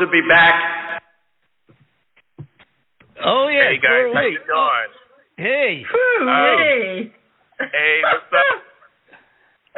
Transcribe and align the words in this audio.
to 0.00 0.06
be 0.08 0.20
back. 0.28 0.54
Oh 3.24 3.48
yeah. 3.48 3.68
Hey 3.68 3.76
guys, 3.78 4.14
how 4.14 4.20
you 4.22 4.38
doing? 4.46 4.90
Hey. 5.36 5.84
Whew, 5.90 6.28
Oh. 6.28 6.56
hey. 6.58 7.12
Hey, 7.60 8.00
what's 8.02 8.32
up? 8.32 8.62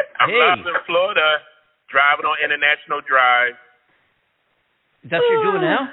I'm 0.21 0.29
Hey. 0.31 0.39
live 0.39 0.59
in 0.67 0.75
Florida, 0.87 1.39
driving 1.91 2.25
on 2.27 2.37
International 2.43 3.01
Drive. 3.07 3.55
That's 5.05 5.21
what 5.23 5.33
you're 5.33 5.53
doing 5.53 5.63
now. 5.63 5.91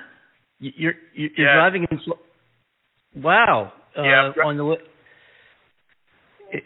You- 0.59 0.73
You're 0.75 0.93
you're, 1.13 1.29
you're 1.35 1.47
Yeah. 1.47 1.55
driving 1.55 1.87
in. 1.89 1.99
Flo- 1.99 2.19
Wow. 3.15 3.73
Uh, 3.97 4.03
Yeah, 4.03 4.31
dri- 4.33 4.43
on 4.45 4.57
the 4.57 4.77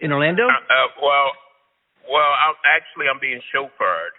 in 0.01 0.11
Orlando. 0.11 0.43
Uh, 0.47 0.51
uh, 0.51 0.87
well, 1.01 1.31
well, 2.11 2.31
I'm 2.45 2.55
actually 2.65 3.07
I'm 3.07 3.19
being 3.19 3.39
chauffeured. 3.55 4.12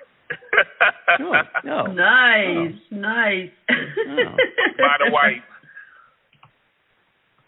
No. 1.64 1.86
Nice, 1.86 2.74
nice. 2.90 3.50
By 3.68 4.96
the 5.04 5.10
wife. 5.10 5.42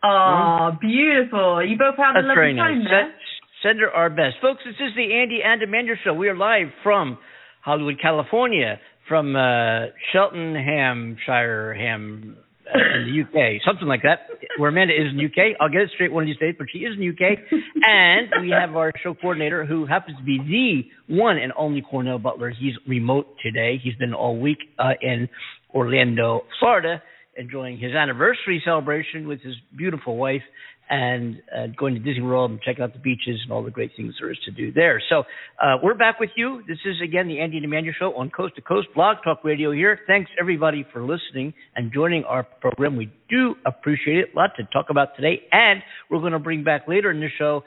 Oh, 0.05 0.71
beautiful. 0.81 1.65
You 1.67 1.77
both 1.77 1.97
had 1.97 2.17
a 2.17 2.21
lovely 2.21 2.35
very 2.35 2.57
time 2.57 2.79
nice. 2.85 2.89
there. 2.91 3.03
Send, 3.03 3.77
send 3.77 3.81
her 3.81 3.91
our 3.91 4.11
best, 4.11 4.37
folks. 4.41 4.63
This 4.65 4.75
is 4.75 4.95
the 4.97 5.15
Andy 5.15 5.41
and 5.45 5.63
Amanda 5.63 5.95
Show. 6.05 6.15
We 6.15 6.29
are 6.29 6.37
live 6.37 6.69
from 6.83 7.19
Hollywood, 7.65 7.97
California, 8.01 8.79
from 9.09 9.35
uh, 9.35 9.87
Cheltenhamshire, 10.15 11.77
Ham, 11.77 12.37
uh, 12.73 12.79
in 12.79 13.07
the 13.07 13.23
UK, 13.23 13.63
something 13.67 13.89
like 13.89 14.03
that. 14.03 14.29
Where 14.59 14.71
Amanda 14.71 14.95
is 14.95 15.13
in 15.13 15.25
UK. 15.25 15.57
I'll 15.61 15.69
get 15.69 15.83
it 15.83 15.91
straight 15.95 16.13
one 16.13 16.25
of 16.25 16.27
these 16.27 16.39
days, 16.39 16.55
but 16.59 16.69
she 16.73 16.79
is 16.79 16.97
in 16.99 17.09
UK. 17.09 17.39
and 17.83 18.29
we 18.41 18.51
have 18.51 18.75
our 18.77 18.93
show 19.03 19.15
coordinator, 19.15 19.65
who 19.65 19.87
happens 19.87 20.17
to 20.19 20.25
be 20.25 20.39
the 20.39 21.15
one 21.15 21.37
and 21.39 21.53
only 21.57 21.83
Cornell 21.83 22.19
Butler. 22.19 22.51
He's 22.51 22.75
remote 22.87 23.27
today. 23.43 23.79
He's 23.83 23.95
been 23.97 24.15
all 24.15 24.39
week 24.39 24.59
uh, 24.79 24.93
in 25.01 25.29
Orlando, 25.75 26.43
Florida, 26.59 27.03
enjoying 27.37 27.79
his 27.79 27.93
anniversary 27.93 28.63
celebration 28.65 29.29
with 29.29 29.41
his 29.43 29.55
beautiful 29.77 30.17
wife 30.17 30.43
and 30.89 31.43
uh, 31.57 31.67
going 31.77 31.95
to 31.95 32.01
Disney 32.01 32.23
World 32.23 32.51
and 32.51 32.61
checking 32.61 32.83
out 32.83 32.93
the 32.93 32.99
beaches 32.99 33.41
and 33.43 33.53
all 33.53 33.63
the 33.63 33.71
great 33.71 33.93
things 33.97 34.15
there 34.21 34.31
is 34.31 34.39
to 34.45 34.51
do 34.51 34.73
there. 34.73 35.03
So 35.09 35.25
uh, 35.61 35.77
we're 35.83 35.95
back 35.95 36.21
with 36.21 36.31
you. 36.37 36.63
This 36.69 36.79
is 36.85 36.97
again 37.03 37.29
the 37.29 37.41
Andy 37.41 37.57
and 37.57 37.67
Amanda 37.67 37.93
Show 37.99 38.15
on 38.17 38.31
Coast 38.31 38.57
to 38.57 38.63
Coast 38.63 38.89
Blog 38.95 39.17
Talk 39.25 39.45
Radio 39.45 39.73
here. 39.73 39.99
Thanks 40.07 40.31
everybody 40.41 40.87
for 40.93 41.03
listening 41.03 41.55
and 41.75 41.93
joining 41.93 42.25
our 42.25 42.45
program. 42.45 42.97
We 42.97 43.13
do 43.29 43.55
appreciate 43.65 44.19
it. 44.19 44.29
A 44.35 44.37
lot 44.37 44.51
to 44.57 44.65
talk 44.73 44.87
about 44.91 45.17
today, 45.17 45.43
and 45.53 45.83
we're 46.11 46.21
going 46.21 46.33
to 46.33 46.39
bring 46.39 46.65
back 46.65 46.87
later 46.87 47.11
in 47.11 47.21
the 47.21 47.29
show 47.39 47.63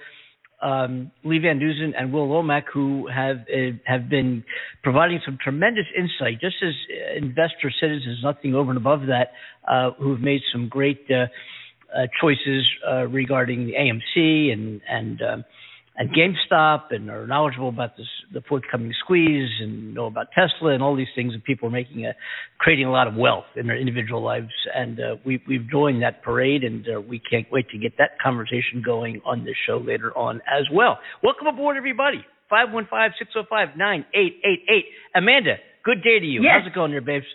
um, 0.62 1.12
Lee 1.24 1.40
Van 1.40 1.59
Dusan 1.59 1.91
and 1.97 2.12
Will 2.12 2.28
Lomack, 2.28 2.63
who 2.74 3.07
have 3.07 3.38
uh, 3.38 3.78
have 3.86 4.09
been 4.09 4.44
providing 4.84 5.22
some 5.25 5.38
tremendous 5.41 5.86
insight, 5.97 6.41
just 6.41 6.56
as 6.62 6.74
uh, 6.90 7.18
investor 7.18 7.72
citizens, 7.80 8.19
nothing 8.24 8.56
over 8.56 8.72
and 8.72 8.78
above 8.78 9.01
that, 9.07 9.31
uh, 9.68 9.91
who 10.00 10.12
have 10.12 10.22
made 10.22 10.41
some 10.51 10.68
great 10.68 11.06
uh, 11.95 12.07
choices 12.22 12.67
uh, 12.89 13.07
regarding 13.07 13.66
the 13.66 13.73
AMC 13.73 14.53
and 14.53 14.81
and 14.89 15.22
um, 15.22 15.45
and 16.00 16.09
GameStop, 16.16 16.91
and 16.91 17.09
are 17.09 17.27
knowledgeable 17.27 17.67
about 17.67 17.97
this, 17.97 18.07
the 18.33 18.39
forthcoming 18.47 18.94
squeeze, 19.03 19.50
and 19.59 19.94
know 19.94 20.05
about 20.05 20.27
Tesla 20.33 20.72
and 20.72 20.81
all 20.81 20.95
these 20.95 21.09
things 21.13 21.33
that 21.33 21.44
people 21.44 21.67
are 21.67 21.72
making, 21.72 22.05
a, 22.05 22.13
creating 22.57 22.85
a 22.85 22.91
lot 22.91 23.07
of 23.07 23.16
wealth 23.16 23.44
in 23.57 23.67
their 23.67 23.77
individual 23.77 24.23
lives. 24.23 24.47
And 24.73 24.97
uh, 24.97 25.17
we, 25.25 25.44
we've 25.45 25.69
joined 25.69 26.01
that 26.01 26.23
parade, 26.23 26.63
and 26.63 26.85
uh, 26.88 27.01
we 27.01 27.19
can't 27.19 27.47
wait 27.51 27.67
to 27.72 27.77
get 27.77 27.97
that 27.97 28.11
conversation 28.23 28.81
going 28.83 29.21
on 29.25 29.44
this 29.44 29.56
show 29.67 29.77
later 29.77 30.17
on 30.17 30.38
as 30.47 30.63
well. 30.71 31.00
Welcome 31.21 31.47
aboard, 31.47 31.75
everybody. 31.75 32.25
515-605-9888. 32.50 33.75
Amanda, 35.16 35.56
good 35.83 36.01
day 36.01 36.19
to 36.19 36.25
you. 36.25 36.44
Yes. 36.44 36.61
How's 36.61 36.67
it 36.71 36.75
going 36.75 36.91
there, 36.91 37.01
babes? 37.01 37.25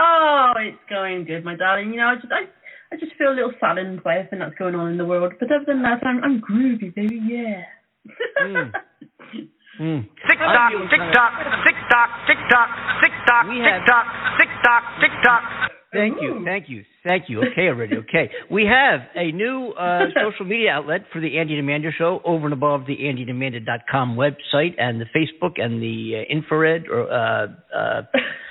Oh, 0.00 0.52
it's 0.56 0.78
going 0.88 1.24
good, 1.24 1.44
my 1.44 1.56
darling. 1.56 1.90
You 1.90 1.96
know, 1.96 2.06
I 2.06 2.14
just 2.14 2.32
I, 2.32 2.46
I 2.92 2.96
just 2.96 3.14
feel 3.16 3.30
a 3.30 3.36
little 3.36 3.52
saddened 3.60 4.02
by 4.02 4.18
everything 4.18 4.40
that's 4.40 4.54
going 4.56 4.74
on 4.74 4.90
in 4.90 4.98
the 4.98 5.04
world. 5.04 5.32
But 5.38 5.50
other 5.50 5.64
than 5.66 5.82
that, 5.82 6.04
I'm 6.04 6.22
I'm 6.24 6.40
groovy, 6.40 6.94
baby. 6.94 7.20
Yeah. 7.22 7.62
Mm. 8.42 8.72
Mm. 9.80 10.02
Tick 10.28 10.38
tock, 10.38 10.72
tick 10.90 11.00
tock, 11.14 11.32
tick 11.64 11.76
tock, 11.88 12.10
tick 12.26 12.38
tock, 12.50 12.68
tick 13.00 13.12
tock, 13.26 13.46
tick 13.46 13.86
tock, 13.86 14.06
tick 14.38 14.48
tock, 14.62 14.82
tick 15.00 15.10
tock. 15.24 15.70
Thank 15.92 16.18
you, 16.20 16.42
thank 16.44 16.68
you, 16.68 16.84
thank 17.02 17.24
you. 17.28 17.40
Okay, 17.40 17.66
already, 17.66 17.96
okay. 17.96 18.30
We 18.48 18.64
have 18.64 19.00
a 19.16 19.32
new 19.32 19.72
uh, 19.72 20.06
social 20.14 20.46
media 20.46 20.70
outlet 20.70 21.06
for 21.12 21.20
the 21.20 21.38
Andy 21.38 21.54
and 21.54 21.62
Amanda 21.62 21.90
Show 21.96 22.20
over 22.24 22.44
and 22.44 22.52
above 22.52 22.86
the 22.86 22.96
AndyandAmanda.com 22.96 24.16
website 24.16 24.74
and 24.78 25.00
the 25.00 25.06
Facebook 25.06 25.60
and 25.60 25.82
the 25.82 26.20
uh, 26.20 26.32
infrared 26.32 26.86
or 26.88 27.10
uh, 27.10 27.46
uh, 27.74 28.02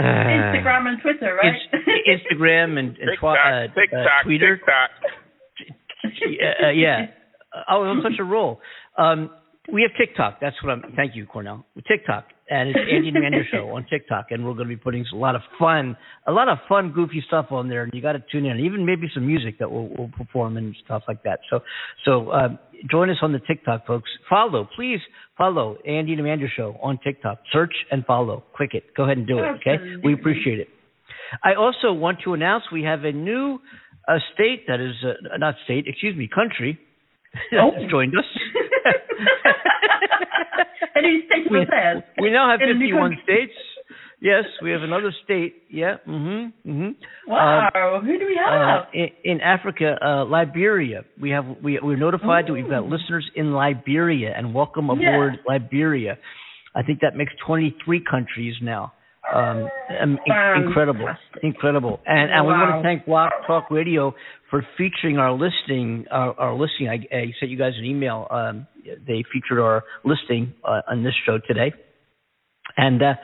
Instagram 0.00 0.88
and 0.88 1.00
Twitter, 1.02 1.34
right? 1.34 1.54
Inst- 1.72 2.24
Instagram 2.24 2.78
and, 2.78 2.96
and 2.96 3.18
twa- 3.18 3.34
uh, 3.34 3.62
TikTok, 3.68 3.74
TikTok, 3.74 4.06
uh, 4.06 4.22
Twitter. 4.24 4.56
TikTok. 4.56 4.90
yeah, 6.28 6.66
uh, 6.66 6.70
yeah. 6.70 7.06
I 7.68 7.76
was 7.76 7.88
on 7.88 8.02
such 8.02 8.18
a 8.18 8.24
roll. 8.24 8.60
Um, 8.96 9.30
we 9.72 9.82
have 9.82 9.92
TikTok. 9.96 10.38
That's 10.40 10.56
what 10.62 10.72
I'm. 10.72 10.92
Thank 10.96 11.14
you, 11.14 11.26
Cornell. 11.26 11.64
TikTok, 11.86 12.24
and 12.50 12.70
it's 12.70 12.78
Andy 12.78 13.08
and 13.08 13.16
Amanda 13.16 13.42
Show 13.50 13.68
on 13.76 13.86
TikTok, 13.88 14.26
and 14.30 14.44
we're 14.44 14.54
going 14.54 14.68
to 14.68 14.74
be 14.74 14.80
putting 14.80 15.04
a 15.12 15.16
lot 15.16 15.36
of 15.36 15.42
fun, 15.58 15.96
a 16.26 16.32
lot 16.32 16.48
of 16.48 16.58
fun, 16.68 16.90
goofy 16.92 17.22
stuff 17.26 17.46
on 17.50 17.68
there, 17.68 17.84
and 17.84 17.92
you 17.94 18.02
got 18.02 18.12
to 18.12 18.24
tune 18.32 18.44
in. 18.44 18.58
Even 18.58 18.84
maybe 18.84 19.08
some 19.14 19.26
music 19.26 19.58
that 19.60 19.70
we'll, 19.70 19.88
we'll 19.96 20.10
perform 20.16 20.56
and 20.56 20.74
stuff 20.84 21.02
like 21.06 21.22
that. 21.22 21.40
So, 21.48 21.60
so 22.04 22.32
um, 22.32 22.58
join 22.90 23.10
us 23.10 23.16
on 23.22 23.32
the 23.32 23.38
TikTok, 23.40 23.86
folks. 23.86 24.10
Follow, 24.28 24.68
please 24.76 25.00
follow 25.38 25.76
Andy 25.86 26.12
and 26.12 26.20
Amanda 26.20 26.46
Show 26.54 26.76
on 26.82 26.98
TikTok. 27.02 27.38
Search 27.52 27.74
and 27.90 28.04
follow. 28.04 28.44
Click 28.56 28.70
it. 28.74 28.84
Go 28.96 29.04
ahead 29.04 29.18
and 29.18 29.26
do 29.26 29.38
it. 29.38 29.42
Okay, 29.60 29.76
we 30.04 30.12
appreciate 30.14 30.58
it. 30.60 30.68
I 31.42 31.54
also 31.54 31.92
want 31.92 32.18
to 32.24 32.34
announce 32.34 32.64
we 32.72 32.82
have 32.84 33.04
a 33.04 33.12
new 33.12 33.58
uh, 34.06 34.18
state 34.34 34.66
that 34.68 34.80
is 34.80 34.94
uh, 35.04 35.36
not 35.38 35.54
state, 35.64 35.86
excuse 35.86 36.16
me, 36.16 36.28
country 36.32 36.78
that 37.50 37.60
Oh. 37.60 37.70
has 37.80 37.90
joined 37.90 38.12
us. 38.18 38.24
a 40.94 41.00
new 41.02 41.22
state 41.26 41.46
of 41.46 41.52
we, 41.52 41.62
affairs. 41.62 42.02
we 42.20 42.30
now 42.30 42.50
have 42.50 42.60
In 42.60 42.70
a 42.70 42.74
new 42.74 42.86
51 42.92 43.16
states. 43.24 43.52
Yes, 44.22 44.44
we 44.62 44.70
have 44.70 44.82
another 44.82 45.12
state. 45.24 45.64
Yeah. 45.68 45.96
Mm-hmm. 46.06 46.70
Mm-hmm. 46.70 46.90
Wow, 47.30 48.00
who 48.04 48.18
do 48.20 48.24
we 48.26 48.38
Uh, 48.38 48.50
have? 48.50 48.84
in, 48.94 49.08
in 49.24 49.40
Africa, 49.40 49.96
uh, 50.00 50.24
Liberia, 50.24 51.02
we 51.20 51.30
have 51.30 51.44
we 51.60 51.80
we're 51.82 51.96
notified 51.96 52.46
that 52.46 52.52
we've 52.52 52.70
got 52.70 52.84
listeners 52.84 53.28
in 53.34 53.52
Liberia, 53.52 54.32
and 54.36 54.54
welcome 54.54 54.86
Yeah. 55.00 55.08
aboard 55.10 55.34
Liberia. 55.48 56.18
I 56.76 56.82
think 56.84 57.00
that 57.00 57.16
makes 57.16 57.32
23 57.44 58.00
countries 58.08 58.54
now. 58.62 58.92
Um, 59.34 59.68
um, 60.00 60.18
in- 60.26 60.62
incredible, 60.66 61.08
incredible, 61.42 62.00
and 62.06 62.30
and 62.30 62.46
we 62.46 62.52
want 62.52 62.76
to 62.78 62.82
thank 62.88 63.06
Blog 63.06 63.30
Talk 63.48 63.70
Radio 63.72 64.14
for 64.50 64.64
featuring 64.78 65.18
our 65.18 65.32
listing. 65.32 66.06
Our, 66.12 66.38
our 66.38 66.54
listing, 66.54 66.88
I, 66.88 66.98
I 67.12 67.32
sent 67.40 67.50
you 67.50 67.58
guys 67.58 67.72
an 67.76 67.84
email. 67.84 68.26
Um, 68.30 68.66
they 68.84 69.24
featured 69.32 69.58
our 69.58 69.82
listing 70.04 70.54
uh, 70.64 70.82
on 70.90 71.02
this 71.02 71.14
show 71.26 71.38
today, 71.46 71.72
and 72.76 73.00
uh, 73.02 73.14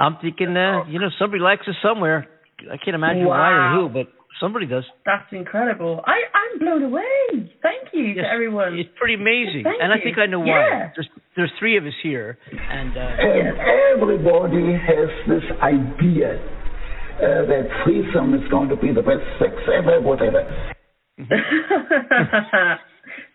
I'm 0.00 0.16
thinking, 0.22 0.56
uh, 0.56 0.84
you 0.88 0.98
know, 0.98 1.10
somebody 1.18 1.42
likes 1.42 1.68
us 1.68 1.76
somewhere. 1.82 2.26
I 2.72 2.76
can't 2.82 2.94
imagine 2.94 3.26
why 3.26 3.50
or 3.52 3.60
Wow. 3.60 3.88
who, 3.88 3.88
but 3.92 4.06
somebody 4.40 4.64
does. 4.66 4.84
That's 5.04 5.30
incredible. 5.32 6.02
I 6.06 6.16
I'm 6.34 6.58
blown 6.58 6.82
away. 6.84 7.52
Thank 7.62 7.92
you 7.92 8.04
Yes, 8.16 8.24
to 8.24 8.30
everyone. 8.32 8.78
It's 8.78 8.88
pretty 8.98 9.14
amazing, 9.14 9.64
Thank 9.64 9.80
and 9.82 9.92
I 9.92 9.98
think 10.02 10.16
I 10.18 10.26
know 10.26 10.42
Yeah. 10.44 10.52
why. 10.56 10.92
There's 10.96 11.08
there's 11.36 11.52
three 11.58 11.76
of 11.76 11.84
us 11.84 11.92
here, 12.02 12.38
and 12.52 12.96
uh, 12.96 13.00
And 13.00 13.58
everybody 13.92 14.72
has 14.72 15.08
this 15.28 15.44
idea 15.62 16.40
uh, 17.20 17.44
that 17.52 17.68
threesome 17.84 18.34
is 18.34 18.48
going 18.50 18.68
to 18.70 18.76
be 18.76 18.92
the 18.92 19.02
best 19.02 19.24
sex 19.38 19.52
ever, 19.72 20.00
whatever. 20.00 20.40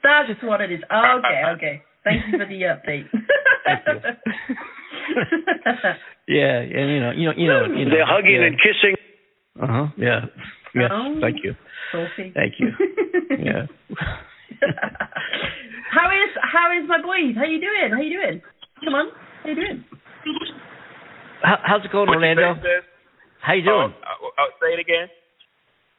That's 0.04 0.28
just 0.30 0.44
what 0.44 0.62
it 0.62 0.72
is. 0.72 0.82
Okay, 0.92 1.42
okay. 1.56 1.82
Thank 2.04 2.26
you 2.28 2.38
for 2.40 2.46
the 2.46 2.62
update. 2.74 3.06
yeah, 6.28 6.60
and 6.60 6.90
you 6.92 7.00
know, 7.00 7.12
you 7.12 7.26
know, 7.30 7.34
you 7.38 7.48
know, 7.48 7.66
you 7.66 7.86
know 7.86 7.92
They're 7.92 8.06
hugging 8.06 8.42
yeah. 8.42 8.48
and 8.48 8.58
kissing. 8.58 8.96
Uh 9.62 9.68
huh. 9.68 9.88
Yeah. 9.98 10.20
Yes. 10.74 10.92
Oh. 10.92 11.18
Thank 11.22 11.44
you. 11.44 11.56
Sophie. 11.92 12.32
Thank 12.34 12.54
you. 12.60 12.70
Yeah. 13.40 13.66
how 15.92 16.08
is 16.12 16.32
how 16.42 16.72
is 16.78 16.88
my 16.88 17.02
boys? 17.02 17.36
How 17.36 17.46
you 17.46 17.60
doing? 17.60 17.90
How 17.92 18.02
you 18.02 18.14
doing? 18.20 18.42
Come 18.84 18.94
on. 18.96 19.08
How 19.44 19.50
you 19.50 19.56
doing? 19.56 19.84
How, 21.44 21.58
how's 21.64 21.86
it 21.86 21.92
going, 21.92 22.08
What 22.08 22.18
Orlando? 22.18 22.56
say, 22.56 22.62
sis? 22.62 22.84
How 23.42 23.54
you 23.54 23.64
Oh, 23.70 23.88
doing? 23.90 23.94
uh, 24.02 24.42
uh, 24.42 24.50
say 24.62 24.74
it 24.74 24.80
again. 24.82 25.08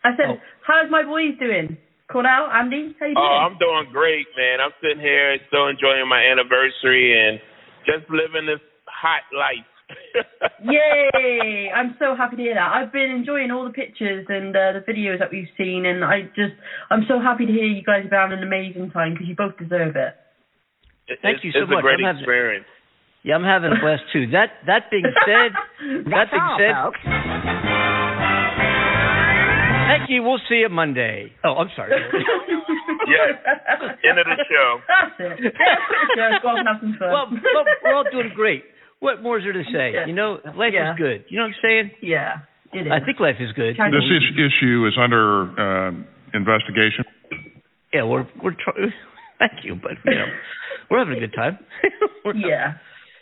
I 0.05 0.11
said, 0.17 0.27
Oh. 0.29 0.41
how's 0.67 0.91
my 0.91 1.03
boys 1.05 1.39
doing? 1.39 1.77
Cornell, 2.11 2.47
Andy, 2.51 2.95
how 2.99 3.07
you 3.07 3.15
doing? 3.15 3.27
Oh, 3.27 3.39
I'm 3.47 3.59
doing 3.59 3.91
great, 3.93 4.27
man. 4.39 4.61
I'm 4.63 4.73
sitting 4.83 5.03
here 5.03 5.37
still 5.49 5.67
enjoying 5.69 6.07
my 6.09 6.23
anniversary 6.23 7.11
and 7.19 7.41
just 7.87 8.07
living 8.11 8.47
this 8.47 8.63
hot 8.97 9.23
life. 9.37 9.67
Yay! 10.65 11.71
I'm 11.75 11.95
so 11.99 12.17
happy 12.17 12.37
to 12.37 12.43
hear 12.43 12.55
that. 12.55 12.73
I've 12.75 12.93
been 12.93 13.11
enjoying 13.11 13.51
all 13.53 13.65
the 13.65 13.71
pictures 13.71 14.27
and 14.29 14.51
uh, 14.57 14.73
the 14.73 14.83
videos 14.91 15.19
that 15.21 15.31
we've 15.31 15.47
seen, 15.57 15.87
and 15.87 16.03
I 16.05 16.23
just, 16.35 16.55
I'm 16.91 17.05
so 17.07 17.21
happy 17.21 17.47
to 17.47 17.53
hear 17.53 17.65
you 17.67 17.83
guys 17.85 18.03
have 18.11 18.31
had 18.31 18.33
an 18.33 18.43
amazing 18.43 18.91
time 18.91 19.13
because 19.13 19.29
you 19.29 19.37
both 19.37 19.57
deserve 19.59 19.95
it. 19.95 20.15
Thank 21.23 21.37
it's, 21.37 21.45
you 21.45 21.53
so 21.53 21.63
it's 21.63 21.71
much. 21.71 21.79
a 21.81 21.83
great 21.83 22.01
I'm 22.01 22.05
having- 22.07 22.23
experience. 22.23 22.67
Yeah, 23.23 23.35
I'm 23.35 23.45
having 23.45 23.73
a 23.75 23.81
blast 23.83 24.03
too. 24.13 24.27
That 24.31 24.51
that 24.67 24.87
being 24.91 25.03
said, 25.27 25.51
that 26.15 26.31
being 26.31 26.43
all, 26.43 26.59
said, 26.63 26.75
folks. 26.79 27.03
thank 29.91 30.11
you. 30.11 30.23
We'll 30.23 30.39
see 30.49 30.63
you 30.63 30.69
Monday. 30.69 31.33
Oh, 31.45 31.55
I'm 31.57 31.71
sorry. 31.77 31.93
Yes. 33.07 33.39
End 34.03 34.19
of 34.19 34.27
the 34.27 34.45
show. 34.51 34.81
That's 34.91 35.39
it. 35.39 35.55
Yeah, 36.19 36.43
go 36.43 36.49
off 36.49 36.59
and 36.59 36.67
have 36.67 36.79
some 36.81 36.97
fun. 36.99 37.07
well, 37.15 37.27
well, 37.31 37.65
we're 37.85 37.95
all 37.95 38.05
doing 38.11 38.33
great. 38.35 38.65
What 39.07 39.23
more 39.23 39.39
is 39.39 39.45
there 39.45 39.53
to 39.55 39.63
say? 39.73 39.93
Yeah. 39.95 40.07
You 40.07 40.15
know, 40.15 40.39
life 40.59 40.73
Yeah. 40.75 40.93
is 40.93 40.99
good. 40.99 41.25
You 41.31 41.39
know 41.39 41.45
what 41.47 41.55
I'm 41.55 41.63
saying? 41.63 41.91
yeah, 42.03 42.43
it 42.75 42.87
is. 42.87 42.93
I 42.93 42.99
think 43.07 43.21
life 43.21 43.37
is 43.39 43.53
good. 43.55 43.77
Kind 43.77 43.95
This 43.95 44.03
is, 44.03 44.23
issue 44.35 44.85
is 44.91 44.95
under 44.99 45.47
uh, 45.55 45.91
investigation. 46.35 47.05
Yeah, 47.95 48.03
we're 48.05 48.27
we're 48.43 48.57
trying. 48.59 48.93
Thank 49.39 49.65
you, 49.65 49.77
but 49.77 49.93
you 50.05 50.19
know, 50.19 50.27
we're 50.91 50.99
having 50.99 51.17
a 51.17 51.21
good 51.21 51.35
time. 51.35 51.59
Yeah. 52.35 52.75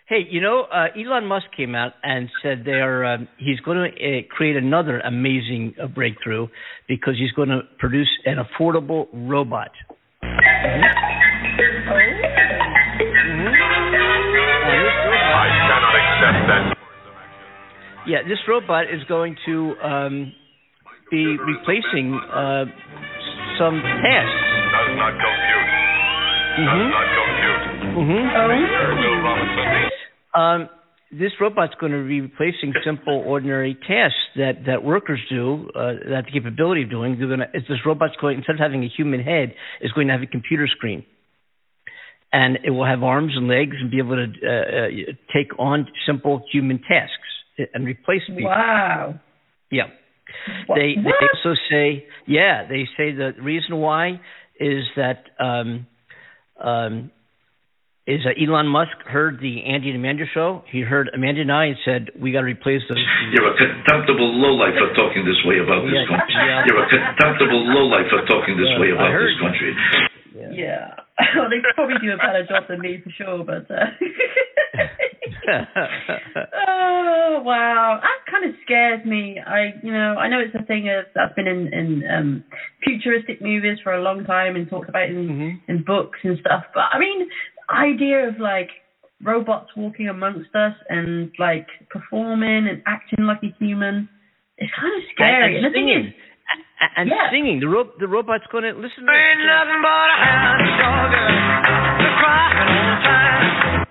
Hey, 0.06 0.26
you 0.31 0.40
know, 0.40 0.62
uh, 0.72 0.86
Elon 0.96 1.26
Musk 1.26 1.46
came 1.56 1.75
out 1.75 1.92
and 2.02 2.28
said 2.42 2.62
they 2.64 2.81
are. 2.81 3.04
Um, 3.04 3.28
he's 3.38 3.60
going 3.60 3.78
to 3.78 3.88
uh, 3.88 4.22
create 4.31 4.56
another 4.56 5.00
amazing 5.00 5.75
uh, 5.82 5.86
breakthrough 5.86 6.48
because 6.88 7.14
he's 7.19 7.32
going 7.32 7.48
to 7.50 7.60
produce 7.78 8.08
an 8.25 8.36
affordable 8.44 9.08
robot. 9.12 9.70
And 10.22 10.82
accept 16.25 16.49
that. 16.49 16.76
yeah, 18.06 18.23
this 18.23 18.38
robot 18.49 18.85
is 18.85 19.05
going 19.09 19.37
to 19.47 19.75
um, 19.82 20.32
be 21.11 21.37
replacing 21.37 22.15
uh, 22.15 22.65
some 23.59 23.81
tasks. 23.81 24.41
Does 24.73 24.97
not 24.97 25.12
compute. 25.12 25.69
Mm-hmm. 26.55 26.91
not 26.91 27.06
compute. 27.12 27.61
Mm-hmm. 27.94 28.25
Um, 30.41 30.69
this 31.12 31.31
robot's 31.41 31.75
going 31.79 31.93
to 31.93 32.06
be 32.06 32.21
replacing 32.21 32.75
simple, 32.85 33.23
ordinary 33.25 33.75
tasks 33.75 34.19
that, 34.37 34.65
that 34.67 34.82
workers 34.82 35.20
do, 35.31 35.70
uh, 35.75 35.93
that 36.11 36.25
the 36.27 36.32
capability 36.32 36.82
of 36.82 36.91
doing. 36.91 37.17
They're 37.19 37.29
going 37.29 37.41
to, 37.41 37.47
this 37.53 37.79
robot's 37.87 38.17
going, 38.20 38.38
instead 38.38 38.55
of 38.55 38.61
having 38.61 38.82
a 38.82 38.88
human 38.88 39.20
head, 39.23 39.55
is 39.81 39.93
going 39.93 40.09
to 40.09 40.12
have 40.12 40.23
a 40.23 40.27
computer 40.27 40.67
screen. 40.67 41.05
And 42.34 42.58
it 42.64 42.70
will 42.70 42.84
have 42.84 43.04
arms 43.04 43.32
and 43.36 43.46
legs 43.46 43.76
and 43.81 43.92
be 43.94 43.98
able 43.98 44.16
to 44.16 44.26
uh, 44.26 44.50
uh, 44.50 44.88
take 45.32 45.56
on 45.56 45.86
simple 46.04 46.42
human 46.50 46.78
tasks 46.82 47.31
and 47.72 47.86
replace 47.86 48.22
people. 48.26 48.50
Wow. 48.50 49.20
Yeah. 49.70 49.84
What? 50.66 50.75
They, 50.75 50.98
they 50.98 51.14
also 51.22 51.54
say, 51.70 51.86
yeah, 52.26 52.66
they 52.69 52.90
say 52.96 53.12
the 53.14 53.34
reason 53.40 53.78
why 53.78 54.19
is 54.58 54.82
that 54.96 55.22
um, 55.38 55.86
um, 56.58 57.12
is 58.06 58.20
that 58.26 58.34
Elon 58.36 58.66
Musk 58.66 58.98
heard 59.06 59.38
the 59.40 59.62
Andy 59.64 59.88
and 59.94 59.98
Amanda 60.02 60.25
show. 60.34 60.64
He 60.75 60.81
heard 60.82 61.08
Amanda 61.14 61.40
and 61.46 61.52
I 61.52 61.66
and 61.72 61.76
said 61.84 62.10
we 62.20 62.32
got 62.32 62.40
to 62.40 62.50
replace 62.50 62.82
those. 62.88 62.98
You're 63.32 63.46
a 63.46 63.56
contemptible 63.56 64.28
lowlife 64.42 64.75
for 64.75 64.90
talking 64.98 65.22
this 65.25 65.38
way 65.46 65.62
about 65.62 65.86
this 65.86 65.94
Yeah, 65.94 66.10
country. 66.10 66.34
yeah. 66.34 66.64
You're 66.66 66.82
a 66.82 66.90
contemptible 66.90 67.62
lowlife 67.78 68.10
for 68.10 68.26
talking 68.26 68.58
this 68.58 68.69
Yeah, 68.75 68.81
way 68.82 68.90
about 68.90 69.08
this 69.14 69.38
country. 69.38 69.70
Yeah. 70.34 71.04
Well, 71.37 71.49
they 71.50 71.61
probably 71.75 71.96
do 72.02 72.12
a 72.12 72.16
better 72.16 72.44
job 72.49 72.64
than 72.69 72.81
me 72.81 73.00
for 73.02 73.11
sure, 73.11 73.44
but. 73.44 73.70
Uh... 73.70 73.87
oh 76.69 77.43
wow, 77.44 78.00
that 78.02 78.31
kind 78.31 78.44
of 78.49 78.55
scares 78.64 79.05
me. 79.05 79.38
I, 79.44 79.75
you 79.82 79.93
know, 79.93 80.16
I 80.16 80.28
know 80.28 80.40
it's 80.40 80.55
a 80.55 80.64
thing 80.66 80.88
of, 80.88 81.05
that's 81.14 81.34
been 81.34 81.46
in 81.46 81.72
in 81.72 82.02
um, 82.11 82.44
futuristic 82.82 83.41
movies 83.43 83.79
for 83.82 83.93
a 83.94 84.03
long 84.03 84.24
time 84.24 84.56
and 84.56 84.69
talked 84.69 84.89
about 84.89 85.08
in 85.08 85.29
Mhm. 85.29 85.60
in 85.69 85.82
books 85.84 86.19
and 86.22 86.39
stuff. 86.39 86.65
But 86.74 86.84
I 86.93 86.98
mean, 86.98 87.29
the 87.69 87.74
idea 87.74 88.29
of 88.29 88.39
like 88.39 88.70
robots 89.22 89.70
walking 89.77 90.08
amongst 90.08 90.55
us 90.55 90.74
and 90.89 91.31
like 91.39 91.67
performing 91.91 92.69
and 92.69 92.82
acting 92.86 93.24
like 93.27 93.43
a 93.43 93.55
human, 93.58 94.08
it's 94.58 94.72
kind 94.79 94.94
of 94.96 95.03
scary. 95.15 95.56
And, 95.56 95.65
the 95.65 95.70
thing 95.70 95.89
singing. 95.89 96.06
is, 96.08 96.15
and 96.96 97.08
Yeah. 97.08 97.31
singing. 97.31 97.60
The 97.60 97.69
ro- 97.69 97.91
the 97.98 98.06
robot's 98.08 98.46
going 98.53 98.64
to 98.64 98.72
listen. 98.72 99.05
To 99.06 99.12
Ain't 99.12 99.41
nothing 99.46 99.81
but 99.82 100.08
a 100.10 100.17
hound 100.24 100.60
dog 100.81 101.10
crying 102.20 102.58
all 102.58 102.84
the 102.84 102.98
time. 103.05 103.86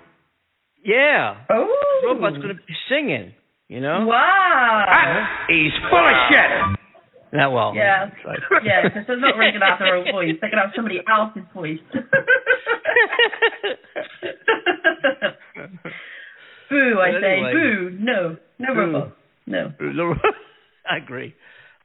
yeah, 0.83 1.35
oh, 1.49 1.67
the 2.01 2.07
robot's 2.07 2.37
going 2.37 2.49
to 2.55 2.61
be 2.63 2.75
singing. 2.89 3.33
You 3.69 3.79
know. 3.81 4.05
Wow. 4.05 4.85
Ah, 4.87 5.45
he's 5.47 5.71
full 5.89 5.97
of 5.97 6.15
shit. 6.29 6.51
Not 7.33 7.51
well. 7.51 7.73
Yeah. 7.75 8.05
that's 8.05 8.25
right. 8.25 8.39
Yeah, 8.63 8.83
because 8.83 9.07
they're 9.07 9.17
not 9.19 9.35
really 9.37 9.51
going 9.51 9.61
to 9.61 9.65
have 9.67 9.79
their 9.79 9.95
own 9.95 10.05
voice. 10.11 10.35
They're 10.39 10.51
going 10.51 10.61
to 10.61 10.67
have 10.69 10.75
somebody 10.75 11.01
else's 11.09 11.41
voice. 11.55 11.79
boo, 16.69 16.99
I 17.01 17.11
But 17.13 17.21
say. 17.21 17.33
anyway. 17.33 17.53
Boo. 17.53 17.97
No. 17.99 18.37
No 18.59 18.73
Boo. 18.73 18.79
robot. 18.79 19.17
No. 19.47 19.71
The- 19.79 20.15
I 20.89 20.97
agree. 20.97 21.33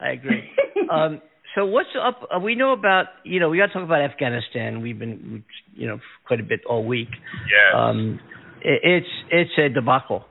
I 0.00 0.10
agree. 0.10 0.48
um, 0.92 1.20
so 1.54 1.66
what's 1.66 1.88
up? 2.00 2.28
Uh, 2.34 2.38
we 2.40 2.54
know 2.54 2.72
about 2.72 3.06
you 3.24 3.40
know 3.40 3.48
we 3.48 3.58
got 3.58 3.66
to 3.66 3.72
talk 3.72 3.82
about 3.82 4.02
Afghanistan. 4.02 4.80
We've 4.82 4.98
been 4.98 5.44
you 5.74 5.88
know 5.88 5.98
quite 6.26 6.40
a 6.40 6.44
bit 6.44 6.60
all 6.68 6.84
week. 6.84 7.08
Yes. 7.10 7.74
Um, 7.74 8.20
it, 8.62 8.80
it's 8.84 9.12
it's 9.30 9.50
a 9.58 9.68
debacle. 9.68 10.24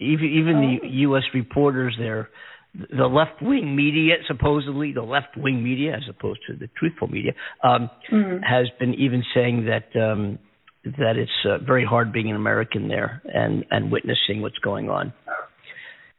Even 0.00 0.26
even 0.26 0.78
the 0.82 0.88
U.S. 1.08 1.22
reporters 1.34 1.94
there, 1.98 2.28
the 2.74 3.06
left 3.06 3.40
wing 3.42 3.76
media, 3.76 4.14
supposedly 4.26 4.92
the 4.92 5.02
left 5.02 5.36
wing 5.36 5.62
media, 5.62 5.94
as 5.94 6.02
opposed 6.08 6.40
to 6.48 6.56
the 6.56 6.68
truthful 6.78 7.08
media, 7.08 7.32
um, 7.62 7.90
Mm. 8.10 8.40
has 8.42 8.66
been 8.78 8.94
even 8.94 9.22
saying 9.34 9.66
that 9.66 9.86
um, 10.00 10.38
that 10.84 11.16
it's 11.16 11.30
uh, 11.48 11.58
very 11.58 11.84
hard 11.84 12.12
being 12.12 12.30
an 12.30 12.36
American 12.36 12.88
there 12.88 13.22
and 13.32 13.64
and 13.70 13.90
witnessing 13.92 14.42
what's 14.42 14.58
going 14.58 14.90
on. 14.90 15.12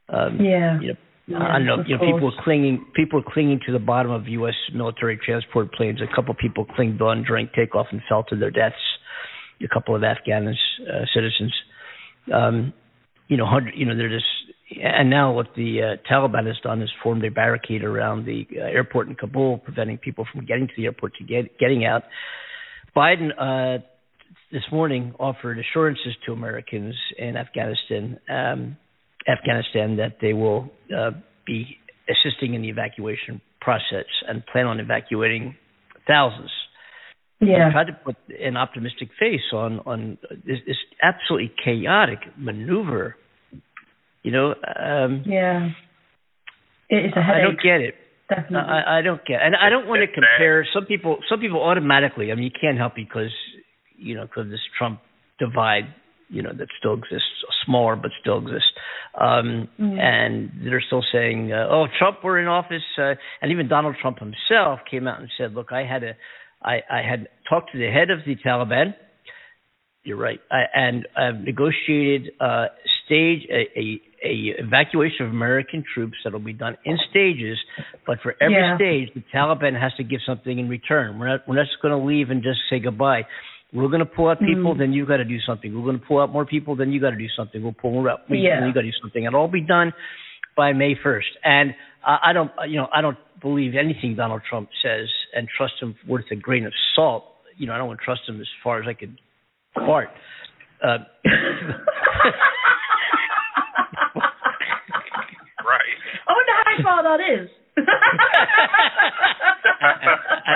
Um, 0.08 0.40
Yeah. 0.40 0.80
you 0.80 0.88
know, 0.88 0.96
Yeah, 1.26 1.38
I 1.38 1.58
don't 1.58 1.66
know. 1.66 1.76
You 1.86 1.96
know, 1.96 2.04
people 2.04 2.30
course. 2.30 2.34
clinging. 2.44 2.86
People 2.94 3.22
clinging 3.22 3.60
to 3.66 3.72
the 3.72 3.80
bottom 3.80 4.12
of 4.12 4.28
U.S. 4.28 4.54
military 4.72 5.18
transport 5.24 5.72
planes. 5.72 6.00
A 6.00 6.14
couple 6.14 6.32
people 6.34 6.64
clinged 6.64 7.02
on 7.02 7.24
during 7.24 7.48
takeoff 7.54 7.86
and 7.90 8.00
fell 8.08 8.22
to 8.24 8.36
their 8.36 8.50
deaths. 8.50 8.76
A 9.60 9.68
couple 9.72 9.96
of 9.96 10.04
Afghan 10.04 10.46
uh, 10.46 11.04
citizens. 11.12 11.52
Um, 12.32 12.72
you 13.26 13.36
know, 13.36 13.46
hundred. 13.46 13.74
You 13.76 13.86
know, 13.86 13.96
they're 13.96 14.08
just. 14.08 14.24
And 14.82 15.10
now 15.10 15.32
what 15.32 15.48
the 15.56 15.80
uh, 15.80 16.12
Taliban 16.12 16.46
has 16.46 16.56
done 16.62 16.82
is 16.82 16.90
formed 17.02 17.24
a 17.24 17.30
barricade 17.30 17.84
around 17.84 18.26
the 18.26 18.46
uh, 18.56 18.62
airport 18.64 19.08
in 19.08 19.14
Kabul, 19.14 19.58
preventing 19.58 19.98
people 19.98 20.26
from 20.30 20.44
getting 20.44 20.66
to 20.66 20.72
the 20.76 20.84
airport 20.84 21.14
to 21.16 21.24
get 21.24 21.58
getting 21.58 21.84
out. 21.84 22.02
Biden 22.96 23.30
uh, 23.38 23.82
this 24.52 24.62
morning 24.70 25.14
offered 25.18 25.58
assurances 25.58 26.14
to 26.24 26.32
Americans 26.32 26.94
in 27.18 27.36
Afghanistan. 27.36 28.18
Um, 28.28 28.76
Afghanistan 29.28 29.96
that 29.96 30.18
they 30.20 30.32
will 30.32 30.70
uh, 30.96 31.10
be 31.46 31.78
assisting 32.08 32.54
in 32.54 32.62
the 32.62 32.68
evacuation 32.68 33.40
process 33.60 34.06
and 34.28 34.44
plan 34.46 34.66
on 34.66 34.80
evacuating 34.80 35.56
thousands. 36.06 36.50
Yeah. 37.40 37.68
I 37.68 37.72
Tried 37.72 37.86
to 37.88 37.92
put 37.92 38.16
an 38.40 38.56
optimistic 38.56 39.08
face 39.18 39.52
on 39.52 39.80
on 39.80 40.18
this, 40.30 40.58
this 40.66 40.76
absolutely 41.02 41.52
chaotic 41.62 42.20
maneuver. 42.36 43.16
You 44.22 44.32
know, 44.32 44.54
um, 44.54 45.22
Yeah. 45.26 45.70
It 46.88 47.06
is 47.06 47.12
a 47.16 47.22
headache. 47.22 47.42
I 47.42 47.42
don't 47.42 47.60
get 47.60 47.80
it. 47.80 47.94
Definitely. 48.28 48.58
I, 48.58 48.98
I 48.98 49.02
don't 49.02 49.24
get, 49.24 49.40
and 49.40 49.54
I 49.54 49.70
don't 49.70 49.86
want 49.86 50.02
to 50.02 50.12
compare. 50.12 50.66
Some 50.74 50.86
people, 50.86 51.18
some 51.28 51.38
people 51.38 51.62
automatically. 51.62 52.32
I 52.32 52.34
mean, 52.34 52.44
you 52.44 52.50
can't 52.60 52.76
help 52.76 52.94
because 52.96 53.30
you 53.96 54.16
know 54.16 54.22
because 54.22 54.50
this 54.50 54.60
Trump 54.76 55.00
divide, 55.38 55.84
you 56.28 56.42
know, 56.42 56.52
that 56.52 56.68
still 56.78 56.94
exists, 56.94 57.28
smaller 57.64 57.96
but 57.96 58.10
still 58.20 58.38
exists, 58.38 58.70
um, 59.14 59.68
Mm. 59.78 59.98
and 60.00 60.50
they're 60.64 60.80
still 60.80 61.04
saying, 61.12 61.52
uh, 61.52 61.68
"Oh, 61.70 61.86
Trump 61.98 62.22
were 62.24 62.38
in 62.40 62.46
office," 62.48 62.82
uh, 62.98 63.14
and 63.40 63.52
even 63.52 63.68
Donald 63.68 63.96
Trump 64.00 64.18
himself 64.18 64.80
came 64.90 65.06
out 65.06 65.20
and 65.20 65.30
said, 65.38 65.54
"Look, 65.54 65.70
I 65.72 65.84
had 65.84 66.02
a, 66.02 66.16
I, 66.62 66.82
I 66.90 67.02
had 67.02 67.28
talked 67.48 67.70
to 67.72 67.78
the 67.78 67.90
head 67.90 68.10
of 68.10 68.24
the 68.24 68.34
Taliban." 68.36 68.94
You're 70.04 70.16
right, 70.18 70.40
I, 70.52 70.64
and 70.74 71.06
I've 71.16 71.40
negotiated 71.40 72.30
uh, 72.40 72.66
stage 73.04 73.44
a, 73.50 73.66
a, 73.76 74.00
a 74.24 74.34
evacuation 74.58 75.26
of 75.26 75.32
American 75.32 75.82
troops 75.94 76.16
that'll 76.22 76.38
be 76.38 76.52
done 76.52 76.76
in 76.84 76.96
stages, 77.10 77.58
but 78.06 78.20
for 78.20 78.36
every 78.40 78.54
Yeah. 78.54 78.76
stage, 78.76 79.12
the 79.14 79.22
Taliban 79.34 79.78
has 79.80 79.92
to 79.94 80.04
give 80.04 80.20
something 80.24 80.58
in 80.60 80.68
return. 80.68 81.18
We're 81.18 81.28
not 81.28 81.48
we're 81.48 81.56
not 81.56 81.66
just 81.66 81.82
going 81.82 81.98
to 81.98 82.04
leave 82.06 82.30
and 82.30 82.40
just 82.42 82.60
say 82.70 82.78
goodbye. 82.78 83.26
We're 83.72 83.88
going 83.88 84.00
to 84.00 84.06
pull 84.06 84.28
out 84.28 84.38
people, 84.38 84.74
Mm. 84.74 84.78
then 84.78 84.92
you 84.92 85.04
got 85.06 85.16
to 85.18 85.24
do 85.24 85.38
something. 85.40 85.74
We're 85.74 85.84
going 85.84 85.98
to 86.00 86.06
pull 86.06 86.20
out 86.20 86.30
more 86.30 86.46
people, 86.46 86.76
then 86.76 86.92
you 86.92 87.00
got 87.00 87.10
to 87.10 87.16
do 87.16 87.28
something. 87.36 87.62
We'll 87.62 87.72
pull 87.72 87.92
more 87.92 88.08
out, 88.08 88.22
people, 88.28 88.38
Yeah. 88.38 88.60
then 88.60 88.68
you 88.68 88.74
got 88.74 88.82
to 88.82 88.86
do 88.90 88.96
something. 89.02 89.24
It'll 89.24 89.40
all 89.40 89.48
be 89.48 89.60
done 89.60 89.92
by 90.56 90.72
May 90.72 90.94
1st. 90.94 91.22
And 91.44 91.74
I, 92.04 92.18
I 92.26 92.32
don't, 92.32 92.50
you 92.68 92.76
know, 92.76 92.88
I 92.94 93.00
don't 93.00 93.18
believe 93.42 93.74
anything 93.74 94.14
Donald 94.16 94.42
Trump 94.48 94.68
says 94.82 95.08
and 95.34 95.48
trust 95.56 95.74
him 95.80 95.94
worth 96.08 96.24
a 96.30 96.36
grain 96.36 96.64
of 96.64 96.72
salt. 96.94 97.24
You 97.58 97.66
know, 97.66 97.72
I 97.74 97.78
don't 97.78 97.88
want 97.88 97.98
to 98.00 98.04
trust 98.04 98.22
him 98.28 98.40
as 98.40 98.46
far 98.62 98.80
as 98.80 98.86
I 98.88 98.94
could 98.94 99.18
fart. 99.74 100.08
Uh, 100.82 100.98
Right. 105.66 105.98
I 106.28 106.32
wonder 106.32 106.52
how 106.54 106.64
how 106.76 106.82
far 106.82 107.02
that 107.18 107.20
is. 107.42 107.48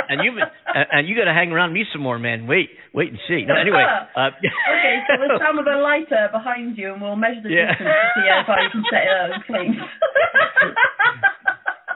And 0.09 0.23
you 0.25 0.33
and 0.75 1.09
you 1.09 1.17
got 1.17 1.25
to 1.25 1.33
hang 1.35 1.50
around 1.53 1.73
me 1.73 1.85
some 1.93 2.03
more, 2.03 2.19
man. 2.19 2.47
Wait, 2.47 2.71
wait 2.95 3.09
and 3.11 3.19
see. 3.29 3.45
No, 3.47 3.55
anyway. 3.57 3.85
Uh, 4.17 4.31
okay, 4.39 4.97
so 5.09 5.15
we'll 5.19 5.39
stand 5.39 5.57
with 5.59 5.67
a 5.67 5.79
lighter 5.81 6.29
behind 6.33 6.77
you, 6.79 6.93
and 6.93 7.03
we'll 7.03 7.17
measure 7.17 7.41
the 7.43 7.50
Yeah. 7.50 7.73
distance 7.73 7.89
to 7.89 8.21
see 8.21 8.29
how 8.29 8.43
far 8.47 8.62
you 8.62 8.71
can 8.71 8.85
set 8.91 9.03
it 9.03 9.09
out 9.11 9.31
in 9.35 9.43
flames. 9.47 9.77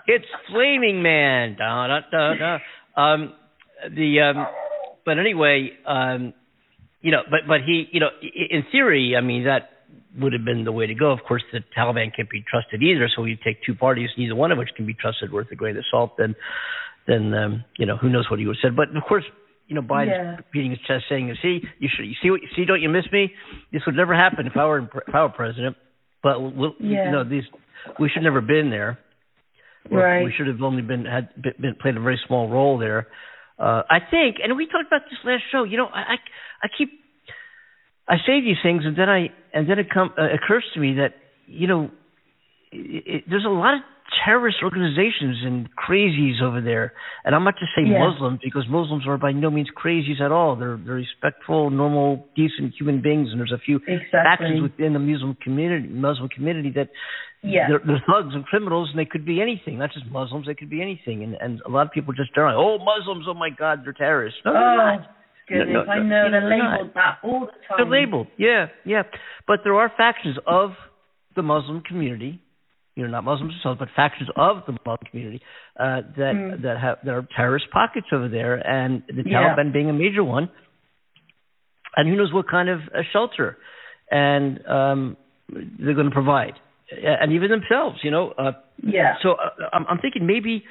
it's 0.07 0.27
Flaming 0.51 1.03
Man. 1.03 1.57
Da, 1.59 1.87
da, 1.87 2.01
da, 2.11 2.35
da. 2.35 2.59
Um, 3.01 3.33
the 3.95 4.21
um, 4.21 4.47
but 5.05 5.19
anyway, 5.19 5.71
um, 5.87 6.33
you 7.01 7.11
know, 7.11 7.23
but 7.31 7.41
but 7.49 7.61
he, 7.67 7.87
you 7.93 8.01
know, 8.01 8.09
in 8.23 8.65
theory, 8.71 9.15
I 9.17 9.21
mean 9.21 9.45
that 9.45 9.71
would 10.19 10.33
have 10.33 10.45
been 10.45 10.65
the 10.65 10.73
way 10.73 10.87
to 10.87 10.95
go. 10.95 11.11
Of 11.11 11.21
course, 11.27 11.43
the 11.53 11.61
Taliban 11.77 12.15
can't 12.15 12.31
be 12.31 12.45
trusted 12.49 12.83
either. 12.83 13.09
So 13.15 13.25
you 13.25 13.37
take 13.43 13.63
two 13.65 13.75
parties, 13.75 14.11
neither 14.17 14.35
one 14.35 14.53
of 14.53 14.59
which 14.59 14.71
can 14.77 14.87
be 14.87 14.95
trusted 14.95 15.33
worth 15.33 15.51
a 15.51 15.57
grain 15.57 15.77
of 15.77 15.85
salt. 15.91 16.17
Then, 16.17 16.35
then 17.07 17.35
um, 17.35 17.65
you 17.79 17.87
know, 17.87 17.97
who 17.97 18.09
knows 18.09 18.31
what 18.31 18.39
he 18.39 18.47
would 18.47 18.57
have 18.63 18.71
said. 18.71 18.77
But 18.77 18.97
of 18.97 19.03
course, 19.05 19.25
you 19.67 19.75
know, 19.75 19.83
Biden's 19.83 20.09
Yeah. 20.11 20.37
beating 20.53 20.71
his 20.71 20.81
chest, 20.81 21.05
saying, 21.09 21.35
"See, 21.43 21.63
you 21.79 21.89
should, 21.95 22.07
you 22.07 22.15
see, 22.23 22.31
what, 22.31 22.41
see, 22.55 22.65
don't 22.65 22.83
you 22.83 22.89
miss 22.89 23.11
me? 23.11 23.33
This 23.73 23.83
would 23.87 23.97
never 23.97 24.15
happen 24.15 24.47
if 24.47 24.57
I 24.57 24.67
were 24.67 24.81
if 24.81 25.15
I 25.15 25.23
were 25.23 25.31
president." 25.31 25.77
But 26.23 26.41
we'll, 26.41 26.75
Yeah. 26.79 27.07
you 27.07 27.11
know, 27.11 27.25
these 27.25 27.45
we 27.99 28.09
should 28.09 28.23
never 28.23 28.41
been 28.41 28.71
there. 28.71 28.99
Right. 29.91 30.25
We 30.25 30.33
should 30.33 30.47
have 30.47 30.63
only 30.63 30.83
been 30.83 31.05
had 31.05 31.31
been, 31.41 31.55
been 31.61 31.75
played 31.75 31.97
a 31.97 32.01
very 32.01 32.21
small 32.27 32.49
role 32.49 32.79
there. 32.79 33.09
Uh, 33.59 33.83
I 33.89 34.01
think, 34.01 34.37
and 34.43 34.57
we 34.57 34.67
talked 34.67 34.87
about 34.87 35.03
this 35.11 35.19
last 35.25 35.43
show. 35.53 35.65
You 35.65 35.77
know, 35.77 35.87
I 35.87 36.01
I, 36.01 36.17
I 36.65 36.69
keep 36.77 37.04
I 38.09 38.17
say 38.27 38.41
these 38.41 38.57
things, 38.63 38.83
and 38.85 38.97
then 38.97 39.09
I 39.09 39.31
and 39.53 39.69
then 39.69 39.79
it 39.79 39.89
come 39.93 40.13
uh, 40.19 40.29
occurs 40.35 40.65
to 40.75 40.81
me 40.81 40.95
that 40.95 41.15
you 41.47 41.67
know 41.67 41.91
it, 42.73 43.03
it, 43.07 43.25
there's 43.29 43.45
a 43.47 43.49
lot 43.49 43.75
of 43.75 43.81
terrorist 44.25 44.59
organizations 44.63 45.39
and 45.45 45.69
crazies 45.75 46.43
over 46.43 46.61
there, 46.61 46.93
and 47.25 47.35
I'm 47.35 47.43
not 47.45 47.55
to 47.59 47.67
say 47.75 47.83
Yeah. 47.89 48.07
Muslims 48.07 48.41
because 48.45 48.67
Muslims 48.69 49.05
are 49.09 49.17
by 49.17 49.33
no 49.33 49.51
means 49.51 49.69
crazies 49.75 50.21
at 50.21 50.31
all. 50.33 50.55
They're 50.57 50.77
they're 50.85 50.97
respectful, 50.97 51.71
normal, 51.71 52.27
decent 52.37 52.75
human 52.79 53.01
beings, 53.01 53.29
and 53.31 53.41
there's 53.41 53.53
a 53.53 53.59
few 53.59 53.77
Exactly. 53.77 54.11
factions 54.13 54.63
within 54.63 54.93
the 54.93 54.99
Muslim 54.99 55.35
community 55.43 55.89
Muslim 55.89 56.29
community 56.29 56.71
that 56.77 56.91
Yeah. 57.43 57.69
they're, 57.69 57.81
they're 57.87 58.05
thugs 58.07 58.35
and 58.35 58.45
criminals, 58.45 58.91
and 58.91 58.99
they 58.99 59.07
could 59.07 59.25
be 59.25 59.41
anything, 59.41 59.79
not 59.79 59.93
just 59.93 60.07
Muslims. 60.11 60.47
They 60.47 60.55
could 60.55 60.71
be 60.71 60.83
anything, 60.83 61.23
and 61.25 61.35
and 61.41 61.63
a 61.67 61.71
lot 61.71 61.87
of 61.87 61.93
people 61.93 62.13
just 62.13 62.37
are 62.37 62.47
like, 62.49 62.57
oh, 62.59 62.79
Muslims, 62.85 63.25
oh 63.27 63.35
my 63.35 63.49
God, 63.51 63.81
they're 63.85 63.95
terrorists. 63.95 64.41
No, 64.45 64.53
they're 64.53 64.63
Oh, 64.63 64.77
not. 64.77 65.14
Goodness. 65.49 65.69
No, 65.73 65.83
no, 65.85 65.91
I 65.93 65.99
know 65.99 66.31
they're 66.31 66.41
they're 66.41 66.51
labeled 66.51 66.91
that 66.95 67.19
all 67.23 67.41
the 67.41 67.53
time. 67.69 67.77
They're 67.79 67.87
labeled, 68.01 68.27
yeah, 68.39 68.67
yeah. 68.85 69.03
But 69.47 69.61
there 69.65 69.75
are 69.75 69.91
factions 69.97 70.37
of 70.47 70.71
the 71.37 71.43
Muslim 71.43 71.81
community, 71.83 72.41
you 72.97 73.03
know, 73.05 73.11
not 73.11 73.25
Muslims 73.25 73.53
themselves, 73.55 73.79
but 73.79 73.89
factions 73.97 74.29
of 74.37 74.63
the 74.67 74.73
Muslim 74.73 74.99
community 75.11 75.41
uh, 75.79 76.03
that 76.17 76.35
Mm. 76.35 76.63
that 76.63 76.79
have 76.79 76.99
that 77.05 77.13
are 77.15 77.27
terrorist 77.37 77.67
pockets 77.73 78.07
over 78.13 78.29
there, 78.29 78.55
and 78.67 79.03
the 79.09 79.23
Yeah. 79.27 79.55
Taliban 79.55 79.73
being 79.73 79.91
a 79.91 79.93
major 79.93 80.23
one, 80.25 80.49
and 81.97 82.09
who 82.09 82.17
knows 82.17 82.33
what 82.33 82.49
kind 82.49 82.69
of 82.69 82.81
uh, 82.95 83.03
shelter, 83.13 83.57
and 84.11 84.65
um, 84.67 85.17
they're 85.79 85.95
going 85.95 86.09
to 86.09 86.15
provide, 86.15 86.55
Uh, 86.93 87.07
and 87.21 87.33
even 87.33 87.51
themselves, 87.51 87.99
you 88.03 88.11
know. 88.11 88.31
Uh, 88.39 88.53
Yeah. 88.83 89.17
so 89.23 89.33
uh, 89.33 89.51
I'm, 89.73 89.87
I'm 89.89 89.99
thinking 89.99 90.27
maybe, 90.27 90.65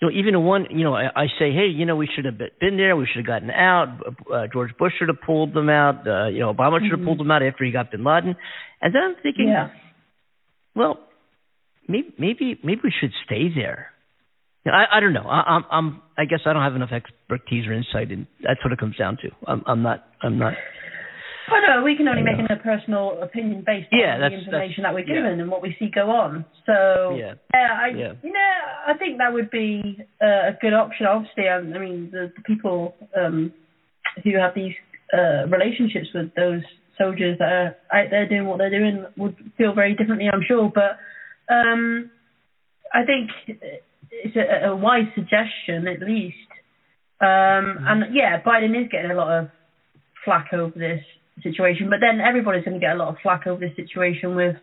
you 0.00 0.08
know, 0.08 0.14
even 0.14 0.44
one, 0.44 0.66
you 0.70 0.84
know, 0.84 0.94
I, 0.94 1.06
I 1.14 1.26
say, 1.38 1.52
hey, 1.52 1.66
you 1.66 1.84
know, 1.84 1.96
we 1.96 2.08
should 2.14 2.24
have 2.24 2.38
been 2.38 2.76
there. 2.76 2.94
We 2.96 3.06
should 3.06 3.18
have 3.18 3.26
gotten 3.26 3.50
out. 3.50 3.88
Uh, 4.32 4.46
George 4.52 4.70
Bush 4.78 4.92
should 4.98 5.08
have 5.08 5.20
pulled 5.26 5.54
them 5.54 5.68
out. 5.68 6.06
Uh, 6.06 6.28
you 6.28 6.38
know, 6.40 6.52
Obama 6.54 6.80
should 6.80 6.92
have 6.92 7.00
Mhm. 7.00 7.04
pulled 7.04 7.18
them 7.18 7.30
out 7.30 7.42
after 7.42 7.64
he 7.64 7.72
got 7.72 7.90
Bin 7.90 8.04
Laden. 8.04 8.36
And 8.80 8.94
then 8.94 9.02
I'm 9.02 9.14
thinking, 9.22 9.48
Yeah. 9.48 9.70
well, 10.74 11.00
maybe 11.88 12.14
maybe 12.18 12.58
maybe 12.62 12.80
we 12.84 12.92
should 13.00 13.12
stay 13.26 13.48
there. 13.52 13.90
You 14.64 14.72
know, 14.72 14.78
I, 14.78 14.98
I 14.98 15.00
don't 15.00 15.12
know. 15.12 15.26
I, 15.28 15.40
I'm 15.56 15.64
I'm 15.70 16.02
I 16.16 16.24
guess 16.26 16.40
I 16.46 16.52
don't 16.52 16.62
have 16.62 16.76
enough 16.76 16.92
expertise 16.92 17.66
or 17.66 17.72
insight, 17.72 18.10
and 18.12 18.26
that's 18.42 18.62
what 18.62 18.72
it 18.72 18.78
comes 18.78 18.96
down 18.96 19.16
to. 19.22 19.30
I'm 19.46 19.62
I'm 19.66 19.82
not 19.82 20.04
I'm 20.22 20.38
not. 20.38 20.54
Well, 21.50 21.62
no, 21.66 21.82
we 21.82 21.96
can 21.96 22.08
only 22.08 22.22
Yeah. 22.22 22.36
make 22.36 22.50
a 22.50 22.56
personal 22.56 23.20
opinion 23.22 23.62
based 23.62 23.88
Yeah, 23.92 24.14
on 24.14 24.20
the 24.20 24.36
information 24.38 24.82
that 24.82 24.92
we're 24.92 25.00
yeah. 25.00 25.14
given 25.14 25.40
and 25.40 25.50
what 25.50 25.62
we 25.62 25.74
see 25.78 25.88
go 25.88 26.10
on. 26.10 26.44
So, 26.66 27.16
Yeah. 27.18 27.34
I, 27.54 27.88
Yeah. 27.88 28.12
you 28.22 28.32
know, 28.32 28.54
I 28.86 28.94
think 28.94 29.18
that 29.18 29.32
would 29.32 29.50
be 29.50 30.04
uh, 30.20 30.52
a 30.52 30.58
good 30.60 30.74
option. 30.74 31.06
Obviously, 31.06 31.48
I, 31.48 31.56
I 31.56 31.60
mean, 31.60 32.10
the, 32.10 32.32
the 32.36 32.42
people 32.42 32.94
um, 33.16 33.52
who 34.24 34.36
have 34.36 34.54
these 34.54 34.74
uh, 35.12 35.46
relationships 35.48 36.12
with 36.12 36.34
those 36.34 36.62
soldiers 36.98 37.38
that 37.38 37.50
are 37.52 37.76
out 37.92 38.10
there 38.10 38.26
doing 38.28 38.46
what 38.46 38.58
they're 38.58 38.70
doing 38.70 39.06
would 39.16 39.36
feel 39.56 39.72
very 39.72 39.94
differently, 39.94 40.28
I'm 40.30 40.42
sure. 40.42 40.70
But 40.74 40.98
um, 41.48 42.10
I 42.92 43.04
think 43.04 43.30
it's 44.10 44.36
a, 44.36 44.66
a 44.68 44.76
wise 44.76 45.06
suggestion, 45.14 45.88
at 45.88 46.00
least. 46.00 46.36
Um, 47.20 47.78
and 47.86 48.14
yeah, 48.14 48.40
Biden 48.42 48.80
is 48.80 48.88
getting 48.90 49.10
a 49.10 49.14
lot 49.14 49.30
of 49.32 49.50
flack 50.24 50.52
over 50.52 50.78
this 50.78 51.02
situation, 51.42 51.90
but 51.90 52.00
then 52.00 52.20
everybody's 52.20 52.64
going 52.64 52.78
to 52.78 52.80
get 52.80 52.94
a 52.94 52.98
lot 52.98 53.08
of 53.08 53.16
flack 53.22 53.46
over 53.46 53.60
this 53.60 53.76
situation 53.76 54.34
with 54.34 54.56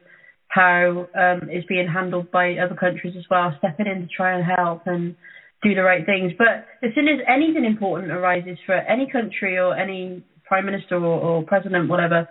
how 0.48 1.08
um, 1.16 1.50
it's 1.50 1.68
being 1.68 1.88
handled 1.88 2.32
by 2.32 2.56
other 2.58 2.76
countries 2.76 3.16
as 3.18 3.26
well, 3.30 3.54
stepping 3.58 3.88
in 3.88 4.02
to 4.02 4.08
try 4.08 4.38
and 4.38 4.46
help 4.46 4.84
and 4.86 5.16
do 5.64 5.74
the 5.74 5.84
right 5.84 6.06
things. 6.06 6.32
But 6.38 6.66
as 6.84 6.94
soon 6.94 7.08
as 7.08 7.20
anything 7.28 7.66
important 7.66 8.12
arises 8.12 8.58
for 8.66 8.76
any 8.76 9.10
country 9.10 9.58
or 9.58 9.76
any 9.76 10.24
prime 10.46 10.66
minister 10.66 10.96
or, 10.96 11.20
or 11.20 11.44
president, 11.44 11.90
whatever, 11.90 12.28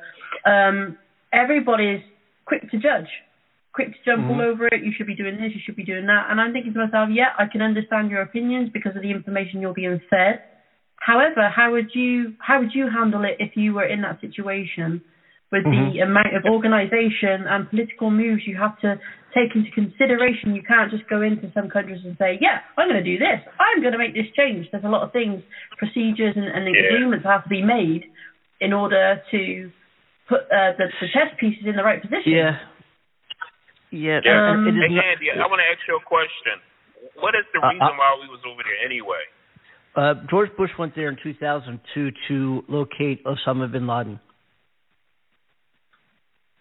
um, 0.46 0.96
everybody's 1.32 2.00
quick 2.46 2.70
to 2.70 2.78
judge, 2.78 3.08
quick 3.72 3.88
to 3.88 3.98
jump 4.04 4.28
all 4.30 4.36
Mhm. 4.36 4.44
over 4.44 4.66
it. 4.68 4.82
You 4.82 4.92
should 4.92 5.06
be 5.06 5.16
doing 5.16 5.36
this, 5.36 5.52
you 5.54 5.60
should 5.60 5.76
be 5.76 5.84
doing 5.84 6.06
that. 6.06 6.30
And 6.30 6.40
I'm 6.40 6.52
thinking 6.52 6.72
to 6.74 6.78
myself, 6.86 7.10
yeah, 7.10 7.32
I 7.36 7.46
can 7.46 7.60
understand 7.60 8.10
your 8.10 8.22
opinions 8.22 8.70
because 8.70 8.94
of 8.94 9.02
the 9.02 9.10
information 9.10 9.60
you're 9.60 9.74
being 9.74 10.00
fed. 10.08 10.40
However, 11.04 11.50
how 11.54 11.73
would 11.73 11.90
you 11.92 12.32
how 12.40 12.61
would 12.61 12.73
you 12.75 12.88
handle 12.88 13.25
it 13.25 13.37
if 13.38 13.56
you 13.56 13.75
were 13.75 13.84
in 13.84 14.00
that 14.02 14.20
situation 14.25 15.02
with 15.52 15.64
the 15.64 16.00
amount 16.00 16.32
of 16.34 16.42
organisation 16.49 17.44
and 17.46 17.68
political 17.68 18.11
moves 18.11 18.42
you 18.46 18.56
have 18.56 18.80
to 18.80 18.96
take 19.37 19.52
into 19.54 19.68
consideration? 19.76 20.56
You 20.56 20.62
can't 20.64 20.90
just 20.90 21.04
go 21.12 21.20
into 21.20 21.52
some 21.52 21.68
countries 21.68 22.00
and 22.08 22.16
say, 22.16 22.38
"Yeah, 22.40 22.64
I'm 22.78 22.88
going 22.88 23.02
to 23.04 23.04
do 23.04 23.18
this. 23.20 23.38
I'm 23.61 23.82
going 23.84 23.92
to 23.92 24.00
make 24.00 24.14
this 24.16 24.32
change." 24.32 24.64
There's 24.73 24.88
a 24.88 24.88
lot 24.88 25.02
of 25.04 25.12
things, 25.12 25.44
procedures, 25.76 26.34
and, 26.40 26.49
and 26.49 26.64
Yeah. 26.73 26.88
agreements 26.88 27.26
have 27.28 27.44
to 27.44 27.50
be 27.52 27.61
made 27.61 28.08
in 28.64 28.73
order 28.73 29.20
to 29.30 29.70
put 30.26 30.49
uh, 30.49 30.73
the, 30.80 30.88
the 31.04 31.08
chess 31.12 31.28
pieces 31.38 31.68
in 31.68 31.76
the 31.76 31.84
right 31.84 32.00
position. 32.00 32.32
Yeah. 32.32 32.56
Yeah. 33.92 34.20
Yeah. 34.25 34.56
and 34.56 34.66
it 34.66 34.73
is 34.73 34.96
Hey, 34.96 35.12
Andy, 35.12 35.28
I 35.37 35.44
want 35.52 35.61
to 35.61 35.68
ask 35.68 35.84
you 35.87 36.00
a 36.00 36.04
question. 36.08 36.56
What 37.20 37.37
is 37.37 37.44
the 37.52 37.61
Uh, 37.61 37.68
reason 37.76 37.92
uh, 37.92 38.00
why 38.00 38.16
we 38.25 38.26
was 38.32 38.40
over 38.49 38.62
there 38.64 38.80
anyway? 38.80 39.20
Uh, 39.96 40.14
George 40.28 40.50
Bush 40.56 40.70
went 40.78 40.94
there 40.96 41.08
in 41.08 41.16
2002 41.22 42.10
to 42.28 42.64
locate 42.68 43.24
Osama 43.24 43.70
bin 43.70 43.86
Laden. 43.86 44.18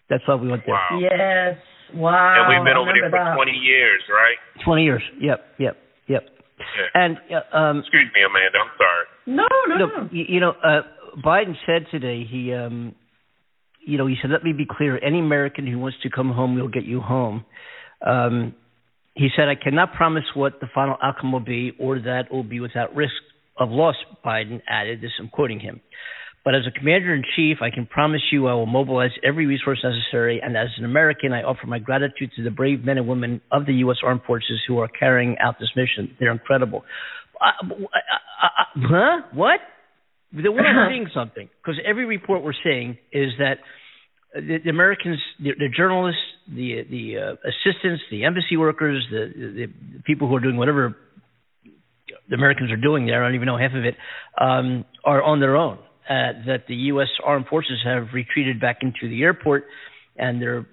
That's 0.08 0.22
why 0.26 0.36
we 0.36 0.48
went 0.48 0.62
there. 0.66 0.74
Wow. 0.74 1.00
Yes. 1.00 1.58
Wow. 1.94 2.36
and 2.38 2.48
we've 2.48 2.64
been 2.64 2.76
I 2.76 2.80
over 2.80 2.90
there 2.92 3.10
for 3.10 3.18
that. 3.18 3.34
20 3.34 3.50
years, 3.52 4.02
right? 4.08 4.64
20 4.64 4.84
years. 4.84 5.02
Yep, 5.20 5.44
yep, 5.58 5.76
yep. 6.08 6.22
Yeah. 6.58 7.02
And 7.02 7.18
uh, 7.30 7.56
um, 7.56 7.78
Excuse 7.80 8.10
me, 8.14 8.20
Amanda. 8.22 8.58
I'm 8.58 8.70
sorry. 8.78 9.04
No, 9.26 9.48
no, 9.66 9.86
no, 9.86 10.02
no. 10.02 10.08
you, 10.12 10.24
you 10.28 10.40
know, 10.40 10.52
uh, 10.62 10.82
Biden 11.24 11.54
said 11.66 11.86
today 11.90 12.24
he, 12.28 12.52
um, 12.52 12.94
you 13.84 13.98
know, 13.98 14.06
he 14.06 14.16
said, 14.20 14.30
"Let 14.30 14.44
me 14.44 14.52
be 14.52 14.66
clear: 14.68 15.02
any 15.04 15.18
American 15.18 15.66
who 15.66 15.78
wants 15.78 15.98
to 16.02 16.10
come 16.10 16.30
home, 16.30 16.54
we'll 16.54 16.68
get 16.68 16.84
you 16.84 17.00
home." 17.00 17.44
Um, 18.06 18.54
he 19.14 19.28
said, 19.36 19.48
"I 19.48 19.54
cannot 19.54 19.94
promise 19.94 20.24
what 20.34 20.60
the 20.60 20.68
final 20.74 20.96
outcome 21.02 21.32
will 21.32 21.40
be, 21.40 21.72
or 21.78 21.98
that 22.00 22.26
it 22.26 22.32
will 22.32 22.42
be 22.42 22.60
without 22.60 22.94
risk 22.94 23.14
of 23.56 23.70
loss." 23.70 23.96
Biden 24.24 24.60
added, 24.68 25.00
"This 25.00 25.12
I'm 25.18 25.28
quoting 25.28 25.60
him." 25.60 25.80
But 26.44 26.54
as 26.54 26.66
a 26.66 26.78
commander 26.78 27.14
in 27.14 27.22
chief, 27.34 27.58
I 27.62 27.70
can 27.70 27.86
promise 27.86 28.20
you 28.30 28.48
I 28.48 28.54
will 28.54 28.66
mobilize 28.66 29.12
every 29.24 29.46
resource 29.46 29.82
necessary. 29.82 30.40
And 30.42 30.56
as 30.58 30.68
an 30.76 30.84
American, 30.84 31.32
I 31.32 31.42
offer 31.42 31.66
my 31.66 31.78
gratitude 31.78 32.32
to 32.36 32.42
the 32.42 32.50
brave 32.50 32.84
men 32.84 32.98
and 32.98 33.08
women 33.08 33.40
of 33.50 33.64
the 33.64 33.72
U.S. 33.76 33.96
Armed 34.04 34.20
Forces 34.26 34.60
who 34.68 34.78
are 34.78 34.88
carrying 34.88 35.36
out 35.38 35.58
this 35.58 35.70
mission. 35.74 36.14
They're 36.20 36.32
incredible. 36.32 36.84
Uh, 37.40 37.66
uh, 37.66 37.74
uh, 37.74 38.46
uh, 38.46 38.88
huh? 38.88 39.22
What? 39.32 39.60
Then 40.32 40.52
we're 40.52 40.70
not 40.74 40.90
seeing 40.90 41.08
something 41.14 41.48
because 41.62 41.80
every 41.84 42.04
report 42.04 42.42
we're 42.42 42.52
seeing 42.62 42.98
is 43.10 43.32
that 43.38 43.54
the, 44.34 44.58
the 44.64 44.70
Americans, 44.70 45.18
the, 45.38 45.52
the 45.58 45.68
journalists, 45.74 46.20
the 46.48 46.82
the 46.90 47.16
uh, 47.18 47.32
assistants, 47.48 48.02
the 48.10 48.24
embassy 48.24 48.56
workers, 48.56 49.06
the, 49.10 49.32
the 49.34 50.02
people 50.04 50.28
who 50.28 50.36
are 50.36 50.40
doing 50.40 50.56
whatever 50.56 50.96
the 52.28 52.34
Americans 52.34 52.70
are 52.72 52.76
doing 52.76 53.06
there, 53.06 53.22
I 53.22 53.28
don't 53.28 53.36
even 53.36 53.46
know 53.46 53.58
half 53.58 53.74
of 53.74 53.84
it, 53.84 53.94
um, 54.40 54.84
are 55.04 55.22
on 55.22 55.40
their 55.40 55.56
own. 55.56 55.78
Uh, 56.08 56.36
that 56.46 56.64
the 56.68 56.74
U.S. 56.74 57.08
armed 57.24 57.46
forces 57.46 57.78
have 57.82 58.08
retreated 58.12 58.60
back 58.60 58.78
into 58.82 59.08
the 59.08 59.22
airport 59.22 59.64
and 60.16 60.40
they're 60.40 60.66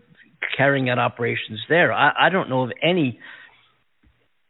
carrying 0.57 0.89
out 0.89 0.99
operations 0.99 1.57
there. 1.69 1.93
I, 1.93 2.27
I 2.27 2.29
don't 2.29 2.49
know 2.49 2.63
of 2.63 2.71
any 2.83 3.17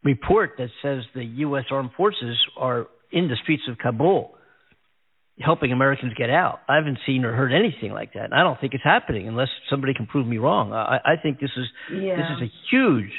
report 0.04 0.54
that 0.58 0.70
says 0.82 1.04
the 1.14 1.24
U.S. 1.24 1.66
armed 1.70 1.92
forces 1.96 2.36
are 2.58 2.88
in 3.12 3.28
the 3.28 3.36
streets 3.44 3.62
of 3.70 3.78
Kabul 3.78 4.36
helping 5.44 5.72
Americans 5.72 6.14
get 6.16 6.30
out. 6.30 6.60
I 6.70 6.76
haven't 6.76 7.00
seen 7.06 7.26
or 7.26 7.34
heard 7.36 7.52
anything 7.54 7.92
like 7.92 8.14
that. 8.14 8.26
And 8.26 8.34
I 8.34 8.44
don't 8.44 8.60
think 8.60 8.74
it's 8.74 8.84
happening 8.84 9.28
unless 9.28 9.50
somebody 9.70 9.94
can 9.94 10.06
prove 10.08 10.28
me 10.28 10.38
wrong. 10.38 10.74
I, 10.74 11.00
I 11.04 11.16
think 11.22 11.40
this 11.40 11.52
is 11.58 11.66
Yeah. 11.92 12.16
this 12.18 12.26
is 12.38 12.42
a 12.50 12.52
huge, 12.70 13.12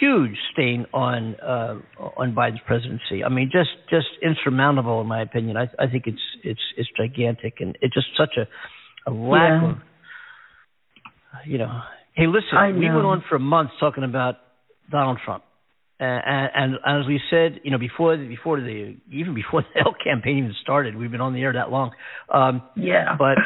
huge 0.00 0.36
stain 0.52 0.86
on 0.94 1.34
uh, 1.36 1.74
on 2.16 2.34
Biden's 2.34 2.60
presidency. 2.66 3.24
I 3.24 3.28
mean, 3.28 3.50
just 3.52 3.70
just 3.90 4.06
insurmountable 4.22 5.00
in 5.00 5.06
my 5.06 5.20
opinion. 5.22 5.56
I 5.56 5.68
I 5.78 5.86
think 5.90 6.06
it's 6.06 6.22
it's 6.42 6.60
it's 6.76 6.88
gigantic, 6.96 7.54
and 7.60 7.76
it's 7.80 7.94
just 7.94 8.08
such 8.16 8.36
a 8.36 8.46
a 9.08 9.12
lack 9.12 9.62
Yeah. 9.62 9.70
of 9.70 9.76
you 11.46 11.58
know. 11.58 11.80
Hey, 12.14 12.26
listen, 12.28 12.78
we 12.78 12.86
went 12.86 13.04
on 13.06 13.24
for 13.28 13.38
months 13.40 13.72
talking 13.80 14.04
about 14.04 14.36
Donald 14.90 15.18
Trump. 15.24 15.42
Uh, 16.04 16.20
and, 16.26 16.50
and 16.54 16.78
and 16.84 17.02
as 17.02 17.06
we 17.08 17.20
said, 17.30 17.60
you 17.64 17.70
know, 17.70 17.78
before 17.78 18.16
the, 18.16 18.26
before 18.28 18.60
the 18.60 18.96
even 19.10 19.34
before 19.34 19.62
the 19.62 19.80
L 19.84 19.94
campaign 20.02 20.38
even 20.38 20.54
started, 20.62 20.94
we've 20.96 21.10
been 21.10 21.20
on 21.20 21.32
the 21.34 21.42
air 21.42 21.52
that 21.54 21.70
long. 21.70 21.92
Um, 22.32 22.62
Yeah. 22.76 23.16
But- 23.18 23.38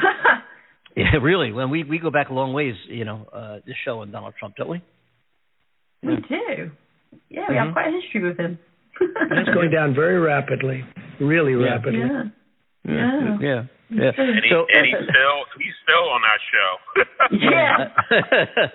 yeah, 0.97 1.17
really, 1.23 1.53
when 1.53 1.71
we 1.71 1.85
we 1.85 1.99
go 1.99 2.11
back 2.11 2.29
a 2.31 2.35
long 2.35 2.53
ways, 2.53 2.75
you 2.88 3.05
know, 3.05 3.27
uh, 3.33 3.57
this 3.67 3.77
show 3.85 4.03
and 4.03 4.11
Donald 4.12 4.35
Trump, 4.38 4.57
don't 4.57 4.69
we? 4.69 4.83
we 6.03 6.17
do. 6.17 6.71
Yeah, 7.31 7.47
we 7.49 7.55
Mhm. 7.55 7.65
have 7.65 7.73
quite 7.73 7.88
a 7.88 8.00
history 8.00 8.23
with 8.29 8.38
him. 8.38 8.59
It's 9.00 9.50
going 9.55 9.71
down 9.71 9.95
very 9.95 10.19
rapidly, 10.19 10.85
really 11.21 11.53
Yeah. 11.53 11.75
rapidly. 11.75 12.00
Yeah. 12.00 12.23
Yeah. 12.85 13.38
Yeah, 13.40 13.62
yeah. 13.90 14.11
And, 14.16 14.44
he, 14.44 14.51
So- 14.51 14.66
and 14.73 14.87
he's 14.87 14.97
still 14.97 15.38
he's 15.62 15.77
still 15.85 16.07
on 16.16 16.23
our 16.31 16.40
show. 16.53 16.71
Yeah. 17.33 17.88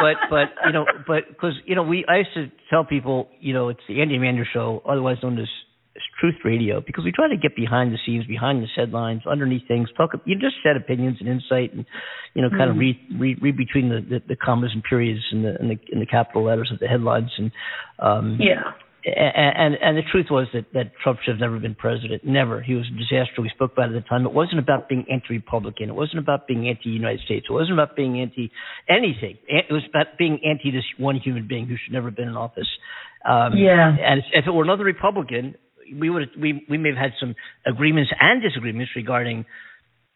but 0.00 0.16
but 0.30 0.48
you 0.66 0.72
know 0.72 0.84
but 1.06 1.28
because 1.28 1.54
you 1.64 1.74
know 1.74 1.82
we 1.82 2.04
I 2.08 2.18
used 2.18 2.34
to 2.34 2.50
tell 2.70 2.84
people 2.84 3.28
you 3.40 3.52
know 3.54 3.68
it's 3.68 3.80
the 3.88 4.00
Andy 4.00 4.18
Mander 4.18 4.46
show 4.50 4.82
otherwise 4.88 5.18
known 5.22 5.38
as, 5.38 5.48
as 5.96 6.02
Truth 6.20 6.36
Radio 6.44 6.80
because 6.80 7.04
we 7.04 7.12
try 7.12 7.28
to 7.28 7.36
get 7.36 7.56
behind 7.56 7.92
the 7.92 7.98
scenes 8.04 8.26
behind 8.26 8.62
the 8.62 8.68
headlines 8.74 9.22
underneath 9.26 9.66
things 9.68 9.88
talk 9.96 10.10
you 10.24 10.34
just 10.38 10.56
set 10.62 10.76
opinions 10.76 11.16
and 11.20 11.28
insight 11.28 11.72
and 11.74 11.84
you 12.34 12.42
know 12.42 12.50
kind 12.50 12.70
of 12.70 12.76
Mhm. 12.76 12.80
read 12.80 12.96
read 13.18 13.42
read 13.42 13.56
between 13.56 13.88
the, 13.88 14.00
the 14.00 14.22
the 14.28 14.36
commas 14.36 14.70
and 14.74 14.82
periods 14.84 15.24
and 15.32 15.44
the 15.44 15.56
and 15.60 15.70
the 15.70 15.78
in 15.92 16.00
the 16.00 16.06
capital 16.06 16.42
letters 16.44 16.70
of 16.72 16.78
the 16.78 16.86
headlines 16.88 17.30
and 17.38 17.50
um 17.98 18.36
Yeah. 18.40 18.72
And, 19.06 19.76
and 19.80 19.96
the 19.96 20.02
truth 20.10 20.26
was 20.30 20.48
that 20.52 20.66
that 20.74 20.92
Trump 21.02 21.20
should 21.24 21.32
have 21.32 21.40
never 21.40 21.58
been 21.58 21.74
president. 21.74 22.24
Never. 22.24 22.60
He 22.60 22.74
was 22.74 22.86
a 22.92 22.98
disaster. 22.98 23.40
We 23.40 23.50
spoke 23.50 23.72
about 23.72 23.92
it 23.92 23.96
at 23.96 24.02
the 24.02 24.08
time. 24.08 24.26
It 24.26 24.32
wasn't 24.32 24.58
about 24.58 24.88
being 24.88 25.06
anti-Republican. 25.10 25.88
It 25.88 25.94
wasn't 25.94 26.18
about 26.18 26.46
being 26.46 26.68
anti-United 26.68 27.20
States. 27.20 27.46
It 27.48 27.52
wasn't 27.52 27.74
about 27.74 27.94
being 27.94 28.20
anti 28.20 28.50
anything. 28.88 29.38
It 29.46 29.66
was 29.70 29.82
about 29.88 30.18
being 30.18 30.40
anti 30.44 30.72
this 30.72 30.84
one 30.98 31.16
human 31.16 31.46
being 31.46 31.66
who 31.66 31.76
should 31.76 31.92
never 31.92 32.08
have 32.08 32.16
been 32.16 32.28
in 32.28 32.36
office. 32.36 32.68
Um, 33.24 33.52
Yeah. 33.56 33.96
And 34.00 34.22
if 34.32 34.46
it 34.46 34.50
were 34.50 34.64
another 34.64 34.84
Republican, 34.84 35.54
we 35.94 36.10
would 36.10 36.30
we 36.40 36.66
we 36.68 36.78
may 36.78 36.88
have 36.88 36.98
had 36.98 37.12
some 37.20 37.34
agreements 37.64 38.10
and 38.20 38.42
disagreements 38.42 38.92
regarding 38.96 39.44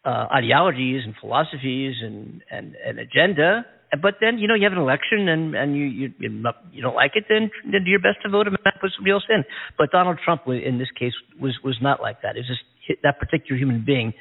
uh, 0.03 0.27
ideologies 0.33 1.03
and 1.05 1.13
philosophies 1.19 1.95
and, 2.01 2.43
and, 2.49 2.75
and 2.85 2.99
agenda. 2.99 3.65
But 3.99 4.15
then 4.21 4.37
you 4.37 4.47
know 4.47 4.53
you 4.55 4.63
have 4.63 4.71
an 4.71 4.79
election 4.79 5.27
and 5.27 5.55
and 5.55 5.75
you 5.75 5.85
you 5.85 6.13
you 6.19 6.81
don't 6.81 6.95
like 6.95 7.11
it, 7.15 7.25
then 7.27 7.51
then 7.69 7.83
do 7.83 7.89
your 7.91 7.99
best 7.99 8.17
to 8.23 8.29
vote 8.29 8.47
him 8.47 8.55
out. 8.65 8.73
Put 8.79 8.91
somebody 8.95 9.11
else 9.11 9.25
in. 9.29 9.43
But 9.77 9.91
Donald 9.91 10.19
Trump 10.23 10.43
in 10.47 10.77
this 10.79 10.89
case 10.97 11.13
was 11.39 11.57
was 11.63 11.77
not 11.81 12.01
like 12.01 12.21
that. 12.21 12.37
It's 12.37 12.47
just 12.47 12.61
that 13.03 13.19
particular 13.19 13.59
human 13.59 13.83
being 13.85 14.13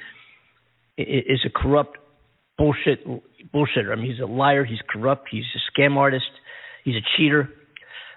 is 0.99 1.41
a 1.47 1.51
corrupt 1.51 1.99
bullshit 2.59 3.07
bullshitter. 3.55 3.93
I 3.93 3.97
mean, 3.97 4.11
he's 4.11 4.21
a 4.21 4.27
liar. 4.27 4.65
He's 4.65 4.81
corrupt. 4.89 5.29
He's 5.31 5.45
a 5.55 5.81
scam 5.81 5.97
artist. 5.97 6.31
He's 6.85 6.97
a 6.97 7.05
cheater. 7.17 7.49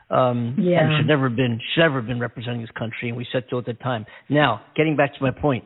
Um, 0.10 0.56
Yeah. 0.60 0.84
and 0.84 0.98
should 0.98 1.08
never 1.08 1.30
have 1.30 1.36
been 1.36 1.60
should 1.74 1.82
never 1.82 1.96
have 1.96 2.08
been 2.08 2.20
representing 2.20 2.62
this 2.62 2.72
country, 2.72 3.10
and 3.10 3.18
we 3.18 3.26
said 3.32 3.46
so 3.50 3.58
at 3.60 3.66
the 3.66 3.74
time. 3.74 4.06
Now, 4.30 4.62
getting 4.76 4.96
back 4.96 5.16
to 5.16 5.24
my 5.24 5.32
point, 5.32 5.64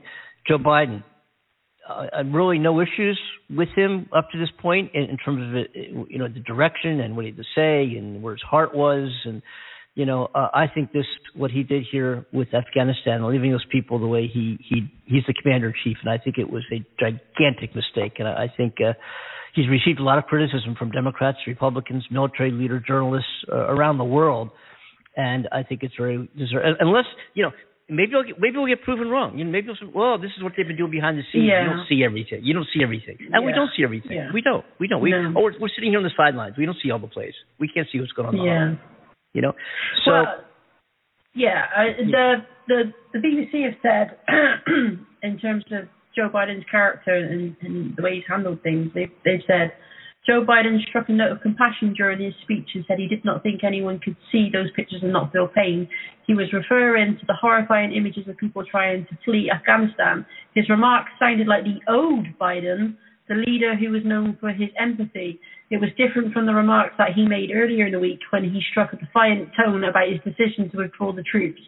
Joe 0.47 0.57
Biden, 0.57 1.03
uh, 1.89 2.07
uh, 2.19 2.23
really 2.25 2.59
no 2.59 2.81
issues 2.81 3.19
with 3.49 3.69
him 3.75 4.09
up 4.15 4.29
to 4.31 4.39
this 4.39 4.49
point 4.59 4.91
in, 4.93 5.03
in 5.03 5.17
terms 5.17 5.41
of 5.47 5.55
it, 5.55 5.71
you 6.09 6.17
know 6.17 6.27
the 6.27 6.39
direction 6.41 6.99
and 6.99 7.15
what 7.15 7.25
he 7.25 7.31
had 7.31 7.37
to 7.37 7.43
say 7.55 7.97
and 7.97 8.21
where 8.21 8.33
his 8.33 8.41
heart 8.41 8.75
was, 8.75 9.09
and 9.25 9.41
you 9.95 10.05
know 10.05 10.27
uh, 10.35 10.49
I 10.53 10.67
think 10.67 10.91
this 10.91 11.05
what 11.35 11.51
he 11.51 11.63
did 11.63 11.85
here 11.91 12.25
with 12.31 12.53
Afghanistan, 12.53 13.25
leaving 13.27 13.51
those 13.51 13.65
people 13.71 13.99
the 13.99 14.07
way 14.07 14.27
he 14.27 14.57
he 14.67 14.91
he's 15.05 15.23
the 15.27 15.33
commander 15.41 15.67
in 15.67 15.73
chief, 15.83 15.97
and 16.01 16.11
I 16.11 16.17
think 16.17 16.37
it 16.37 16.49
was 16.49 16.63
a 16.71 16.85
gigantic 16.99 17.75
mistake, 17.75 18.13
and 18.19 18.27
I, 18.27 18.43
I 18.43 18.53
think. 18.55 18.75
Uh, 18.81 18.93
He's 19.53 19.67
received 19.69 19.99
a 19.99 20.03
lot 20.03 20.19
of 20.19 20.25
criticism 20.25 20.75
from 20.77 20.91
Democrats, 20.91 21.39
Republicans, 21.47 22.05
military 22.11 22.51
leaders, 22.51 22.83
journalists 22.87 23.31
uh, 23.51 23.55
around 23.55 23.97
the 23.97 24.03
world, 24.03 24.51
and 25.15 25.47
I 25.51 25.63
think 25.63 25.81
it's 25.81 25.95
very 25.97 26.29
deserved. 26.37 26.77
Unless 26.79 27.05
you 27.33 27.41
know, 27.41 27.51
maybe 27.89 28.11
we'll 28.13 28.23
get, 28.23 28.39
maybe 28.39 28.57
we'll 28.57 28.67
get 28.67 28.83
proven 28.83 29.07
wrong. 29.07 29.37
You 29.37 29.45
know, 29.45 29.51
maybe 29.51 29.67
we'll 29.67 29.79
say, 29.79 29.89
well, 29.93 30.17
this 30.17 30.31
is 30.37 30.43
what 30.43 30.53
they've 30.55 30.67
been 30.67 30.77
doing 30.77 30.91
behind 30.91 31.17
the 31.17 31.23
scenes. 31.31 31.47
Yeah. 31.47 31.63
You 31.63 31.69
don't 31.69 31.87
see 31.87 32.03
everything. 32.03 32.41
You 32.43 32.53
don't 32.53 32.67
see 32.73 32.83
everything, 32.83 33.17
and 33.31 33.45
we 33.45 33.51
don't 33.53 33.71
see 33.75 33.83
everything. 33.83 34.17
Yeah. 34.17 34.29
We 34.33 34.41
don't. 34.41 34.65
We 34.79 34.87
don't. 34.87 35.01
We 35.01 35.11
No. 35.11 35.33
oh, 35.35 35.43
we're, 35.43 35.59
we're 35.59 35.73
sitting 35.75 35.91
here 35.91 35.99
on 35.99 36.03
the 36.03 36.15
sidelines. 36.15 36.55
We 36.57 36.65
don't 36.65 36.77
see 36.83 36.91
all 36.91 36.99
the 36.99 37.07
plays. 37.07 37.33
We 37.59 37.67
can't 37.67 37.87
see 37.91 37.99
what's 37.99 38.11
going 38.11 38.29
on. 38.29 38.35
Yeah. 38.35 38.67
hall, 38.67 38.77
You 39.33 39.41
know, 39.41 39.53
so 40.05 40.11
well, 40.11 40.25
yeah, 41.33 41.65
uh, 41.75 41.83
the 42.11 42.33
the 42.67 42.79
the 43.13 43.19
BBC 43.19 43.63
have 43.63 43.79
said 43.81 44.17
in 45.23 45.39
terms 45.39 45.63
of 45.71 45.87
Joe 46.15 46.29
Biden's 46.33 46.65
character 46.69 47.13
and, 47.13 47.55
and 47.61 47.95
the 47.95 48.03
way 48.03 48.15
he's 48.15 48.23
handled 48.27 48.63
things, 48.63 48.91
they've 48.95 49.11
they've 49.23 49.45
said 49.47 49.71
Joe 50.27 50.43
Biden 50.43 50.83
struck 50.89 51.07
a 51.07 51.13
note 51.13 51.31
of 51.31 51.41
compassion 51.41 51.93
during 51.95 52.19
his 52.19 52.33
speech 52.41 52.67
and 52.75 52.83
said 52.85 52.99
he 52.99 53.07
did 53.07 53.23
not 53.23 53.43
think 53.43 53.63
anyone 53.63 53.97
could 53.97 54.17
see 54.29 54.49
those 54.51 54.69
pictures 54.75 54.99
and 55.01 55.13
not 55.13 55.31
feel 55.31 55.47
pain. 55.47 55.87
He 56.25 56.33
was 56.33 56.51
referring 56.51 57.17
to 57.17 57.25
the 57.25 57.33
horrifying 57.33 57.93
images 57.93 58.27
of 58.27 58.35
people 58.35 58.65
trying 58.69 59.05
to 59.05 59.17
flee 59.23 59.49
Afghanistan. 59.49 60.25
His 60.53 60.67
remarks 60.69 61.11
sounded 61.17 61.47
like 61.47 61.63
the 61.63 61.79
old 61.89 62.25
Biden, 62.41 62.97
the 63.29 63.35
leader 63.35 63.73
who 63.77 63.91
was 63.91 64.01
known 64.03 64.35
for 64.41 64.49
his 64.49 64.67
empathy. 64.77 65.39
It 65.71 65.79
was 65.79 65.91
different 65.95 66.33
from 66.33 66.45
the 66.45 66.53
remarks 66.53 66.95
that 66.97 67.13
he 67.15 67.25
made 67.25 67.51
earlier 67.55 67.85
in 67.85 67.93
the 67.93 67.99
week 67.99 68.19
when 68.31 68.43
he 68.43 68.59
struck 68.71 68.91
a 68.91 68.97
defiant 68.97 69.49
tone 69.55 69.85
about 69.85 70.09
his 70.09 70.19
decision 70.27 70.69
to 70.71 70.77
withdraw 70.77 71.13
the 71.13 71.23
troops. 71.23 71.61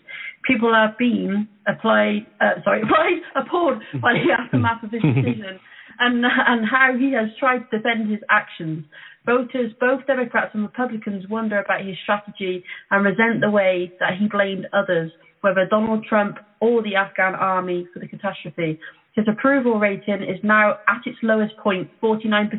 People 0.45 0.73
have 0.73 0.97
been 0.97 1.47
applied, 1.65 2.27
uh, 2.41 2.59
sorry, 2.65 2.81
applied, 2.83 3.23
appalled 3.37 3.81
by 4.01 4.13
the 4.19 4.35
aftermath 4.37 4.83
of 4.83 4.91
his 4.91 5.01
decision 5.15 5.59
and 5.99 6.23
and 6.25 6.65
how 6.69 6.95
he 6.97 7.13
has 7.13 7.29
tried 7.39 7.69
to 7.69 7.77
defend 7.77 8.09
his 8.09 8.21
actions. 8.29 8.85
Voters, 9.25 9.71
both 9.79 10.05
Democrats 10.07 10.51
and 10.53 10.63
Republicans, 10.63 11.25
wonder 11.29 11.59
about 11.59 11.85
his 11.85 11.97
strategy 12.03 12.63
and 12.89 13.05
resent 13.05 13.41
the 13.41 13.49
way 13.49 13.91
that 13.99 14.17
he 14.17 14.27
blamed 14.27 14.65
others, 14.73 15.11
whether 15.41 15.67
Donald 15.69 16.05
Trump 16.05 16.37
or 16.61 16.81
the 16.81 16.95
Afghan 16.95 17.35
army, 17.35 17.87
for 17.93 17.99
the 17.99 18.07
catastrophe. 18.07 18.79
His 19.15 19.25
approval 19.27 19.79
rating 19.79 20.23
is 20.23 20.39
now 20.43 20.77
at 20.87 21.01
its 21.05 21.17
lowest 21.23 21.57
point, 21.57 21.89
49% 22.01 22.49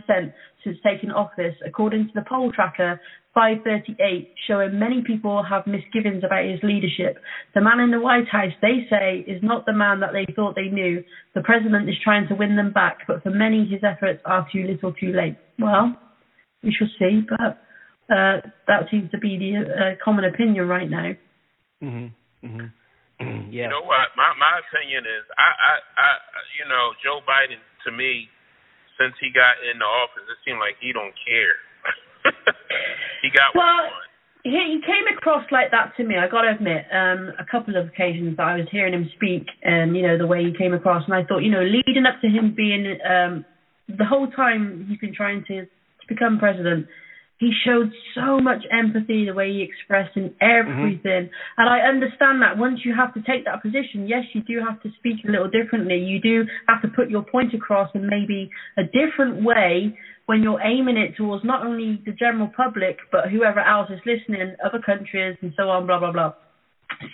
since 0.64 0.76
taking 0.84 1.10
office, 1.10 1.54
according 1.64 2.06
to 2.06 2.12
the 2.14 2.24
poll 2.28 2.50
tracker 2.52 3.00
538, 3.34 4.28
showing 4.46 4.78
many 4.78 5.02
people 5.02 5.42
have 5.42 5.66
misgivings 5.66 6.24
about 6.24 6.44
his 6.44 6.58
leadership. 6.62 7.18
The 7.54 7.60
man 7.60 7.78
in 7.78 7.90
the 7.92 8.00
White 8.00 8.28
House, 8.28 8.52
they 8.60 8.86
say, 8.90 9.24
is 9.26 9.40
not 9.42 9.64
the 9.66 9.72
man 9.72 10.00
that 10.00 10.12
they 10.12 10.26
thought 10.34 10.56
they 10.56 10.68
knew. 10.68 11.02
The 11.34 11.42
president 11.42 11.88
is 11.88 11.94
trying 12.02 12.26
to 12.28 12.34
win 12.34 12.56
them 12.56 12.72
back, 12.72 12.98
but 13.06 13.22
for 13.22 13.30
many, 13.30 13.64
his 13.66 13.80
efforts 13.84 14.20
are 14.24 14.46
too 14.52 14.66
little 14.66 14.92
too 14.92 15.12
late. 15.12 15.36
Well, 15.58 15.94
we 16.62 16.74
shall 16.76 16.88
see, 16.98 17.20
but 17.28 17.58
uh, 18.14 18.40
that 18.66 18.90
seems 18.90 19.10
to 19.12 19.18
be 19.18 19.38
the 19.38 19.70
uh, 19.72 20.04
common 20.04 20.24
opinion 20.24 20.66
right 20.66 20.90
now. 20.90 21.12
hmm 21.80 22.06
hmm 22.42 22.66
yeah. 23.52 23.68
You 23.68 23.70
know 23.70 23.85
what? 23.85 24.12
My 24.16 24.33
my 24.40 24.61
opinion 24.64 25.04
is, 25.04 25.24
I, 25.37 25.48
I, 25.52 25.72
I, 26.00 26.09
you 26.59 26.66
know, 26.68 26.92
Joe 27.04 27.20
Biden 27.24 27.61
to 27.87 27.90
me, 27.92 28.28
since 28.98 29.14
he 29.20 29.30
got 29.33 29.61
in 29.64 29.78
the 29.78 29.88
office, 29.88 30.24
it 30.28 30.38
seemed 30.44 30.61
like 30.61 30.76
he 30.80 30.92
don't 30.92 31.14
care. 31.24 31.56
he 33.24 33.28
got 33.33 33.52
what 33.56 33.64
Well, 33.64 33.80
he 33.80 33.88
wanted. 33.88 34.12
he, 34.44 34.61
he 34.76 34.78
came 34.85 35.06
across 35.16 35.44
like 35.52 35.70
that 35.72 35.96
to 35.96 36.04
me. 36.04 36.16
I 36.16 36.28
got 36.28 36.42
to 36.42 36.52
admit, 36.52 36.85
um, 36.92 37.33
a 37.40 37.44
couple 37.48 37.76
of 37.76 37.88
occasions 37.88 38.37
that 38.37 38.46
I 38.46 38.56
was 38.56 38.68
hearing 38.70 38.92
him 38.92 39.09
speak, 39.16 39.46
and 39.62 39.96
you 39.96 40.02
know 40.02 40.18
the 40.18 40.26
way 40.26 40.44
he 40.44 40.52
came 40.56 40.74
across, 40.74 41.04
and 41.06 41.14
I 41.14 41.24
thought, 41.24 41.40
you 41.44 41.50
know, 41.50 41.62
leading 41.64 42.04
up 42.06 42.20
to 42.20 42.28
him 42.28 42.54
being 42.56 42.98
um, 43.09 43.44
the 43.88 44.04
whole 44.04 44.28
time 44.30 44.87
he's 44.88 44.98
been 45.00 45.14
trying 45.14 45.44
to, 45.48 45.64
to 45.64 46.04
become 46.09 46.38
president, 46.38 46.87
he 47.40 47.50
showed 47.64 47.90
so 48.14 48.38
much 48.38 48.62
empathy 48.70 49.24
the 49.24 49.33
way 49.33 49.50
he 49.50 49.62
expressed 49.62 50.14
in 50.14 50.35
everything, 50.42 51.31
and 51.57 51.68
I 51.68 51.81
understand 51.81 52.42
that 52.42 52.59
once 52.59 52.81
you 52.85 52.94
have 52.94 53.14
to 53.14 53.22
take 53.22 53.46
that 53.46 53.62
position, 53.62 54.07
yes, 54.07 54.24
you 54.35 54.42
do 54.42 54.61
have 54.61 54.81
to 54.83 54.90
speak 54.98 55.24
a 55.26 55.31
little 55.31 55.48
differently. 55.48 55.96
You 55.96 56.20
do 56.20 56.44
have 56.68 56.83
to 56.83 56.88
put 56.88 57.09
your 57.09 57.22
point 57.22 57.55
across 57.55 57.88
in 57.94 58.07
maybe 58.07 58.50
a 58.76 58.83
different 58.85 59.42
way 59.42 59.96
when 60.26 60.42
you're 60.42 60.61
aiming 60.61 60.98
it 60.98 61.16
towards 61.16 61.42
not 61.42 61.66
only 61.66 62.03
the 62.05 62.12
general 62.12 62.50
public 62.55 62.98
but 63.11 63.31
whoever 63.31 63.61
else 63.61 63.88
is 63.90 64.00
listening, 64.05 64.55
other 64.62 64.79
countries 64.85 65.37
and 65.40 65.55
so 65.57 65.70
on, 65.70 65.87
blah 65.87 65.98
blah 65.98 66.12
blah. 66.12 66.35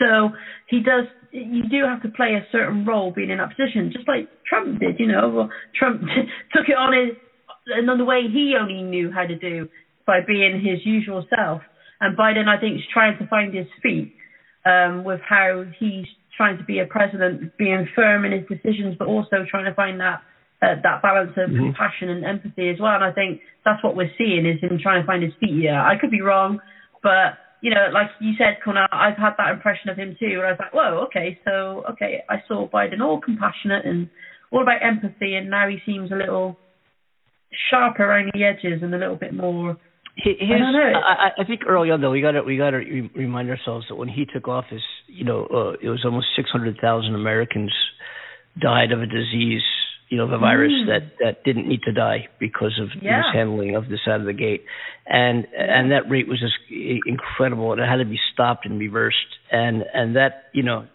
So 0.01 0.31
he 0.67 0.83
does. 0.83 1.05
You 1.31 1.69
do 1.71 1.85
have 1.87 2.03
to 2.03 2.09
play 2.09 2.35
a 2.35 2.45
certain 2.51 2.85
role 2.85 3.13
being 3.13 3.31
in 3.31 3.39
that 3.39 3.51
position, 3.57 3.93
just 3.95 4.09
like 4.09 4.29
Trump 4.49 4.81
did. 4.81 4.99
You 4.99 5.07
know, 5.07 5.29
well, 5.29 5.51
Trump 5.79 6.01
took 6.53 6.69
it 6.69 6.77
on 6.77 6.93
his 6.93 7.17
another 7.67 8.05
way 8.05 8.23
he 8.33 8.55
only 8.61 8.83
knew 8.83 9.11
how 9.11 9.27
to 9.27 9.37
do 9.37 9.69
by 10.07 10.21
being 10.27 10.63
his 10.65 10.85
usual 10.85 11.27
self. 11.35 11.63
And 12.01 12.17
Biden, 12.17 12.49
I 12.49 12.61
think, 12.61 12.77
is 12.77 12.85
trying 12.93 13.19
to 13.19 13.27
find 13.27 13.55
his 13.55 13.67
feet 13.83 14.15
um, 14.65 15.05
with 15.05 15.21
how 15.27 15.65
he's 15.79 16.07
trying 16.37 16.59
to 16.59 16.65
be 16.65 16.81
a 16.81 16.87
president, 16.87 17.57
being 17.57 17.89
firm 17.95 18.25
in 18.25 18.33
his 18.33 18.47
decisions, 18.49 18.97
but 18.99 19.09
also 19.09 19.45
trying 19.49 19.65
to 19.65 19.75
find 19.75 20.01
that 20.01 20.23
uh, 20.63 20.75
that 20.83 21.03
balance 21.03 21.33
of 21.37 21.51
compassion 21.51 22.09
and 22.09 22.25
empathy 22.25 22.71
as 22.71 22.77
well. 22.81 22.95
And 22.95 23.05
I 23.05 23.13
think 23.13 23.41
that's 23.65 23.83
what 23.85 23.95
we're 23.95 24.13
seeing 24.17 24.47
is 24.47 24.61
him 24.61 24.79
trying 24.83 25.03
to 25.03 25.07
find 25.07 25.23
his 25.23 25.33
feet 25.39 25.53
here. 25.53 25.77
I 25.77 25.99
could 26.01 26.11
be 26.11 26.23
wrong, 26.23 26.61
but 27.03 27.37
you 27.61 27.71
know, 27.71 27.89
like 27.93 28.09
you 28.21 28.33
said, 28.39 28.59
Connor, 28.65 28.87
I've 28.93 29.17
had 29.17 29.35
that 29.39 29.51
impression 29.51 29.91
of 29.91 29.97
him 29.97 30.17
too. 30.19 30.41
And 30.41 30.47
I 30.47 30.51
was 30.53 30.59
like, 30.59 30.75
whoa, 30.75 31.07
okay, 31.09 31.39
so 31.45 31.85
okay, 31.93 32.23
I 32.29 32.37
saw 32.49 32.69
Biden 32.69 33.01
all 33.01 33.21
compassionate 33.21 33.85
and 33.85 34.09
all 34.51 34.63
about 34.63 34.83
empathy, 34.83 35.35
and 35.35 35.51
now 35.51 35.69
he 35.69 35.79
seems 35.85 36.13
a 36.13 36.17
little 36.17 36.57
sharper 37.71 38.05
around 38.05 38.31
the 38.33 38.45
edges 38.45 38.83
and 38.83 38.95
a 38.95 38.99
little 38.99 39.17
bit 39.17 39.35
more. 39.35 39.77
His, 40.17 40.35
I. 40.41 40.93
I, 40.97 41.43
I 41.43 41.45
think 41.45 41.63
early 41.67 41.91
on 41.91 42.01
though 42.01 42.11
we 42.11 42.23
got 42.23 42.33
to 42.33 42.43
we 42.43 42.57
got 42.57 42.71
to 42.71 42.79
re- 42.79 43.11
remind 43.15 43.51
ourselves 43.51 43.87
that 43.89 43.97
when 43.97 44.09
he 44.09 44.25
took 44.25 44.49
office, 44.49 44.83
you 45.09 45.25
know, 45.25 45.45
uh, 45.47 45.73
it 45.83 45.91
was 45.91 46.03
almost 46.05 46.29
six 46.35 46.49
hundred 46.51 46.79
thousand 46.81 47.15
Americans 47.15 47.73
died 48.59 48.93
of 48.93 49.03
a 49.03 49.07
disease, 49.07 49.61
you 50.09 50.17
know, 50.17 50.27
the 50.31 50.39
virus 50.39 50.73
Mm. 50.73 50.87
that 50.87 51.03
that 51.23 51.45
didn't 51.45 51.69
need 51.69 51.83
to 51.83 51.93
die 51.93 52.29
because 52.41 52.79
of 52.81 52.89
Yeah. 53.03 53.21
mishandling 53.27 53.77
of 53.77 53.89
this 53.91 54.01
out 54.09 54.21
of 54.21 54.27
the 54.27 54.33
gate, 54.33 54.65
and 55.07 55.47
and 55.55 55.93
that 55.93 56.09
rate 56.09 56.29
was 56.29 56.41
just 56.41 56.55
incredible, 56.71 57.73
and 57.73 57.81
it 57.83 57.87
had 57.87 57.97
to 57.97 58.07
be 58.07 58.19
stopped 58.33 58.65
and 58.65 58.79
reversed, 58.81 59.19
and 59.53 59.85
and 59.93 60.17
that 60.17 60.45
you 60.55 60.63
know, 60.63 60.87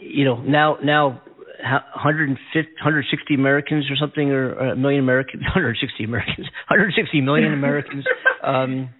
you 0.00 0.24
know 0.24 0.38
now 0.42 0.78
now. 0.82 1.20
Ho- 1.66 1.86
150, 1.94 2.72
160 2.78 3.34
Americans 3.34 3.90
or 3.90 3.96
something, 3.96 4.30
or 4.30 4.52
a 4.72 4.76
million 4.84 5.00
Americans, 5.02 5.42
160 5.42 6.04
Americans, 6.04 6.46
160 6.68 7.20
million 7.20 7.52
Americans 7.52 8.04
um, 8.42 8.90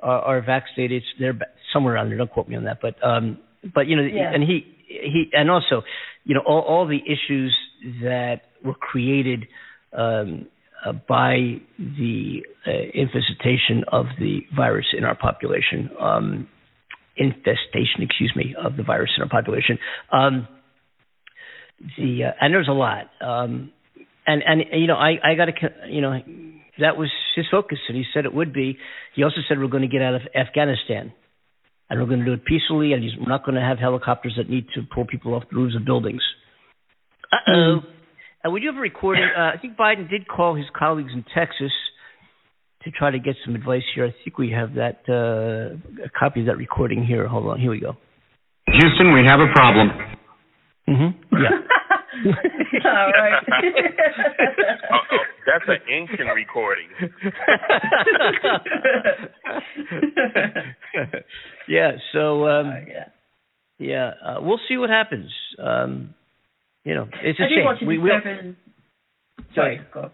are, 0.00 0.20
are 0.20 0.40
vaccinated. 0.42 1.02
They're 1.18 1.38
somewhere 1.72 1.94
around 1.94 2.08
there. 2.10 2.18
Don't 2.18 2.30
quote 2.30 2.48
me 2.48 2.56
on 2.56 2.64
that, 2.64 2.78
but 2.82 2.96
um, 3.04 3.38
but 3.74 3.86
you 3.86 3.96
know, 3.96 4.02
Yeah. 4.02 4.32
and 4.32 4.42
he 4.42 4.66
he 4.86 5.30
and 5.32 5.50
also, 5.50 5.82
you 6.24 6.34
know, 6.34 6.42
all, 6.46 6.60
all 6.62 6.86
the 6.86 7.00
issues 7.06 7.56
that 8.02 8.42
were 8.64 8.74
created 8.74 9.46
um, 9.96 10.46
uh, 10.84 10.92
by 10.92 11.60
the 11.78 12.42
uh, 12.66 12.70
infestation 12.94 13.84
of 13.92 14.06
the 14.18 14.40
virus 14.56 14.86
in 14.96 15.04
our 15.04 15.16
population, 15.16 15.90
um, 16.00 16.48
infestation, 17.16 18.00
excuse 18.02 18.32
me, 18.36 18.54
of 18.62 18.76
the 18.76 18.82
virus 18.82 19.10
in 19.16 19.22
our 19.22 19.28
population. 19.28 19.78
Um, 20.12 20.46
the 21.96 22.24
uh, 22.24 22.32
and 22.40 22.52
there's 22.52 22.68
a 22.68 22.72
lot, 22.72 23.10
um, 23.20 23.72
and 24.26 24.42
and 24.46 24.62
you 24.72 24.86
know, 24.86 24.96
I 24.96 25.18
I 25.22 25.34
got 25.34 25.46
to 25.46 25.52
you 25.88 26.00
know 26.00 26.20
that 26.80 26.96
was 26.96 27.10
his 27.36 27.46
focus, 27.50 27.78
and 27.88 27.96
he 27.96 28.04
said 28.12 28.24
it 28.24 28.34
would 28.34 28.52
be. 28.52 28.78
He 29.14 29.22
also 29.22 29.40
said 29.48 29.58
we're 29.58 29.68
going 29.68 29.82
to 29.82 29.88
get 29.88 30.02
out 30.02 30.14
of 30.14 30.22
Afghanistan, 30.34 31.12
and 31.90 32.00
we're 32.00 32.06
going 32.06 32.20
to 32.20 32.26
do 32.26 32.32
it 32.32 32.44
peacefully, 32.44 32.92
and 32.92 33.02
he's, 33.02 33.12
we're 33.18 33.28
not 33.28 33.44
going 33.44 33.56
to 33.56 33.60
have 33.60 33.78
helicopters 33.78 34.34
that 34.36 34.48
need 34.48 34.66
to 34.74 34.82
pull 34.94 35.06
people 35.06 35.34
off 35.34 35.44
the 35.50 35.56
roofs 35.56 35.76
of 35.76 35.84
buildings. 35.84 36.22
Uh 37.32 37.50
oh. 37.50 37.78
And 38.44 38.52
we 38.52 38.60
do 38.60 38.66
have 38.66 38.76
a 38.76 38.80
recording. 38.80 39.24
Uh, 39.24 39.50
I 39.54 39.58
think 39.60 39.76
Biden 39.76 40.08
did 40.08 40.28
call 40.28 40.54
his 40.54 40.66
colleagues 40.76 41.10
in 41.12 41.24
Texas 41.34 41.72
to 42.84 42.90
try 42.92 43.10
to 43.10 43.18
get 43.18 43.34
some 43.44 43.56
advice 43.56 43.82
here. 43.94 44.06
I 44.06 44.14
think 44.22 44.38
we 44.38 44.50
have 44.52 44.74
that 44.74 45.02
uh, 45.08 46.04
a 46.04 46.10
copy 46.16 46.40
of 46.40 46.46
that 46.46 46.56
recording 46.56 47.04
here. 47.04 47.26
Hold 47.26 47.46
on, 47.46 47.60
here 47.60 47.70
we 47.70 47.80
go. 47.80 47.96
Houston, 48.68 49.12
we 49.12 49.24
have 49.26 49.40
a 49.40 49.52
problem. 49.52 50.17
Mm-hmm. 50.88 51.36
Yeah. 51.36 51.50
All 52.84 53.10
right. 53.12 53.42
Uh-oh, 54.90 55.18
that's 55.46 55.64
an 55.68 55.78
ancient 55.92 56.28
recording. 56.34 56.88
yeah. 61.68 61.92
So 62.12 62.48
um, 62.48 62.72
yeah. 62.88 63.08
yeah, 63.78 64.10
uh, 64.24 64.40
we'll 64.40 64.60
see 64.68 64.76
what 64.76 64.90
happens. 64.90 65.30
Um, 65.62 66.14
you 66.84 66.94
know, 66.94 67.08
it's 67.22 67.38
a 67.40 67.44
I 67.44 67.48
shame. 67.48 67.64
watch 67.64 67.78
we 67.86 67.98
will. 67.98 68.16
disturbing. 68.16 68.56
Sorry, 69.54 69.80
go. 69.92 70.10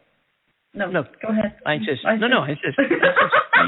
No, 0.74 0.90
No. 0.90 1.04
go 1.22 1.28
ahead. 1.28 1.56
I 1.64 1.74
insist. 1.74 2.00
No, 2.04 2.26
no, 2.26 2.40
I 2.40 2.50
insist. 2.50 2.76
You 2.78 2.88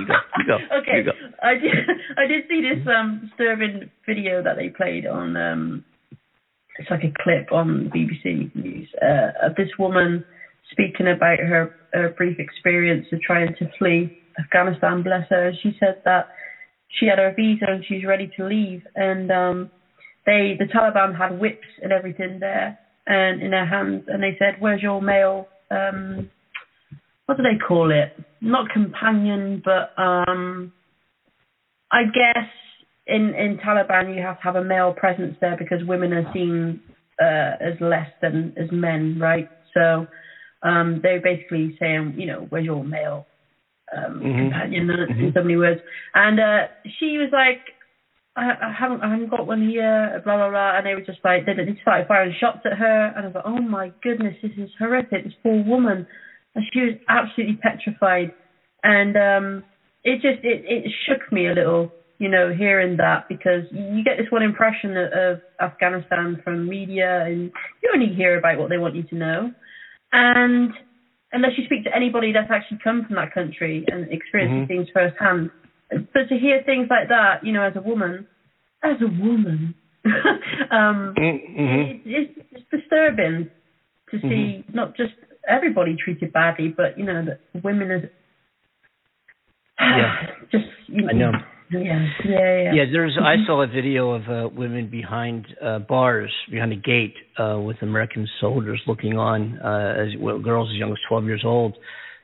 go. 0.06 0.14
You 0.38 0.46
go. 0.46 0.58
Okay, 0.80 0.96
You 0.98 1.04
go. 1.04 1.12
I 1.42 1.54
did. 1.54 1.72
I 2.18 2.26
did 2.26 2.44
see 2.48 2.62
this 2.62 2.86
um 2.92 3.20
disturbing 3.28 3.90
video 4.06 4.42
that 4.42 4.56
they 4.56 4.68
played 4.70 5.06
on. 5.06 5.36
um 5.36 5.84
It's 6.78 6.90
like 6.90 7.04
a 7.04 7.12
clip 7.22 7.52
on 7.52 7.90
BBC 7.94 8.54
News 8.54 8.88
uh, 9.02 9.46
of 9.46 9.54
this 9.56 9.70
woman 9.78 10.24
speaking 10.70 11.08
about 11.08 11.38
her, 11.38 11.74
her 11.92 12.10
brief 12.10 12.38
experience 12.38 13.06
of 13.12 13.20
trying 13.20 13.54
to 13.58 13.68
flee 13.78 14.18
Afghanistan. 14.38 15.02
Bless 15.02 15.28
her. 15.30 15.52
She 15.62 15.76
said 15.80 16.02
that 16.04 16.28
she 16.88 17.06
had 17.06 17.18
her 17.18 17.32
visa 17.34 17.66
and 17.68 17.84
she's 17.86 18.04
ready 18.04 18.30
to 18.36 18.46
leave, 18.46 18.82
and 18.94 19.30
um 19.30 19.70
they 20.24 20.56
the 20.58 20.66
Taliban 20.66 21.16
had 21.16 21.38
whips 21.38 21.66
and 21.82 21.92
everything 21.92 22.38
there 22.40 22.78
and 23.06 23.42
in 23.42 23.50
their 23.50 23.66
hands, 23.66 24.04
and 24.08 24.22
they 24.22 24.36
said, 24.38 24.60
"Where's 24.60 24.82
your 24.82 25.00
male?" 25.02 25.48
um 25.70 26.30
what 27.26 27.36
do 27.36 27.42
they 27.42 27.58
call 27.58 27.90
it? 27.90 28.16
Not 28.40 28.70
companion, 28.70 29.62
but 29.64 30.00
um, 30.00 30.72
I 31.90 32.04
guess 32.04 32.46
in 33.06 33.34
in 33.34 33.58
Taliban 33.58 34.14
you 34.14 34.22
have 34.22 34.36
to 34.38 34.42
have 34.42 34.56
a 34.56 34.64
male 34.64 34.92
presence 34.92 35.36
there 35.40 35.56
because 35.56 35.82
women 35.84 36.12
are 36.12 36.30
seen 36.32 36.80
uh, 37.20 37.52
as 37.60 37.80
less 37.80 38.08
than 38.20 38.52
as 38.56 38.70
men, 38.72 39.18
right? 39.18 39.48
So 39.74 40.06
um, 40.62 41.00
they're 41.02 41.20
basically 41.20 41.76
saying, 41.78 42.14
you 42.16 42.26
know, 42.26 42.46
where's 42.50 42.64
your 42.64 42.84
male 42.84 43.26
um, 43.96 44.20
Mhm. 44.20 44.38
companion 44.38 44.90
in 44.90 45.08
Mhm. 45.08 45.34
so 45.34 45.42
many 45.42 45.56
words? 45.56 45.80
And 46.14 46.40
uh, 46.40 46.68
she 46.98 47.18
was 47.18 47.30
like, 47.32 47.62
I, 48.36 48.50
I 48.60 48.70
haven't 48.72 49.02
I 49.02 49.08
haven't 49.10 49.30
got 49.30 49.46
one 49.46 49.66
here, 49.66 50.20
blah 50.24 50.36
blah 50.36 50.50
blah, 50.50 50.76
and 50.76 50.84
they 50.86 50.94
were 50.94 51.00
just 51.00 51.20
like 51.24 51.46
they, 51.46 51.54
they 51.54 51.74
started 51.80 52.06
firing 52.06 52.34
shots 52.34 52.60
at 52.66 52.74
her, 52.74 53.12
and 53.16 53.24
I 53.24 53.26
was 53.28 53.34
like, 53.34 53.46
oh 53.46 53.60
my 53.60 53.92
goodness, 54.02 54.36
this 54.42 54.52
is 54.58 54.70
horrific. 54.78 55.24
This 55.24 55.32
poor 55.42 55.62
woman, 55.62 56.06
and 56.54 56.64
she 56.72 56.80
was 56.82 56.94
absolutely 57.08 57.56
petrified, 57.56 58.32
and 58.84 59.16
um, 59.16 59.64
it 60.04 60.16
just 60.20 60.44
it 60.44 60.64
it 60.66 60.92
shook 61.06 61.30
me 61.32 61.46
a 61.46 61.54
little, 61.54 61.92
you 62.18 62.28
know, 62.28 62.52
hearing 62.52 62.96
that 62.96 63.24
because 63.28 63.64
you 63.70 64.02
get 64.04 64.16
this 64.16 64.30
one 64.30 64.42
impression 64.42 64.96
of, 64.96 65.40
Afghanistan 65.60 66.38
from 66.44 66.68
media, 66.68 67.24
and 67.24 67.50
you 67.82 67.90
only 67.94 68.12
hear 68.14 68.36
about 68.36 68.58
what 68.58 68.68
they 68.68 68.76
want 68.76 68.94
you 68.94 69.04
to 69.04 69.14
know, 69.14 69.50
and 70.12 70.70
unless 71.32 71.52
you 71.56 71.64
speak 71.64 71.84
to 71.84 71.94
anybody 71.94 72.30
that's 72.32 72.50
actually 72.50 72.78
come 72.84 73.04
from 73.06 73.16
that 73.16 73.32
country 73.32 73.84
and 73.90 74.10
experienced 74.12 74.54
Mhm. 74.54 74.68
things 74.68 74.88
firsthand. 74.90 75.50
But 75.90 76.28
to 76.28 76.36
hear 76.36 76.62
things 76.62 76.88
like 76.90 77.08
that, 77.08 77.42
you 77.42 77.52
know, 77.52 77.62
as 77.62 77.74
a 77.76 77.80
woman, 77.80 78.26
as 78.82 79.00
a 79.00 79.06
woman, 79.06 79.74
um, 80.70 81.14
Mm-hmm. 81.16 81.80
it, 81.80 82.00
it's, 82.04 82.38
it's 82.52 82.64
disturbing 82.70 83.48
to 84.10 84.20
see 84.20 84.62
not 84.72 84.94
just 84.94 85.14
everybody 85.48 85.96
treated 85.96 86.32
badly, 86.32 86.68
but 86.68 86.96
you 86.96 87.04
know, 87.04 87.24
that 87.24 87.38
women 87.64 87.90
as 87.90 88.02
Yeah. 89.80 90.26
just 90.50 90.66
you 90.86 91.08
I 91.08 91.12
know. 91.12 91.32
Yeah, 91.70 91.80
yeah, 92.24 92.62
yeah. 92.62 92.72
Yeah, 92.74 92.84
there's. 92.92 93.16
I 93.20 93.36
saw 93.46 93.62
a 93.62 93.66
video 93.66 94.12
of 94.12 94.22
uh, 94.28 94.48
women 94.54 94.88
behind 94.90 95.46
uh, 95.62 95.80
bars, 95.80 96.32
behind 96.50 96.72
a 96.72 96.76
gate, 96.76 97.14
uh, 97.38 97.58
with 97.58 97.76
American 97.82 98.28
soldiers 98.40 98.80
looking 98.86 99.18
on, 99.18 99.58
uh, 99.64 99.94
as 100.00 100.08
well, 100.20 100.38
girls 100.38 100.68
as 100.72 100.76
young 100.78 100.92
as 100.92 100.98
12 101.08 101.24
years 101.24 101.42
old. 101.44 101.76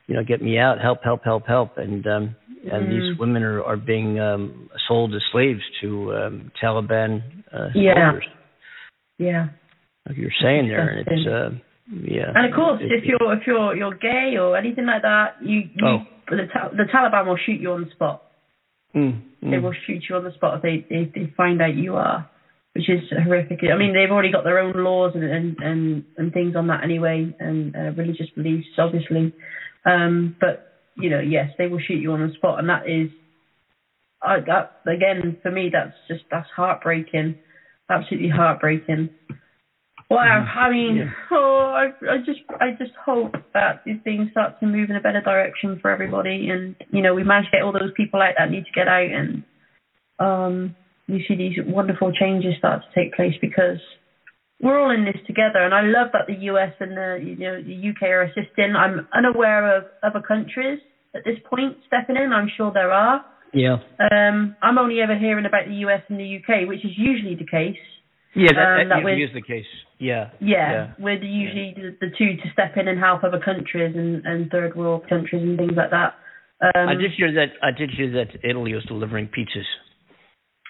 You 0.07 0.14
know, 0.16 0.24
get 0.24 0.42
me 0.42 0.59
out, 0.59 0.81
help, 0.81 1.02
help, 1.02 1.24
help, 1.24 1.46
help, 1.46 1.78
and 1.78 2.07
um, 2.07 2.37
and 2.70 2.87
Mm. 2.87 2.90
these 2.90 3.18
women 3.18 3.42
are 3.42 3.62
are 3.64 3.76
being 3.76 4.20
um, 4.20 4.68
sold 4.87 5.14
as 5.14 5.22
slaves 5.33 5.61
to 5.81 6.14
um, 6.14 6.52
Taliban 6.62 7.22
uh, 7.52 7.68
Yeah. 7.74 7.94
soldiers. 8.12 8.28
yeah. 9.18 9.48
Like 10.09 10.16
you're 10.18 10.31
saying 10.42 10.68
there, 10.68 10.88
and 10.88 11.07
it's 11.07 11.26
uh, 11.28 11.50
yeah. 11.92 12.33
And 12.35 12.46
of 12.46 12.55
course, 12.55 12.81
It- 12.83 12.92
if 12.92 13.05
you're 13.05 13.33
if 13.35 13.46
you're 13.46 13.74
you're 13.76 13.94
gay 13.94 14.37
or 14.38 14.57
anything 14.57 14.87
like 14.87 15.02
that, 15.02 15.37
you, 15.42 15.61
you 15.74 15.87
Oh. 15.87 15.98
the 16.31 16.46
the 16.76 16.85
Taliban 16.94 17.26
will 17.26 17.38
shoot 17.46 17.61
you 17.61 17.72
on 17.72 17.85
the 17.85 17.90
spot. 17.90 18.22
Mm, 18.94 19.22
They 19.40 19.48
mm. 19.48 19.62
will 19.62 19.74
shoot 19.87 20.05
you 20.09 20.16
on 20.16 20.24
the 20.24 20.33
spot 20.33 20.57
if 20.57 20.62
they, 20.62 20.87
they 20.88 21.11
they 21.14 21.33
find 21.37 21.61
out 21.62 21.74
you 21.74 21.96
are, 21.96 22.28
which 22.74 22.88
is 22.88 23.00
horrific. 23.24 23.61
I 23.72 23.76
mean, 23.76 23.94
they've 23.94 24.11
already 24.11 24.31
got 24.31 24.44
their 24.44 24.59
own 24.59 24.72
laws 24.74 25.12
and 25.14 25.24
and 25.24 25.57
and, 25.61 26.05
and 26.16 26.33
things 26.33 26.57
on 26.57 26.66
that 26.68 26.85
anyway, 26.85 27.35
and 27.38 27.74
uh, 27.74 27.92
religious 27.92 28.28
beliefs, 28.37 28.66
obviously. 28.78 29.33
Um, 29.85 30.37
but 30.40 30.62
you 30.96 31.11
know, 31.11 31.20
yes, 31.20 31.50
they 31.59 31.66
will 31.66 31.81
shoot 31.81 32.00
you 32.00 32.12
on 32.12 32.26
the 32.26 32.35
spot, 32.35 32.59
and 32.59 32.68
that 32.68 32.87
is, 32.87 33.09
I 34.22 34.40
that 34.40 34.72
again 34.87 35.38
for 35.42 35.50
me, 35.50 35.70
that's 35.72 35.94
just 36.09 36.24
that's 36.31 36.48
heartbreaking, 36.55 37.37
absolutely 37.90 38.28
heartbreaking. 38.28 39.11
Wow, 40.12 40.44
I 40.44 40.70
mean, 40.70 40.96
Yeah. 40.96 41.11
oh, 41.31 41.72
I, 41.75 41.87
I 42.11 42.18
just, 42.18 42.40
I 42.61 42.72
just 42.79 42.92
hope 43.03 43.35
that 43.55 43.81
these 43.85 43.96
things 44.05 44.31
start 44.31 44.61
to 44.61 44.66
move 44.66 44.90
in 44.90 44.96
a 44.96 45.01
better 45.01 45.22
direction 45.22 45.79
for 45.81 45.90
everybody, 45.90 46.51
and 46.51 46.77
you 46.90 47.01
know, 47.01 47.14
we 47.14 47.25
manage 47.25 47.46
to 47.51 47.57
get 47.57 47.62
all 47.62 47.72
those 47.72 47.92
people 47.96 48.20
out 48.20 48.35
that 48.38 48.51
need 48.51 48.64
to 48.64 48.72
get 48.75 48.88
out, 48.88 49.11
and 49.11 49.42
um, 50.18 50.77
you 51.07 51.20
see 51.27 51.35
these 51.35 51.59
wonderful 51.66 52.12
changes 52.12 52.55
start 52.59 52.83
to 52.83 53.01
take 53.01 53.14
place 53.14 53.35
because 53.40 53.79
we're 54.61 54.79
all 54.79 54.90
in 54.90 55.05
this 55.05 55.20
together, 55.27 55.61
and 55.61 55.75
I 55.75 55.83
love 55.83 56.09
that 56.12 56.27
the 56.27 56.44
US 56.53 56.72
and 56.79 56.96
the, 56.96 57.18
you 57.22 57.37
know, 57.37 57.62
the 57.62 57.90
UK 57.90 58.03
are 58.11 58.22
assisting. 58.22 58.77
I'm 58.77 59.09
unaware 59.12 59.77
of 59.77 59.85
other 60.03 60.20
countries 60.20 60.79
at 61.14 61.25
this 61.25 61.38
point 61.48 61.79
stepping 61.87 62.16
in. 62.16 62.33
I'm 62.33 62.48
sure 62.57 62.70
there 62.72 62.92
are. 62.92 63.25
Yeah. 63.53 63.79
Um, 63.98 64.57
I'm 64.62 64.79
only 64.79 65.01
ever 65.01 65.16
hearing 65.16 65.46
about 65.46 65.66
the 65.66 65.75
US 65.87 66.03
and 66.09 66.18
the 66.18 66.37
UK, 66.37 66.68
which 66.68 66.85
is 66.85 66.92
usually 66.96 67.35
the 67.35 67.46
case. 67.46 67.77
Yeah, 68.35 68.53
that, 68.55 68.81
Um, 68.81 68.88
that 68.88 69.03
that 69.03 69.09
usually 69.09 69.25
is 69.25 69.35
the 69.35 69.42
case. 69.42 69.66
Yeah. 70.03 70.31
Yeah, 70.41 70.95
we're 70.99 71.21
the, 71.21 71.27
usually 71.27 71.75
the, 71.77 71.97
the 72.01 72.09
two 72.19 72.35
to 72.35 72.51
step 72.53 72.77
in 72.77 72.88
and 72.88 72.99
help 72.99 73.23
other 73.23 73.38
countries 73.38 73.95
and, 73.95 74.27
and 74.27 74.51
third 74.51 74.75
world 74.75 75.09
countries 75.09 75.43
and 75.43 75.57
things 75.57 75.75
like 75.77 75.91
that. 75.91 76.15
Um, 76.61 76.88
I 76.88 76.95
did 76.95 77.12
hear 77.17 77.31
that. 77.33 77.53
I 77.62 77.71
did 77.71 77.91
hear 77.91 78.11
that 78.12 78.35
Italy 78.43 78.75
was 78.75 78.85
delivering 78.87 79.29
pizzas. 79.29 79.62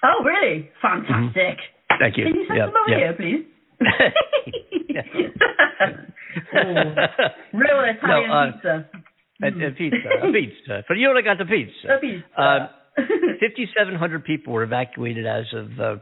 Oh, 0.05 0.23
really? 0.23 0.68
Fantastic. 0.83 1.57
Thank 1.99 2.18
you. 2.18 2.25
Can 2.25 2.35
you 2.35 2.45
send 2.47 2.59
Yeah, 2.59 2.66
them 2.66 2.75
over 2.77 2.90
yeah. 2.90 2.99
here, 2.99 3.14
please? 3.16 3.47
Real 7.55 7.81
Italian 7.88 8.29
No, 8.29 8.37
uh, 8.37 8.53
pizza. 8.53 8.85
A, 9.42 9.47
a 9.47 9.71
pizza, 9.73 10.09
a 10.23 10.33
pizza. 10.33 10.85
For 10.87 10.95
you, 10.95 11.11
I 11.16 11.23
got 11.23 11.38
the 11.38 11.45
pizza. 11.45 11.97
A 11.97 11.99
pizza. 11.99 12.25
Um, 12.40 12.68
5,700 13.40 14.25
people 14.25 14.53
were 14.53 14.62
evacuated 14.62 15.27
as 15.27 15.47
of 15.55 15.81
uh, 15.81 15.97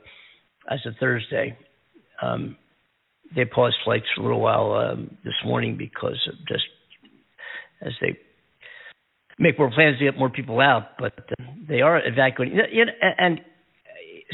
as 0.68 0.80
of 0.84 0.94
Thursday. 0.98 1.56
Um, 2.22 2.56
they 3.34 3.44
paused 3.44 3.76
flights 3.84 4.06
for 4.14 4.22
a 4.22 4.24
little 4.24 4.40
while 4.40 4.72
um, 4.74 5.16
this 5.24 5.34
morning 5.44 5.76
because 5.76 6.18
of 6.28 6.34
just 6.48 6.64
as 7.82 7.92
they 8.00 8.18
make 9.38 9.58
more 9.58 9.70
plans 9.70 9.98
to 9.98 10.04
get 10.04 10.18
more 10.18 10.28
people 10.30 10.60
out, 10.60 10.98
but 10.98 11.14
uh, 11.18 11.44
they 11.68 11.80
are 11.80 11.98
evacuating. 12.06 12.58
You 12.72 12.86
know, 12.86 12.92
and, 13.18 13.40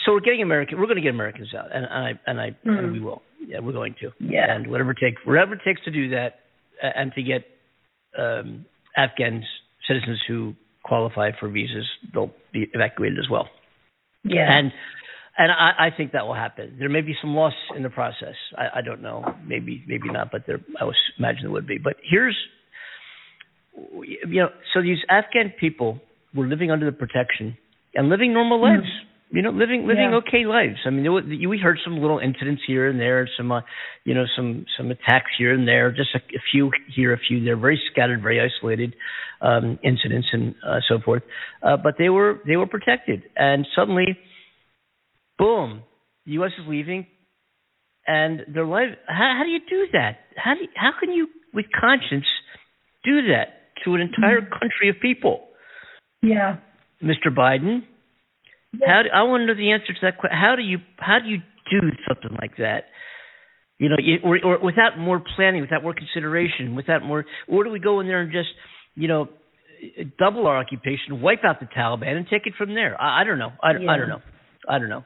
so 0.04 0.12
we're 0.12 0.20
getting 0.20 0.42
American. 0.42 0.78
We're 0.78 0.86
going 0.86 0.96
to 0.96 1.02
get 1.02 1.14
Americans 1.14 1.54
out, 1.56 1.74
and, 1.74 1.84
and 1.84 2.04
I 2.06 2.20
and 2.26 2.40
I 2.40 2.46
and 2.64 2.86
Hmm. 2.88 2.92
we 2.92 3.00
will. 3.00 3.22
Yeah, 3.46 3.60
we're 3.60 3.72
going 3.72 3.94
to. 4.00 4.10
Yeah. 4.18 4.52
And 4.52 4.66
whatever 4.68 4.90
it 4.90 4.98
takes, 5.00 5.24
whatever 5.24 5.54
it 5.54 5.60
takes 5.64 5.82
to 5.84 5.90
do 5.90 6.10
that, 6.10 6.40
and 6.82 7.12
to 7.14 7.22
get 7.22 7.44
um, 8.18 8.66
Afghan 8.96 9.44
citizens 9.86 10.20
who 10.26 10.54
qualify 10.84 11.30
for 11.38 11.48
visas, 11.48 11.86
they'll 12.12 12.32
be 12.52 12.66
evacuated 12.74 13.18
as 13.18 13.30
well. 13.30 13.48
yeah. 14.24 14.58
And 14.58 14.72
and 15.38 15.52
I, 15.52 15.86
I 15.86 15.90
think 15.96 16.12
that 16.12 16.26
will 16.26 16.34
happen. 16.34 16.76
There 16.78 16.88
may 16.88 17.00
be 17.02 17.14
some 17.20 17.34
loss 17.34 17.54
in 17.76 17.82
the 17.82 17.90
process. 17.90 18.34
I, 18.56 18.78
I 18.78 18.80
don't 18.82 19.02
know. 19.02 19.24
Maybe 19.46 19.82
maybe 19.86 20.10
not, 20.10 20.30
but 20.32 20.42
there 20.46 20.60
I 20.80 20.84
would 20.84 20.94
imagine 21.18 21.42
there 21.42 21.50
would 21.50 21.66
be. 21.66 21.78
But 21.78 21.96
here's 22.02 22.36
you 24.02 24.40
know, 24.42 24.48
so 24.72 24.82
these 24.82 24.98
Afghan 25.08 25.52
people 25.60 26.00
were 26.34 26.46
living 26.46 26.70
under 26.70 26.86
the 26.86 26.96
protection 26.96 27.56
and 27.94 28.08
living 28.08 28.32
normal 28.32 28.60
lives. 28.62 28.86
You 29.30 29.42
know, 29.42 29.50
living 29.50 29.86
living 29.88 30.10
Yeah. 30.12 30.18
okay 30.18 30.46
lives. 30.46 30.78
I 30.86 30.90
mean, 30.90 31.02
there 31.02 31.10
were, 31.10 31.20
you- 31.20 31.48
we 31.48 31.58
heard 31.58 31.78
some 31.84 31.98
little 32.00 32.20
incidents 32.20 32.62
here 32.64 32.88
and 32.88 32.98
there, 33.00 33.28
some 33.36 33.50
uh, 33.50 33.60
you 34.04 34.14
know, 34.14 34.24
some 34.36 34.64
some 34.78 34.90
attacks 34.92 35.32
here 35.36 35.52
and 35.52 35.66
there, 35.66 35.90
just 35.90 36.10
a, 36.14 36.18
a 36.18 36.40
few 36.52 36.70
here, 36.94 37.12
a 37.12 37.18
few 37.18 37.44
there, 37.44 37.56
very 37.56 37.80
scattered, 37.90 38.22
very 38.22 38.40
isolated 38.40 38.94
um, 39.40 39.80
incidents 39.82 40.28
and 40.32 40.54
uh, 40.66 40.78
so 40.88 41.00
forth. 41.04 41.24
Uh, 41.60 41.76
but 41.76 41.94
they 41.98 42.08
were 42.08 42.38
they 42.46 42.56
were 42.56 42.68
protected, 42.68 43.24
and 43.36 43.66
suddenly, 43.74 44.16
boom, 45.38 45.82
the 46.24 46.32
U.S. 46.32 46.52
is 46.58 46.66
leaving, 46.68 47.06
and 48.06 48.42
their 48.52 48.66
life. 48.66 48.88
How, 49.06 49.36
how 49.38 49.44
do 49.44 49.50
you 49.50 49.60
do 49.68 49.86
that? 49.92 50.18
How 50.36 50.54
do 50.54 50.62
you, 50.62 50.68
how 50.74 50.90
can 50.98 51.12
you, 51.12 51.28
with 51.52 51.66
conscience, 51.78 52.26
do 53.04 53.28
that 53.28 53.74
to 53.84 53.94
an 53.94 54.00
entire 54.00 54.40
mm-hmm. 54.40 54.52
country 54.52 54.88
of 54.88 54.96
people, 55.00 55.48
yeah. 56.22 56.56
Mr. 57.02 57.28
Biden? 57.36 57.82
How 58.84 59.02
do, 59.02 59.08
I 59.14 59.22
want 59.22 59.42
to 59.42 59.46
know 59.46 59.54
the 59.54 59.72
answer 59.72 59.92
to 59.92 60.00
that 60.02 60.18
question. 60.18 60.36
How 60.38 60.54
do 60.56 60.62
you 60.62 60.78
how 60.98 61.18
do 61.22 61.28
you 61.28 61.38
do 61.70 61.88
something 62.06 62.36
like 62.40 62.56
that? 62.58 62.84
You 63.78 63.90
know, 63.90 63.96
you, 63.98 64.16
or, 64.24 64.38
or 64.42 64.58
without 64.64 64.98
more 64.98 65.22
planning, 65.36 65.60
without 65.60 65.82
more 65.82 65.94
consideration, 65.94 66.74
without 66.74 67.02
more, 67.04 67.26
or 67.46 67.64
do 67.64 67.70
we 67.70 67.78
go 67.78 68.00
in 68.00 68.06
there 68.06 68.22
and 68.22 68.32
just, 68.32 68.48
you 68.94 69.06
know, 69.06 69.28
double 70.18 70.46
our 70.46 70.56
occupation, 70.56 71.20
wipe 71.20 71.44
out 71.44 71.60
the 71.60 71.66
Taliban, 71.66 72.16
and 72.16 72.26
take 72.28 72.46
it 72.46 72.54
from 72.56 72.74
there? 72.74 73.00
I, 73.00 73.20
I 73.20 73.24
don't 73.24 73.38
know. 73.38 73.52
I, 73.62 73.70
I 73.70 73.96
don't 73.98 74.08
know. 74.08 74.22
I 74.68 74.78
don't 74.78 74.88
know. 74.88 75.04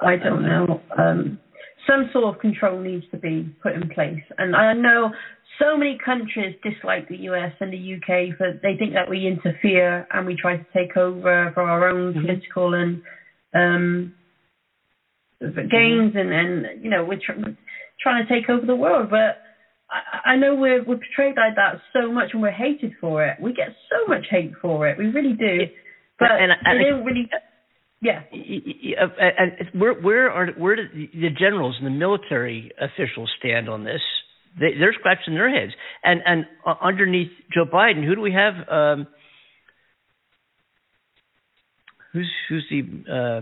I 0.00 0.16
don't 0.16 0.42
know. 0.42 0.80
Um, 0.96 1.38
some 1.86 2.08
sort 2.12 2.34
of 2.34 2.40
control 2.40 2.78
needs 2.80 3.04
to 3.10 3.16
be 3.16 3.52
put 3.62 3.72
in 3.72 3.88
place, 3.88 4.22
and 4.38 4.54
I 4.54 4.72
know 4.72 5.10
so 5.58 5.76
many 5.76 5.98
countries 6.04 6.54
dislike 6.62 7.08
the 7.08 7.16
US 7.30 7.52
and 7.60 7.72
the 7.72 7.94
UK 7.96 8.36
for 8.38 8.52
they 8.62 8.76
think 8.76 8.92
that 8.94 9.08
we 9.10 9.26
interfere 9.26 10.06
and 10.12 10.26
we 10.26 10.36
try 10.36 10.56
to 10.56 10.66
take 10.72 10.96
over 10.96 11.50
for 11.54 11.62
our 11.62 11.88
own 11.88 12.14
Mhm. 12.14 12.20
political 12.22 12.74
and 12.74 13.02
um, 13.54 14.14
gains, 15.40 16.14
and 16.14 16.32
and 16.32 16.82
you 16.82 16.88
know 16.90 17.04
we're 17.04 17.18
tr- 17.18 17.32
trying 18.00 18.24
to 18.26 18.32
take 18.32 18.48
over 18.48 18.66
the 18.66 18.76
world, 18.76 19.10
but. 19.10 19.38
I 19.90 20.32
I 20.32 20.36
know 20.36 20.54
we're 20.54 20.82
we're 20.84 20.96
portrayed 20.96 21.36
like 21.36 21.54
that 21.56 21.78
so 21.92 22.10
much, 22.10 22.30
and 22.32 22.40
we're 22.40 22.50
hated 22.50 22.92
for 22.98 23.22
it. 23.26 23.38
We 23.38 23.52
get 23.52 23.76
so 23.90 24.06
much 24.06 24.24
hate 24.30 24.52
for 24.62 24.88
it. 24.88 24.96
We 24.96 25.08
really 25.08 25.34
do. 25.34 25.68
But 26.18 26.30
And- 26.30 26.52
and 26.64 26.80
they 26.80 26.86
I- 26.86 26.90
don't 26.90 27.04
really. 27.04 27.28
Yeah. 28.02 28.22
Uh, 29.00 29.06
where 29.74 29.94
where 29.94 30.28
are 30.30 30.48
where 30.58 30.74
do 30.74 30.82
the 31.14 31.30
generals 31.30 31.76
and 31.78 31.86
the 31.86 31.90
military 31.90 32.72
officials 32.80 33.30
stand 33.38 33.68
on 33.68 33.84
this? 33.84 34.00
They, 34.58 34.72
they're 34.78 34.92
scratching 34.92 35.34
their 35.34 35.48
heads. 35.48 35.72
And 36.02 36.20
and 36.26 36.44
uh, 36.66 36.74
underneath 36.82 37.30
Joe 37.54 37.64
Biden, 37.64 38.04
who 38.04 38.16
do 38.16 38.20
we 38.20 38.32
have? 38.32 38.54
Um, 38.68 39.06
who's 42.12 42.28
who's 42.48 42.66
the 42.70 42.80
uh, 43.08 43.40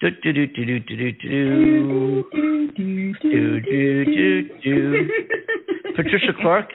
do 0.00 0.10
do 0.22 0.32
do 0.32 0.46
do 0.46 0.64
do 0.64 0.78
do 0.78 1.12
do 1.12 2.24
do 2.32 3.12
do 3.20 3.60
do 3.60 4.04
do 4.04 4.48
do 4.62 5.08
Patricia 5.96 6.32
Clark? 6.40 6.68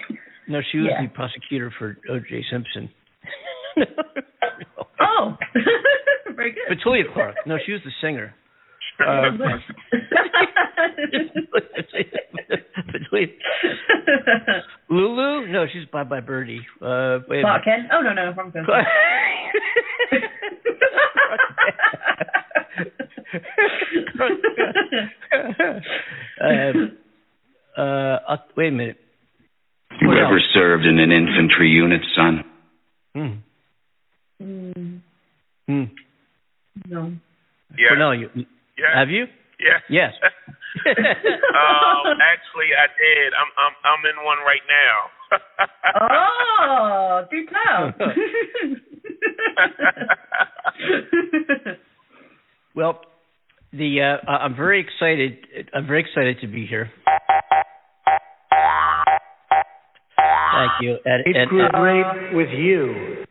No, 0.50 0.60
she 0.72 0.80
was 0.80 0.90
Yeah. 0.92 1.04
the 1.04 1.10
prosecutor 1.14 1.72
for 1.80 1.98
O.J. 2.10 2.44
Simpson. 2.52 2.90
Oh, 5.00 5.38
very 6.42 6.52
good. 6.54 6.78
Petula 6.78 7.14
Clark. 7.14 7.36
No, 7.46 7.58
she 7.66 7.72
was 7.72 7.82
the 7.86 7.92
singer. 8.02 8.34
Uh, 9.02 9.32
Lulu? 14.90 15.48
No, 15.48 15.66
she's 15.72 15.86
Bye 15.92 16.04
Bye 16.04 16.20
Birdie. 16.20 16.62
Uh, 16.82 17.20
wait 17.28 17.40
a 17.40 17.44
Clark. 17.44 17.64
Kent. 17.66 17.88
Oh 17.92 18.02
no, 18.02 18.14
no, 18.14 18.34
wrong 18.38 18.52
person. 18.52 18.66
Clark- 18.66 18.86
um, 26.44 26.98
uh, 27.78 27.82
uh, 27.82 28.38
wait 28.58 28.68
a 28.68 28.72
minute. 28.72 28.98
You 30.00 30.08
What 30.08 30.18
ever 30.18 30.34
else? 30.36 30.44
served 30.54 30.86
in 30.86 31.00
an 31.00 31.12
infantry 31.12 31.70
unit, 31.70 32.02
son? 32.16 32.44
Hmm. 33.16 33.28
Mm, 34.42 35.02
Hmm. 35.68 35.84
No. 36.88 37.14
Yeah. 37.78 37.90
Cornell, 37.90 38.16
you, 38.16 38.30
yeah. 38.78 38.94
have 39.00 39.10
you? 39.10 39.26
Yeah. 39.60 39.80
Yes. 39.90 40.14
um, 40.88 42.18
actually, 42.24 42.72
I 42.72 42.88
did. 42.96 43.34
I'm 43.36 43.52
I'm 43.60 43.76
I'm 43.84 44.04
in 44.08 44.18
one 44.24 44.40
right 44.46 44.66
now. 44.68 45.12
Oh, 46.02 47.28
do 47.30 47.46
tell. 47.52 47.94
Well, 52.74 53.02
the 53.74 54.00
uh, 54.02 54.18
I- 54.32 54.46
I'm 54.46 54.56
very 54.56 54.80
excited. 54.80 55.46
I'm 55.74 55.86
very 55.88 56.00
excited 56.02 56.40
to 56.42 56.48
be 56.48 56.66
here. 56.66 56.90
Thank 60.18 60.72
you. 60.82 60.98
And, 61.04 61.24
It 61.26 61.36
and, 61.36 61.50
grew 61.50 61.64
and 61.64 61.72
great 61.74 62.34
with 62.36 62.50
you. 62.58 63.26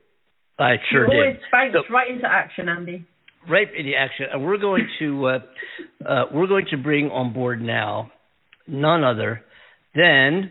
I 0.59 0.77
sure 0.91 1.07
you 1.11 1.21
always 1.21 1.37
did. 1.37 1.43
bounce 1.51 1.73
So- 1.73 1.95
right 1.95 2.11
into 2.11 2.27
action, 2.27 2.69
Andy. 2.69 3.07
Right 3.49 3.69
in 3.77 3.87
the 3.87 3.97
action. 3.97 4.27
And 4.33 4.45
we're 4.45 4.59
going 4.59 4.87
to 4.99 5.27
uh, 5.27 5.39
uh, 6.07 6.25
we're 6.33 6.47
going 6.47 6.67
to 6.71 6.77
bring 6.77 7.11
on 7.11 7.33
board 7.33 7.61
now 7.63 8.11
none 8.67 9.03
other 9.03 9.43
than 9.95 10.51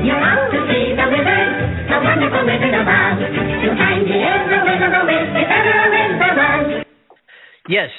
You 0.00 0.16
to 0.16 0.58
see 0.64 0.96
the 0.96 1.06
wizard, 1.12 1.52
the 1.92 1.98
wonderful 2.00 2.42
wizard 2.48 2.72
of 2.72 2.88
Oz. 2.88 3.20
To 3.20 3.68
find 3.76 4.08
he 4.08 4.16
is 4.16 4.42
the 4.48 4.60
wizard 4.64 4.94
of 4.96 5.04
Wiz, 5.04 5.28
if 5.36 5.48
ever 5.52 5.74
a 5.76 5.88
wiz 5.92 6.12
there 6.16 6.36
was. 6.40 6.84
yes, 7.68 7.90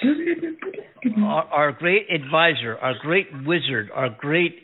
our, 1.24 1.44
our 1.46 1.72
great 1.72 2.08
advisor, 2.10 2.78
our 2.82 2.96
great 3.02 3.28
wizard, 3.46 3.92
our 3.94 4.10
great 4.10 4.62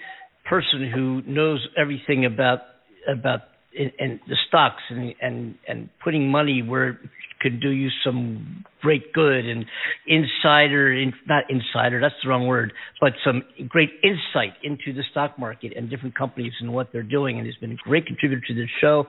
person 0.49 0.91
who 0.93 1.21
knows 1.27 1.65
everything 1.77 2.25
about 2.25 2.59
about 3.07 3.41
and, 3.77 3.91
and 3.99 4.19
the 4.27 4.35
stocks 4.47 4.81
and 4.89 5.13
and 5.21 5.55
and 5.67 5.89
putting 6.03 6.29
money 6.29 6.61
where 6.61 6.89
it 6.89 6.97
could 7.39 7.61
do 7.61 7.69
you 7.69 7.89
some 8.03 8.65
great 8.81 9.13
good 9.13 9.45
and 9.45 9.65
insider 10.07 10.91
in, 10.91 11.13
not 11.27 11.43
insider 11.49 12.01
that's 12.01 12.15
the 12.23 12.29
wrong 12.29 12.47
word 12.47 12.73
but 12.99 13.13
some 13.25 13.43
great 13.67 13.91
insight 14.03 14.53
into 14.63 14.93
the 14.93 15.03
stock 15.11 15.37
market 15.37 15.73
and 15.75 15.89
different 15.89 16.15
companies 16.17 16.53
and 16.59 16.73
what 16.73 16.91
they're 16.91 17.03
doing 17.03 17.37
and 17.37 17.45
has 17.45 17.55
been 17.55 17.71
a 17.71 17.77
great 17.83 18.05
contributor 18.05 18.41
to 18.47 18.53
the 18.53 18.65
show 18.81 19.05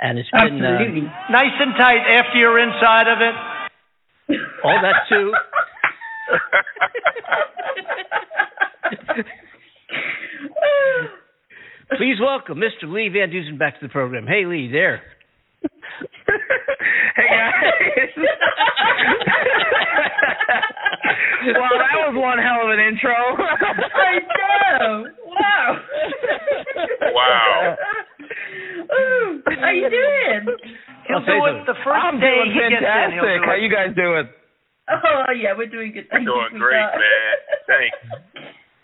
and 0.00 0.18
it's 0.18 0.30
been 0.30 0.60
uh, 0.64 0.78
Nice 1.30 1.54
and 1.60 1.74
tight 1.78 2.04
after 2.08 2.38
you're 2.38 2.58
inside 2.58 3.08
of 3.08 3.18
it. 3.20 3.34
all 4.64 4.80
that 4.80 5.08
too 5.08 5.32
please 11.98 12.16
welcome 12.20 12.58
Mr. 12.58 12.84
Lee 12.92 13.08
Van 13.08 13.30
Dusan 13.30 13.58
back 13.58 13.78
to 13.80 13.86
the 13.86 13.92
program 13.92 14.26
hey 14.26 14.44
Lee 14.46 14.70
there 14.70 15.02
hey 17.16 17.28
guys. 17.28 18.10
well, 21.54 21.74
that 21.78 21.96
was 22.08 22.14
one 22.16 22.38
hell 22.38 22.62
of 22.66 22.70
an 22.70 22.80
intro. 22.80 23.12
I 23.14 24.18
know. 24.22 25.06
Wow. 25.26 25.68
Wow. 27.12 27.76
Ooh, 28.92 29.42
how 29.60 29.70
you 29.70 29.88
doing? 29.90 30.56
He'll 31.08 31.16
I'll 31.18 31.26
say 31.26 31.38
do 31.38 31.46
so. 31.46 31.46
it 31.62 31.66
the 31.66 31.78
first 31.84 32.02
I'm 32.02 32.18
day 32.20 32.42
doing 32.42 32.50
he 32.52 32.58
gets 32.58 32.74
in, 32.74 32.82
fantastic. 32.82 33.20
do 33.22 33.46
How 33.46 33.54
it. 33.54 33.62
you 33.62 33.70
guys 33.70 33.90
doing? 33.96 34.26
Oh 34.90 35.32
yeah, 35.32 35.54
we're 35.56 35.66
doing 35.70 35.92
good. 35.92 36.06
Thank 36.10 36.26
Doing 36.26 36.50
you, 36.52 36.58
great, 36.58 36.74
sweetheart. 36.74 37.00
man. 37.00 37.36
Thanks. 37.70 37.98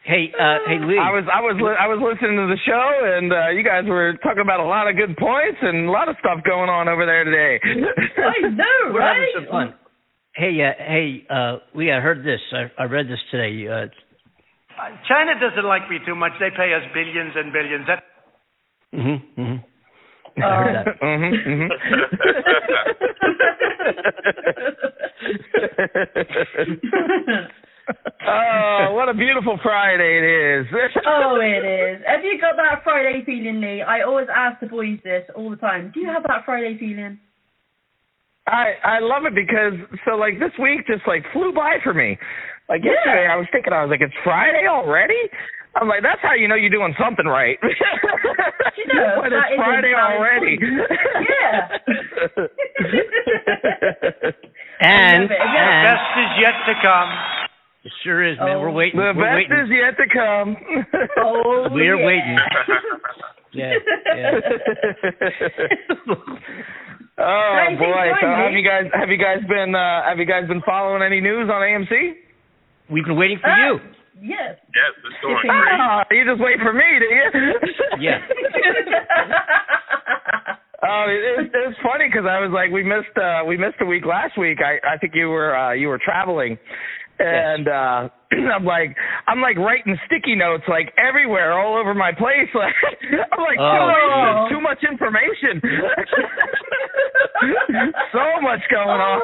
Hey, 0.09 0.33
uh, 0.33 0.65
hey, 0.65 0.81
Lee. 0.81 0.97
I 0.97 1.13
was 1.13 1.29
I 1.29 1.45
was 1.45 1.61
li- 1.61 1.77
I 1.77 1.85
was 1.85 2.01
listening 2.01 2.41
to 2.41 2.49
the 2.49 2.57
show, 2.65 2.87
and 3.05 3.29
uh, 3.29 3.53
you 3.53 3.61
guys 3.61 3.85
were 3.85 4.17
talking 4.25 4.41
about 4.41 4.57
a 4.57 4.65
lot 4.65 4.89
of 4.89 4.97
good 4.97 5.13
points 5.21 5.61
and 5.61 5.85
a 5.85 5.93
lot 5.93 6.09
of 6.09 6.17
stuff 6.25 6.41
going 6.49 6.73
on 6.73 6.89
over 6.89 7.05
there 7.05 7.29
today. 7.29 7.61
I 8.17 8.41
know, 8.49 8.89
We're 8.89 9.05
right? 9.05 9.29
having 9.37 9.45
some 9.45 9.53
fun. 9.53 9.75
Hey, 10.33 10.57
uh, 10.65 10.73
hey, 10.81 11.27
uh, 11.29 11.61
Lee, 11.77 11.93
I 11.93 12.01
heard 12.01 12.25
this. 12.25 12.41
I, 12.57 12.73
I 12.81 12.85
read 12.89 13.05
this 13.05 13.21
today. 13.31 13.69
Uh, 13.69 13.93
China 15.13 15.37
doesn't 15.37 15.69
like 15.69 15.91
me 15.93 15.99
too 16.07 16.17
much. 16.17 16.33
They 16.41 16.49
pay 16.57 16.73
us 16.73 16.89
billions 16.97 17.37
and 17.37 17.53
billions. 17.53 17.85
That 17.85 18.01
hmm 18.97 19.21
hmm 19.37 19.61
I 20.41 20.57
heard 20.57 20.73
that. 20.73 20.97
Mhm, 21.05 21.69
mhm. 27.29 27.53
oh, 28.29 28.93
what 28.93 29.09
a 29.09 29.15
beautiful 29.15 29.59
Friday 29.63 30.19
it 30.19 30.61
is. 30.61 30.67
oh, 31.07 31.39
it 31.41 31.65
is. 31.65 32.03
Have 32.07 32.25
you 32.25 32.39
got 32.41 32.57
that 32.57 32.83
Friday 32.85 33.23
feeling, 33.25 33.61
Lee? 33.61 33.83
I 33.83 34.03
always 34.03 34.27
ask 34.35 34.61
the 34.61 34.67
boys 34.67 34.99
this 35.05 35.25
all 35.37 35.51
the 35.51 35.57
time. 35.57 35.91
Do 35.95 36.01
you 36.01 36.09
have 36.09 36.23
that 36.25 36.45
Friday 36.45 36.77
feeling? 36.79 37.19
I 38.47 38.75
I 38.83 38.99
love 39.01 39.25
it 39.27 39.35
because 39.35 39.75
so 40.05 40.17
like 40.17 40.39
this 40.39 40.53
week 40.61 40.87
just 40.87 41.07
like 41.07 41.23
flew 41.33 41.53
by 41.53 41.77
for 41.85 41.93
me. 41.93 42.17
Like 42.69 42.83
yesterday 42.85 43.29
I 43.31 43.37
was 43.37 43.47
thinking 43.53 43.73
I 43.73 43.83
was 43.83 43.91
like 43.91 44.01
it's 44.01 44.15
Friday 44.25 44.67
already. 44.69 45.21
I'm 45.77 45.87
like 45.87 46.03
that's 46.03 46.21
how 46.23 46.33
you 46.35 46.49
know 46.49 46.55
you're 46.55 46.71
doing 46.71 46.95
something 46.99 47.27
right. 47.27 47.59
You 47.63 48.87
know, 48.95 49.21
when 49.21 49.33
it's 49.33 49.57
Friday 49.57 49.93
already. 49.95 50.57
point. 50.59 50.89
And, 54.81 55.23
love 55.27 55.29
the 55.31 55.43
and 55.43 55.83
best 55.83 56.07
is 56.23 56.31
yet 56.39 56.55
to 56.71 56.75
come. 56.81 57.11
It 57.89 57.93
sure 58.05 58.21
is, 58.23 58.37
man. 58.39 58.57
Oh. 58.57 58.61
We're 58.61 58.71
waiting. 58.71 59.01
the 59.01 59.13
We're 59.17 59.25
best 59.25 59.49
waiting. 59.49 59.65
is 59.65 59.71
yet 59.73 59.97
to 59.97 60.07
come. 60.13 60.57
Oh, 61.25 61.69
We're 61.73 61.97
yeah. 61.97 62.07
waiting. 62.07 62.39
Yeah, 63.51 63.73
yeah. 64.15 64.31
oh 67.19 67.65
Anything 67.67 67.79
boy! 67.81 68.07
So 68.21 68.27
fun, 68.29 68.37
have 68.45 68.53
you 68.53 68.63
guys 68.63 68.85
have 68.93 69.09
you 69.09 69.17
guys 69.17 69.41
been 69.49 69.75
uh, 69.75 70.03
have 70.05 70.19
you 70.19 70.27
guys 70.27 70.47
been 70.47 70.61
following 70.67 71.03
any 71.03 71.21
news 71.21 71.49
on 71.49 71.63
AMC? 71.63 72.13
We've 72.91 73.07
been 73.07 73.17
waiting 73.17 73.39
for 73.41 73.49
Ah, 73.49 73.57
you. 73.73 73.81
Yes. 74.21 74.61
Yes, 74.69 74.93
it's 75.01 75.17
doing 75.23 75.37
Shipping. 75.41 75.49
great. 75.49 75.81
Oh, 75.81 76.03
you 76.11 76.25
just 76.29 76.41
wait 76.45 76.59
for 76.61 76.73
me, 76.75 76.85
do 77.01 77.07
you? 77.09 77.55
Yeah. 78.05 78.19
Oh, 80.81 81.05
it, 81.09 81.41
it, 81.47 81.51
it's 81.53 81.79
funny 81.83 82.07
because 82.07 82.25
I 82.29 82.39
was 82.39 82.51
like, 82.55 82.71
we 82.71 82.83
missed 82.85 83.17
uh 83.17 83.43
we 83.47 83.57
missed 83.57 83.81
a 83.81 83.85
week 83.87 84.05
last 84.07 84.39
week. 84.39 84.59
I 84.63 84.79
I 84.87 84.97
think 84.99 85.13
you 85.15 85.29
were 85.29 85.57
uh 85.57 85.73
you 85.73 85.89
were 85.89 85.99
traveling, 85.99 86.57
and 87.19 87.69
uh 87.69 88.09
I'm 88.57 88.65
like 88.65 88.97
I'm 89.27 89.41
like 89.41 89.57
writing 89.57 89.97
sticky 90.07 90.37
notes 90.37 90.65
like 90.69 90.93
everywhere, 90.99 91.53
all 91.59 91.77
over 91.79 91.95
my 91.95 92.13
place. 92.13 92.49
Like 92.55 92.75
I'm 93.33 93.41
like, 93.43 93.59
Oh, 93.59 93.91
oh, 93.91 94.47
geez. 94.49 94.55
too 94.57 94.61
much 94.61 94.79
information, 94.85 95.61
so 98.13 98.41
much 98.43 98.61
going 98.71 99.01
on. 99.01 99.21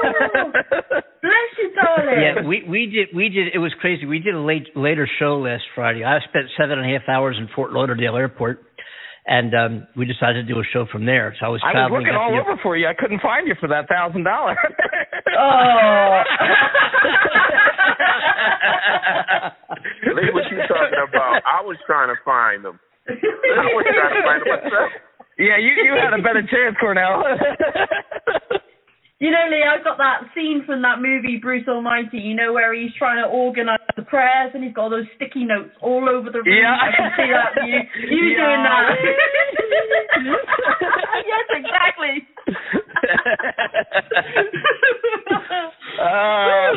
Bless 0.53 1.51
you, 1.59 1.73
darling. 1.75 2.21
Yeah, 2.23 2.47
we 2.47 2.63
we 2.69 2.87
did 2.87 3.09
we 3.15 3.29
did 3.29 3.49
it 3.55 3.59
was 3.59 3.73
crazy. 3.81 4.07
We 4.07 4.19
did 4.19 4.35
a 4.35 4.41
late 4.41 4.77
later 4.77 5.09
show 5.19 5.39
last 5.39 5.65
Friday. 5.75 6.05
I 6.05 6.19
spent 6.29 6.47
seven 6.59 6.79
and 6.79 6.91
a 6.91 6.99
half 6.99 7.09
hours 7.09 7.37
in 7.39 7.49
Fort 7.55 7.73
Lauderdale 7.73 8.17
Airport, 8.17 8.63
and 9.27 9.55
um 9.55 9.87
we 9.97 10.05
decided 10.05 10.47
to 10.47 10.53
do 10.53 10.61
a 10.61 10.65
show 10.73 10.85
from 10.91 11.07
there. 11.07 11.35
So 11.41 11.47
I 11.47 11.49
was 11.49 11.63
I 11.65 11.73
was 11.87 11.91
looking 11.93 12.15
all 12.15 12.39
over 12.39 12.57
for 12.63 12.77
you. 12.77 12.87
I 12.87 12.95
couldn't 12.95 13.21
find 13.21 13.49
you 13.49 13.55
for 13.61 13.69
that 13.69 13.89
thousand 13.89 14.25
dollars. 14.25 14.57
Oh. 15.37 15.41
Lee, 20.15 20.31
what 20.33 20.45
you 20.51 20.59
talking 20.69 21.03
about? 21.09 21.41
I 21.43 21.61
was 21.65 21.77
trying 21.87 22.09
to 22.09 22.15
find 22.25 22.65
them. 22.65 22.79
I 23.09 23.13
was 23.13 23.85
trying 23.89 24.15
to 24.15 24.23
find 24.23 24.41
them 24.43 24.49
myself. 24.63 24.91
Yeah, 25.39 25.57
you 25.59 25.73
you 25.83 25.95
had 25.99 26.13
a 26.15 26.23
better 26.23 26.43
chance, 26.43 26.77
Cornell. 26.79 27.25
You 29.25 29.31
know, 29.33 29.49
Lee, 29.49 29.65
I've 29.65 29.81
got 29.83 29.97
that 29.97 30.29
scene 30.37 30.65
from 30.67 30.83
that 30.83 31.01
movie, 31.01 31.39
Bruce 31.41 31.67
Almighty, 31.67 32.19
you 32.19 32.35
know, 32.37 32.53
where 32.53 32.75
he's 32.75 32.93
trying 32.99 33.25
to 33.25 33.29
organize 33.31 33.81
the 33.97 34.03
prayers 34.03 34.51
and 34.53 34.63
he's 34.63 34.75
got 34.75 34.83
all 34.83 34.91
those 34.91 35.07
sticky 35.17 35.45
notes 35.49 35.71
all 35.81 36.11
over 36.13 36.29
the 36.29 36.43
room. 36.45 36.61
Yeah. 36.61 36.77
I 36.77 36.93
can 36.93 37.09
see 37.17 37.33
that. 37.33 37.57
You, 37.65 37.81
you 38.05 38.29
Yeah. 38.37 38.45
doing 38.45 38.61
that. 38.69 38.85
yes, 41.33 41.47
exactly. 41.57 42.29
Uh, 45.95 46.75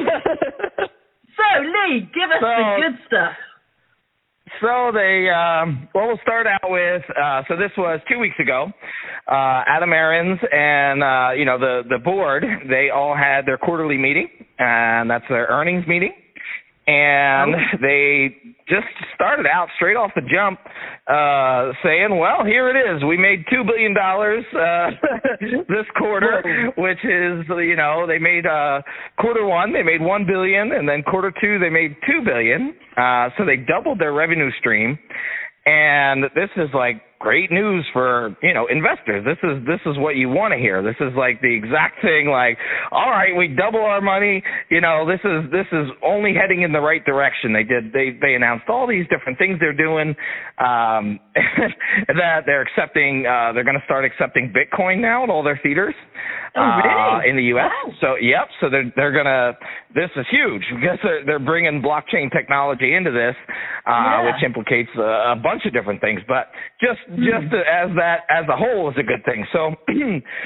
so, 1.35 1.45
Lee, 1.65 2.05
give 2.13 2.29
us 2.29 2.37
the 2.39 2.77
good 2.79 2.95
stuff. 3.07 3.33
So 4.61 4.91
they, 4.93 5.29
um, 5.29 5.87
well, 5.93 6.07
we'll 6.07 6.19
start 6.23 6.47
out 6.47 6.69
with. 6.69 7.03
Uh, 7.09 7.43
so 7.47 7.55
this 7.55 7.71
was 7.77 7.99
two 8.09 8.17
weeks 8.19 8.35
ago. 8.39 8.71
Uh, 9.27 9.63
Adam 9.67 9.91
Aarons 9.91 10.39
and 10.51 11.03
uh, 11.03 11.31
you 11.35 11.45
know 11.45 11.59
the 11.59 11.81
the 11.89 11.97
board. 11.97 12.45
They 12.69 12.89
all 12.89 13.15
had 13.15 13.45
their 13.45 13.57
quarterly 13.57 13.97
meeting, 13.97 14.29
and 14.57 15.09
that's 15.09 15.25
their 15.29 15.47
earnings 15.47 15.85
meeting. 15.87 16.13
And 16.87 17.53
they 17.81 18.35
just 18.69 18.87
started 19.13 19.45
out 19.45 19.67
straight 19.75 19.95
off 19.95 20.11
the 20.15 20.21
jump, 20.21 20.59
uh, 21.07 21.71
saying, 21.83 22.17
"Well, 22.17 22.45
here 22.45 22.69
it 22.69 22.75
is. 22.75 23.03
We 23.03 23.17
made 23.17 23.45
two 23.49 23.63
billion 23.63 23.93
dollars 23.93 24.43
uh, 24.55 24.91
this 25.67 25.85
quarter, 25.97 26.71
which 26.77 26.99
is, 27.03 27.45
you 27.49 27.75
know, 27.75 28.05
they 28.07 28.19
made 28.19 28.45
uh, 28.45 28.81
quarter 29.19 29.45
one, 29.45 29.73
they 29.73 29.83
made 29.83 30.01
one 30.01 30.25
billion, 30.25 30.71
and 30.71 30.87
then 30.87 31.03
quarter 31.03 31.31
two, 31.41 31.59
they 31.59 31.69
made 31.69 31.95
two 32.07 32.21
billion. 32.25 32.73
Uh, 32.95 33.29
so 33.37 33.45
they 33.45 33.57
doubled 33.57 33.99
their 33.99 34.13
revenue 34.13 34.49
stream, 34.59 34.97
and 35.65 36.23
this 36.35 36.49
is 36.55 36.69
like 36.73 37.01
great 37.19 37.51
news 37.51 37.85
for 37.93 38.35
you 38.41 38.53
know 38.53 38.67
investors. 38.67 39.25
This 39.25 39.37
is 39.43 39.65
this 39.65 39.79
is 39.85 39.97
what 39.97 40.15
you 40.15 40.29
want 40.29 40.53
to 40.53 40.57
hear. 40.59 40.81
This 40.83 40.95
is 40.99 41.13
like 41.17 41.41
the 41.41 41.53
exact 41.53 42.01
thing. 42.01 42.27
Like, 42.29 42.57
all 42.91 43.09
right, 43.09 43.35
we 43.35 43.47
double 43.47 43.81
our 43.81 44.01
money. 44.01 44.43
You 44.69 44.81
know, 44.81 45.05
this 45.07 45.19
is 45.23 45.51
this 45.51 45.67
is 45.71 45.87
only 46.03 46.33
heading 46.33 46.61
in 46.61 46.71
the 46.71 46.79
right 46.81 47.03
direction. 47.05 47.53
They 47.53 47.63
did 47.63 47.91
they 47.93 48.17
they 48.21 48.35
announced 48.35 48.65
all 48.69 48.87
these 48.87 49.05
different 49.09 49.37
things 49.37 49.57
they're 49.59 49.73
doing. 49.73 50.15
Um, 50.57 51.19
that 52.07 52.43
they're 52.45 52.61
accepting. 52.61 53.25
Uh, 53.25 53.53
they're 53.53 53.63
going 53.63 53.79
to 53.79 53.85
start 53.85 54.05
accepting 54.05 54.53
Bitcoin 54.53 54.99
now 54.99 55.23
at 55.23 55.29
all 55.29 55.43
their 55.43 55.59
theaters. 55.61 55.95
Oh, 56.55 56.61
really? 56.83 57.25
Uh, 57.25 57.29
in 57.29 57.35
the 57.35 57.43
U.S. 57.53 57.71
So 58.01 58.15
yep. 58.15 58.47
So 58.61 58.69
they're 58.69 58.91
they're 58.95 59.11
gonna. 59.11 59.53
This 59.93 60.09
is 60.15 60.25
huge 60.31 60.63
because 60.75 60.97
they're 61.03 61.25
they're 61.25 61.39
bringing 61.39 61.81
blockchain 61.81 62.31
technology 62.31 62.95
into 62.95 63.11
this, 63.11 63.35
uh, 63.85 63.91
Yeah. 63.91 64.25
which 64.25 64.43
implicates 64.43 64.89
a, 64.97 65.33
a 65.33 65.35
bunch 65.41 65.65
of 65.65 65.73
different 65.73 66.01
things. 66.01 66.21
But 66.27 66.49
just 66.81 66.99
just 67.15 67.49
mm-hmm. 67.51 67.55
as 67.55 67.95
that 67.95 68.27
as 68.29 68.45
a 68.51 68.55
whole 68.55 68.89
is 68.89 68.95
a 68.99 69.03
good 69.03 69.23
thing. 69.25 69.45
So 69.53 69.75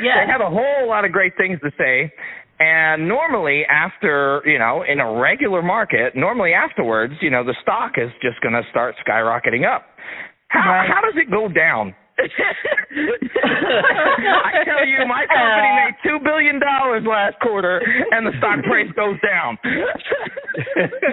Yeah. 0.01 0.25
they 0.25 0.31
have 0.31 0.41
a 0.41 0.49
whole 0.49 0.87
lot 0.87 1.05
of 1.05 1.11
great 1.11 1.33
things 1.37 1.59
to 1.63 1.71
say. 1.77 2.11
And 2.59 3.07
normally 3.07 3.63
after, 3.65 4.43
you 4.45 4.59
know, 4.59 4.83
in 4.87 4.99
a 4.99 5.19
regular 5.19 5.63
market, 5.63 6.15
normally 6.15 6.53
afterwards, 6.53 7.13
you 7.19 7.31
know, 7.31 7.43
the 7.43 7.55
stock 7.61 7.93
is 7.97 8.11
just 8.21 8.39
going 8.41 8.53
to 8.53 8.61
start 8.69 8.95
skyrocketing 9.05 9.65
up. 9.65 9.87
How 10.49 10.69
Right. 10.69 10.89
how 10.89 11.01
does 11.01 11.15
it 11.15 11.31
go 11.31 11.47
down? 11.47 11.95
I 13.43 14.63
tell 14.65 14.85
you, 14.85 15.05
my 15.07 15.25
company 15.25 15.71
made 15.79 15.95
two 16.03 16.19
billion 16.23 16.59
dollars 16.59 17.03
last 17.07 17.39
quarter, 17.41 17.81
and 18.11 18.27
the 18.27 18.31
stock 18.37 18.63
price 18.63 18.91
goes 18.95 19.17
down. 19.21 19.57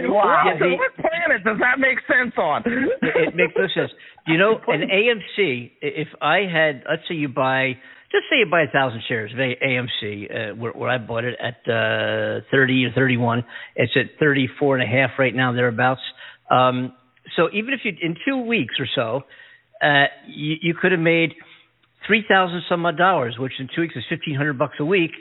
Wow. 0.08 0.56
What, 0.58 0.78
what 0.78 0.94
planet 0.96 1.44
does 1.44 1.58
that 1.60 1.78
make 1.78 1.98
sense 2.08 2.34
on? 2.36 2.62
it 2.66 3.36
makes 3.36 3.52
no 3.56 3.66
sense. 3.74 3.92
You 4.26 4.36
know 4.36 4.58
an 4.66 4.82
AMC? 4.82 5.70
If 5.80 6.08
I 6.20 6.38
had, 6.50 6.82
let's 6.88 7.02
say 7.08 7.14
you 7.14 7.28
buy, 7.28 7.74
just 8.10 8.24
say 8.30 8.38
you 8.38 8.46
buy 8.50 8.62
a 8.62 8.70
thousand 8.72 9.02
shares 9.06 9.32
of 9.32 9.38
AMC, 9.38 10.52
uh, 10.52 10.54
where, 10.56 10.72
where 10.72 10.90
I 10.90 10.98
bought 10.98 11.24
it 11.24 11.38
at 11.40 11.70
uh, 11.70 12.40
thirty 12.50 12.84
or 12.84 12.90
thirty-one. 12.94 13.44
It's 13.76 13.92
at 13.96 14.18
thirty-four 14.18 14.76
and 14.76 14.82
a 14.82 14.90
half 14.90 15.10
right 15.18 15.34
now, 15.34 15.52
thereabouts. 15.52 16.00
Um, 16.50 16.92
so 17.36 17.48
even 17.52 17.74
if 17.74 17.80
you, 17.84 17.92
in 18.00 18.16
two 18.26 18.38
weeks 18.44 18.74
or 18.78 18.86
so, 18.94 19.22
uh, 19.82 20.06
you, 20.26 20.56
you 20.62 20.74
could 20.74 20.92
have 20.92 21.00
made 21.00 21.34
three 22.06 22.24
thousand 22.28 22.62
some 22.68 22.84
odd 22.86 22.96
dollars, 22.96 23.36
which 23.38 23.52
in 23.58 23.68
two 23.74 23.82
weeks 23.82 23.94
is 23.96 24.04
fifteen 24.08 24.34
hundred 24.34 24.58
bucks 24.58 24.76
a 24.80 24.84
week. 24.84 25.12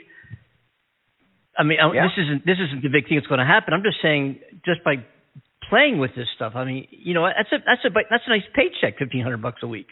I 1.56 1.62
mean, 1.64 1.78
I- 1.80 1.92
Yeah. 1.92 2.02
this 2.04 2.12
isn't 2.24 2.46
this 2.46 2.58
isn't 2.58 2.82
the 2.82 2.88
big 2.88 3.08
thing 3.08 3.16
that's 3.18 3.26
going 3.26 3.40
to 3.40 3.46
happen. 3.46 3.74
I'm 3.74 3.82
just 3.82 3.98
saying, 4.02 4.40
just 4.64 4.82
by 4.84 4.96
playing 5.68 5.98
with 5.98 6.14
this 6.14 6.28
stuff. 6.36 6.52
I 6.54 6.64
mean, 6.64 6.86
you 6.90 7.14
know, 7.14 7.26
that's 7.26 7.52
a 7.52 7.58
that's 7.66 7.84
a 7.84 7.90
that's 8.10 8.24
a 8.26 8.30
nice 8.30 8.46
paycheck, 8.54 8.98
fifteen 8.98 9.22
hundred 9.22 9.42
bucks 9.42 9.62
a 9.62 9.66
week. 9.66 9.88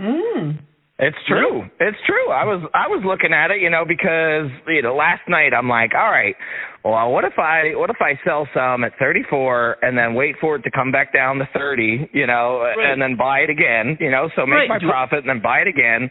Mm. 0.00 0.58
It's 1.02 1.18
true. 1.26 1.64
It's 1.80 1.98
true. 2.06 2.30
I 2.30 2.44
was 2.44 2.62
I 2.74 2.86
was 2.86 3.02
looking 3.04 3.32
at 3.34 3.50
it, 3.50 3.60
you 3.60 3.68
know, 3.68 3.84
because 3.84 4.46
you 4.68 4.82
know 4.82 4.94
last 4.94 5.22
night 5.28 5.52
I'm 5.52 5.68
like, 5.68 5.90
all 5.98 6.08
right, 6.08 6.36
well, 6.84 7.10
what 7.10 7.24
if 7.24 7.36
I 7.40 7.74
what 7.74 7.90
if 7.90 7.96
I 8.00 8.14
sell 8.24 8.46
some 8.54 8.84
at 8.84 8.92
34 9.00 9.78
and 9.82 9.98
then 9.98 10.14
wait 10.14 10.36
for 10.40 10.54
it 10.56 10.62
to 10.62 10.70
come 10.70 10.92
back 10.92 11.12
down 11.12 11.38
to 11.38 11.48
30, 11.58 12.08
you 12.12 12.26
know, 12.28 12.60
Right. 12.62 12.92
and 12.92 13.02
then 13.02 13.16
buy 13.16 13.40
it 13.40 13.50
again, 13.50 13.98
you 13.98 14.12
know, 14.12 14.30
so 14.36 14.46
make 14.46 14.68
Right. 14.68 14.68
my 14.68 14.78
profit 14.78 15.18
and 15.26 15.28
then 15.28 15.42
buy 15.42 15.58
it 15.58 15.66
again. 15.66 16.08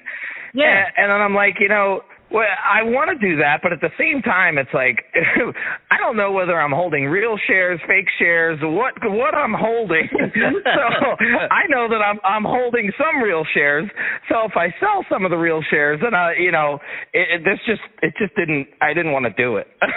Yeah. 0.53 0.67
And, 0.67 0.85
and 0.97 1.09
then 1.09 1.21
I'm 1.21 1.35
like, 1.35 1.55
you 1.61 1.69
know, 1.69 2.01
Well, 2.31 2.47
I 2.47 2.83
want 2.83 3.11
to 3.11 3.17
do 3.19 3.37
that, 3.37 3.59
but 3.61 3.73
at 3.73 3.81
the 3.81 3.91
same 3.99 4.21
time, 4.21 4.57
it's 4.57 4.73
like 4.73 5.03
I 5.91 5.97
don't 5.99 6.15
know 6.17 6.31
whether 6.31 6.59
I'm 6.59 6.71
holding 6.71 7.05
real 7.05 7.37
shares, 7.47 7.79
fake 7.87 8.07
shares, 8.17 8.57
what 8.63 8.93
what 9.03 9.35
I'm 9.35 9.53
holding. 9.53 10.07
so 10.11 10.85
I 11.51 11.67
know 11.69 11.87
that 11.89 11.99
I'm 12.01 12.19
I'm 12.23 12.43
holding 12.43 12.91
some 12.97 13.21
real 13.21 13.43
shares. 13.53 13.89
So 14.29 14.45
if 14.45 14.53
I 14.55 14.73
sell 14.79 15.05
some 15.11 15.25
of 15.25 15.31
the 15.31 15.37
real 15.37 15.61
shares, 15.69 15.99
then 16.01 16.15
I, 16.15 16.33
you 16.39 16.51
know, 16.51 16.79
it, 17.13 17.41
it, 17.41 17.43
this 17.43 17.59
just 17.67 17.81
it 18.01 18.13
just 18.17 18.35
didn't. 18.35 18.67
I 18.81 18.93
didn't 18.93 19.11
want 19.11 19.25
to 19.25 19.33
do 19.35 19.57
it. 19.57 19.67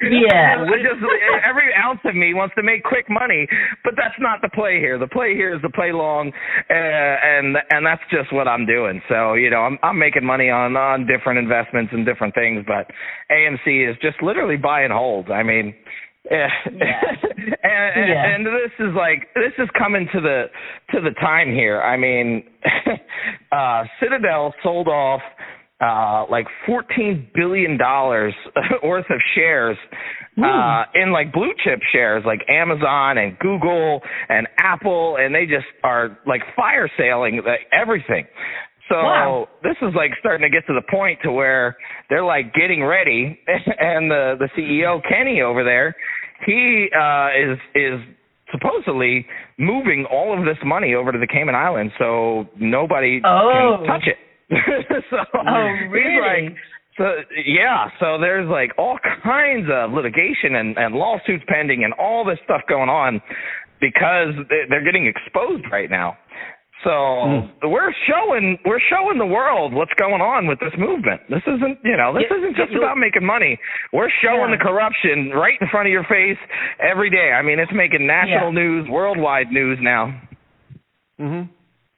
Yeah. 0.00 0.64
Just 0.64 1.02
every 1.48 1.74
ounce 1.74 2.00
of 2.04 2.14
me 2.14 2.32
wants 2.32 2.54
to 2.54 2.62
make 2.62 2.84
quick 2.84 3.10
money, 3.10 3.46
but 3.84 3.94
that's 3.96 4.14
not 4.20 4.40
the 4.42 4.48
play 4.48 4.78
here. 4.78 4.98
The 4.98 5.08
play 5.08 5.34
here 5.34 5.54
is 5.54 5.60
to 5.62 5.70
play 5.70 5.92
long, 5.92 6.32
uh, 6.70 6.72
and 6.72 7.56
and 7.70 7.84
that's 7.84 8.02
just 8.10 8.32
what 8.32 8.46
I'm 8.48 8.64
doing. 8.64 9.02
So 9.08 9.34
you 9.34 9.50
know, 9.50 9.58
I'm 9.62 9.78
I'm 9.82 9.98
making 9.98 10.24
money 10.24 10.50
on 10.50 10.76
on 10.76 11.06
different 11.06 11.38
investments 11.38 11.57
investments 11.58 11.92
and 11.92 12.06
different 12.06 12.34
things, 12.34 12.64
but 12.66 12.86
AMC 13.30 13.90
is 13.90 13.96
just 14.02 14.22
literally 14.22 14.56
buy 14.56 14.82
and 14.82 14.92
hold. 14.92 15.30
I 15.30 15.42
mean, 15.42 15.74
yeah. 16.30 16.48
and, 17.62 18.08
Yeah. 18.08 18.34
and 18.34 18.46
this 18.46 18.72
is 18.78 18.94
like 18.94 19.28
this 19.34 19.52
is 19.58 19.68
coming 19.78 20.08
to 20.12 20.20
the 20.20 20.44
to 20.92 21.00
the 21.00 21.10
time 21.20 21.50
here. 21.52 21.80
I 21.80 21.96
mean, 21.96 22.44
uh 23.52 23.84
Citadel 24.00 24.52
sold 24.62 24.88
off 24.88 25.22
uh 25.80 26.26
like 26.30 26.46
14 26.66 27.30
billion 27.34 27.78
dollars 27.78 28.34
worth 28.82 29.06
of 29.10 29.20
shares 29.34 29.76
uh 30.42 30.84
in 30.94 31.12
like 31.12 31.32
blue 31.32 31.52
chip 31.64 31.80
shares 31.92 32.22
like 32.26 32.40
Amazon 32.48 33.16
and 33.18 33.38
Google 33.38 34.00
and 34.28 34.46
Apple 34.58 35.16
and 35.18 35.34
they 35.34 35.46
just 35.46 35.66
are 35.82 36.18
like 36.26 36.42
fire 36.56 36.90
sailing 36.98 37.36
like, 37.44 37.60
everything. 37.72 38.26
So 38.88 38.96
Wow. 38.96 39.48
this 39.62 39.76
is 39.82 39.94
like 39.94 40.12
starting 40.20 40.42
to 40.42 40.50
get 40.50 40.66
to 40.66 40.74
the 40.74 40.82
point 40.90 41.18
to 41.22 41.30
where 41.32 41.76
they're 42.08 42.24
like 42.24 42.54
getting 42.54 42.82
ready 42.84 43.38
and 43.46 44.10
the 44.10 44.36
the 44.38 44.48
CEO 44.56 45.00
Kenny 45.08 45.42
over 45.42 45.62
there, 45.64 45.94
he 46.46 46.88
uh 46.98 47.28
is 47.36 47.58
is 47.74 48.00
supposedly 48.50 49.26
moving 49.58 50.06
all 50.10 50.36
of 50.38 50.44
this 50.44 50.56
money 50.64 50.94
over 50.94 51.12
to 51.12 51.18
the 51.18 51.26
Cayman 51.26 51.54
Islands 51.54 51.92
so 51.98 52.46
nobody 52.58 53.20
Oh. 53.24 53.76
can 53.80 53.86
touch 53.86 54.06
it. 54.08 54.16
so 55.10 55.18
Oh, 55.34 55.68
really? 55.90 56.46
like 56.48 56.56
so 56.96 57.04
yeah, 57.44 57.88
so 58.00 58.18
there's 58.18 58.48
like 58.48 58.72
all 58.78 58.98
kinds 59.22 59.68
of 59.70 59.92
litigation 59.92 60.56
and, 60.56 60.76
and 60.78 60.94
lawsuits 60.94 61.44
pending 61.46 61.84
and 61.84 61.92
all 61.94 62.24
this 62.24 62.38
stuff 62.44 62.62
going 62.68 62.88
on 62.88 63.20
because 63.80 64.34
they- 64.48 64.64
they're 64.68 64.82
getting 64.82 65.06
exposed 65.06 65.64
right 65.70 65.90
now. 65.90 66.16
So 66.84 67.42
we're 67.66 67.92
showing 68.06 68.56
we're 68.64 68.80
showing 68.88 69.18
the 69.18 69.26
world 69.26 69.72
what's 69.72 69.92
going 69.98 70.20
on 70.22 70.46
with 70.46 70.60
this 70.60 70.72
movement. 70.78 71.20
This 71.28 71.42
isn't 71.46 71.78
you 71.82 71.96
know 71.96 72.14
this 72.14 72.24
Yeah, 72.30 72.38
isn't 72.38 72.56
just 72.56 72.72
about 72.72 72.96
making 72.98 73.26
money. 73.26 73.58
We're 73.92 74.10
showing 74.22 74.50
Yeah. 74.50 74.56
the 74.56 74.62
corruption 74.62 75.30
right 75.34 75.58
in 75.60 75.66
front 75.68 75.88
of 75.88 75.92
your 75.92 76.04
face 76.04 76.38
every 76.78 77.10
day. 77.10 77.32
I 77.34 77.42
mean, 77.42 77.58
it's 77.58 77.72
making 77.74 78.06
national 78.06 78.54
Yeah. 78.54 78.62
news, 78.62 78.88
worldwide 78.88 79.50
news 79.50 79.78
now. 79.82 80.14
hmm 81.18 81.42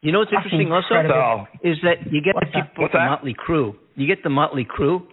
You 0.02 0.12
know 0.12 0.20
what's 0.20 0.32
interesting 0.32 0.72
also 0.72 0.94
incredible. 0.94 1.46
So 1.62 1.68
is 1.68 1.76
that 1.82 2.10
you 2.10 2.22
get 2.22 2.34
What's 2.34 2.48
the 2.52 2.62
people 2.64 2.82
What's 2.88 2.94
the? 2.94 3.00
Motley 3.04 3.34
Crew. 3.36 3.76
You 3.96 4.06
get 4.06 4.22
the 4.22 4.30
Motley 4.30 4.64
Crew, 4.64 5.06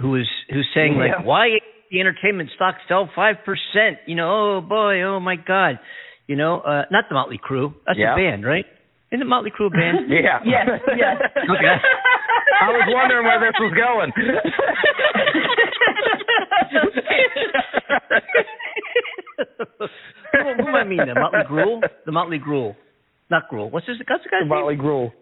who 0.00 0.16
is 0.16 0.26
who's 0.50 0.66
saying 0.74 0.98
like, 0.98 1.12
Yeah. 1.14 1.22
why 1.22 1.60
the 1.92 2.00
entertainment 2.00 2.50
stocks 2.56 2.82
fell 2.88 3.06
five 3.14 3.44
percent? 3.44 3.98
You 4.06 4.16
know, 4.16 4.56
oh 4.56 4.60
boy, 4.60 5.02
oh 5.02 5.20
my 5.20 5.36
god. 5.36 5.78
You 6.26 6.34
know, 6.34 6.58
uh, 6.60 6.82
not 6.90 7.04
the 7.08 7.14
Motley 7.14 7.38
Crew. 7.38 7.74
That's 7.86 7.96
Yeah. 7.98 8.14
a 8.14 8.16
band, 8.16 8.44
right? 8.44 8.66
Isn't 9.10 9.20
the 9.20 9.24
Motley 9.24 9.50
Crue 9.50 9.66
a 9.66 9.70
band? 9.70 9.98
yeah, 10.10 10.40
Yes, 10.44 10.68
yes. 10.96 11.16
Okay. 11.34 11.76
I 12.60 12.68
was 12.70 12.88
wondering 12.92 13.24
where 13.24 13.40
this 13.40 13.54
was 13.60 13.72
going. 13.72 14.12
who, 20.32 20.62
who 20.62 20.68
am 20.68 20.74
I 20.74 20.84
mean? 20.84 20.98
The 20.98 21.14
Motley 21.14 21.40
Gruel? 21.46 21.80
The 22.04 22.12
Motley 22.12 22.38
Gruel. 22.38 22.76
Not 23.30 23.48
Gruel. 23.48 23.70
What's 23.70 23.86
his? 23.86 23.96
What's 24.08 24.24
the 24.24 24.30
guy's 24.30 24.40
name? 24.40 24.48
Motley 24.48 24.76
Gruel. 24.76 25.12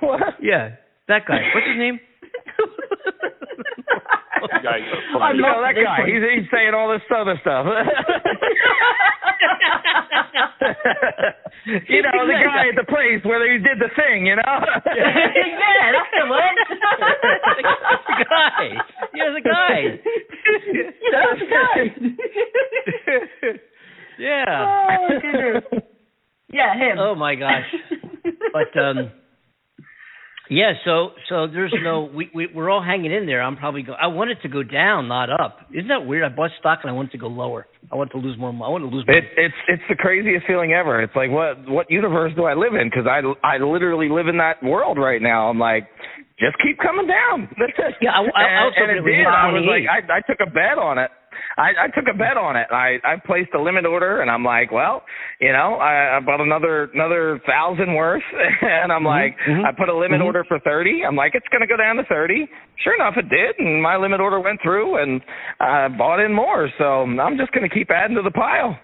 What? 0.00 0.20
Yeah, 0.42 0.76
that 1.08 1.26
guy. 1.26 1.40
What's 1.54 1.66
his 1.66 1.78
name? 1.78 2.00
I'm 4.44 5.38
know 5.38 5.62
that 5.62 5.74
guy. 5.74 6.04
He's 6.06 6.22
he's 6.22 6.50
saying 6.52 6.74
all 6.74 6.92
this 6.92 7.02
other 7.14 7.38
stuff. 7.40 7.66
you 11.88 12.02
know 12.02 12.26
the 12.26 12.34
guy 12.44 12.68
at 12.68 12.76
the 12.76 12.84
place 12.88 13.24
where 13.24 13.50
he 13.50 13.58
did 13.58 13.78
the 13.78 13.88
thing. 13.96 14.26
You 14.26 14.36
know. 14.36 14.42
yeah, 14.96 15.92
that's 15.92 16.10
the 16.12 16.26
one. 16.28 16.56
The 18.06 18.24
guy. 18.30 18.68
Yeah, 19.14 19.30
the 19.34 19.40
guy. 19.40 19.98
That's 21.12 21.40
the 21.40 21.46
guy. 21.50 21.78
yeah. 24.18 24.44
Oh. 24.58 25.08
Yeah, 26.52 26.74
him. 26.76 26.98
Oh 26.98 27.14
my 27.14 27.34
gosh. 27.34 27.74
But 28.52 28.76
um 28.80 29.10
yeah, 30.50 30.72
so 30.84 31.10
so 31.28 31.46
there's 31.46 31.74
no 31.82 32.02
we, 32.14 32.30
we 32.34 32.48
we're 32.54 32.68
all 32.70 32.82
hanging 32.82 33.12
in 33.12 33.26
there. 33.26 33.42
I'm 33.42 33.56
probably 33.56 33.82
go 33.82 33.92
I 33.94 34.08
want 34.08 34.30
it 34.30 34.38
to 34.42 34.48
go 34.48 34.62
down, 34.62 35.08
not 35.08 35.30
up. 35.30 35.58
Isn't 35.72 35.88
that 35.88 36.06
weird? 36.06 36.24
I 36.24 36.28
bought 36.34 36.50
stock 36.60 36.80
and 36.82 36.90
I 36.90 36.94
want 36.94 37.08
it 37.08 37.12
to 37.12 37.18
go 37.18 37.28
lower. 37.28 37.66
I 37.90 37.96
want 37.96 38.10
to 38.12 38.18
lose 38.18 38.36
more 38.38 38.52
money. 38.52 38.66
I 38.66 38.70
want 38.70 38.84
to 38.84 38.94
lose 38.94 39.06
more. 39.06 39.16
It, 39.16 39.24
it's 39.36 39.54
it's 39.68 39.82
the 39.88 39.94
craziest 39.96 40.46
feeling 40.46 40.72
ever. 40.72 41.00
It's 41.02 41.16
like 41.16 41.30
what 41.30 41.68
what 41.68 41.90
universe 41.90 42.32
do 42.36 42.44
I 42.44 42.54
live 42.54 42.74
in? 42.74 42.90
Because 42.90 43.06
I 43.08 43.20
I 43.46 43.56
literally 43.58 44.08
live 44.08 44.28
in 44.28 44.36
that 44.38 44.62
world 44.62 44.98
right 44.98 45.22
now. 45.22 45.48
I'm 45.48 45.58
like, 45.58 45.88
just 46.38 46.56
keep 46.62 46.78
coming 46.78 47.06
down. 47.06 47.48
Yeah, 48.02 48.10
I- 48.10 48.20
I- 48.20 48.20
I 48.20 48.44
and, 48.44 48.64
was 48.66 48.74
hoping 48.76 48.96
and 48.98 49.06
it 49.06 49.10
did. 49.16 49.26
I 49.26 49.48
was 49.52 49.64
like, 49.64 49.84
I 49.88 50.18
I 50.18 50.20
took 50.28 50.40
a 50.46 50.50
bet 50.50 50.76
on 50.78 50.98
it. 50.98 51.10
I, 51.56 51.84
I 51.84 51.88
took 51.88 52.06
a 52.12 52.16
bet 52.16 52.36
on 52.36 52.56
it. 52.56 52.66
I 52.70 52.98
I 53.04 53.16
placed 53.24 53.50
a 53.54 53.60
limit 53.60 53.86
order, 53.86 54.20
and 54.20 54.30
I'm 54.30 54.44
like, 54.44 54.72
well, 54.72 55.02
you 55.40 55.52
know, 55.52 55.74
I, 55.76 56.16
I 56.16 56.20
bought 56.20 56.40
another 56.40 56.90
another 56.94 57.40
thousand 57.46 57.94
worth, 57.94 58.22
and 58.62 58.92
I'm 58.92 59.04
like, 59.04 59.36
mhm, 59.48 59.64
I 59.64 59.72
put 59.72 59.88
a 59.88 59.96
limit 59.96 60.20
mhm. 60.20 60.24
order 60.26 60.44
for 60.46 60.58
thirty. 60.60 61.02
I'm 61.06 61.16
like, 61.16 61.34
it's 61.34 61.46
gonna 61.52 61.66
go 61.66 61.76
down 61.76 61.96
to 61.96 62.04
thirty. 62.04 62.48
Sure 62.82 62.94
enough, 62.94 63.14
it 63.16 63.28
did, 63.28 63.58
and 63.58 63.82
my 63.82 63.96
limit 63.96 64.20
order 64.20 64.40
went 64.40 64.60
through, 64.62 65.02
and 65.02 65.20
I 65.60 65.88
bought 65.88 66.20
in 66.20 66.34
more. 66.34 66.68
So 66.78 67.02
I'm 67.02 67.36
just 67.38 67.52
gonna 67.52 67.68
keep 67.68 67.90
adding 67.90 68.16
to 68.16 68.22
the 68.22 68.30
pile. 68.32 68.78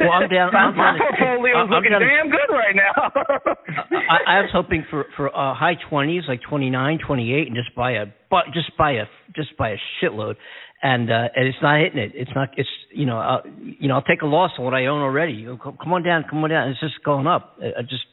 Well, 0.00 0.12
I'm 0.12 0.28
down- 0.28 0.54
I'm 0.56 0.76
my 0.76 0.98
portfolio's 0.98 1.56
I'm 1.58 1.70
looking 1.70 1.90
down 1.90 2.00
damn 2.00 2.30
good 2.30 2.50
right 2.52 2.74
now. 2.76 3.12
I, 4.10 4.38
I 4.38 4.40
was 4.40 4.50
hoping 4.52 4.84
for 4.90 5.06
for 5.16 5.28
uh, 5.36 5.54
high 5.54 5.76
20s, 5.90 6.28
like 6.28 6.40
29, 6.48 6.98
28, 7.06 7.46
and 7.48 7.56
just 7.56 7.74
buy 7.74 7.92
a 7.92 8.06
but 8.30 8.46
just 8.54 8.76
buy 8.78 8.92
a 8.92 9.04
just 9.34 9.56
buy 9.56 9.70
a 9.70 9.76
shitload, 10.02 10.36
and 10.82 11.10
uh, 11.10 11.28
and 11.36 11.46
it's 11.46 11.58
not 11.62 11.80
hitting 11.80 11.98
it. 11.98 12.12
It's 12.14 12.30
not. 12.34 12.50
It's 12.56 12.68
you 12.90 13.06
know 13.06 13.18
uh, 13.18 13.42
you 13.60 13.88
know 13.88 13.96
I'll 13.96 14.02
take 14.02 14.22
a 14.22 14.26
loss 14.26 14.52
on 14.58 14.64
what 14.64 14.74
I 14.74 14.86
own 14.86 15.02
already. 15.02 15.32
You 15.32 15.46
know, 15.48 15.56
come, 15.56 15.92
on 15.92 16.02
down, 16.02 16.24
come 16.28 16.42
on 16.42 16.50
down. 16.50 16.68
It's 16.68 16.80
just 16.80 17.02
going 17.04 17.26
up. 17.26 17.58
I, 17.60 17.82
just 17.82 18.04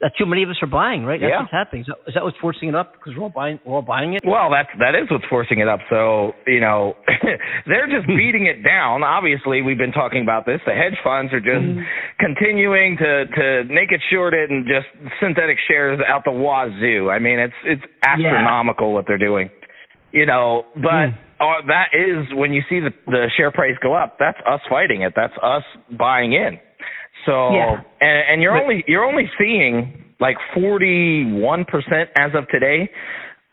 that 0.00 0.12
too 0.18 0.24
many 0.24 0.42
of 0.42 0.48
us 0.48 0.56
are 0.62 0.66
buying, 0.66 1.04
right? 1.04 1.20
That's 1.20 1.30
Yeah. 1.30 1.40
what's 1.40 1.52
happening. 1.52 1.82
Is 1.82 1.88
that, 1.88 1.98
is 2.08 2.14
that 2.14 2.24
what's 2.24 2.36
forcing 2.38 2.70
it 2.70 2.74
up? 2.74 2.94
Because 2.94 3.14
we're 3.16 3.24
all 3.24 3.28
buying, 3.34 3.60
we're 3.64 3.76
all 3.76 3.82
buying 3.82 4.14
it. 4.14 4.22
Well, 4.24 4.50
that's 4.50 4.68
that 4.78 4.94
is 4.94 5.10
what's 5.10 5.24
forcing 5.26 5.60
it 5.60 5.68
up. 5.68 5.80
So 5.88 6.32
you 6.46 6.60
know, 6.60 6.94
they're 7.66 7.88
just 7.88 8.06
beating 8.20 8.46
it 8.46 8.62
down. 8.62 9.02
Obviously, 9.02 9.62
we've 9.62 9.78
been 9.78 9.92
talking 9.92 10.22
about 10.22 10.44
this. 10.46 10.60
The 10.66 10.72
hedge 10.72 10.96
funds 11.04 11.32
are 11.32 11.40
just 11.40 11.64
continuing 12.18 12.96
to 12.98 13.26
to 13.26 13.64
naked 13.64 14.00
short 14.10 14.34
it 14.34 14.50
and 14.50 14.66
just 14.66 14.88
synthetic 15.20 15.58
shares 15.68 16.00
out 16.06 16.24
the 16.24 16.32
wazoo. 16.32 17.08
I 17.10 17.18
mean, 17.18 17.38
it's 17.38 17.60
it's 17.64 17.82
astronomical 18.02 18.92
what 18.92 19.06
they're 19.06 19.18
doing. 19.18 19.50
You 20.12 20.26
know, 20.26 20.64
but 20.74 21.14
uh, 21.40 21.66
that 21.68 21.88
is 21.94 22.26
when 22.36 22.52
you 22.52 22.62
see 22.68 22.80
the 22.80 22.90
the 23.06 23.26
share 23.36 23.50
price 23.50 23.74
go 23.82 23.94
up. 23.94 24.16
That's 24.18 24.38
us 24.46 24.60
fighting 24.68 25.02
it. 25.02 25.12
That's 25.16 25.34
us 25.42 25.62
buying 25.98 26.32
in. 26.32 26.58
So 27.26 27.52
Yeah. 27.54 27.80
and, 28.00 28.22
and 28.32 28.42
you're 28.42 28.54
But- 28.54 28.62
only 28.62 28.84
you're 28.86 29.04
only 29.04 29.30
seeing 29.38 30.04
like 30.20 30.36
41% 30.54 31.66
as 32.18 32.30
of 32.34 32.46
today 32.48 32.90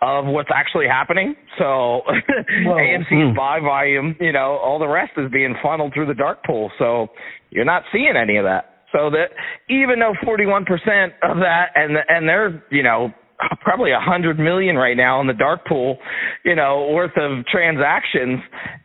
of 0.01 0.25
what's 0.25 0.49
actually 0.53 0.85
happening. 0.87 1.35
So 1.57 2.01
AMC's 2.67 3.35
buy 3.35 3.59
volume, 3.59 4.15
you 4.19 4.31
know, 4.31 4.57
all 4.61 4.77
the 4.79 4.87
rest 4.87 5.13
is 5.17 5.31
being 5.31 5.55
funneled 5.63 5.93
through 5.93 6.07
the 6.07 6.13
dark 6.13 6.43
pool. 6.45 6.71
So 6.77 7.07
you're 7.49 7.65
not 7.65 7.83
seeing 7.91 8.13
any 8.21 8.37
of 8.37 8.43
that. 8.45 8.73
So 8.91 9.09
that 9.09 9.29
even 9.69 9.99
though 9.99 10.13
41% 10.25 10.65
of 11.23 11.37
that 11.37 11.67
and 11.75 11.97
and 12.07 12.27
they're, 12.27 12.63
you 12.71 12.83
know, 12.83 13.11
probably 13.61 13.91
a 13.91 13.99
hundred 13.99 14.39
million 14.39 14.75
right 14.75 14.97
now 14.97 15.21
in 15.21 15.27
the 15.27 15.33
dark 15.33 15.65
pool, 15.65 15.97
you 16.43 16.55
know, 16.55 16.89
worth 16.91 17.15
of 17.17 17.45
transactions, 17.47 18.39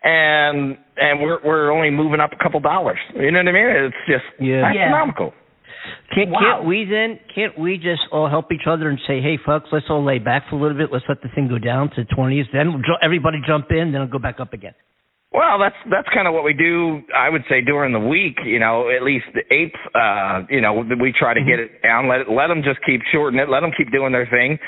and 0.04 0.76
and 0.96 1.20
we're 1.20 1.38
we're 1.44 1.70
only 1.72 1.90
moving 1.90 2.20
up 2.20 2.30
a 2.32 2.42
couple 2.42 2.60
dollars. 2.60 2.98
You 3.14 3.30
know 3.30 3.38
what 3.40 3.48
I 3.48 3.52
mean? 3.52 3.66
It's 3.68 3.96
just 4.06 4.24
Yeah. 4.40 4.72
Yeah. 4.72 4.84
astronomical. 4.84 5.32
Can't 6.14 6.30
Wow. 6.30 6.38
can't 6.40 6.64
we 6.66 6.84
then? 6.84 7.18
Can't 7.34 7.58
we 7.58 7.76
just 7.76 8.02
all 8.12 8.28
help 8.28 8.52
each 8.52 8.66
other 8.68 8.88
and 8.88 8.98
say, 9.06 9.20
hey, 9.20 9.36
folks, 9.44 9.68
let's 9.72 9.86
all 9.90 10.04
lay 10.04 10.18
back 10.18 10.44
for 10.48 10.56
a 10.56 10.60
little 10.60 10.76
bit. 10.76 10.92
Let's 10.92 11.04
let 11.08 11.22
the 11.22 11.28
thing 11.34 11.48
go 11.48 11.58
down 11.58 11.90
to 11.96 12.04
20s. 12.04 12.44
Then 12.52 12.70
ju- 12.86 12.96
everybody 13.02 13.38
jump 13.46 13.66
in. 13.70 13.90
Then 13.90 13.96
it'll 14.02 14.06
go 14.06 14.18
back 14.20 14.38
up 14.38 14.52
again. 14.52 14.74
Well, 15.32 15.58
that's 15.58 15.76
that's 15.90 16.08
kind 16.12 16.28
of 16.28 16.34
what 16.34 16.44
we 16.44 16.52
do. 16.52 17.00
I 17.16 17.30
would 17.30 17.42
say 17.48 17.62
during 17.62 17.92
the 17.94 18.00
week, 18.00 18.36
you 18.44 18.58
know, 18.58 18.90
at 18.90 19.02
least 19.02 19.24
the 19.32 19.40
eighth, 19.52 19.74
uh, 19.94 20.42
you 20.50 20.60
know, 20.60 20.84
we 21.00 21.12
try 21.12 21.32
to 21.32 21.40
get 21.40 21.58
it 21.58 21.80
down. 21.82 22.06
Let 22.08 22.20
it, 22.20 22.30
let 22.30 22.48
them 22.48 22.62
just 22.62 22.80
keep 22.84 23.00
shorting 23.10 23.40
it. 23.40 23.48
Let 23.48 23.60
them 23.60 23.70
keep 23.76 23.90
doing 23.90 24.12
their 24.12 24.26
thing, 24.26 24.58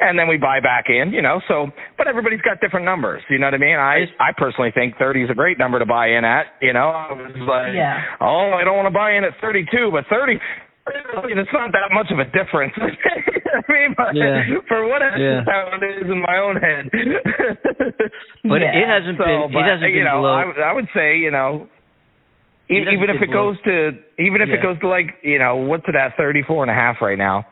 and 0.00 0.18
then 0.18 0.26
we 0.26 0.36
buy 0.36 0.58
back 0.58 0.86
in, 0.88 1.12
you 1.12 1.22
know. 1.22 1.40
So, 1.46 1.70
but 1.96 2.08
everybody's 2.08 2.40
got 2.40 2.60
different 2.60 2.84
numbers. 2.84 3.22
You 3.30 3.38
know 3.38 3.46
what 3.46 3.54
I 3.54 3.58
mean? 3.58 3.76
I 3.76 4.06
I 4.18 4.32
personally 4.36 4.72
think 4.74 4.96
30 4.98 5.24
is 5.24 5.30
a 5.30 5.34
great 5.34 5.58
number 5.58 5.78
to 5.78 5.86
buy 5.86 6.08
in 6.08 6.24
at. 6.24 6.46
You 6.60 6.72
know, 6.72 6.88
I 6.90 7.12
was 7.12 7.30
like, 7.46 7.74
Yeah. 7.74 8.02
oh, 8.20 8.50
I 8.58 8.64
don't 8.64 8.76
want 8.76 8.86
to 8.86 8.94
buy 8.96 9.12
in 9.12 9.22
at 9.22 9.34
32, 9.40 9.90
but 9.92 10.06
30. 10.10 10.40
I 11.16 11.26
mean, 11.26 11.38
it's 11.38 11.52
not 11.52 11.72
that 11.72 11.92
much 11.92 12.10
of 12.10 12.18
a 12.18 12.24
difference. 12.26 12.72
I 12.78 13.72
mean, 13.72 13.94
but 13.96 14.14
Yeah. 14.14 14.42
for 14.68 14.86
what 14.88 15.02
Yeah. 15.18 15.42
how 15.46 15.70
it 15.80 15.84
is 15.84 16.10
in 16.10 16.20
my 16.22 16.36
own 16.38 16.56
head. 16.56 16.90
But 18.44 18.62
it 18.62 18.86
hasn't 18.86 19.18
So, 19.18 19.24
been. 19.24 19.50
but, 19.52 19.60
it 19.60 19.64
hasn't 19.70 19.90
you 19.92 19.98
been 20.00 20.04
know, 20.04 20.18
below. 20.22 20.32
I, 20.34 20.44
would- 20.46 20.58
I 20.60 20.72
would 20.72 20.88
say, 20.94 21.16
you 21.18 21.30
know, 21.30 21.68
e- 22.70 22.80
even 22.80 23.10
if 23.10 23.20
it 23.22 23.30
goes 23.32 23.56
to, 23.64 23.92
even 24.18 24.40
if 24.40 24.48
Yeah. 24.48 24.56
it 24.56 24.62
goes 24.62 24.78
to 24.80 24.88
like, 24.88 25.16
you 25.22 25.38
know, 25.38 25.56
what's 25.56 25.84
it 25.88 25.94
at, 25.94 26.16
thirty-four 26.16 26.62
and 26.64 26.70
a 26.70 26.74
half 26.74 26.96
right 27.00 27.18
now. 27.18 27.44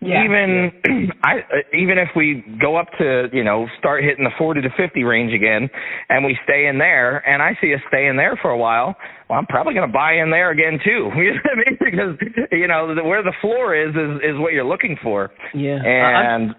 Yeah. 0.00 0.22
Even, 0.24 1.10
I, 1.24 1.38
uh, 1.38 1.76
even 1.76 1.98
if 1.98 2.08
we 2.14 2.44
go 2.60 2.76
up 2.76 2.86
to, 2.98 3.28
you 3.32 3.42
know, 3.42 3.66
start 3.78 4.04
hitting 4.04 4.24
the 4.24 4.30
forty 4.38 4.60
to 4.62 4.68
fifty 4.76 5.02
range 5.02 5.32
again, 5.34 5.68
and 6.08 6.24
we 6.24 6.38
stay 6.44 6.66
in 6.66 6.78
there, 6.78 7.18
and 7.28 7.42
I 7.42 7.58
see 7.60 7.74
us 7.74 7.80
staying 7.88 8.16
there 8.16 8.38
for 8.40 8.50
a 8.50 8.56
while, 8.58 8.94
well, 9.28 9.38
I'm 9.38 9.46
probably 9.46 9.74
going 9.74 9.88
to 9.88 9.92
buy 9.92 10.14
in 10.14 10.30
there 10.30 10.50
again 10.50 10.78
too. 10.84 11.10
You 11.16 11.34
know 11.34 11.40
what 11.42 11.52
I 11.52 11.70
mean? 11.70 11.78
Because 11.80 12.48
you 12.52 12.68
know 12.68 12.94
the, 12.94 13.02
where 13.02 13.22
the 13.24 13.34
floor 13.40 13.74
is 13.74 13.90
is 13.90 14.34
is 14.34 14.38
what 14.38 14.52
you're 14.52 14.64
looking 14.64 14.96
for. 15.02 15.30
Yeah. 15.54 15.78
I- 15.84 16.22
I'm- 16.38 16.54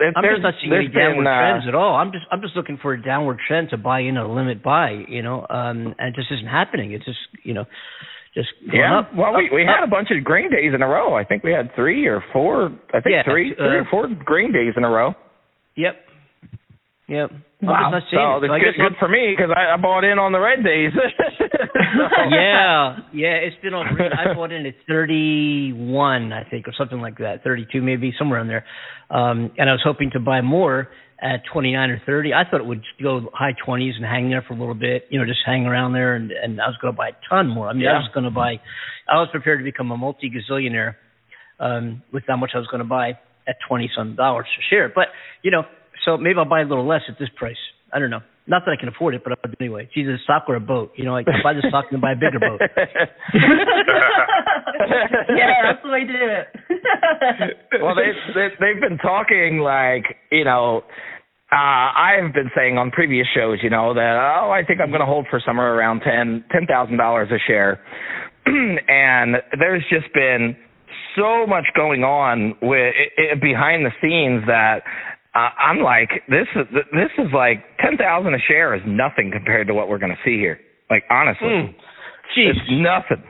And 0.00 0.12
I'm 0.16 0.22
there's, 0.22 0.38
just 0.38 0.42
not 0.42 0.54
seeing 0.60 0.72
any 0.74 0.88
downward 0.88 1.22
been, 1.22 1.26
uh, 1.26 1.38
trends 1.40 1.64
at 1.68 1.74
all. 1.74 1.94
I'm 1.94 2.10
just 2.10 2.26
I'm 2.32 2.40
just 2.42 2.56
looking 2.56 2.78
for 2.82 2.92
a 2.94 3.00
downward 3.02 3.38
trend 3.46 3.70
to 3.70 3.76
buy 3.76 4.00
in 4.00 4.16
a 4.16 4.26
limit 4.26 4.62
buy, 4.62 4.90
you 5.08 5.22
know, 5.22 5.46
um, 5.50 5.94
and 5.98 6.08
it 6.10 6.14
just 6.16 6.30
isn't 6.32 6.46
happening. 6.50 6.92
It's 6.92 7.04
just 7.04 7.18
you 7.44 7.54
know, 7.54 7.64
just 8.34 8.48
Yeah. 8.72 8.98
up. 8.98 9.14
well, 9.14 9.34
we 9.36 9.46
up, 9.46 9.52
we 9.52 9.62
up. 9.62 9.74
had 9.76 9.84
a 9.84 9.90
bunch 9.90 10.10
of 10.10 10.22
green 10.24 10.50
days 10.50 10.72
in 10.74 10.82
a 10.82 10.88
row. 10.88 11.14
I 11.14 11.24
think 11.24 11.42
we 11.44 11.52
had 11.52 11.74
three 11.74 12.06
or 12.06 12.22
four. 12.32 12.72
I 12.92 13.00
think 13.00 13.14
Yeah, 13.14 13.22
three, 13.22 13.52
uh, 13.52 13.56
three 13.56 13.78
or 13.78 13.86
four 13.90 14.08
green 14.24 14.52
days 14.52 14.74
in 14.76 14.84
a 14.84 14.90
row. 14.90 15.14
Yep. 15.76 15.96
Yep. 17.08 17.30
Wow. 17.62 17.90
seeing 18.10 18.20
So 18.20 18.44
it's 18.44 18.52
I 18.52 18.58
good, 18.58 18.74
good 18.76 18.96
for 18.98 19.08
me 19.08 19.34
because 19.36 19.50
I, 19.54 19.74
I 19.74 19.76
bought 19.76 20.04
in 20.04 20.18
on 20.18 20.32
the 20.32 20.40
red 20.40 20.62
days. 20.64 20.92
yeah, 22.30 22.98
yeah, 23.12 23.34
it's 23.34 23.56
been 23.62 23.74
on. 23.74 23.94
Green 23.94 24.10
I 24.12 24.34
bought 24.34 24.52
in 24.52 24.66
at 24.66 24.74
31, 24.88 26.32
I 26.32 26.44
think, 26.44 26.68
or 26.68 26.72
something 26.76 27.00
like 27.00 27.18
that, 27.18 27.42
32 27.44 27.80
maybe, 27.82 28.12
somewhere 28.18 28.40
in 28.40 28.48
there. 28.48 28.64
Um, 29.10 29.50
and 29.58 29.68
I 29.68 29.72
was 29.72 29.82
hoping 29.84 30.10
to 30.12 30.20
buy 30.20 30.40
more 30.40 30.88
at 31.20 31.42
29 31.52 31.90
or 31.90 32.02
30. 32.04 32.34
I 32.34 32.42
thought 32.48 32.60
it 32.60 32.66
would 32.66 32.82
go 33.02 33.30
high 33.32 33.54
20s 33.66 33.96
and 33.96 34.04
hang 34.04 34.30
there 34.30 34.42
for 34.46 34.54
a 34.54 34.58
little 34.58 34.74
bit, 34.74 35.06
you 35.10 35.18
know, 35.18 35.26
just 35.26 35.40
hang 35.46 35.66
around 35.66 35.92
there. 35.92 36.14
And, 36.16 36.30
and 36.30 36.60
I 36.60 36.66
was 36.66 36.76
going 36.80 36.92
to 36.92 36.96
buy 36.96 37.10
a 37.10 37.12
ton 37.28 37.48
more. 37.48 37.68
I 37.68 37.72
mean, 37.72 37.86
I 37.86 37.98
was 37.98 38.10
going 38.12 38.24
to 38.24 38.30
buy. 38.30 38.60
I 39.08 39.16
was 39.16 39.28
prepared 39.30 39.60
to 39.60 39.64
become 39.64 39.90
a 39.90 39.96
multi 39.96 40.30
gazillionaire 40.30 40.94
um, 41.60 42.02
with 42.12 42.24
how 42.26 42.36
much 42.36 42.50
I 42.54 42.58
was 42.58 42.66
going 42.66 42.82
to 42.82 42.88
buy 42.88 43.18
at 43.46 43.56
20 43.68 43.90
some 43.96 44.16
dollars 44.16 44.46
a 44.58 44.62
share. 44.70 44.90
But 44.94 45.08
you 45.42 45.50
know, 45.50 45.62
so 46.04 46.16
maybe 46.16 46.38
I'll 46.38 46.48
buy 46.48 46.60
a 46.60 46.64
little 46.64 46.86
less 46.86 47.02
at 47.08 47.18
this 47.18 47.28
price. 47.36 47.56
I 47.92 47.98
don't 47.98 48.10
know. 48.10 48.20
Not 48.46 48.64
that 48.66 48.72
I 48.72 48.76
can 48.78 48.88
afford 48.88 49.14
it, 49.14 49.24
but 49.24 49.32
I'll 49.32 49.38
do 49.42 49.52
it 49.52 49.60
anyway. 49.60 49.84
It's 49.84 49.96
either 49.96 50.14
a 50.14 50.18
stock 50.18 50.44
or 50.48 50.56
a 50.56 50.60
boat. 50.60 50.92
You 50.96 51.04
know, 51.06 51.16
I 51.16 51.24
can 51.24 51.40
buy 51.42 51.54
the 51.54 51.64
stock 51.66 51.86
and 51.90 52.00
buy 52.00 52.12
a 52.12 52.14
bigger 52.14 52.38
boat. 52.38 52.60
yeah, 55.32 55.64
that's 55.64 55.82
the 55.82 55.88
way 55.88 56.04
to 56.04 56.12
do 56.12 56.28
it. 56.28 56.46
well, 57.82 57.94
they, 57.94 58.12
they 58.34 58.48
they've 58.60 58.80
been 58.80 58.98
talking 58.98 59.60
like 59.60 60.04
you 60.30 60.44
know. 60.44 60.84
Uh, 61.52 61.56
I 61.56 62.16
have 62.20 62.34
been 62.34 62.50
saying 62.56 62.78
on 62.78 62.90
previous 62.90 63.28
shows, 63.32 63.60
you 63.62 63.70
know, 63.70 63.94
that 63.94 64.40
oh, 64.42 64.50
I 64.50 64.64
think 64.66 64.80
I'm 64.80 64.88
going 64.88 65.00
to 65.00 65.06
hold 65.06 65.26
for 65.30 65.40
somewhere 65.46 65.74
around 65.74 66.00
ten 66.00 66.44
ten 66.50 66.66
thousand 66.66 66.96
dollars 66.96 67.30
a 67.30 67.38
share, 67.46 67.80
and 68.46 69.36
there's 69.58 69.84
just 69.88 70.12
been 70.12 70.56
so 71.16 71.46
much 71.46 71.64
going 71.76 72.02
on 72.02 72.56
with 72.60 72.94
it, 73.16 73.40
behind 73.40 73.86
the 73.86 73.92
scenes 74.02 74.44
that 74.46 74.82
uh, 75.34 75.50
I'm 75.58 75.80
like, 75.80 76.10
this 76.28 76.46
is 76.54 76.66
this 76.92 77.10
is 77.18 77.32
like 77.34 77.64
ten 77.80 77.96
thousand 77.96 78.34
a 78.34 78.38
share 78.46 78.74
is 78.74 78.82
nothing 78.86 79.30
compared 79.32 79.66
to 79.68 79.74
what 79.74 79.88
we're 79.88 79.98
going 79.98 80.12
to 80.14 80.22
see 80.24 80.38
here. 80.38 80.60
Like 80.90 81.04
honestly, 81.10 81.74
Jeez. 82.36 82.50
it's 82.50 82.60
nothing. 82.70 83.24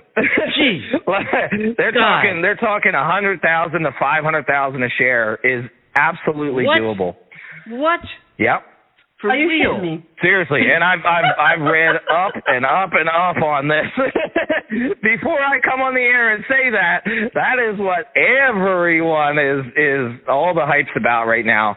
Jeez. 0.59 0.81
they're 1.77 1.93
God. 1.93 2.01
talking 2.23 2.43
they're 2.43 2.57
talking 2.57 2.93
a 2.95 3.05
hundred 3.05 3.41
thousand 3.41 3.83
to 3.83 3.91
five 3.99 4.23
hundred 4.25 4.47
thousand 4.47 4.83
a 4.83 4.89
share 4.99 5.39
is 5.43 5.65
absolutely 5.97 6.65
What? 6.65 6.81
doable. 6.81 7.17
What? 7.69 8.01
Yep. 8.39 8.63
For 9.25 9.31
Are 9.31 9.37
you 9.39 9.49
real? 9.49 9.77
kidding 9.81 9.97
me? 9.97 10.07
Seriously, 10.21 10.61
and 10.69 10.85
I've 10.85 11.01
I've 11.01 11.33
I've 11.41 11.61
read 11.65 11.97
up 11.97 12.35
and 12.47 12.67
up 12.67 12.91
and 12.93 13.09
up 13.09 13.43
on 13.43 13.69
this. 13.69 13.89
Before 15.03 15.41
I 15.41 15.61
come 15.65 15.81
on 15.81 15.95
the 15.95 16.01
air 16.01 16.35
and 16.35 16.45
say 16.47 16.69
that, 16.71 17.05
that 17.33 17.57
is 17.57 17.81
what 17.81 18.13
everyone 18.17 19.39
is 19.39 19.65
is 19.77 20.21
all 20.29 20.53
the 20.53 20.67
hype's 20.67 20.93
about 20.95 21.25
right 21.25 21.45
now 21.47 21.75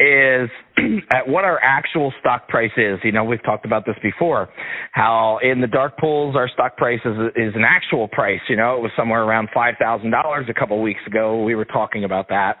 is 0.00 0.50
at 1.12 1.28
what 1.28 1.44
our 1.44 1.60
actual 1.62 2.12
stock 2.18 2.48
price 2.48 2.70
is. 2.76 2.98
You 3.04 3.12
know, 3.12 3.22
we've 3.22 3.42
talked 3.44 3.64
about 3.64 3.86
this 3.86 3.96
before. 4.02 4.48
How 4.90 5.38
in 5.40 5.60
the 5.60 5.66
dark 5.68 5.98
pools 5.98 6.34
our 6.34 6.48
stock 6.48 6.76
price 6.76 7.00
is 7.04 7.14
is 7.36 7.54
an 7.54 7.64
actual 7.64 8.08
price. 8.08 8.40
You 8.48 8.56
know, 8.56 8.74
it 8.76 8.82
was 8.82 8.90
somewhere 8.96 9.22
around 9.22 9.50
five 9.54 9.74
thousand 9.80 10.10
dollars 10.10 10.46
a 10.50 10.54
couple 10.54 10.76
of 10.76 10.82
weeks 10.82 11.00
ago. 11.06 11.44
We 11.44 11.54
were 11.54 11.64
talking 11.64 12.02
about 12.02 12.28
that. 12.30 12.56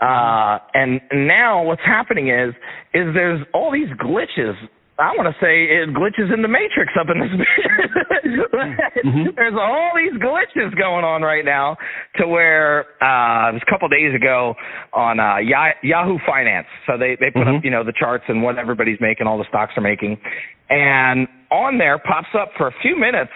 Uh, 0.00 0.58
and 0.74 1.00
now 1.12 1.62
what's 1.62 1.82
happening 1.84 2.28
is, 2.28 2.54
is 2.94 3.14
there's 3.14 3.44
all 3.52 3.72
these 3.72 3.88
glitches. 3.98 4.54
I 4.98 5.14
want 5.14 5.32
to 5.32 5.44
say 5.44 5.62
it 5.64 5.90
glitches 5.94 6.34
in 6.34 6.42
the 6.42 6.48
matrix 6.48 6.92
up 6.98 7.06
in 7.06 7.20
this. 7.20 7.30
There's 9.36 9.54
all 9.54 9.92
these 9.94 10.20
glitches 10.20 10.76
going 10.76 11.04
on 11.04 11.22
right 11.22 11.44
now 11.44 11.76
to 12.16 12.26
where 12.26 12.80
uh, 13.02 13.50
it 13.50 13.54
was 13.54 13.62
a 13.66 13.70
couple 13.70 13.86
of 13.86 13.92
days 13.92 14.14
ago 14.14 14.54
on 14.92 15.20
uh, 15.20 15.36
Yahoo 15.82 16.18
Finance. 16.26 16.66
So 16.86 16.98
they 16.98 17.16
they 17.20 17.30
put 17.30 17.46
up 17.46 17.62
you 17.64 17.70
know 17.70 17.84
the 17.84 17.92
charts 17.98 18.24
and 18.28 18.42
what 18.42 18.58
everybody's 18.58 18.98
making, 19.00 19.26
all 19.26 19.38
the 19.38 19.46
stocks 19.48 19.72
are 19.76 19.82
making, 19.82 20.18
and 20.68 21.28
on 21.50 21.78
there 21.78 21.98
pops 21.98 22.34
up 22.34 22.50
for 22.56 22.66
a 22.66 22.74
few 22.82 22.98
minutes 22.98 23.30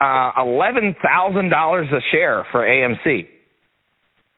uh, 0.00 0.30
eleven 0.38 0.94
thousand 1.02 1.50
dollars 1.50 1.88
a 1.92 2.00
share 2.10 2.46
for 2.50 2.62
AMC. 2.62 3.26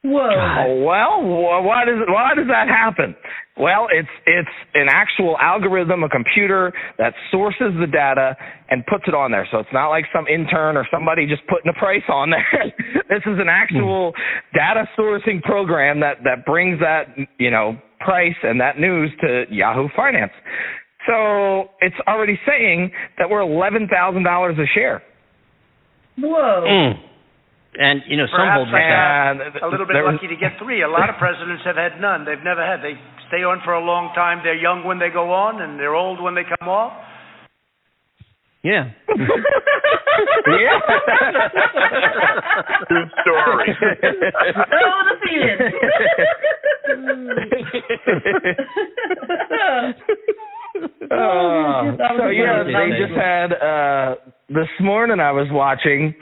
Whoa. 0.04 0.18
Oh, 0.18 0.82
well, 0.82 1.62
why 1.62 1.84
does 1.84 2.02
why 2.08 2.34
does 2.34 2.48
that 2.48 2.66
happen? 2.66 3.14
Well, 3.56 3.86
it's 3.92 4.08
it's 4.26 4.50
an 4.74 4.88
actual 4.90 5.36
algorithm, 5.38 6.02
a 6.02 6.08
computer 6.08 6.72
that 6.98 7.14
sources 7.30 7.72
the 7.78 7.86
data 7.86 8.36
and 8.68 8.84
puts 8.86 9.04
it 9.06 9.14
on 9.14 9.30
there. 9.30 9.46
So 9.52 9.58
it's 9.58 9.72
not 9.72 9.90
like 9.90 10.06
some 10.12 10.26
intern 10.26 10.76
or 10.76 10.84
somebody 10.90 11.28
just 11.28 11.42
putting 11.46 11.70
a 11.70 11.78
price 11.78 12.02
on 12.08 12.30
there. 12.30 12.72
this 13.08 13.22
is 13.26 13.38
an 13.38 13.48
actual 13.48 14.12
data 14.52 14.88
sourcing 14.98 15.40
program 15.42 16.00
that 16.00 16.24
that 16.24 16.44
brings 16.46 16.80
that 16.80 17.14
you 17.38 17.52
know 17.52 17.78
price 18.00 18.34
and 18.42 18.60
that 18.60 18.80
news 18.80 19.12
to 19.20 19.44
Yahoo 19.50 19.88
Finance. 19.94 20.32
So 21.06 21.70
it's 21.80 21.96
already 22.08 22.40
saying 22.44 22.90
that 23.18 23.30
we're 23.30 23.42
eleven 23.42 23.86
thousand 23.86 24.24
dollars 24.24 24.56
a 24.58 24.66
share. 24.74 25.00
Whoa. 26.18 26.64
Mm. 26.66 27.11
And 27.74 28.02
you 28.06 28.16
know, 28.16 28.26
some 28.28 28.44
Perhaps 28.44 28.56
hold 28.56 28.72
back 28.72 28.84
out. 28.84 29.40
And 29.40 29.56
a 29.56 29.68
little 29.68 29.86
bit 29.86 29.96
lucky 30.04 30.28
to 30.28 30.36
get 30.36 30.60
three. 30.60 30.82
A 30.82 30.88
lot 30.88 31.08
of 31.08 31.16
presidents 31.16 31.64
have 31.64 31.76
had 31.76 32.00
none. 32.00 32.24
They've 32.24 32.44
never 32.44 32.60
had. 32.60 32.84
They 32.84 33.00
stay 33.28 33.44
on 33.44 33.62
for 33.64 33.72
a 33.72 33.80
long 33.80 34.12
time. 34.14 34.40
They're 34.44 34.54
young 34.54 34.84
when 34.84 34.98
they 34.98 35.08
go 35.08 35.32
on, 35.32 35.62
and 35.62 35.80
they're 35.80 35.94
old 35.94 36.20
when 36.20 36.34
they 36.34 36.44
come 36.44 36.68
off. 36.68 36.92
Yeah. 38.62 38.92
yeah. 39.08 39.24
True 42.88 43.08
story. 43.24 43.74
Oh, 44.84 45.02
the 45.08 45.32
Uh, 51.12 51.92
so 52.16 52.28
yeah, 52.30 52.64
good 52.64 52.72
they 52.72 52.88
just 52.98 53.12
had 53.12 53.52
uh 53.52 54.14
this 54.48 54.70
morning 54.80 55.20
I 55.20 55.30
was 55.30 55.46
watching 55.50 56.14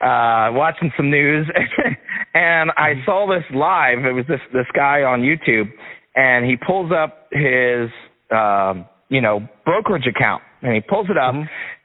uh 0.00 0.54
watching 0.54 0.92
some 0.96 1.10
news 1.10 1.48
and 2.34 2.70
I 2.76 2.92
saw 3.04 3.26
this 3.26 3.42
live. 3.52 4.04
It 4.04 4.12
was 4.12 4.24
this 4.28 4.38
this 4.52 4.66
guy 4.72 5.02
on 5.02 5.22
YouTube 5.22 5.68
and 6.14 6.46
he 6.46 6.56
pulls 6.56 6.92
up 6.92 7.26
his 7.32 7.90
um 8.30 8.86
you 9.08 9.20
know 9.20 9.40
brokerage 9.64 10.06
account 10.06 10.42
and 10.62 10.74
he 10.74 10.80
pulls 10.80 11.08
it 11.10 11.18
up 11.18 11.34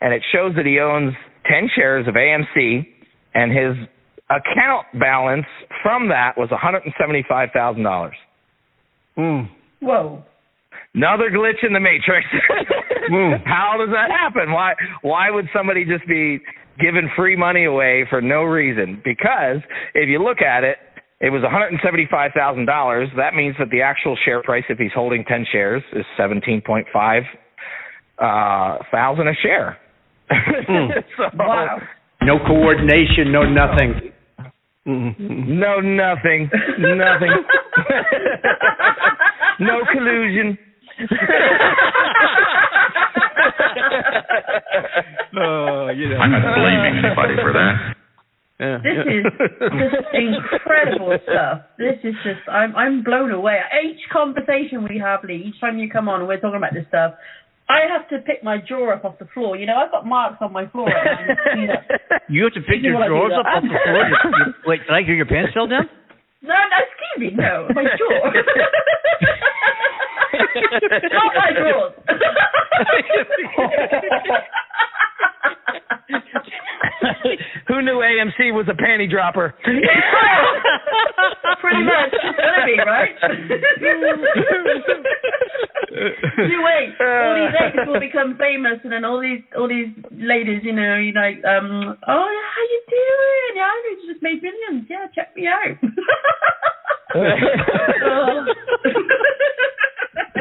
and 0.02 0.14
it 0.14 0.22
shows 0.32 0.54
that 0.56 0.66
he 0.66 0.80
owns 0.80 1.14
10 1.50 1.70
shares 1.76 2.08
of 2.08 2.14
AMC 2.14 2.86
and 3.34 3.52
his 3.52 3.76
account 4.30 4.86
balance 5.00 5.46
from 5.84 6.10
that 6.10 6.38
was 6.38 6.50
$175,000. 6.50 8.12
Mm. 9.18 9.50
Whoa. 9.82 10.24
Another 10.94 11.30
glitch 11.32 11.64
in 11.66 11.74
the 11.74 11.80
matrix. 11.80 12.28
How 13.46 13.76
does 13.80 13.90
that 13.94 14.12
happen? 14.12 14.52
Why 14.52 14.74
why 15.02 15.32
would 15.32 15.48
somebody 15.56 15.86
just 15.86 16.06
be 16.08 16.40
giving 16.80 17.10
free 17.16 17.36
money 17.36 17.66
away 17.66 18.06
for 18.10 18.22
no 18.22 18.44
reason? 18.44 19.02
Because 19.04 19.62
if 19.94 20.10
you 20.10 20.22
look 20.22 20.42
at 20.42 20.64
it, 20.64 20.78
it 21.22 21.30
was 21.30 21.44
$175,000. 21.44 23.16
That 23.16 23.36
means 23.36 23.56
that 23.60 23.70
the 23.70 23.82
actual 23.82 24.18
share 24.26 24.42
price 24.42 24.64
if 24.70 24.80
he's 24.80 24.92
holding 24.94 25.24
10 25.24 25.46
shares 25.52 25.84
is 25.94 26.04
17.5 26.20 27.22
uh 28.18 28.78
thousand 28.92 29.28
a 29.28 29.34
share. 29.42 29.78
so, 31.18 31.24
Wow. 31.38 31.80
No 32.24 32.38
coordination, 32.46 33.32
no 33.32 33.44
nothing. 33.44 34.12
No 34.86 35.80
nothing. 35.80 36.50
nothing. 36.80 37.32
no 39.60 39.80
collusion. 39.92 40.58
Oh, 45.38 45.90
you 45.90 46.10
know. 46.10 46.18
I'm 46.18 46.32
not 46.32 46.56
blaming 46.56 47.04
anybody 47.04 47.36
for 47.42 47.54
that. 47.54 47.96
This 48.86 48.94
is 49.10 49.26
just 49.74 50.14
incredible 50.14 51.18
stuff. 51.26 51.62
This 51.80 51.98
is 52.04 52.14
just 52.24 52.46
I'm 52.48 52.76
I'm 52.76 53.02
blown 53.04 53.32
away. 53.32 53.58
Each 53.84 54.02
conversation 54.14 54.84
we 54.88 55.00
have, 55.00 55.24
Lee, 55.24 55.46
each 55.50 55.60
time 55.60 55.80
you 55.80 55.90
come 55.90 56.08
on 56.08 56.28
we're 56.28 56.40
talking 56.40 56.58
about 56.58 56.74
this 56.76 56.86
stuff, 56.90 57.16
I 57.70 57.88
have 57.90 58.08
to 58.10 58.20
pick 58.20 58.44
my 58.44 58.58
drawer 58.62 58.94
up 58.94 59.04
off 59.04 59.18
the 59.18 59.26
floor. 59.34 59.58
You 59.58 59.66
know, 59.66 59.78
I've 59.78 59.90
got 59.92 60.06
marks 60.06 60.38
on 60.42 60.54
my 60.54 60.68
floor. 60.68 60.90
You. 61.56 61.70
You 62.30 62.44
have 62.46 62.54
to 62.54 62.62
pick 62.62 62.80
You 62.82 62.92
your 62.96 63.00
know 63.10 63.12
what 63.12 63.28
I 63.28 63.28
do 63.28 63.28
drawers 63.28 63.34
up 63.36 63.46
off 63.50 63.64
the 63.64 63.80
floor. 63.84 64.08
You- 64.08 64.54
Wait, 64.70 64.80
did 64.88 64.92
I 64.94 65.02
hear 65.04 65.16
your 65.16 65.26
pants 65.26 65.52
fell 65.54 65.68
down? 65.68 65.90
No, 66.42 66.54
no, 66.56 66.78
excuse 66.80 67.18
me, 67.20 67.36
no, 67.36 67.68
my 67.76 67.84
drawer. 67.98 68.32
Not 71.12 71.36
my 71.36 71.52
drawers. 71.54 71.94
Who 77.68 77.82
knew 77.82 78.00
AMC 78.04 78.54
was 78.54 78.68
a 78.70 78.74
panty 78.74 79.10
dropper? 79.10 79.54
Pretty 81.62 81.84
much, 81.84 82.12
be 82.66 82.78
right. 82.86 83.16
you 85.92 86.62
wait, 86.64 86.96
all 87.00 87.36
these 87.36 87.54
ladies 87.60 87.88
will 87.88 88.00
become 88.00 88.38
famous, 88.38 88.80
and 88.84 88.92
then 88.92 89.06
all 89.06 89.20
these 89.22 89.42
all 89.58 89.68
these 89.68 89.90
ladies, 90.12 90.62
you 90.64 90.74
know, 90.74 90.98
you 90.98 91.14
like, 91.14 91.44
um, 91.46 91.98
oh, 92.08 92.28
how 92.28 92.64
you 92.70 92.82
doing? 92.90 93.56
Yeah, 93.56 93.70
I 93.70 93.96
just 94.08 94.22
made 94.22 94.42
millions. 94.42 94.86
Yeah, 94.90 95.08
check 95.14 95.36
me 95.36 95.48
out. 95.48 95.78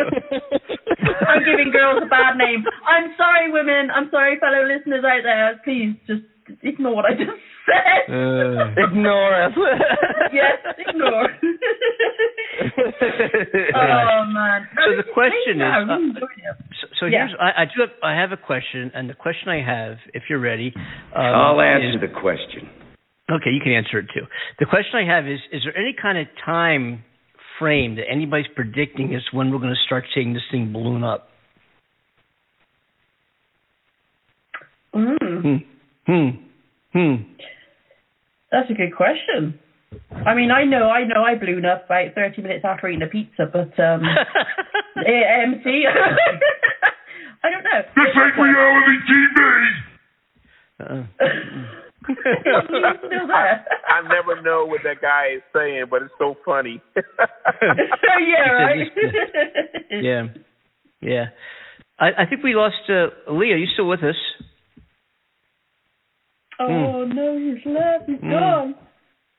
I'm 1.29 1.43
giving 1.45 1.71
girls 1.73 2.03
a 2.03 2.09
bad 2.09 2.37
name. 2.37 2.65
I'm 2.87 3.13
sorry, 3.17 3.51
women. 3.53 3.91
I'm 3.95 4.09
sorry, 4.11 4.39
fellow 4.41 4.65
listeners 4.67 5.05
out 5.05 5.23
there. 5.23 5.61
Please 5.65 5.97
just 6.07 6.23
ignore 6.63 6.97
what 6.97 7.05
I 7.07 7.15
just 7.15 7.31
said. 7.67 8.11
Ignore 8.77 9.35
us. 9.45 9.53
yes, 10.33 10.59
ignore. 10.79 11.29
oh 13.75 14.25
man. 14.33 14.67
So 14.85 14.97
the 14.97 15.05
question 15.15 15.61
is, 15.61 15.73
uh. 15.89 15.97
So, 16.81 16.87
so 17.01 17.07
Yeah. 17.07 17.27
here's 17.29 17.35
I, 17.41 17.63
I 17.63 17.65
do 17.67 17.81
have 17.83 17.91
I 18.03 18.15
have 18.21 18.33
a 18.33 18.37
question, 18.37 18.91
and 18.95 19.09
the 19.09 19.15
question 19.15 19.49
I 19.49 19.63
have, 19.65 19.97
if 20.15 20.25
you're 20.29 20.41
ready, 20.41 20.73
um, 21.15 21.23
I'll 21.25 21.61
answer 21.61 21.95
is- 21.95 22.01
the 22.01 22.09
question. 22.21 22.69
Okay, 23.31 23.51
you 23.51 23.61
can 23.63 23.71
answer 23.71 23.99
it 24.01 24.07
too. 24.13 24.27
The 24.59 24.67
question 24.67 24.99
I 24.99 25.05
have 25.07 25.27
is: 25.29 25.39
Is 25.53 25.63
there 25.65 25.77
any 25.77 25.95
kind 25.95 26.19
of 26.19 26.27
time 26.45 27.05
frame 27.61 27.95
that 27.97 28.07
anybody's 28.11 28.51
predicting 28.57 29.15
as 29.15 29.23
when 29.33 29.53
we're 29.53 29.59
going 29.59 29.75
to 29.75 29.87
start 29.87 30.05
seeing 30.13 30.33
this 30.33 30.43
thing 30.51 30.73
balloon 30.73 31.05
up? 31.05 31.29
Mm, 34.93 35.17
Hmm. 35.43 35.57
Hmm. 36.07 36.29
Hmm. 36.93 37.15
that's 38.51 38.69
a 38.69 38.75
good 38.75 38.97
question. 38.97 39.61
I 40.27 40.35
mean, 40.35 40.51
I 40.51 40.65
know, 40.65 40.91
I 40.91 41.05
know, 41.05 41.23
I 41.23 41.37
blew 41.37 41.59
up 41.61 41.85
about 41.87 42.15
30 42.15 42.43
minutes 42.43 42.65
after 42.65 42.89
eating 42.89 43.03
a 43.03 43.07
pizza, 43.07 43.47
but 43.53 43.79
um, 43.79 44.03
AMC, 44.97 45.67
I 47.45 47.51
don't 47.51 47.65
know. 47.65 47.83
This 47.95 48.07
ain't 48.17 48.39
reality 48.39 48.99
TV. 49.07 49.71
Uh, 50.81 51.90
He's 52.09 52.17
still 52.17 53.27
there. 53.27 53.65
I 53.89 54.03
never 54.09 54.41
know 54.43 54.65
what 54.67 54.81
that 54.85 55.01
guy 55.03 55.35
is 55.37 55.43
saying, 55.55 55.85
but 55.91 56.03
it's 56.03 56.15
so 56.19 56.35
funny. 56.45 56.81
yeah, 56.97 58.51
right. 58.51 58.87
yeah. 59.91 60.23
Yeah. 61.01 61.25
I, 61.99 62.23
I 62.23 62.27
think 62.29 62.43
we 62.43 62.55
lost 62.55 62.77
uh, 62.89 63.09
Lee. 63.33 63.53
Are 63.53 63.57
you 63.57 63.67
still 63.75 63.89
with 63.89 64.03
us? 64.03 64.17
Oh 66.59 67.05
no, 67.05 67.39
he's 67.39 67.65
left. 67.65 68.05
He's 68.07 68.19
Mm. 68.21 68.31
gone. 68.31 68.75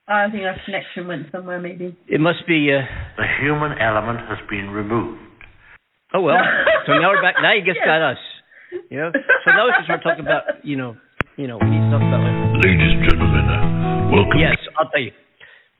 I 0.08 0.30
think 0.30 0.44
our 0.44 0.56
connection 0.66 1.08
went 1.08 1.28
somewhere, 1.32 1.60
maybe. 1.60 1.96
It 2.08 2.20
must 2.20 2.46
be. 2.48 2.72
Uh, 2.74 2.82
The 3.18 3.28
human 3.42 3.78
element 3.80 4.20
has 4.28 4.40
been 4.50 4.70
removed. 4.72 5.20
oh 6.14 6.22
well. 6.22 6.38
so 6.86 6.94
now 6.98 7.10
we're 7.10 7.22
back. 7.22 7.36
Now 7.42 7.54
you 7.54 7.64
just 7.64 7.78
Yeah. 7.80 7.86
got 8.00 8.12
us. 8.12 8.18
You 8.90 8.98
know. 8.98 9.12
So 9.46 9.52
now 9.52 9.66
we 9.68 9.74
can 9.74 9.84
start 9.86 10.02
talking 10.04 10.26
about 10.26 10.66
you 10.66 10.76
know 10.78 10.96
you 11.38 11.48
know 11.48 11.58
we 11.58 11.70
need 11.70 11.90
to 11.90 11.98
like, 11.98 12.64
Ladies 12.64 12.92
and 12.92 13.10
gentlemen, 13.10 13.46
uh, 13.48 14.10
welcome. 14.12 14.40
Yes, 14.40 14.58
I'll 14.78 14.90
tell 14.90 15.02
you. 15.02 15.12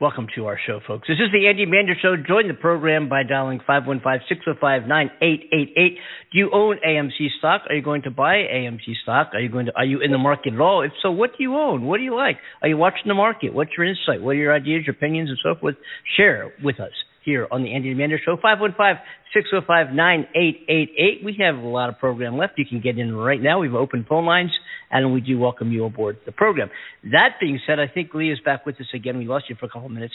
Welcome 0.00 0.26
to 0.34 0.46
our 0.46 0.58
show, 0.66 0.80
folks. 0.84 1.06
This 1.06 1.18
is 1.18 1.30
the 1.32 1.46
Andy 1.46 1.64
Mander 1.64 1.94
Show. 2.00 2.16
Join 2.16 2.48
the 2.48 2.54
program 2.54 3.08
by 3.08 3.22
dialing 3.22 3.60
515-605-9888. 3.68 5.96
Do 6.32 6.38
you 6.38 6.50
own 6.52 6.78
AMC 6.84 7.28
stock? 7.38 7.62
Are 7.68 7.76
you 7.76 7.82
going 7.82 8.02
to 8.02 8.10
buy 8.10 8.38
AMC 8.52 8.96
stock? 9.04 9.30
Are 9.32 9.38
you 9.40 9.48
going 9.48 9.66
to? 9.66 9.72
Are 9.76 9.84
you 9.84 10.00
in 10.00 10.10
the 10.10 10.18
market 10.18 10.54
at 10.54 10.60
all? 10.60 10.82
If 10.82 10.90
so, 11.02 11.12
what 11.12 11.36
do 11.38 11.44
you 11.44 11.54
own? 11.54 11.84
What 11.84 11.98
do 11.98 12.02
you 12.02 12.16
like? 12.16 12.38
Are 12.62 12.68
you 12.68 12.76
watching 12.76 13.06
the 13.06 13.14
market? 13.14 13.54
What's 13.54 13.70
your 13.76 13.86
insight? 13.86 14.20
What 14.22 14.30
are 14.30 14.34
your 14.34 14.52
ideas, 14.54 14.82
your 14.86 14.96
opinions, 14.96 15.28
and 15.28 15.38
so 15.42 15.54
forth? 15.60 15.76
Share 16.16 16.52
with 16.64 16.80
us 16.80 16.90
here 17.24 17.46
on 17.50 17.62
the 17.62 17.74
Andy 17.74 17.94
Mander 17.94 18.18
Show. 18.24 18.36
515-605-9888. 18.36 21.24
We 21.24 21.36
have 21.40 21.56
a 21.56 21.66
lot 21.66 21.88
of 21.88 21.98
program 21.98 22.36
left. 22.36 22.54
You 22.58 22.66
can 22.66 22.80
get 22.80 22.98
in 22.98 23.14
right 23.14 23.40
now. 23.40 23.60
We've 23.60 23.74
opened 23.74 24.06
phone 24.08 24.26
lines, 24.26 24.50
and 24.90 25.12
we 25.12 25.20
do 25.20 25.38
welcome 25.38 25.72
you 25.72 25.84
aboard 25.84 26.18
the 26.26 26.32
program. 26.32 26.70
That 27.12 27.36
being 27.40 27.60
said, 27.66 27.78
I 27.78 27.86
think 27.88 28.12
Lee 28.14 28.30
is 28.30 28.38
back 28.44 28.66
with 28.66 28.80
us 28.80 28.86
again. 28.94 29.18
We 29.18 29.26
lost 29.26 29.46
you 29.48 29.56
for 29.58 29.66
a 29.66 29.68
couple 29.68 29.86
of 29.86 29.92
minutes. 29.92 30.14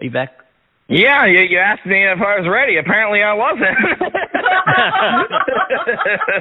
Are 0.00 0.04
you 0.04 0.10
back? 0.10 0.30
Yeah, 0.88 1.26
you, 1.26 1.38
you 1.40 1.58
asked 1.58 1.86
me 1.86 2.04
if 2.04 2.18
I 2.18 2.40
was 2.40 2.48
ready. 2.50 2.76
Apparently, 2.76 3.22
I 3.22 3.32
wasn't. 3.34 3.62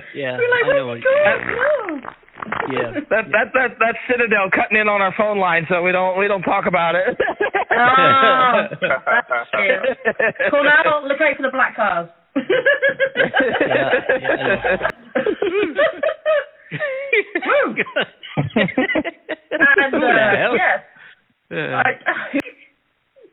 Yeah. 0.16 0.38
We're 0.38 0.84
like, 0.84 1.04
I 1.06 1.08
know. 1.46 2.00
Where's 2.46 2.70
he 2.70 2.76
going? 2.76 2.94
No. 2.94 2.94
Yeah. 2.94 3.00
That 3.12 3.26
that 3.32 3.48
that 3.54 3.70
that's 3.80 3.98
Citadel 4.10 4.50
cutting 4.50 4.78
in 4.80 4.88
on 4.88 5.02
our 5.02 5.14
phone 5.18 5.38
line, 5.40 5.66
so 5.70 5.82
we 5.84 5.92
don't 5.92 6.18
we 6.18 6.28
don't 6.28 6.42
talk 6.44 6.66
about 6.66 6.96
it. 6.96 7.18
That's 7.70 8.80
cute. 9.52 9.98
Cool 10.52 10.64
now, 10.64 11.04
look 11.06 11.20
out 11.22 11.36
for 11.38 11.44
the 11.44 11.52
black 11.52 11.76
cars. 11.76 12.10
Yeah, 12.36 13.90
yeah, 14.20 14.78
and, 19.78 19.94
uh, 19.96 20.54
yes, 20.56 20.80
Uh, 21.52 21.56
I, 21.76 21.92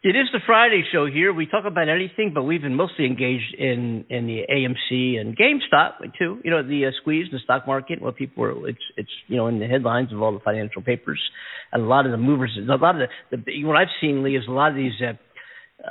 It 0.01 0.15
is 0.15 0.29
the 0.33 0.39
Friday 0.47 0.85
show 0.93 1.07
here. 1.07 1.33
We 1.33 1.47
talk 1.47 1.65
about 1.67 1.89
anything, 1.89 2.31
but 2.33 2.45
we've 2.45 2.63
been 2.63 2.77
mostly 2.77 3.05
engaged 3.05 3.53
in 3.59 4.05
in 4.09 4.29
the 4.29 4.43
AMC 4.49 5.19
and 5.19 5.37
GameStop 5.37 5.95
too. 6.17 6.41
You 6.45 6.53
know, 6.53 6.63
the 6.63 6.87
uh, 6.87 6.91
squeeze 7.01 7.27
in 7.29 7.35
the 7.35 7.41
stock 7.41 7.67
market. 7.67 8.01
What 8.01 8.15
people 8.15 8.45
are, 8.45 8.69
it's 8.69 8.79
it's 8.97 9.11
you 9.27 9.37
know 9.37 9.49
in 9.49 9.59
the 9.59 9.67
headlines 9.67 10.13
of 10.13 10.23
all 10.23 10.33
the 10.33 10.39
financial 10.39 10.83
papers, 10.83 11.21
and 11.73 11.83
a 11.83 11.87
lot 11.87 12.07
of 12.07 12.13
the 12.13 12.17
movers. 12.17 12.57
A 12.57 12.77
lot 12.77 13.01
of 13.01 13.09
the, 13.33 13.37
the 13.39 13.65
what 13.65 13.77
I've 13.77 13.89
seen, 14.01 14.23
Lee, 14.23 14.37
is 14.37 14.45
a 14.47 14.53
lot 14.53 14.71
of 14.71 14.77
these. 14.77 14.93
Uh, 15.03 15.15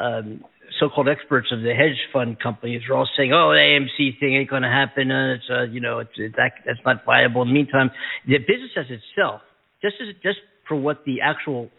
um, 0.01 0.43
so-called 0.79 1.07
experts 1.07 1.47
of 1.51 1.61
the 1.61 1.73
hedge 1.73 1.97
fund 2.11 2.39
companies 2.39 2.83
are 2.89 2.95
all 2.95 3.09
saying, 3.17 3.33
"Oh, 3.33 3.51
the 3.51 3.59
AMC 3.59 4.19
thing 4.21 4.35
ain't 4.35 4.49
going 4.49 4.63
to 4.63 4.69
happen. 4.69 5.11
Uh, 5.11 5.33
it's 5.33 5.49
uh, 5.49 5.63
you 5.63 5.81
know, 5.81 5.99
it's, 5.99 6.15
that 6.37 6.51
that's 6.65 6.79
not 6.85 7.03
viable." 7.05 7.41
In 7.41 7.49
the 7.49 7.53
meantime, 7.53 7.91
the 8.25 8.37
business 8.37 8.71
as 8.77 8.85
itself, 8.85 9.41
just 9.81 9.95
as 10.01 10.15
just 10.23 10.39
for 10.65 10.77
what 10.77 11.03
the 11.05 11.19
actual 11.21 11.69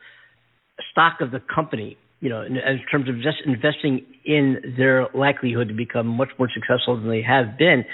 stock 0.92 1.20
of 1.20 1.30
the 1.30 1.40
company, 1.54 1.96
you 2.20 2.28
know, 2.28 2.42
in, 2.42 2.56
in 2.56 2.80
terms 2.90 3.08
of 3.08 3.16
just 3.16 3.38
investing 3.46 4.04
in 4.24 4.74
their 4.76 5.06
likelihood 5.14 5.68
to 5.68 5.74
become 5.74 6.06
much 6.06 6.30
more 6.38 6.48
successful 6.52 6.96
than 6.96 7.08
they 7.08 7.22
have 7.22 7.56
been, 7.58 7.84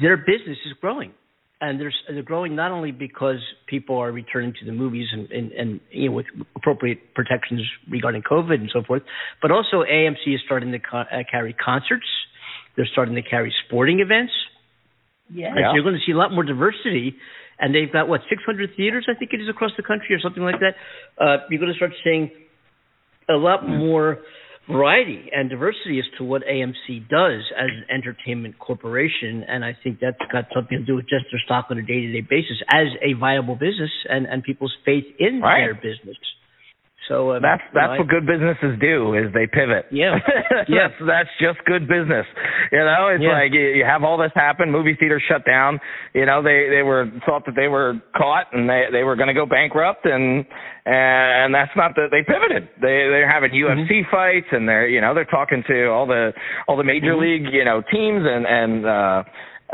their 0.00 0.16
business 0.16 0.58
is 0.66 0.72
growing. 0.80 1.12
And 1.60 1.80
they're, 1.80 1.92
they're 2.08 2.24
growing 2.24 2.56
not 2.56 2.72
only 2.72 2.90
because 2.90 3.38
people 3.68 3.96
are 3.98 4.10
returning 4.10 4.52
to 4.58 4.66
the 4.66 4.72
movies 4.72 5.06
and, 5.12 5.30
and, 5.30 5.52
and 5.52 5.80
you 5.90 6.08
know 6.08 6.16
with 6.16 6.26
appropriate 6.56 7.14
protections 7.14 7.62
regarding 7.88 8.22
COVID 8.22 8.54
and 8.54 8.70
so 8.72 8.82
forth, 8.82 9.02
but 9.40 9.52
also 9.52 9.84
AMC 9.88 10.26
is 10.26 10.40
starting 10.44 10.72
to 10.72 10.80
co- 10.80 10.98
uh, 10.98 11.22
carry 11.30 11.52
concerts. 11.52 12.06
They're 12.76 12.88
starting 12.90 13.14
to 13.14 13.22
carry 13.22 13.54
sporting 13.66 14.00
events. 14.00 14.32
yeah. 15.32 15.48
And 15.48 15.58
so 15.70 15.74
you're 15.74 15.84
going 15.84 15.94
to 15.94 16.04
see 16.04 16.12
a 16.12 16.16
lot 16.16 16.32
more 16.32 16.42
diversity. 16.42 17.14
And 17.60 17.72
they've 17.72 17.92
got 17.92 18.08
what 18.08 18.22
600 18.28 18.70
theaters, 18.76 19.06
I 19.08 19.16
think 19.16 19.32
it 19.32 19.40
is 19.40 19.48
across 19.48 19.70
the 19.76 19.84
country, 19.84 20.16
or 20.16 20.20
something 20.20 20.42
like 20.42 20.58
that. 20.58 20.74
Uh, 21.14 21.46
you're 21.48 21.60
going 21.60 21.70
to 21.70 21.76
start 21.76 21.92
seeing 22.02 22.28
a 23.28 23.34
lot 23.34 23.62
mm. 23.62 23.78
more 23.78 24.18
variety 24.70 25.28
and 25.32 25.50
diversity 25.50 25.98
as 25.98 26.04
to 26.18 26.24
what 26.24 26.42
AMC 26.44 27.08
does 27.08 27.42
as 27.58 27.68
an 27.68 27.84
entertainment 27.92 28.58
corporation, 28.58 29.44
and 29.48 29.64
I 29.64 29.76
think 29.82 29.98
that's 30.00 30.16
got 30.30 30.44
something 30.54 30.78
to 30.78 30.84
do 30.84 30.94
with 30.94 31.08
just 31.08 31.26
their 31.32 31.40
stock 31.44 31.66
on 31.70 31.78
a 31.78 31.82
day-to-day 31.82 32.26
basis 32.28 32.62
as 32.70 32.86
a 33.02 33.14
viable 33.18 33.56
business 33.56 33.90
and 34.08 34.26
and 34.26 34.42
people's 34.42 34.74
faith 34.84 35.04
in 35.18 35.40
Right. 35.40 35.60
their 35.60 35.74
business. 35.74 36.16
So 37.08 37.30
uh, 37.30 37.40
That's 37.40 37.60
you 37.60 37.74
know, 37.74 37.80
that's 37.80 37.92
I- 37.94 37.98
what 37.98 38.08
good 38.08 38.26
businesses 38.26 38.78
do 38.80 39.14
is 39.14 39.32
they 39.34 39.46
pivot. 39.46 39.86
Yeah. 39.90 40.16
Yeah. 40.68 40.88
that's 40.88 40.94
that's 41.06 41.28
just 41.40 41.58
good 41.66 41.88
business. 41.88 42.24
You 42.70 42.78
know, 42.78 43.08
it's 43.12 43.22
Yeah. 43.24 43.32
like 43.32 43.52
you, 43.52 43.60
you 43.60 43.84
have 43.84 44.04
all 44.04 44.16
this 44.16 44.30
happen, 44.36 44.70
movie 44.70 44.94
theaters 44.94 45.22
shut 45.28 45.44
down. 45.44 45.80
You 46.14 46.24
know, 46.26 46.42
they 46.42 46.68
they 46.70 46.82
were 46.82 47.10
thought 47.26 47.44
that 47.46 47.56
they 47.56 47.66
were 47.66 47.94
caught 48.16 48.46
and 48.52 48.68
they 48.70 48.84
they 48.92 49.02
were 49.02 49.16
going 49.16 49.26
to 49.28 49.34
go 49.34 49.44
bankrupt 49.46 50.06
and 50.06 50.44
and 50.86 51.54
that's 51.54 51.72
not 51.76 51.94
that 51.96 52.08
they 52.10 52.22
pivoted. 52.22 52.68
They 52.80 53.08
they're 53.10 53.28
having 53.30 53.50
Mm-hmm. 53.50 53.80
UFC 53.90 54.02
fights 54.10 54.46
and 54.52 54.68
they're 54.68 54.86
you 54.88 55.00
know 55.00 55.14
they're 55.14 55.24
talking 55.24 55.64
to 55.66 55.86
all 55.90 56.06
the 56.06 56.32
all 56.68 56.76
the 56.76 56.84
major 56.84 57.14
Mm-hmm. 57.14 57.44
league 57.46 57.52
you 57.52 57.64
know 57.64 57.82
teams 57.92 58.22
and 58.24 58.46
and 58.46 58.86
uh 58.86 59.22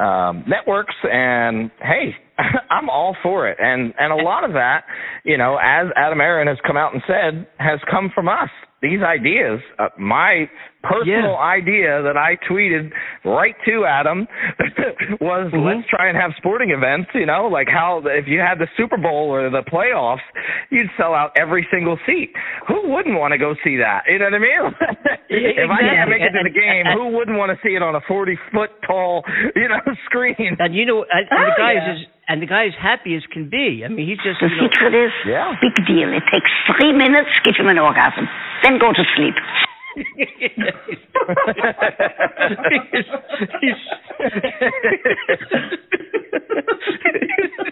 um 0.03 0.45
networks 0.49 0.95
and 1.05 1.71
hey 1.83 2.15
I'm 2.71 2.89
all 2.89 3.17
for 3.23 3.49
it. 3.49 3.59
And 3.61 3.95
and 3.99 4.13
a 4.13 4.23
lot 4.23 4.45
of 4.45 4.53
that 4.53 4.85
you 5.25 5.37
know 5.37 5.59
as 5.63 5.87
Adam 5.97 6.21
Aron 6.21 6.49
has 6.49 6.59
come 6.67 6.77
out 6.77 6.93
and 6.95 7.03
said 7.07 7.47
has 7.59 7.81
come 7.91 8.11
from 8.15 8.29
us. 8.29 8.51
These 8.81 9.03
ideas 9.03 9.61
uh, 9.79 9.89
my 9.99 10.49
personal 10.83 11.37
idea 11.37 12.03
that 12.03 12.17
I 12.17 12.37
tweeted 12.49 12.93
right 13.25 13.55
to 13.67 13.85
Adam 13.85 14.27
was 15.21 15.51
Mm-hmm. 15.53 15.65
let's 15.65 15.89
try 15.89 16.09
and 16.09 16.17
have 16.17 16.33
sporting 16.37 16.71
events 16.71 17.11
you 17.15 17.27
know 17.27 17.49
like 17.49 17.69
how 17.69 18.03
if 18.05 18.27
you 18.29 18.39
had 18.41 18.59
the 18.59 18.67
Super 18.77 18.97
Bowl 18.97 19.31
or 19.33 19.51
the 19.51 19.63
playoffs 19.67 20.23
you'd 20.71 20.91
sell 20.97 21.15
out 21.15 21.31
every 21.37 21.67
single 21.73 21.99
seat 22.07 22.31
who 22.67 22.91
wouldn't 22.91 23.19
want 23.19 23.33
to 23.33 23.39
go 23.39 23.55
see 23.65 23.77
that 23.79 24.03
you 24.07 24.19
know 24.19 24.27
what 24.27 24.35
I 24.35 24.39
mean 24.39 24.63
if 25.31 25.71
I 25.71 25.81
can't 25.81 26.11
make 26.11 26.23
it 26.23 26.31
to 26.37 26.43
the 26.45 26.53
game 26.55 26.87
who 26.93 27.09
wouldn't 27.17 27.37
want 27.39 27.51
to 27.51 27.59
see 27.67 27.75
it 27.75 27.83
on 27.83 27.95
a 27.95 28.01
40 28.07 28.39
foot 28.53 28.71
tall 28.87 29.25
you 29.57 29.69
know 29.69 29.81
screen 30.07 30.57
And 30.59 30.75
you 30.75 30.85
know, 30.87 31.05
and, 31.11 31.27
and 31.31 31.41
the 31.49 31.55
Oh, 31.55 31.59
guy 31.59 31.73
yeah. 31.75 31.95
is 31.95 32.01
and 32.29 32.43
the 32.43 32.47
guy 32.47 32.65
is 32.67 32.75
happy 32.79 33.17
as 33.17 33.23
can 33.33 33.49
be. 33.49 33.81
I 33.85 33.89
mean, 33.89 34.07
he's 34.07 34.21
just 34.21 34.37
The 34.41 34.49
you 34.53 34.57
know, 34.61 34.69
secret 34.69 34.93
is 34.93 35.13
yeah. 35.27 35.57
big 35.65 35.73
deal. 35.89 36.13
It 36.13 36.23
takes 36.31 36.51
three 36.77 36.93
minutes, 36.93 37.31
give 37.43 37.57
him 37.57 37.69
an 37.69 37.79
orgasm, 37.79 38.29
then 38.63 38.77
go 38.79 38.93
to 38.93 39.05
sleep. 39.17 39.33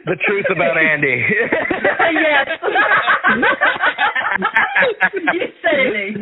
The 0.06 0.16
truth 0.26 0.46
about 0.50 0.76
Andy 0.78 1.24
yes. 2.12 2.48
you 5.32 5.40
said 5.62 5.92
it, 5.94 6.16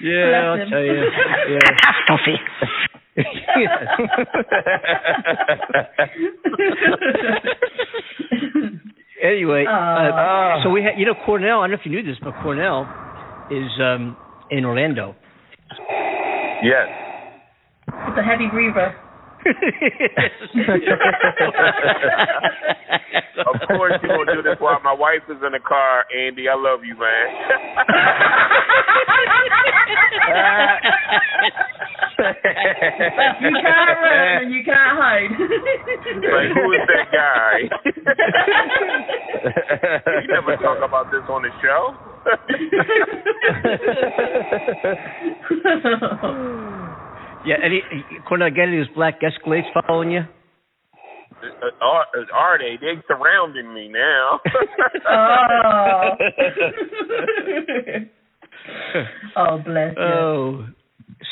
Yeah, 0.00 0.26
Bless 0.28 0.44
I'll 0.44 0.56
him. 0.60 0.68
tell 0.70 0.82
you. 0.84 1.04
Yeah. 1.48 1.58
Catastrophe. 1.80 2.36
anyway, 9.22 9.64
uh, 9.66 9.70
Aw. 9.70 10.62
so 10.62 10.70
we 10.70 10.82
had, 10.82 10.98
you 10.98 11.06
know, 11.06 11.14
Cornell. 11.24 11.60
I 11.60 11.64
don't 11.64 11.70
know 11.72 11.78
if 11.80 11.86
you 11.86 11.92
knew 11.92 12.02
this, 12.02 12.16
but 12.22 12.34
Cornell 12.42 12.84
is 13.50 13.70
um, 13.80 14.16
in 14.50 14.64
Orlando. 14.64 15.14
Yes. 16.62 16.88
It's 17.88 18.18
a 18.18 18.22
heavy 18.22 18.48
breather. 18.50 18.94
Of 23.46 23.60
course 23.68 23.94
you're 24.02 24.16
gonna 24.16 24.34
do 24.34 24.42
this 24.42 24.58
while 24.58 24.80
my 24.82 24.92
wife 24.92 25.22
is 25.28 25.36
in 25.44 25.52
the 25.52 25.60
car, 25.60 26.04
Andy. 26.14 26.48
I 26.48 26.54
love 26.54 26.84
you, 26.84 26.96
man. 26.98 27.28
you 33.40 33.52
can't 33.62 33.98
run 34.00 34.42
and 34.42 34.52
you 34.52 34.64
can't 34.64 34.98
hide. 34.98 35.30
like 35.30 36.50
who 36.54 36.72
is 36.72 36.80
that 36.88 37.06
guy? 37.12 37.58
you 40.22 40.28
never 40.28 40.56
talk 40.56 40.78
about 40.82 41.10
this 41.10 41.22
on 41.28 41.42
the 41.42 41.50
show. 41.62 41.94
yeah, 47.46 47.56
any 47.64 47.82
Cornell, 48.28 48.50
get 48.50 48.68
any 48.68 48.80
of 48.80 48.86
those 48.88 48.94
black 48.94 49.20
Escalades 49.20 49.70
following 49.86 50.10
you? 50.10 50.20
Uh, 51.42 51.84
are, 51.84 52.06
are 52.34 52.58
they? 52.58 52.76
They 52.80 53.00
surrounding 53.06 53.72
me 53.72 53.88
now. 53.88 54.40
oh. 55.08 56.10
oh, 59.36 59.58
bless 59.64 59.94
you. 59.96 60.02
Oh. 60.02 60.66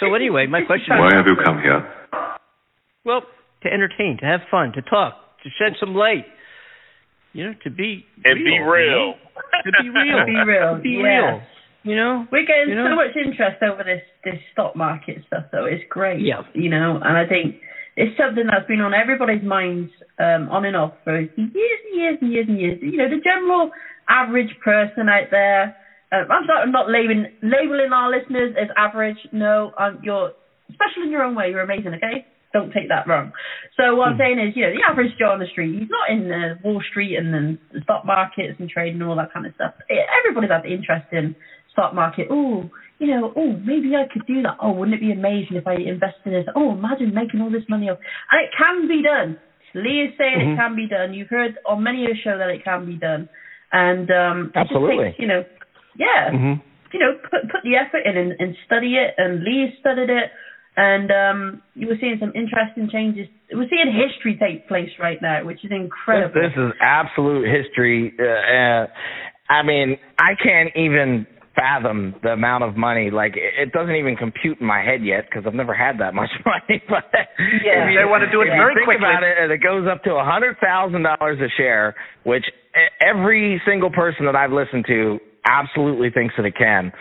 So 0.01 0.15
anyway, 0.15 0.47
my 0.47 0.62
question. 0.62 0.97
Why 0.99 1.15
have 1.15 1.27
you 1.27 1.37
come 1.45 1.61
here? 1.61 1.89
Well, 3.05 3.23
to 3.62 3.73
entertain, 3.73 4.19
to 4.21 4.27
have 4.27 4.41
fun, 4.51 4.73
to 4.75 4.83
talk, 4.83 5.15
to 5.43 5.51
shed 5.59 5.77
some 5.81 5.95
light. 5.95 6.27
You 7.33 7.47
know, 7.47 7.55
to 7.65 7.71
be 7.71 8.07
and 8.25 8.45
be 8.45 8.59
real. 8.61 9.15
Eh? 9.15 9.62
To 9.65 9.83
be 9.83 9.89
real. 9.89 10.25
Be 10.25 10.37
real. 10.47 10.77
To 10.77 10.81
be 10.81 10.91
yeah. 10.91 11.03
real. 11.03 11.43
You 11.85 11.97
know, 11.97 12.26
We're 12.32 12.47
getting 12.47 12.70
You 12.70 12.76
know? 12.76 12.89
so 12.89 12.97
much 12.97 13.12
interest 13.14 13.62
over 13.62 13.85
this 13.85 14.03
this 14.24 14.41
stock 14.53 14.74
market 14.74 15.22
stuff, 15.26 15.45
though. 15.53 15.66
It's 15.66 15.85
great. 15.91 16.24
Yeah. 16.24 16.43
You 16.55 16.70
know, 16.70 16.97
and 16.97 17.16
I 17.16 17.28
think 17.28 17.61
it's 17.97 18.16
something 18.16 18.45
that's 18.49 18.66
been 18.66 18.80
on 18.80 18.95
everybody's 18.95 19.45
minds, 19.45 19.93
um, 20.18 20.49
on 20.49 20.64
and 20.64 20.74
off 20.74 20.95
for 21.05 21.20
years 21.20 21.30
and 21.37 21.95
years 21.95 22.18
and 22.20 22.32
years 22.32 22.47
and 22.49 22.59
years. 22.59 22.78
You 22.80 22.97
know, 22.97 23.09
the 23.09 23.20
general 23.22 23.70
average 24.09 24.51
person 24.64 25.09
out 25.09 25.28
there. 25.30 25.76
Um, 26.11 26.24
I'm 26.30 26.47
not, 26.47 26.62
I'm 26.64 26.72
not 26.72 26.89
labeling 26.89 27.26
labeling 27.43 27.93
our 27.93 28.11
listeners 28.11 28.57
as 28.61 28.68
average. 28.76 29.18
No, 29.32 29.72
um, 29.78 30.01
you're 30.03 30.32
special 30.72 31.05
in 31.05 31.11
your 31.11 31.22
own 31.22 31.35
way. 31.35 31.51
You're 31.51 31.61
amazing. 31.61 31.93
Okay. 31.95 32.24
Don't 32.55 32.72
take 32.72 32.89
that 32.89 33.09
wrong. 33.09 33.32
So 33.76 33.97
what 33.97 34.14
I'm 34.14 34.18
saying 34.18 34.39
is, 34.39 34.55
you 34.55 34.62
know, 34.62 34.70
the 34.70 34.87
average 34.89 35.11
Joe 35.18 35.35
on 35.35 35.41
the 35.41 35.51
street, 35.51 35.74
he's 35.74 35.91
not 35.91 36.09
in 36.09 36.28
the 36.28 36.55
Wall 36.62 36.80
Street 36.89 37.16
and 37.16 37.35
then 37.35 37.59
the 37.72 37.80
stock 37.82 38.07
markets 38.07 38.55
and 38.61 38.70
trading 38.70 39.03
and 39.03 39.11
all 39.11 39.16
that 39.16 39.35
kind 39.35 39.45
of 39.45 39.53
stuff. 39.57 39.74
Everybody's 39.91 40.55
had 40.55 40.62
the 40.62 40.70
interest 40.70 41.11
in 41.11 41.35
stock 41.75 41.95
market. 41.95 42.29
Oh, 42.31 42.70
you 42.99 43.09
know, 43.09 43.33
oh, 43.37 43.53
maybe 43.66 43.93
I 43.95 44.07
could 44.11 44.27
do 44.27 44.41
that. 44.43 44.57
Oh, 44.62 44.72
wouldn't 44.72 44.95
it 44.95 45.01
be 45.01 45.12
amazing 45.12 45.57
if 45.59 45.66
I 45.66 45.75
invested 45.75 46.27
in 46.27 46.33
this? 46.33 46.47
Oh, 46.57 46.72
imagine 46.72 47.12
making 47.12 47.41
all 47.43 47.51
this 47.51 47.68
money 47.68 47.91
off. 47.91 47.99
And 48.31 48.41
it 48.41 48.51
can 48.57 48.89
be 48.89 49.03
done. 49.03 49.37
Lee 49.75 50.07
is 50.07 50.16
saying 50.16 50.39
Mhm. 50.39 50.55
it 50.55 50.57
can 50.57 50.77
be 50.77 50.87
done. 50.87 51.12
You've 51.12 51.29
heard 51.29 51.59
on 51.66 51.83
many 51.83 52.07
a 52.07 52.14
show 52.14 52.39
that 52.39 52.49
it 52.49 52.62
can 52.64 52.87
be 52.87 52.95
done. 52.95 53.29
And 53.72 54.09
um, 54.11 54.53
Absolutely. 54.55 55.07
takes, 55.11 55.18
you 55.18 55.27
know, 55.27 55.45
yeah, 55.97 56.31
Mhm. 56.31 56.62
you 56.93 57.01
know, 57.01 57.18
put 57.29 57.51
put 57.51 57.62
the 57.64 57.77
effort 57.77 58.07
in 58.07 58.16
and, 58.16 58.33
and 58.39 58.57
study 58.66 58.95
it. 58.97 59.14
And 59.18 59.43
Lee 59.43 59.75
studied 59.81 60.11
it, 60.11 60.31
and 60.77 61.11
um, 61.11 61.62
you 61.75 61.89
were 61.89 61.97
seeing 62.01 62.18
some 62.20 62.33
interesting 62.37 62.89
changes. 62.89 63.27
We're 63.53 63.68
seeing 63.68 63.91
history 63.93 64.37
take 64.37 64.68
place 64.68 64.91
right 65.01 65.20
now, 65.20 65.45
which 65.45 65.64
is 65.64 65.72
incredible. 65.72 66.41
This, 66.41 66.53
this 66.55 66.64
is 66.66 66.72
absolute 66.81 67.49
history. 67.51 68.14
Uh, 68.18 68.25
uh, 68.25 68.87
I 69.51 69.62
mean, 69.62 69.99
I 70.18 70.35
can't 70.41 70.70
even 70.77 71.27
fathom 71.55 72.14
the 72.22 72.30
amount 72.30 72.64
of 72.64 72.76
money. 72.76 73.11
Like, 73.11 73.36
it, 73.36 73.68
it 73.68 73.72
doesn't 73.72 73.94
even 73.94 74.16
compute 74.16 74.61
in 74.61 74.66
my 74.66 74.82
head 74.82 75.05
yet 75.05 75.24
because 75.28 75.44
I've 75.46 75.55
never 75.55 75.74
had 75.74 75.98
that 76.00 76.14
much 76.14 76.30
money. 76.44 76.82
But 76.88 77.05
Yeah, 77.12 77.86
if 77.86 77.92
you- 77.92 77.98
they 77.98 78.05
want 78.05 78.22
to 78.24 78.30
do 78.30 78.40
it 78.42 78.48
if 78.48 78.55
you 78.55 78.61
very 78.61 78.74
think 78.74 78.86
quickly. 78.86 79.07
about 79.09 79.22
it, 79.22 79.36
and 79.38 79.52
it 79.52 79.59
goes 79.62 79.86
up 79.90 80.02
to 80.05 80.14
a 80.14 80.24
hundred 80.24 80.57
thousand 80.61 81.02
dollars 81.05 81.38
a 81.40 81.48
share, 81.57 81.94
which 82.24 82.44
e- 82.74 82.90
every 83.00 83.61
single 83.66 83.90
person 83.90 84.26
that 84.26 84.36
I've 84.36 84.52
listened 84.52 84.84
to 84.88 85.18
absolutely 85.46 86.11
thinks 86.11 86.34
that 86.36 86.46
it 86.46 86.57
can. 86.57 86.92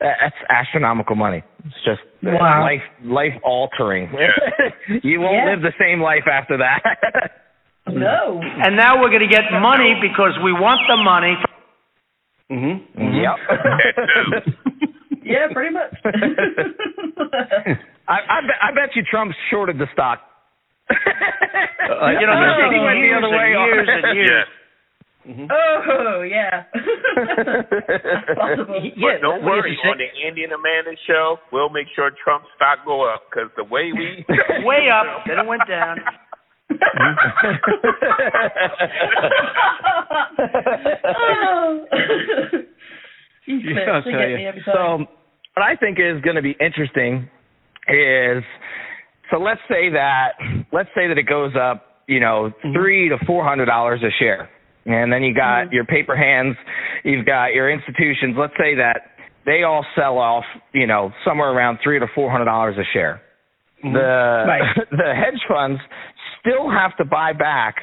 That's 0.00 0.34
astronomical 0.50 1.14
money. 1.14 1.42
It's 1.64 1.74
just 1.84 2.00
Wow. 2.24 2.62
life 2.62 2.82
life 3.04 3.34
altering. 3.44 4.10
you 5.02 5.20
won't 5.20 5.36
Yeah. 5.46 5.50
live 5.54 5.62
the 5.62 5.72
same 5.78 6.00
life 6.02 6.26
after 6.30 6.58
that. 6.58 6.82
no. 7.88 8.40
And 8.42 8.76
now 8.76 9.00
we're 9.00 9.10
going 9.10 9.26
to 9.28 9.30
get 9.30 9.42
money 9.60 9.94
because 10.00 10.32
we 10.44 10.52
want 10.52 10.80
the 10.88 10.96
money. 10.96 11.34
Mm-hmm. 12.52 12.76
Yep. 13.22 13.36
Yeah, 15.24 15.46
pretty 15.54 15.72
much. 15.72 15.94
I, 16.04 16.10
I, 18.10 18.40
bet, 18.42 18.58
I 18.60 18.70
bet 18.74 18.90
you 18.96 19.02
Trump's 19.08 19.36
shorted 19.50 19.78
the 19.78 19.86
stock. 19.94 20.18
Uh, 20.90 22.10
you 22.18 22.26
know, 22.26 22.34
Oh, 22.34 22.68
he 22.68 22.74
he 22.74 22.80
went 22.82 22.98
the 22.98 23.06
years 23.06 23.22
other 23.22 23.30
and 23.30 23.38
way. 23.38 23.48
years 23.54 23.88
and 23.88 24.04
years. 24.18 25.48
oh 25.48 26.22
yeah. 26.22 26.64
Possible. 28.34 28.82
But 28.98 29.20
don't 29.22 29.44
worry, 29.44 29.70
did 29.70 29.78
you 29.78 29.82
say? 29.84 29.88
on 29.90 29.98
the 29.98 30.10
Andy 30.26 30.42
and 30.44 30.52
Amanda 30.52 30.90
show, 31.06 31.38
we'll 31.52 31.70
make 31.70 31.86
sure 31.94 32.10
Trump's 32.22 32.48
stock 32.56 32.84
go 32.84 33.06
up 33.08 33.22
because 33.30 33.48
the 33.56 33.64
way 33.64 33.92
we 33.94 34.24
Way 34.66 34.88
up, 34.92 35.06
then 35.26 35.38
it 35.38 35.46
went 35.46 35.62
down. 35.68 35.98
Oh. 41.04 41.86
Yeah, 43.46 43.90
I'll 43.92 44.02
tell 44.02 44.28
you. 44.28 44.36
me 44.36 44.46
every 44.46 44.62
time. 44.62 44.74
So, 44.74 44.98
what 45.54 45.64
I 45.64 45.76
think 45.76 45.98
is 45.98 46.22
going 46.22 46.36
to 46.36 46.42
be 46.42 46.56
interesting 46.60 47.28
is 47.88 48.44
so 49.32 49.38
let's 49.38 49.60
say 49.68 49.90
that 49.90 50.32
let's 50.72 50.90
say 50.94 51.08
that 51.08 51.18
it 51.18 51.26
goes 51.26 51.52
up, 51.56 52.04
you 52.06 52.20
know, 52.20 52.50
mm-hmm. 52.50 52.74
three 52.74 53.08
to 53.08 53.16
four 53.26 53.44
hundred 53.44 53.66
dollars 53.66 54.00
a 54.02 54.10
share, 54.18 54.48
and 54.86 55.12
then 55.12 55.22
you 55.22 55.34
got 55.34 55.64
mm-hmm. 55.64 55.74
your 55.74 55.84
paper 55.84 56.16
hands, 56.16 56.56
you've 57.02 57.26
got 57.26 57.46
your 57.54 57.70
institutions. 57.70 58.36
Let's 58.38 58.54
say 58.58 58.76
that 58.76 59.16
they 59.46 59.62
all 59.64 59.84
sell 59.96 60.18
off, 60.18 60.44
you 60.72 60.86
know, 60.86 61.10
somewhere 61.24 61.50
around 61.50 61.78
three 61.82 61.98
to 61.98 62.06
four 62.14 62.30
hundred 62.30 62.44
dollars 62.44 62.76
a 62.78 62.84
share. 62.92 63.22
Mm-hmm. 63.82 63.94
The 63.94 64.44
Right. 64.46 64.76
the 64.90 65.14
hedge 65.14 65.40
funds 65.48 65.80
still 66.42 66.70
have 66.70 66.96
to 66.98 67.04
buy 67.04 67.32
back 67.32 67.76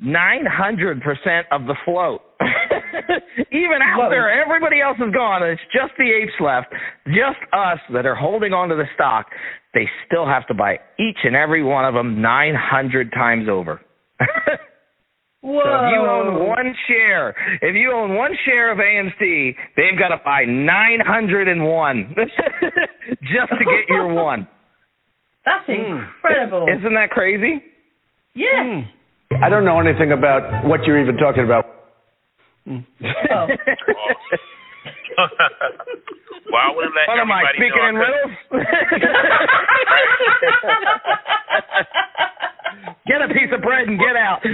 nine 0.00 0.44
hundred 0.46 1.02
percent 1.02 1.46
of 1.50 1.66
the 1.66 1.74
float. 1.84 2.22
Even 3.52 3.78
after 3.82 4.28
everybody 4.28 4.80
else 4.80 4.96
is 4.98 5.12
gone, 5.14 5.42
and 5.42 5.52
it's 5.52 5.62
just 5.72 5.92
the 5.98 6.10
apes 6.10 6.32
left, 6.40 6.68
just 7.06 7.40
us 7.52 7.78
that 7.92 8.06
are 8.06 8.14
holding 8.14 8.52
on 8.52 8.68
to 8.68 8.76
the 8.76 8.86
stock. 8.94 9.26
They 9.74 9.88
still 10.06 10.26
have 10.26 10.46
to 10.48 10.54
buy 10.54 10.78
each 10.98 11.18
and 11.24 11.36
every 11.36 11.62
one 11.62 11.84
of 11.84 11.94
them 11.94 12.22
900 12.22 13.12
times 13.12 13.48
over. 13.48 13.80
Whoa. 14.18 14.20
So 15.46 15.52
if 15.52 15.92
you 15.92 16.00
own 16.00 16.48
one 16.48 16.74
share, 16.88 17.28
if 17.62 17.76
you 17.76 17.92
own 17.92 18.16
one 18.16 18.32
share 18.44 18.72
of 18.72 18.78
AMC, 18.78 19.54
they've 19.76 19.96
got 19.96 20.08
to 20.08 20.20
buy 20.24 20.44
901 20.44 22.16
just 22.16 23.50
to 23.50 23.64
get 23.64 23.88
your 23.88 24.12
one. 24.12 24.48
That's 25.44 25.64
hmm. 25.66 25.72
incredible. 25.72 26.66
Isn't 26.68 26.94
that 26.94 27.10
crazy? 27.10 27.62
Yeah. 28.36 28.84
I 29.42 29.48
don't 29.48 29.64
know 29.64 29.80
anything 29.80 30.12
about 30.12 30.64
what 30.64 30.84
you're 30.84 31.00
even 31.00 31.16
talking 31.16 31.42
about. 31.44 31.64
Oh. 32.68 32.76
well, 36.52 36.60
I 36.60 36.68
let 36.76 37.08
What 37.08 37.18
am 37.18 37.32
I 37.32 37.44
speaking 37.54 37.82
in 37.88 37.94
riddles? 37.96 38.36
get 43.06 43.22
a 43.22 43.28
piece 43.28 43.52
of 43.52 43.62
bread 43.62 43.88
and 43.88 43.98
get 43.98 44.16
out. 44.16 44.42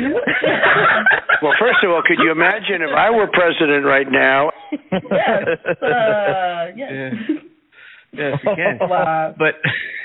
Well, 1.42 1.54
first 1.58 1.82
of 1.82 1.90
all, 1.90 2.02
could 2.06 2.18
you 2.22 2.30
imagine 2.30 2.82
if 2.82 2.90
I 2.96 3.10
were 3.10 3.26
president 3.26 3.84
right 3.84 4.06
now? 4.08 4.52
yes. 4.70 5.58
Uh, 5.82 6.66
yes. 6.76 7.14
Yes, 8.12 8.38
you 8.44 8.52
can. 8.54 8.78
Wow. 8.88 9.34
But 9.38 9.54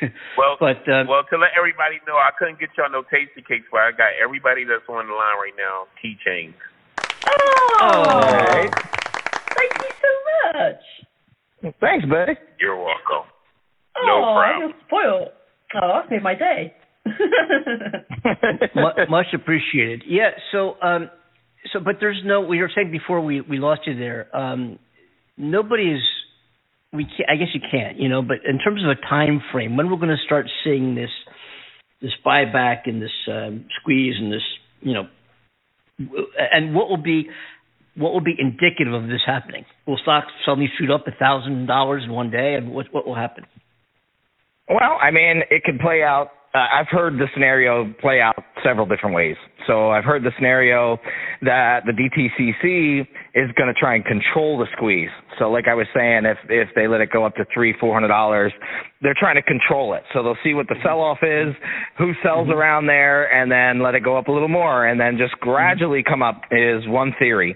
Well, 0.38 0.56
but 0.60 0.78
uh, 0.88 1.04
well, 1.10 1.24
to 1.30 1.38
let 1.38 1.52
everybody 1.58 2.00
know, 2.08 2.16
I 2.16 2.30
couldn't 2.38 2.60
get 2.60 2.70
y'all 2.78 2.92
no 2.92 3.04
tasty 3.04 3.42
cakes, 3.42 3.66
but 3.72 3.82
I 3.82 3.92
got 3.92 4.14
everybody 4.24 4.64
that's 4.64 4.88
on 4.88 5.08
the 5.08 5.14
line 5.14 5.38
right 5.42 5.58
now 5.58 5.88
keychains. 6.00 6.54
Oh. 7.82 8.70
Thank 9.58 9.72
you 9.82 9.92
so 9.98 10.12
much. 10.62 11.76
Thanks, 11.82 12.06
buddy. 12.06 12.34
You're 12.60 12.78
welcome. 12.78 13.26
Oh, 13.98 14.06
No 14.06 14.24
I 14.24 14.52
problem. 14.54 14.72
feel 14.72 14.80
spoiled. 14.88 15.30
Oh, 15.82 16.02
that 16.02 16.12
made 16.12 16.24
my 16.24 16.36
day. 16.36 16.74
mu- 18.76 19.06
much 19.10 19.28
appreciated. 19.34 20.04
Yeah. 20.08 20.30
So, 20.52 20.76
um, 20.82 21.10
so, 21.74 21.80
but 21.84 21.96
there's 22.00 22.22
no. 22.24 22.42
We 22.42 22.60
were 22.62 22.70
saying 22.74 22.92
before 22.92 23.22
we 23.22 23.42
we 23.42 23.58
lost 23.58 23.82
you 23.86 23.98
there. 23.98 24.28
Um, 24.36 24.80
nobody 25.38 25.92
is. 25.94 26.02
We 26.94 27.06
can't, 27.06 27.30
I 27.30 27.36
guess 27.36 27.50
you 27.54 27.62
can't, 27.70 28.00
you 28.00 28.10
know. 28.10 28.22
But 28.22 28.38
in 28.48 28.60
terms 28.60 28.84
of 28.84 28.90
a 28.90 28.96
time 28.96 29.42
frame, 29.52 29.78
when 29.78 29.90
we're 29.90 29.98
going 29.98 30.10
to 30.10 30.26
start 30.26 30.46
seeing 30.64 30.96
this, 30.96 31.10
this 32.02 32.12
buyback 32.26 32.82
and 32.86 33.02
this 33.02 33.12
um, 33.28 33.66
squeeze 33.82 34.16
and 34.18 34.32
this, 34.32 34.44
you 34.82 34.94
know, 34.94 35.08
and 36.54 36.74
what 36.76 36.90
will 36.90 37.02
be, 37.02 37.28
what 37.96 38.14
will 38.14 38.22
be 38.22 38.36
indicative 38.38 38.94
of 38.94 39.10
this 39.10 39.22
happening? 39.26 39.66
Will 39.86 39.98
stocks 40.02 40.28
suddenly 40.46 40.70
shoot 40.78 40.92
up 40.92 41.08
a 41.08 41.12
thousand 41.12 41.66
dollars 41.66 42.04
in 42.06 42.12
one 42.12 42.30
day, 42.30 42.54
and 42.54 42.72
what 42.72 42.86
what 42.92 43.08
will 43.08 43.16
happen? 43.16 43.46
Well, 44.70 44.98
I 45.02 45.12
mean, 45.12 45.42
it 45.50 45.64
could 45.64 45.80
play 45.80 46.04
out. 46.04 46.30
Uh, 46.58 46.66
I've 46.74 46.88
heard 46.90 47.20
the 47.20 47.28
scenario 47.36 47.94
play 48.02 48.20
out 48.20 48.36
several 48.64 48.88
different 48.88 49.16
ways. 49.16 49.36
So 49.68 49.92
I've 49.92 50.04
heard 50.04 50.24
the 50.24 50.32
scenario 50.38 50.98
that 51.44 51.82
the 51.86 51.92
DTCC 51.92 53.02
is 53.36 53.52
going 53.56 53.72
to 53.72 53.80
try 53.80 53.94
and 53.94 54.04
control 54.04 54.58
the 54.58 54.66
squeeze. 54.76 55.10
So, 55.38 55.52
like 55.52 55.66
I 55.70 55.76
was 55.76 55.86
saying, 55.96 56.24
if 56.26 56.38
if 56.50 56.70
they 56.76 56.88
let 56.88 57.02
it 57.02 57.12
go 57.12 57.26
up 57.26 57.36
to 57.36 57.46
three, 57.54 57.76
four 57.80 57.94
hundred 57.94 58.08
dollars, 58.08 58.52
they're 59.04 59.16
trying 59.20 59.36
to 59.36 59.44
control 59.44 59.94
it. 59.94 60.02
So 60.14 60.24
they'll 60.24 60.38
see 60.44 60.56
what 60.56 60.68
the 60.68 60.76
sell-off 60.84 61.20
is, 61.22 61.54
who 62.00 62.14
sells 62.24 62.48
mm-hmm. 62.48 62.58
around 62.58 62.88
there, 62.88 63.32
and 63.32 63.52
then 63.52 63.84
let 63.84 63.94
it 63.94 64.04
go 64.04 64.18
up 64.18 64.28
a 64.28 64.32
little 64.32 64.48
more, 64.48 64.88
and 64.88 65.00
then 65.00 65.18
just 65.18 65.34
mm-hmm. 65.34 65.52
gradually 65.52 66.02
come 66.02 66.24
up 66.24 66.42
is 66.50 66.88
one 66.88 67.14
theory. 67.20 67.56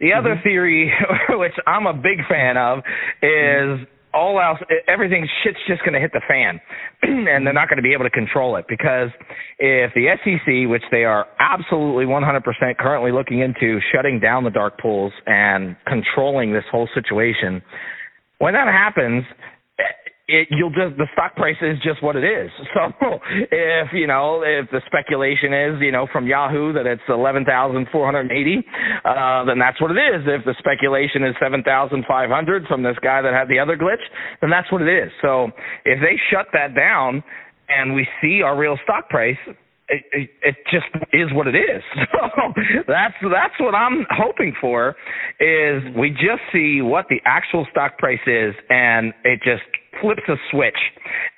The 0.00 0.14
other 0.14 0.36
mm-hmm. 0.36 0.48
theory, 0.48 0.92
which 1.30 1.52
I'm 1.66 1.86
a 1.86 1.94
big 1.94 2.24
fan 2.26 2.56
of, 2.56 2.78
is 3.20 3.86
all 4.12 4.40
else, 4.40 4.58
everything 4.88 5.28
shit's 5.42 5.58
just 5.66 5.82
going 5.82 5.94
to 5.94 6.00
hit 6.00 6.12
the 6.12 6.20
fan, 6.26 6.60
and 7.02 7.46
they're 7.46 7.52
not 7.52 7.68
going 7.68 7.76
to 7.76 7.82
be 7.82 7.92
able 7.92 8.04
to 8.04 8.10
control 8.10 8.56
it 8.56 8.66
because 8.68 9.08
if 9.58 9.92
the 9.94 10.06
SEC, 10.24 10.70
which 10.70 10.82
they 10.90 11.04
are 11.04 11.26
absolutely 11.38 12.06
100% 12.06 12.42
currently 12.78 13.12
looking 13.12 13.40
into, 13.40 13.78
shutting 13.92 14.20
down 14.20 14.44
the 14.44 14.50
dark 14.50 14.78
pools 14.78 15.12
and 15.26 15.76
controlling 15.86 16.52
this 16.52 16.64
whole 16.70 16.88
situation, 16.94 17.62
when 18.38 18.54
that 18.54 18.68
happens, 18.68 19.24
it, 20.30 20.48
you'll 20.50 20.70
just 20.70 20.96
the 20.96 21.06
stock 21.12 21.34
price 21.36 21.58
is 21.60 21.76
just 21.82 22.02
what 22.02 22.16
it 22.16 22.24
is. 22.24 22.50
So 23.00 23.18
if 23.50 23.88
you 23.92 24.06
know 24.06 24.42
if 24.46 24.70
the 24.70 24.80
speculation 24.86 25.52
is 25.52 25.80
you 25.80 25.92
know 25.92 26.06
from 26.12 26.26
Yahoo 26.26 26.72
that 26.72 26.86
it's 26.86 27.02
eleven 27.08 27.44
thousand 27.44 27.88
four 27.92 28.06
hundred 28.06 28.30
eighty, 28.32 28.64
uh, 29.04 29.44
then 29.44 29.58
that's 29.58 29.80
what 29.80 29.90
it 29.90 29.98
is. 29.98 30.22
If 30.26 30.44
the 30.44 30.54
speculation 30.58 31.24
is 31.24 31.34
seven 31.40 31.62
thousand 31.62 32.04
five 32.08 32.30
hundred 32.30 32.66
from 32.66 32.82
this 32.82 32.96
guy 33.02 33.22
that 33.22 33.34
had 33.34 33.48
the 33.48 33.58
other 33.58 33.76
glitch, 33.76 34.02
then 34.40 34.50
that's 34.50 34.70
what 34.72 34.82
it 34.82 34.88
is. 34.88 35.10
So 35.20 35.48
if 35.84 36.00
they 36.00 36.16
shut 36.30 36.46
that 36.52 36.74
down 36.74 37.22
and 37.70 37.94
we 37.94 38.06
see 38.20 38.42
our 38.42 38.56
real 38.56 38.78
stock 38.84 39.08
price. 39.08 39.38
It, 39.92 40.04
it, 40.12 40.30
it 40.42 40.54
just 40.70 40.86
is 41.12 41.32
what 41.32 41.46
it 41.46 41.56
is. 41.56 41.82
So 42.22 42.52
that's 42.86 43.14
that's 43.22 43.54
what 43.58 43.74
I'm 43.74 44.06
hoping 44.10 44.54
for 44.60 44.94
is 45.40 45.82
we 45.96 46.10
just 46.10 46.42
see 46.52 46.80
what 46.80 47.06
the 47.08 47.16
actual 47.24 47.66
stock 47.70 47.98
price 47.98 48.20
is 48.26 48.54
and 48.68 49.12
it 49.24 49.40
just 49.44 49.62
flips 50.00 50.22
a 50.28 50.36
switch 50.50 50.78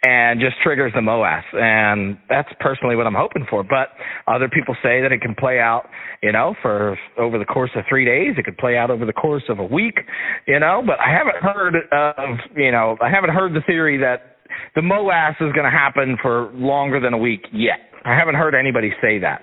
and 0.04 0.40
just 0.40 0.56
triggers 0.62 0.92
the 0.94 1.00
MOAS. 1.00 1.44
And 1.52 2.18
that's 2.28 2.48
personally 2.60 2.96
what 2.96 3.06
I'm 3.06 3.14
hoping 3.14 3.46
for. 3.48 3.62
But 3.62 3.88
other 4.26 4.48
people 4.48 4.74
say 4.82 5.00
that 5.02 5.12
it 5.12 5.20
can 5.20 5.34
play 5.34 5.58
out, 5.58 5.88
you 6.22 6.32
know, 6.32 6.54
for 6.62 6.98
over 7.18 7.38
the 7.38 7.44
course 7.44 7.70
of 7.76 7.84
three 7.88 8.04
days. 8.04 8.34
It 8.38 8.44
could 8.44 8.58
play 8.58 8.76
out 8.76 8.90
over 8.90 9.04
the 9.04 9.12
course 9.12 9.44
of 9.48 9.58
a 9.58 9.64
week, 9.64 9.98
you 10.46 10.58
know. 10.58 10.82
But 10.84 11.00
I 11.00 11.10
haven't 11.10 11.36
heard 11.42 11.76
of, 11.92 12.38
you 12.56 12.72
know, 12.72 12.96
I 13.00 13.10
haven't 13.10 13.30
heard 13.30 13.54
the 13.54 13.62
theory 13.66 13.98
that 13.98 14.38
the 14.74 14.82
MOAS 14.82 15.36
is 15.40 15.52
going 15.52 15.64
to 15.64 15.76
happen 15.76 16.16
for 16.20 16.50
longer 16.54 17.00
than 17.00 17.14
a 17.14 17.18
week 17.18 17.46
yet. 17.52 17.80
I 18.04 18.16
haven't 18.16 18.34
heard 18.34 18.54
anybody 18.54 18.90
say 19.00 19.18
that. 19.18 19.42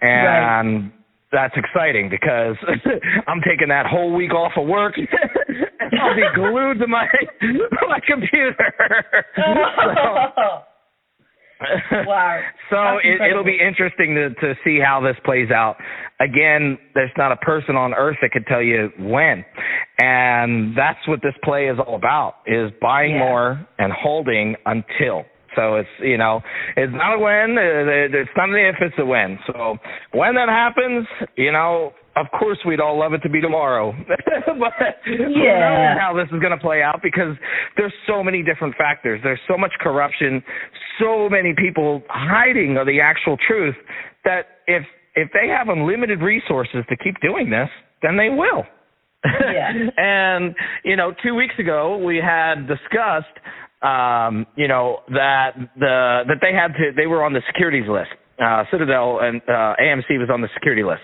And 0.00 0.92
that's 1.32 1.54
exciting 1.56 2.08
because 2.08 2.56
I'm 3.26 3.40
taking 3.46 3.68
that 3.68 3.86
whole 3.86 4.14
week 4.14 4.32
off 4.32 4.52
of 4.56 4.66
work 4.66 4.94
I'll 6.00 6.14
be 6.14 6.22
glued 6.34 6.78
to 6.80 6.86
my 6.86 7.06
my 7.88 8.00
computer. 8.06 8.54
wow. 12.06 12.40
So 12.68 12.98
it, 13.02 13.30
it'll 13.30 13.44
be 13.44 13.58
interesting 13.64 14.14
to 14.16 14.30
to 14.40 14.54
see 14.64 14.80
how 14.84 15.00
this 15.00 15.14
plays 15.24 15.52
out. 15.52 15.76
Again, 16.18 16.76
there's 16.94 17.12
not 17.16 17.30
a 17.30 17.36
person 17.36 17.76
on 17.76 17.94
earth 17.94 18.16
that 18.22 18.32
could 18.32 18.44
tell 18.48 18.60
you 18.60 18.90
when, 18.98 19.44
and 20.00 20.76
that's 20.76 20.98
what 21.06 21.20
this 21.22 21.34
play 21.44 21.68
is 21.68 21.78
all 21.78 21.94
about: 21.94 22.38
is 22.44 22.72
buying 22.82 23.16
more 23.16 23.64
and 23.78 23.92
holding 23.92 24.56
until. 24.66 25.24
So 25.54 25.76
it's 25.76 25.88
you 26.00 26.18
know 26.18 26.40
it's 26.76 26.92
not 26.92 27.14
a 27.14 27.18
when, 27.20 27.56
uh, 27.56 28.18
it's 28.18 28.30
not 28.36 28.48
an 28.48 28.56
if, 28.56 28.76
it's 28.80 28.96
a 28.98 29.06
when. 29.06 29.38
So 29.46 29.78
when 30.12 30.34
that 30.34 30.48
happens, 30.48 31.06
you 31.36 31.52
know, 31.52 31.92
of 32.16 32.26
course 32.38 32.58
we'd 32.66 32.80
all 32.80 32.98
love 32.98 33.12
it 33.12 33.18
to 33.20 33.28
be 33.28 33.40
tomorrow, 33.40 33.92
but 34.08 34.72
who 35.04 35.30
Yeah. 35.30 35.94
knows 35.94 36.00
how 36.00 36.12
this 36.16 36.26
is 36.32 36.40
going 36.40 36.52
to 36.56 36.58
play 36.62 36.82
out 36.82 37.00
because 37.02 37.36
there's 37.76 37.92
so 38.06 38.22
many 38.24 38.42
different 38.42 38.74
factors. 38.76 39.20
There's 39.22 39.40
so 39.46 39.56
much 39.58 39.72
corruption, 39.80 40.42
so 40.98 41.28
many 41.28 41.54
people 41.56 42.02
hiding 42.08 42.74
the 42.74 43.00
actual 43.02 43.36
truth 43.46 43.74
that 44.24 44.60
if 44.66 44.82
if 45.14 45.30
they 45.32 45.48
have 45.48 45.68
unlimited 45.68 46.20
resources 46.20 46.84
to 46.90 46.96
keep 46.96 47.20
doing 47.22 47.48
this, 47.50 47.68
then 48.02 48.16
they 48.16 48.28
will. 48.28 48.64
Yeah. 49.24 49.72
and 49.96 50.54
you 50.84 50.96
know, 50.96 51.12
two 51.22 51.34
weeks 51.34 51.54
ago 51.58 51.96
we 51.98 52.16
had 52.18 52.66
discussed, 52.66 53.36
um, 53.82 54.46
you 54.56 54.68
know, 54.68 55.00
that 55.08 55.52
the 55.78 56.22
that 56.28 56.38
they 56.40 56.52
had 56.52 56.68
to 56.74 56.92
they 56.96 57.06
were 57.06 57.22
on 57.24 57.32
the 57.32 57.42
securities 57.46 57.88
list. 57.88 58.10
Uh, 58.38 58.64
Citadel 58.70 59.20
and 59.22 59.40
uh, 59.48 59.72
AMC 59.80 60.18
was 60.18 60.28
on 60.30 60.42
the 60.42 60.48
security 60.52 60.82
list, 60.84 61.00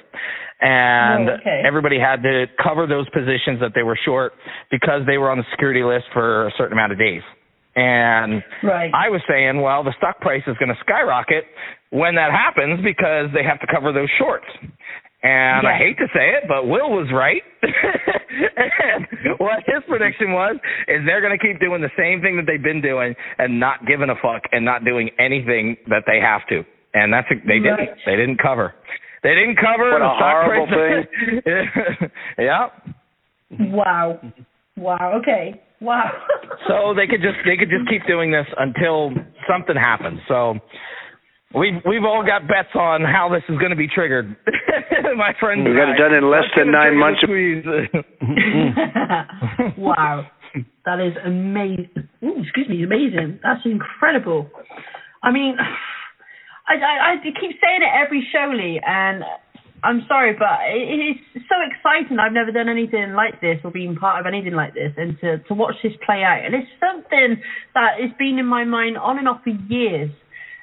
and 0.62 1.28
Oh, 1.28 1.32
okay. 1.42 1.62
everybody 1.66 1.98
had 1.98 2.22
to 2.22 2.46
cover 2.62 2.86
those 2.86 3.08
positions 3.10 3.60
that 3.60 3.72
they 3.74 3.82
were 3.82 3.98
short 4.04 4.32
because 4.70 5.02
they 5.06 5.18
were 5.18 5.30
on 5.30 5.38
the 5.38 5.44
security 5.50 5.82
list 5.82 6.06
for 6.12 6.46
a 6.46 6.52
certain 6.56 6.72
amount 6.72 6.92
of 6.92 6.98
days. 6.98 7.22
And 7.74 8.42
Right. 8.62 8.90
I 8.94 9.08
was 9.08 9.20
saying, 9.28 9.60
well, 9.60 9.82
the 9.82 9.92
stock 9.98 10.20
price 10.20 10.42
is 10.46 10.56
going 10.58 10.68
to 10.68 10.78
skyrocket 10.80 11.44
when 11.90 12.14
that 12.14 12.30
happens 12.30 12.80
because 12.84 13.28
they 13.34 13.42
have 13.42 13.60
to 13.60 13.66
cover 13.66 13.92
those 13.92 14.08
shorts. 14.18 14.46
And 15.24 15.66
I 15.68 15.78
hate 15.78 15.96
to 15.98 16.08
say 16.14 16.30
it, 16.34 16.44
but 16.48 16.66
Will 16.66 16.90
was 16.90 17.06
right. 17.14 17.42
and 17.62 19.06
what 19.38 19.62
his 19.66 19.82
prediction 19.88 20.32
was 20.32 20.56
is 20.88 21.00
they're 21.06 21.20
going 21.20 21.36
to 21.36 21.42
keep 21.44 21.60
doing 21.60 21.80
the 21.80 21.90
same 21.96 22.20
thing 22.20 22.36
that 22.36 22.46
they've 22.46 22.62
been 22.62 22.80
doing 22.82 23.14
and 23.38 23.58
not 23.60 23.86
giving 23.86 24.10
a 24.10 24.16
fuck 24.20 24.42
and 24.52 24.64
not 24.64 24.84
doing 24.84 25.10
anything 25.18 25.76
that 25.88 26.02
they 26.06 26.18
have 26.20 26.42
to. 26.48 26.64
And 26.94 27.12
that's 27.12 27.28
they 27.46 27.58
didn't. 27.58 27.88
They 28.04 28.16
didn't 28.16 28.38
cover. 28.42 28.74
They 29.22 29.34
didn't 29.34 29.56
cover. 29.56 29.92
What 29.92 30.02
a 30.02 30.08
horrible 30.08 30.66
price- 30.66 32.10
yeah. 32.38 32.68
Wow. 33.58 34.20
Wow. 34.76 35.18
Okay. 35.20 35.60
Wow. 35.80 36.10
So 36.68 36.94
they 36.94 37.08
could 37.08 37.22
just 37.22 37.38
they 37.44 37.56
could 37.56 37.70
just 37.70 37.88
keep 37.90 38.06
doing 38.06 38.30
this 38.30 38.46
until 38.56 39.10
something 39.48 39.74
happens. 39.74 40.20
So 40.28 40.60
We've 41.54 41.74
we've 41.84 42.04
all 42.04 42.24
got 42.24 42.48
bets 42.48 42.74
on 42.74 43.02
how 43.02 43.28
this 43.28 43.42
is 43.48 43.58
going 43.58 43.70
to 43.70 43.76
be 43.76 43.88
triggered. 43.88 44.34
My 45.16 45.34
friend, 45.38 45.64
We 45.64 45.74
got 45.74 45.90
it 45.90 45.98
done 45.98 46.14
in 46.14 46.30
less 46.30 46.44
than 46.56 46.72
nine 46.72 46.96
months. 46.96 47.20
wow, 49.76 50.26
that 50.86 51.00
is 51.00 51.12
amazing. 51.24 51.90
Ooh, 52.24 52.42
excuse 52.42 52.68
me, 52.68 52.82
amazing. 52.84 53.38
That's 53.42 53.60
incredible. 53.66 54.50
I 55.22 55.30
mean, 55.30 55.56
I, 56.72 56.76
I, 56.80 57.12
I 57.12 57.16
keep 57.22 57.52
saying 57.60 57.82
it 57.84 57.92
every 57.92 58.26
show, 58.32 58.48
Lee, 58.54 58.80
and 58.86 59.22
I'm 59.84 60.02
sorry, 60.08 60.32
but 60.32 60.58
it's 60.72 61.44
so 61.50 61.56
exciting. 61.68 62.18
I've 62.18 62.32
never 62.32 62.52
done 62.52 62.68
anything 62.68 63.12
like 63.12 63.40
this 63.40 63.58
or 63.64 63.70
been 63.70 63.96
part 63.96 64.20
of 64.20 64.26
anything 64.26 64.54
like 64.54 64.72
this, 64.74 64.92
and 64.96 65.18
to 65.20 65.38
to 65.48 65.54
watch 65.54 65.74
this 65.82 65.92
play 66.06 66.22
out, 66.22 66.44
and 66.44 66.54
it's 66.54 66.70
something 66.80 67.42
that 67.74 68.00
has 68.00 68.10
been 68.18 68.38
in 68.38 68.46
my 68.46 68.64
mind 68.64 68.96
on 68.96 69.18
and 69.18 69.28
off 69.28 69.40
for 69.44 69.50
years. 69.68 70.10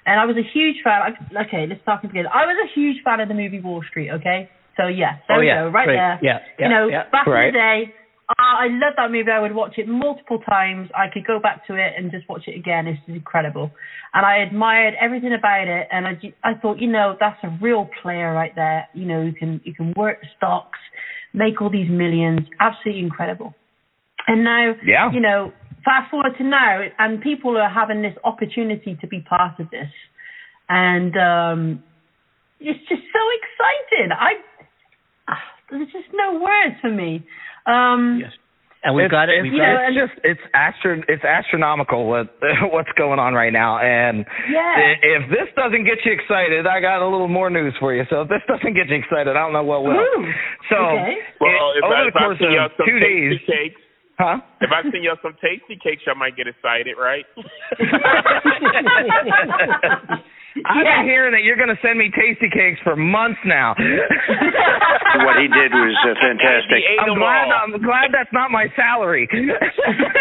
And 0.05 0.19
I 0.19 0.25
was 0.25 0.37
a 0.37 0.47
huge 0.55 0.77
fan. 0.83 1.01
I, 1.05 1.11
okay, 1.45 1.67
let's 1.69 1.81
start 1.83 2.03
again. 2.03 2.25
I 2.33 2.45
was 2.47 2.57
a 2.65 2.69
huge 2.73 3.03
fan 3.03 3.19
of 3.19 3.27
the 3.27 3.35
movie 3.35 3.59
Wall 3.59 3.83
Street. 3.89 4.09
Okay, 4.09 4.49
so 4.77 4.87
yeah, 4.87 5.19
there 5.27 5.37
Oh, 5.37 5.39
we 5.41 5.47
yeah. 5.47 5.65
go, 5.65 5.69
right 5.69 5.85
Great. 5.85 5.97
there. 5.97 6.19
Yeah, 6.23 6.39
yeah, 6.57 6.65
you 6.65 6.69
know, 6.73 6.87
yeah. 6.87 7.03
back 7.11 7.27
Right. 7.27 7.49
in 7.49 7.53
the 7.53 7.59
day, 7.59 7.93
I 8.37 8.67
love 8.69 8.93
that 8.97 9.09
movie. 9.11 9.31
I 9.31 9.39
would 9.39 9.55
watch 9.55 9.73
it 9.77 9.87
multiple 9.87 10.37
times. 10.39 10.89
I 10.93 11.07
could 11.11 11.25
go 11.25 11.39
back 11.39 11.65
to 11.67 11.75
it 11.75 11.93
and 11.97 12.11
just 12.11 12.29
watch 12.29 12.43
it 12.47 12.55
again. 12.55 12.85
It's 12.87 13.01
incredible, 13.07 13.71
and 14.13 14.25
I 14.25 14.37
admired 14.37 14.93
everything 15.01 15.33
about 15.33 15.67
it. 15.67 15.87
And 15.91 16.05
I, 16.07 16.19
I 16.43 16.53
thought, 16.53 16.77
you 16.79 16.87
know, 16.87 17.15
that's 17.19 17.39
a 17.43 17.49
real 17.61 17.89
player 18.03 18.31
right 18.33 18.53
there. 18.55 18.87
You 18.93 19.05
know, 19.05 19.21
you 19.23 19.33
can 19.33 19.61
you 19.63 19.73
can 19.73 19.93
work 19.97 20.19
stocks, 20.37 20.77
make 21.33 21.59
all 21.61 21.71
these 21.71 21.89
millions. 21.89 22.41
Absolutely 22.59 23.01
incredible. 23.01 23.55
And 24.27 24.43
now, 24.43 24.73
Yeah. 24.83 25.11
you 25.11 25.21
know, 25.21 25.51
fast 25.83 26.11
forward 26.11 26.33
to 26.37 26.43
now, 26.43 26.81
and 26.99 27.21
people 27.21 27.57
are 27.57 27.69
having 27.69 28.01
this 28.03 28.15
opportunity 28.23 28.95
to 29.01 29.07
be 29.07 29.21
part 29.21 29.59
of 29.59 29.69
this, 29.71 29.89
and 30.69 31.17
um, 31.17 31.83
it's 32.59 32.79
just 32.87 33.01
so 33.11 33.19
exciting. 33.39 34.11
I 34.11 34.33
ah, 35.27 35.41
there's 35.71 35.91
just 35.91 36.09
no 36.13 36.33
words 36.39 36.75
for 36.81 36.91
me. 36.91 37.23
Um, 37.65 38.19
Yes. 38.21 38.31
And 38.81 38.95
we've 38.95 39.07
it's, 39.07 39.11
got 39.11 39.27
it. 39.27 39.35
It's, 39.35 39.43
We've 39.43 39.51
You 39.53 39.59
got 39.59 39.73
know, 39.75 39.83
it. 39.83 39.91
it's 39.91 39.99
just 39.99 40.15
it's 40.23 40.39
astro 40.55 41.03
it's 41.11 41.25
astronomical 41.27 42.07
what 42.07 42.31
what's 42.71 42.87
going 42.95 43.19
on 43.19 43.33
right 43.35 43.51
now, 43.51 43.75
and 43.83 44.23
Yeah. 44.47 44.95
if 45.03 45.27
this 45.29 45.51
doesn't 45.59 45.83
get 45.83 45.99
you 46.07 46.13
excited, 46.15 46.63
I 46.65 46.79
got 46.79 47.01
a 47.03 47.07
little 47.11 47.27
more 47.27 47.49
news 47.49 47.75
for 47.77 47.91
you. 47.93 48.05
So 48.09 48.21
if 48.23 48.29
this 48.31 48.39
doesn't 48.47 48.75
get 48.79 48.87
you 48.87 48.95
excited, 48.95 49.35
I 49.35 49.39
don't 49.43 49.51
know 49.51 49.63
what 49.67 49.83
will. 49.83 49.99
Ooh, 49.99 50.31
So 50.71 50.77
okay. 50.95 51.17
Well, 51.43 51.75
it- 51.75 51.83
if 51.83 51.83
I, 51.83 51.87
over 51.91 52.07
if 52.07 52.13
the 52.13 52.19
course 52.23 52.39
y'all 52.39 52.65
of 52.67 52.71
some 52.79 52.87
two 52.87 52.99
tasty 53.03 53.35
days, 53.35 53.43
cakes, 53.51 53.81
huh? 54.17 54.37
if 54.63 54.71
I 54.71 54.79
send 54.87 55.03
y'all 55.03 55.19
some 55.21 55.35
tasty 55.43 55.75
cakes, 55.83 56.03
y'all 56.07 56.15
might 56.15 56.37
get 56.39 56.47
excited, 56.47 56.95
right? 56.95 57.25
I've 60.65 60.83
been 60.85 61.05
hearing 61.05 61.31
that 61.33 61.43
you're 61.43 61.57
going 61.57 61.69
to 61.69 61.79
send 61.81 61.97
me 61.99 62.11
tasty 62.11 62.49
cakes 62.49 62.79
for 62.83 62.95
months 62.95 63.39
now. 63.45 63.75
What 65.17 65.41
he 65.41 65.47
did 65.49 65.73
was 65.73 65.97
uh, 66.05 66.13
fantastic. 66.21 66.85
Ate 66.85 67.01
I'm 67.01 67.17
glad. 67.17 67.49
I'm 67.49 67.73
glad 67.81 68.13
that's 68.13 68.29
not 68.31 68.51
my 68.51 68.67
salary. 68.75 69.27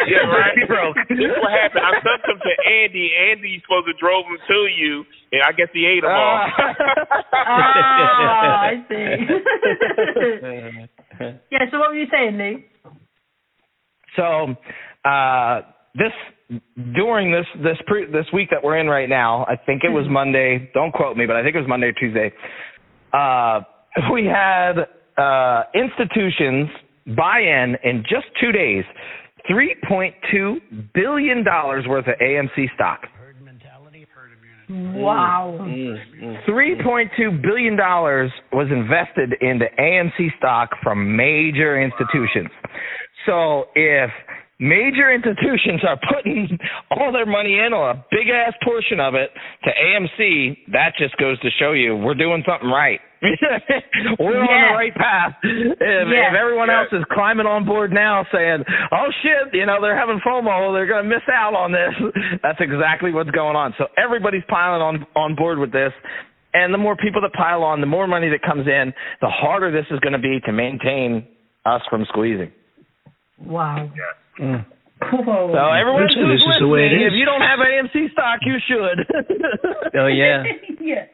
Yeah, 0.09 0.25
right. 0.25 0.57
Be 0.57 0.65
broke. 0.65 0.97
This 1.11 1.19
is 1.19 1.37
what 1.43 1.53
happened. 1.53 1.85
I 1.85 1.93
sent 2.01 2.23
them 2.25 2.41
to 2.41 2.53
Andy. 2.73 3.13
Andy 3.13 3.61
supposed 3.61 3.85
to 3.87 3.93
drove 4.01 4.25
them 4.25 4.39
to 4.49 4.67
you, 4.73 5.05
and 5.33 5.43
I 5.43 5.53
guess 5.53 5.69
he 5.75 5.85
ate 5.85 6.01
them 6.01 6.11
all. 6.11 6.49
ah, 7.35 8.61
I 8.65 8.81
see. 8.89 9.29
yeah. 11.53 11.69
So 11.71 11.79
what 11.79 11.91
were 11.91 11.97
you 11.97 12.07
saying, 12.11 12.39
Lee? 12.39 12.65
So 14.17 14.57
uh, 15.05 15.61
this 15.95 16.13
during 16.95 17.31
this 17.31 17.47
this 17.63 17.77
pre, 17.87 18.07
this 18.11 18.27
week 18.33 18.49
that 18.51 18.63
we're 18.63 18.79
in 18.79 18.87
right 18.87 19.09
now, 19.09 19.45
I 19.47 19.57
think 19.57 19.85
it 19.85 19.91
was 19.91 20.07
Monday. 20.09 20.71
Don't 20.75 20.93
quote 20.93 21.17
me, 21.17 21.27
but 21.27 21.37
I 21.37 21.43
think 21.43 21.55
it 21.55 21.59
was 21.59 21.69
Monday 21.69 21.89
or 21.89 21.93
Tuesday. 21.93 22.33
Uh, 23.13 23.61
we 24.13 24.25
had 24.25 24.87
uh, 25.19 25.65
institutions 25.75 26.69
buy 27.17 27.41
in 27.41 27.77
in 27.85 28.03
just 28.03 28.27
two 28.41 28.53
days, 28.53 28.85
three 29.47 29.77
point 29.89 30.15
two 30.31 30.59
billion 30.95 31.45
dollars 31.45 31.85
worth 31.87 32.07
of 32.07 32.15
AMC 32.21 32.75
stock. 32.75 33.01
Wow. 34.71 35.57
Three 36.47 36.77
point 36.83 37.11
two 37.17 37.31
billion 37.43 37.77
dollars 37.77 38.31
was 38.53 38.69
invested 38.71 39.35
into 39.41 39.67
AMC 39.79 40.37
stock 40.37 40.71
from 40.83 41.17
major 41.17 41.81
institutions. 41.81 42.51
So 43.27 43.69
if 43.75 44.11
major 44.61 45.13
institutions 45.13 45.83
are 45.87 45.99
putting 46.13 46.59
all 46.91 47.13
their 47.13 47.27
money 47.27 47.59
in 47.59 47.73
or 47.73 47.91
a 47.91 48.05
big 48.11 48.29
ass 48.29 48.55
portion 48.65 49.01
of 49.01 49.15
it 49.15 49.31
to 49.65 49.71
AMC, 49.71 50.73
that 50.73 50.93
just 50.99 51.17
goes 51.17 51.39
to 51.41 51.49
show 51.59 51.73
you 51.73 51.97
we're 51.97 52.15
doing 52.15 52.43
something 52.47 52.69
right. 52.69 53.01
we're 54.19 54.39
on 54.39 54.71
the 54.71 54.75
right 54.75 54.95
path. 54.95 55.35
If, 55.43 55.79
Yes. 55.81 56.31
if 56.31 56.35
everyone 56.39 56.71
else 56.71 56.89
is 56.93 57.03
climbing 57.11 57.47
on 57.47 57.65
board 57.67 57.93
now 57.93 58.25
saying, 58.33 58.63
oh 58.93 59.09
shit, 59.23 59.55
you 59.55 59.67
know, 59.67 59.79
they're 59.81 59.99
having 59.99 60.21
FOMO, 60.27 60.73
they're 60.73 60.87
going 60.87 61.03
to 61.03 61.09
miss 61.09 61.27
out 61.33 61.55
on 61.55 61.73
this, 61.73 62.13
that's 62.43 62.59
exactly 62.61 63.13
what's 63.13 63.31
going 63.31 63.57
on. 63.57 63.75
So 63.79 63.87
everybody's 63.97 64.45
piling 64.49 64.83
on, 64.83 65.07
on 65.17 65.35
board 65.35 65.59
with 65.59 65.73
this. 65.73 65.93
And 66.55 66.73
the 66.73 66.79
more 66.79 66.97
people 66.97 67.21
that 67.23 67.33
pile 67.35 67.63
on, 67.63 67.81
the 67.81 67.87
more 67.87 68.07
money 68.07 68.29
that 68.31 68.43
comes 68.43 68.67
in, 68.67 68.93
the 69.21 69.29
harder 69.29 69.71
this 69.71 69.87
is 69.91 70.01
going 70.01 70.15
to 70.15 70.19
be 70.19 70.39
to 70.47 70.53
maintain 70.53 71.27
us 71.67 71.83
from 71.91 72.07
squeezing. 72.09 72.53
Wow. 73.45 73.91
Mm. 74.39 74.67
Whoa. 75.01 75.53
So 75.55 75.63
everyone 75.71 76.07
Listen, 76.07 76.27
who's 76.27 76.43
this 76.43 76.55
is 76.55 76.61
the 76.61 76.67
way 76.67 76.87
it 76.87 76.91
listening, 76.91 77.07
if 77.07 77.15
you 77.15 77.25
don't 77.25 77.43
have 77.43 77.59
AMC 77.63 78.13
stock, 78.13 78.41
you 78.43 78.59
should. 78.67 79.07
Oh 79.95 80.07
yeah. 80.07 80.45
yeah, 80.81 81.07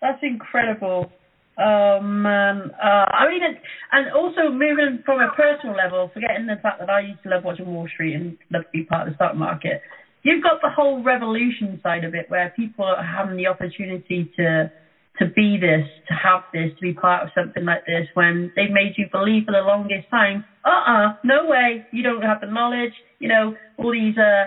that's 0.00 0.18
incredible. 0.22 1.12
Oh 1.58 2.00
man, 2.00 2.70
uh, 2.82 3.06
I 3.12 3.28
mean, 3.28 3.42
it, 3.42 3.60
and 3.92 4.10
also 4.12 4.50
moving 4.50 5.02
from 5.04 5.20
a 5.20 5.30
personal 5.36 5.76
level, 5.76 6.10
forgetting 6.12 6.46
the 6.46 6.56
fact 6.62 6.80
that 6.80 6.90
I 6.90 7.00
used 7.00 7.22
to 7.22 7.28
love 7.28 7.44
watching 7.44 7.66
Wall 7.66 7.86
Street 7.92 8.14
and 8.14 8.36
love 8.50 8.62
to 8.62 8.68
be 8.72 8.84
part 8.84 9.06
of 9.06 9.12
the 9.12 9.16
stock 9.16 9.36
market. 9.36 9.82
You've 10.22 10.42
got 10.42 10.60
the 10.62 10.70
whole 10.70 11.02
revolution 11.02 11.78
side 11.82 12.04
of 12.04 12.14
it, 12.14 12.28
where 12.28 12.52
people 12.56 12.84
are 12.86 13.02
having 13.04 13.36
the 13.36 13.46
opportunity 13.46 14.32
to 14.36 14.72
to 15.18 15.26
be 15.26 15.58
this, 15.60 15.86
to 16.08 16.14
have 16.14 16.42
this, 16.52 16.74
to 16.74 16.80
be 16.80 16.94
part 16.94 17.22
of 17.22 17.28
something 17.34 17.64
like 17.64 17.84
this, 17.86 18.08
when 18.14 18.50
they've 18.56 18.72
made 18.72 18.94
you 18.96 19.06
believe 19.12 19.44
for 19.44 19.52
the 19.52 19.60
longest 19.60 20.08
time, 20.10 20.44
uh-uh, 20.64 21.14
no 21.24 21.46
way, 21.46 21.86
you 21.90 22.02
don't 22.02 22.22
have 22.22 22.40
the 22.40 22.46
knowledge, 22.46 22.92
you 23.18 23.28
know, 23.28 23.54
all 23.76 23.92
these 23.92 24.16
uh, 24.16 24.44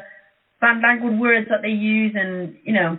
fandangled 0.60 1.20
words 1.20 1.48
that 1.50 1.62
they 1.62 1.70
use, 1.70 2.14
and 2.16 2.56
you 2.64 2.74
know, 2.74 2.98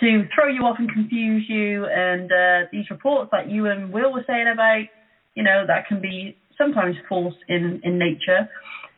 to 0.00 0.24
throw 0.34 0.48
you 0.48 0.62
off 0.62 0.76
and 0.78 0.90
confuse 0.92 1.44
you, 1.48 1.86
and 1.86 2.30
uh, 2.30 2.68
these 2.72 2.88
reports 2.90 3.30
that 3.32 3.48
you 3.50 3.66
and 3.66 3.92
Will 3.92 4.12
were 4.12 4.24
saying 4.26 4.46
about, 4.52 4.82
you 5.34 5.42
know, 5.42 5.64
that 5.66 5.86
can 5.86 6.00
be 6.00 6.36
sometimes 6.58 6.96
false 7.08 7.34
in 7.48 7.80
in 7.82 7.98
nature, 7.98 8.48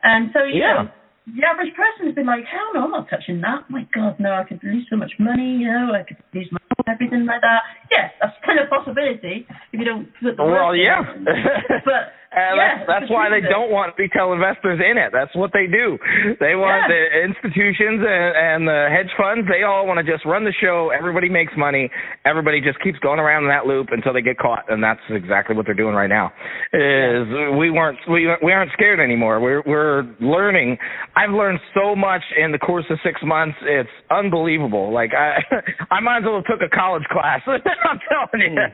and 0.03 0.31
so 0.33 0.45
you 0.45 0.61
Yeah. 0.61 0.83
know, 0.83 0.89
the 1.37 1.47
average 1.47 1.73
person 1.75 2.07
has 2.07 2.15
been 2.17 2.27
like, 2.27 2.45
hell 2.45 2.71
no, 2.75 2.85
I'm 2.85 2.91
not 2.91 3.09
touching 3.09 3.41
that. 3.43 3.71
My 3.71 3.87
God, 3.95 4.19
no, 4.19 4.33
I 4.33 4.43
could 4.43 4.61
lose 4.65 4.87
so 4.91 4.97
much 4.97 5.13
money, 5.21 5.59
you 5.59 5.71
know, 5.71 5.95
I 5.95 6.03
could 6.03 6.17
lose 6.35 6.49
my 6.51 6.59
everything 6.89 7.27
like 7.27 7.41
that. 7.43 7.63
Yeah, 7.91 8.09
that's 8.21 8.35
kind 8.45 8.59
of 8.59 8.67
a 8.67 8.71
possibility 8.71 9.47
if 9.73 9.79
you 9.79 9.85
don't 9.85 10.09
put 10.21 10.37
the 10.37 10.45
Well, 10.45 10.75
yeah. 10.75 11.03
But 11.85 12.13
And 12.35 12.57
yeah, 12.57 12.79
that's 12.79 12.89
that's 12.89 13.09
why 13.13 13.29
they 13.29 13.41
don't 13.45 13.71
want 13.71 13.93
retail 13.99 14.33
investors 14.33 14.81
in 14.81 14.97
it. 14.97 15.13
That's 15.13 15.35
what 15.37 15.53
they 15.53 15.67
do. 15.67 15.99
They 16.41 16.55
want 16.57 16.89
Yeah. 16.89 16.97
the 16.97 17.03
institutions 17.29 18.01
and, 18.01 18.31
and 18.37 18.61
the 18.69 18.89
hedge 18.91 19.13
funds. 19.21 19.47
They 19.53 19.65
all 19.65 19.87
want 19.87 20.01
to 20.01 20.07
just 20.11 20.25
run 20.25 20.45
the 20.45 20.53
show. 20.61 20.91
Everybody 20.97 21.29
makes 21.29 21.53
money. 21.57 21.91
Everybody 22.25 22.61
just 22.61 22.81
keeps 22.81 22.99
going 23.01 23.21
around 23.21 23.45
in 23.45 23.51
that 23.51 23.67
loop 23.67 23.89
until 23.93 24.13
they 24.13 24.23
get 24.23 24.39
caught. 24.39 24.65
And 24.73 24.83
that's 24.83 25.01
exactly 25.11 25.55
what 25.57 25.67
they're 25.67 25.75
doing 25.77 25.95
right 25.95 26.09
now. 26.09 26.33
Is 26.73 27.29
we 27.59 27.71
weren't 27.71 27.99
we 28.09 28.29
we 28.43 28.53
aren't 28.53 28.73
scared 28.73 29.01
anymore. 29.01 29.41
We're 29.41 29.63
we're 29.67 30.05
learning. 30.21 30.79
I've 31.17 31.31
learned 31.37 31.61
so 31.75 31.95
much 31.95 32.23
in 32.43 32.53
the 32.53 32.59
course 32.59 32.87
of 32.89 32.99
six 33.05 33.21
months. 33.23 33.59
It's 33.63 33.91
unbelievable. 34.11 34.93
Like 34.93 35.11
I 35.13 35.37
I 35.91 36.01
might 36.01 36.19
as 36.19 36.25
well 36.25 36.37
have 36.37 36.45
took 36.49 36.63
a 36.65 36.75
college 36.75 37.05
class. 37.11 37.41
I'm 37.47 38.01
telling 38.09 38.53
you. 38.57 38.67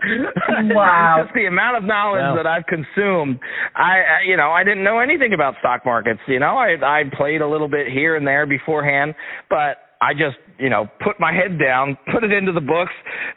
Hmm. 0.47 0.69
Wow. 0.75 1.21
just 1.25 1.35
the 1.35 1.47
amount 1.47 1.77
of 1.79 1.85
knowledge 1.85 2.23
Wow. 2.23 2.37
that 2.37 2.47
I've 2.47 2.67
consumed. 2.67 3.41
I, 3.75 3.81
I 3.81 4.21
you 4.27 4.37
know 4.37 4.51
I 4.51 4.65
didn't 4.65 4.85
know 4.85 4.99
anything 5.01 5.33
about 5.35 5.55
stock 5.61 5.85
markets. 5.85 6.21
You 6.27 6.39
know 6.39 6.57
I 6.57 6.77
I 6.83 7.03
played 7.17 7.41
a 7.41 7.49
little 7.49 7.69
bit 7.69 7.89
here 7.89 8.17
and 8.17 8.27
there 8.27 8.47
beforehand, 8.47 9.15
but 9.51 9.79
I 10.01 10.13
just 10.13 10.37
you 10.59 10.71
know 10.71 10.87
put 11.03 11.19
my 11.19 11.33
head 11.33 11.59
down, 11.59 11.97
put 12.13 12.23
it 12.25 12.33
into 12.33 12.53
the 12.53 12.61
books, 12.61 12.93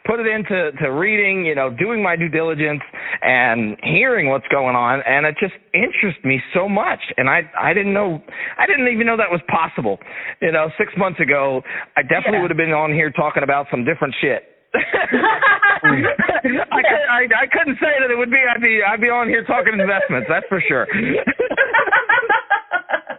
put 0.06 0.20
it 0.20 0.26
into 0.26 0.72
to 0.80 0.88
reading, 0.92 1.44
you 1.44 1.54
know, 1.54 1.70
doing 1.70 2.02
my 2.02 2.14
due 2.16 2.28
diligence 2.28 2.82
and 3.22 3.76
hearing 3.82 4.28
what's 4.28 4.46
going 4.48 4.76
on, 4.76 5.02
and 5.06 5.26
it 5.26 5.34
just 5.40 5.54
interests 5.74 6.22
me 6.24 6.40
so 6.54 6.68
much. 6.68 7.00
And 7.16 7.28
I 7.28 7.42
I 7.60 7.74
didn't 7.74 7.92
know 7.92 8.22
I 8.58 8.66
didn't 8.66 8.88
even 8.88 9.06
know 9.06 9.16
that 9.16 9.30
was 9.30 9.40
possible. 9.48 9.98
You 10.40 10.52
know, 10.52 10.70
six 10.78 10.92
months 10.96 11.20
ago, 11.20 11.62
I 11.96 12.02
definitely 12.02 12.34
Yeah. 12.38 12.42
would 12.42 12.50
have 12.50 12.58
been 12.58 12.72
on 12.72 12.92
here 12.92 13.10
talking 13.10 13.42
about 13.42 13.66
some 13.70 13.84
different 13.84 14.14
shit. 14.20 14.51
I, 14.74 14.80
could, 16.80 17.04
I 17.10 17.20
I 17.44 17.46
couldn't 17.50 17.76
say 17.76 17.92
that 18.00 18.10
it 18.10 18.16
would 18.16 18.30
be. 18.30 18.38
I'd 18.40 18.60
be 18.62 18.80
I'd 18.82 19.00
be 19.00 19.08
on 19.10 19.28
here 19.28 19.44
talking 19.44 19.74
investments. 19.78 20.28
That's 20.28 20.46
for 20.48 20.62
sure. 20.66 20.86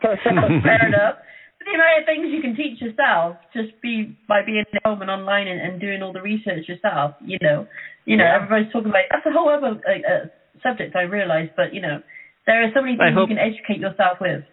Fair 0.02 0.88
enough. 0.88 1.16
But 1.60 1.66
the 1.70 1.78
are 1.80 2.04
things 2.06 2.28
you 2.34 2.42
can 2.42 2.56
teach 2.56 2.82
yourself 2.82 3.38
just 3.54 3.80
be 3.82 4.18
by 4.28 4.42
being 4.46 4.64
at 4.68 4.82
home 4.84 5.02
and 5.02 5.10
online 5.10 5.48
and, 5.48 5.62
and 5.62 5.80
doing 5.80 6.02
all 6.04 6.12
the 6.12 6.22
research 6.22 6.68
yourself. 6.68 7.16
You 7.24 7.38
know, 7.42 7.68
you 8.06 8.18
know, 8.18 8.24
Yeah. 8.26 8.36
everybody's 8.36 8.72
talking 8.74 8.90
about 8.90 9.04
that's 9.12 9.26
a 9.26 9.32
whole 9.32 9.50
other 9.50 9.80
uh, 9.80 9.92
uh, 10.04 10.26
subject. 10.62 10.96
I 10.96 11.04
realise, 11.04 11.50
but 11.56 11.74
you 11.74 11.82
know, 11.82 12.02
there 12.46 12.64
are 12.64 12.72
so 12.74 12.82
many 12.82 12.98
things 12.98 13.14
hope- 13.16 13.30
you 13.30 13.36
can 13.36 13.44
educate 13.46 13.80
yourself 13.80 14.18
with. 14.20 14.44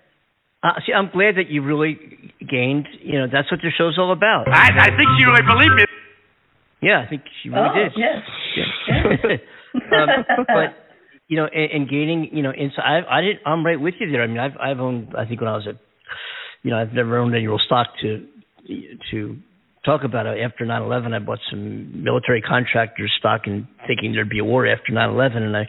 Uh, 0.62 0.76
see, 0.86 0.92
I'm 0.92 1.08
glad 1.08 1.36
that 1.40 1.48
you 1.48 1.62
really 1.64 1.96
gained. 2.44 2.86
You 3.00 3.20
know, 3.20 3.26
that's 3.32 3.50
what 3.50 3.60
the 3.62 3.70
show's 3.76 3.96
all 3.96 4.12
about. 4.12 4.44
I, 4.46 4.68
I 4.76 4.90
think 4.92 5.08
she 5.16 5.24
really 5.24 5.40
believed 5.40 5.72
me. 5.74 5.84
Yeah, 6.82 7.02
I 7.04 7.08
think 7.08 7.22
she 7.42 7.48
really 7.50 7.68
oh, 7.68 7.74
did. 7.74 7.92
yes. 7.96 9.40
um, 9.74 10.08
but 10.46 10.76
you 11.28 11.36
know, 11.36 11.46
and, 11.46 11.70
and 11.72 11.90
gaining, 11.90 12.30
you 12.32 12.42
know, 12.42 12.50
inside. 12.50 12.82
I, 12.84 13.18
I 13.18 13.20
did. 13.20 13.36
I'm 13.46 13.64
right 13.64 13.80
with 13.80 13.94
you 14.00 14.10
there. 14.10 14.22
I 14.22 14.26
mean, 14.26 14.38
I've 14.38 14.56
I've 14.60 14.80
owned. 14.80 15.14
I 15.16 15.26
think 15.26 15.40
when 15.40 15.48
I 15.48 15.56
was 15.56 15.66
a, 15.66 15.78
you 16.62 16.70
know, 16.70 16.78
I've 16.78 16.92
never 16.92 17.18
owned 17.18 17.34
any 17.34 17.46
real 17.46 17.60
stock 17.64 17.88
to 18.02 18.26
to 19.12 19.36
talk 19.84 20.02
about 20.04 20.26
it. 20.26 20.40
After 20.40 20.64
9/11, 20.64 21.14
I 21.14 21.18
bought 21.18 21.38
some 21.50 22.02
military 22.02 22.42
contractors 22.42 23.12
stock 23.18 23.42
and 23.44 23.66
thinking 23.86 24.12
there'd 24.12 24.28
be 24.28 24.40
a 24.40 24.44
war 24.44 24.66
after 24.66 24.92
9/11, 24.92 25.36
and 25.36 25.56
I 25.56 25.68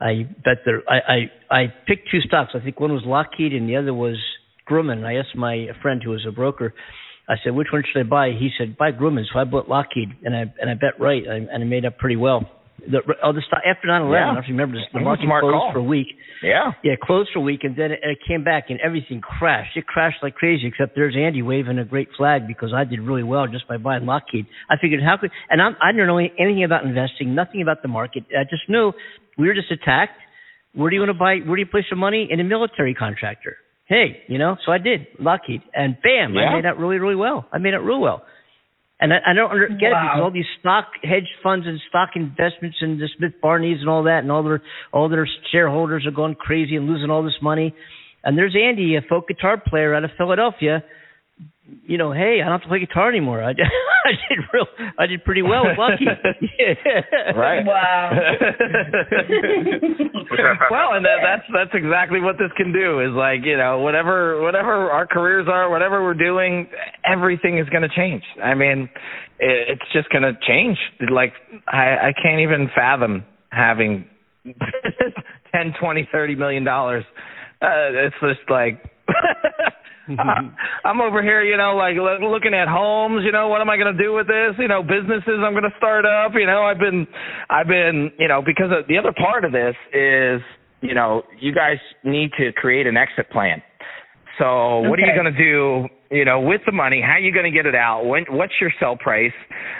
I 0.00 0.26
bet 0.44 0.58
there. 0.64 0.82
I 0.88 0.98
I 0.98 1.56
I 1.60 1.74
picked 1.86 2.10
two 2.10 2.20
stocks. 2.22 2.52
I 2.54 2.60
think 2.60 2.80
one 2.80 2.92
was 2.92 3.04
Lockheed 3.04 3.52
and 3.52 3.68
the 3.68 3.76
other 3.76 3.94
was 3.94 4.16
Grumman. 4.68 5.04
I 5.04 5.16
asked 5.16 5.36
my 5.36 5.68
friend 5.82 6.02
who 6.02 6.10
was 6.10 6.24
a 6.26 6.32
broker. 6.32 6.74
I 7.28 7.34
said, 7.44 7.54
which 7.54 7.68
one 7.72 7.82
should 7.90 8.00
I 8.00 8.08
buy? 8.08 8.30
He 8.30 8.50
said, 8.58 8.76
buy 8.78 8.90
Grumman. 8.90 9.24
So 9.32 9.38
I 9.38 9.44
bought 9.44 9.68
Lockheed, 9.68 10.08
and 10.24 10.34
I 10.34 10.44
and 10.60 10.70
I 10.70 10.74
bet 10.74 10.98
right, 10.98 11.22
I, 11.28 11.34
and 11.34 11.62
I 11.62 11.66
made 11.66 11.84
up 11.84 11.98
pretty 11.98 12.16
well. 12.16 12.48
The 12.78 13.00
oh, 13.22 13.32
the 13.32 13.42
stock 13.46 13.60
after 13.68 13.88
9/11. 13.88 13.90
I 13.90 14.24
don't 14.24 14.34
know 14.34 14.40
if 14.40 14.48
you 14.48 14.54
remember 14.54 14.76
this. 14.78 14.86
The 14.92 15.00
That 15.00 15.04
was 15.04 15.18
a 15.22 15.26
market 15.26 15.44
closed 15.50 15.54
call. 15.60 15.72
for 15.72 15.78
a 15.80 15.82
week. 15.82 16.06
Yeah. 16.42 16.70
Yeah, 16.84 16.94
closed 17.02 17.30
for 17.34 17.40
a 17.40 17.42
week, 17.42 17.64
and 17.64 17.76
then 17.76 17.90
it, 17.90 17.98
it 18.02 18.18
came 18.26 18.44
back, 18.44 18.70
and 18.70 18.78
everything 18.80 19.20
crashed. 19.20 19.76
It 19.76 19.84
crashed 19.86 20.22
like 20.22 20.36
crazy. 20.36 20.68
Except 20.68 20.94
there's 20.94 21.16
Andy 21.18 21.42
waving 21.42 21.78
a 21.78 21.84
great 21.84 22.08
flag 22.16 22.46
because 22.46 22.72
I 22.72 22.84
did 22.84 23.00
really 23.00 23.24
well 23.24 23.46
just 23.48 23.66
by 23.68 23.76
buying 23.76 24.06
Lockheed. 24.06 24.46
I 24.70 24.76
figured 24.80 25.00
how 25.02 25.16
could, 25.20 25.32
and 25.50 25.60
I'm, 25.60 25.76
I 25.82 25.90
didn't 25.92 26.06
know 26.06 26.18
anything 26.18 26.64
about 26.64 26.84
investing, 26.84 27.34
nothing 27.34 27.60
about 27.60 27.82
the 27.82 27.88
market. 27.88 28.24
I 28.30 28.44
just 28.44 28.68
knew 28.68 28.92
we 29.36 29.48
were 29.48 29.54
just 29.54 29.70
attacked. 29.72 30.16
Where 30.72 30.88
do 30.88 30.94
you 30.96 31.02
want 31.02 31.10
to 31.10 31.18
buy? 31.18 31.38
Where 31.44 31.56
do 31.56 31.60
you 31.60 31.66
place 31.66 31.84
your 31.90 31.98
money 31.98 32.28
in 32.30 32.38
a 32.40 32.44
military 32.44 32.94
contractor? 32.94 33.56
Hey, 33.88 34.22
you 34.28 34.38
know. 34.38 34.56
So 34.64 34.72
I 34.72 34.78
did 34.78 35.06
Lockheed, 35.18 35.62
and 35.74 35.96
bam, 36.02 36.34
Yeah. 36.34 36.42
I 36.42 36.56
made 36.56 36.66
out 36.66 36.78
really, 36.78 36.98
really 36.98 37.16
well. 37.16 37.46
I 37.52 37.58
made 37.58 37.74
out 37.74 37.84
real 37.84 38.00
well. 38.00 38.22
And 39.00 39.12
I, 39.12 39.18
I 39.28 39.32
don't 39.32 39.50
under, 39.50 39.68
get 39.68 39.94
it 39.94 39.98
because 40.02 40.20
all 40.20 40.30
these 40.32 40.48
stock 40.58 40.86
hedge 41.02 41.28
funds 41.42 41.66
and 41.66 41.80
stock 41.88 42.10
investments 42.16 42.78
and 42.80 43.00
the 43.00 43.08
Smith 43.16 43.32
Barneys 43.42 43.78
and 43.78 43.88
all 43.88 44.02
that, 44.04 44.18
and 44.18 44.32
all 44.32 44.42
their 44.42 44.60
all 44.92 45.08
their 45.08 45.26
shareholders 45.52 46.04
are 46.04 46.10
going 46.10 46.34
crazy 46.34 46.76
and 46.76 46.86
losing 46.86 47.08
all 47.08 47.22
this 47.22 47.38
money. 47.40 47.74
And 48.24 48.36
there's 48.36 48.56
Andy, 48.60 48.96
a 48.96 49.00
folk 49.08 49.28
guitar 49.28 49.62
player 49.64 49.94
out 49.94 50.04
of 50.04 50.10
Philadelphia. 50.18 50.82
You 51.86 51.96
know, 51.98 52.12
hey, 52.12 52.40
I 52.42 52.44
don't 52.48 52.52
have 52.52 52.62
to 52.62 52.68
play 52.68 52.80
guitar 52.80 53.08
anymore. 53.08 53.42
I 53.42 53.52
did, 53.52 53.66
I 54.04 54.10
did 54.28 54.38
real, 54.52 54.66
I 54.98 55.06
did 55.06 55.24
pretty 55.24 55.42
well 55.42 55.64
with 55.64 55.78
Lucky. 55.78 56.06
Right. 57.34 57.64
Wow. 57.64 58.10
well, 60.70 60.92
and 60.94 61.04
that, 61.04 61.18
that's 61.22 61.44
that's 61.52 61.70
exactly 61.72 62.20
what 62.20 62.36
this 62.38 62.50
can 62.56 62.72
do. 62.72 63.00
Is 63.00 63.12
like 63.12 63.40
you 63.44 63.56
know 63.56 63.78
whatever 63.80 64.42
whatever 64.42 64.90
our 64.90 65.06
careers 65.06 65.46
are, 65.50 65.70
whatever 65.70 66.02
we're 66.02 66.14
doing, 66.14 66.68
everything 67.10 67.58
is 67.58 67.68
going 67.70 67.82
to 67.82 67.88
change. 67.94 68.22
I 68.42 68.54
mean, 68.54 68.88
it, 69.38 69.68
it's 69.78 69.92
just 69.92 70.10
going 70.10 70.22
to 70.22 70.32
change. 70.46 70.76
Like 71.10 71.32
I 71.66 72.08
I 72.08 72.12
can't 72.20 72.40
even 72.40 72.68
fathom 72.74 73.24
having 73.50 74.04
ten, 75.52 75.74
twenty, 75.80 76.06
thirty 76.12 76.34
million 76.34 76.64
dollars. 76.64 77.04
Uh, 77.62 78.06
it's 78.06 78.16
just 78.20 78.50
like. 78.50 78.82
I'm 80.84 81.00
over 81.00 81.22
here, 81.22 81.42
you 81.42 81.56
know, 81.56 81.76
like 81.76 81.96
loo- 81.96 82.30
looking 82.30 82.54
at 82.54 82.68
homes. 82.68 83.22
You 83.24 83.32
know, 83.32 83.48
what 83.48 83.60
am 83.60 83.68
I 83.68 83.76
going 83.76 83.94
to 83.94 84.02
do 84.02 84.12
with 84.12 84.26
this? 84.26 84.54
You 84.58 84.68
know, 84.68 84.82
businesses 84.82 85.40
I'm 85.44 85.52
going 85.52 85.68
to 85.68 85.76
start 85.76 86.04
up. 86.06 86.32
You 86.34 86.46
know, 86.46 86.62
I've 86.62 86.78
been, 86.78 87.06
I've 87.50 87.66
been, 87.66 88.10
you 88.18 88.28
know, 88.28 88.42
because 88.44 88.70
of, 88.72 88.88
the 88.88 88.96
other 88.96 89.12
part 89.12 89.44
of 89.44 89.52
this 89.52 89.74
is, 89.92 90.40
you 90.80 90.94
know, 90.94 91.22
you 91.40 91.54
guys 91.54 91.78
need 92.04 92.30
to 92.38 92.52
create 92.52 92.86
an 92.86 92.96
exit 92.96 93.30
plan. 93.30 93.62
So 94.38 94.80
what 94.88 94.98
are 94.98 95.02
you 95.02 95.14
going 95.14 95.32
to 95.32 95.38
do, 95.38 95.88
you 96.10 96.24
know, 96.24 96.40
with 96.40 96.62
the 96.64 96.72
money? 96.72 97.02
How 97.04 97.12
are 97.12 97.20
you 97.20 97.32
going 97.32 97.44
to 97.44 97.50
get 97.50 97.66
it 97.66 97.74
out? 97.74 98.04
When, 98.04 98.24
what's 98.30 98.54
your 98.60 98.70
sell 98.80 98.96
price? 98.96 99.32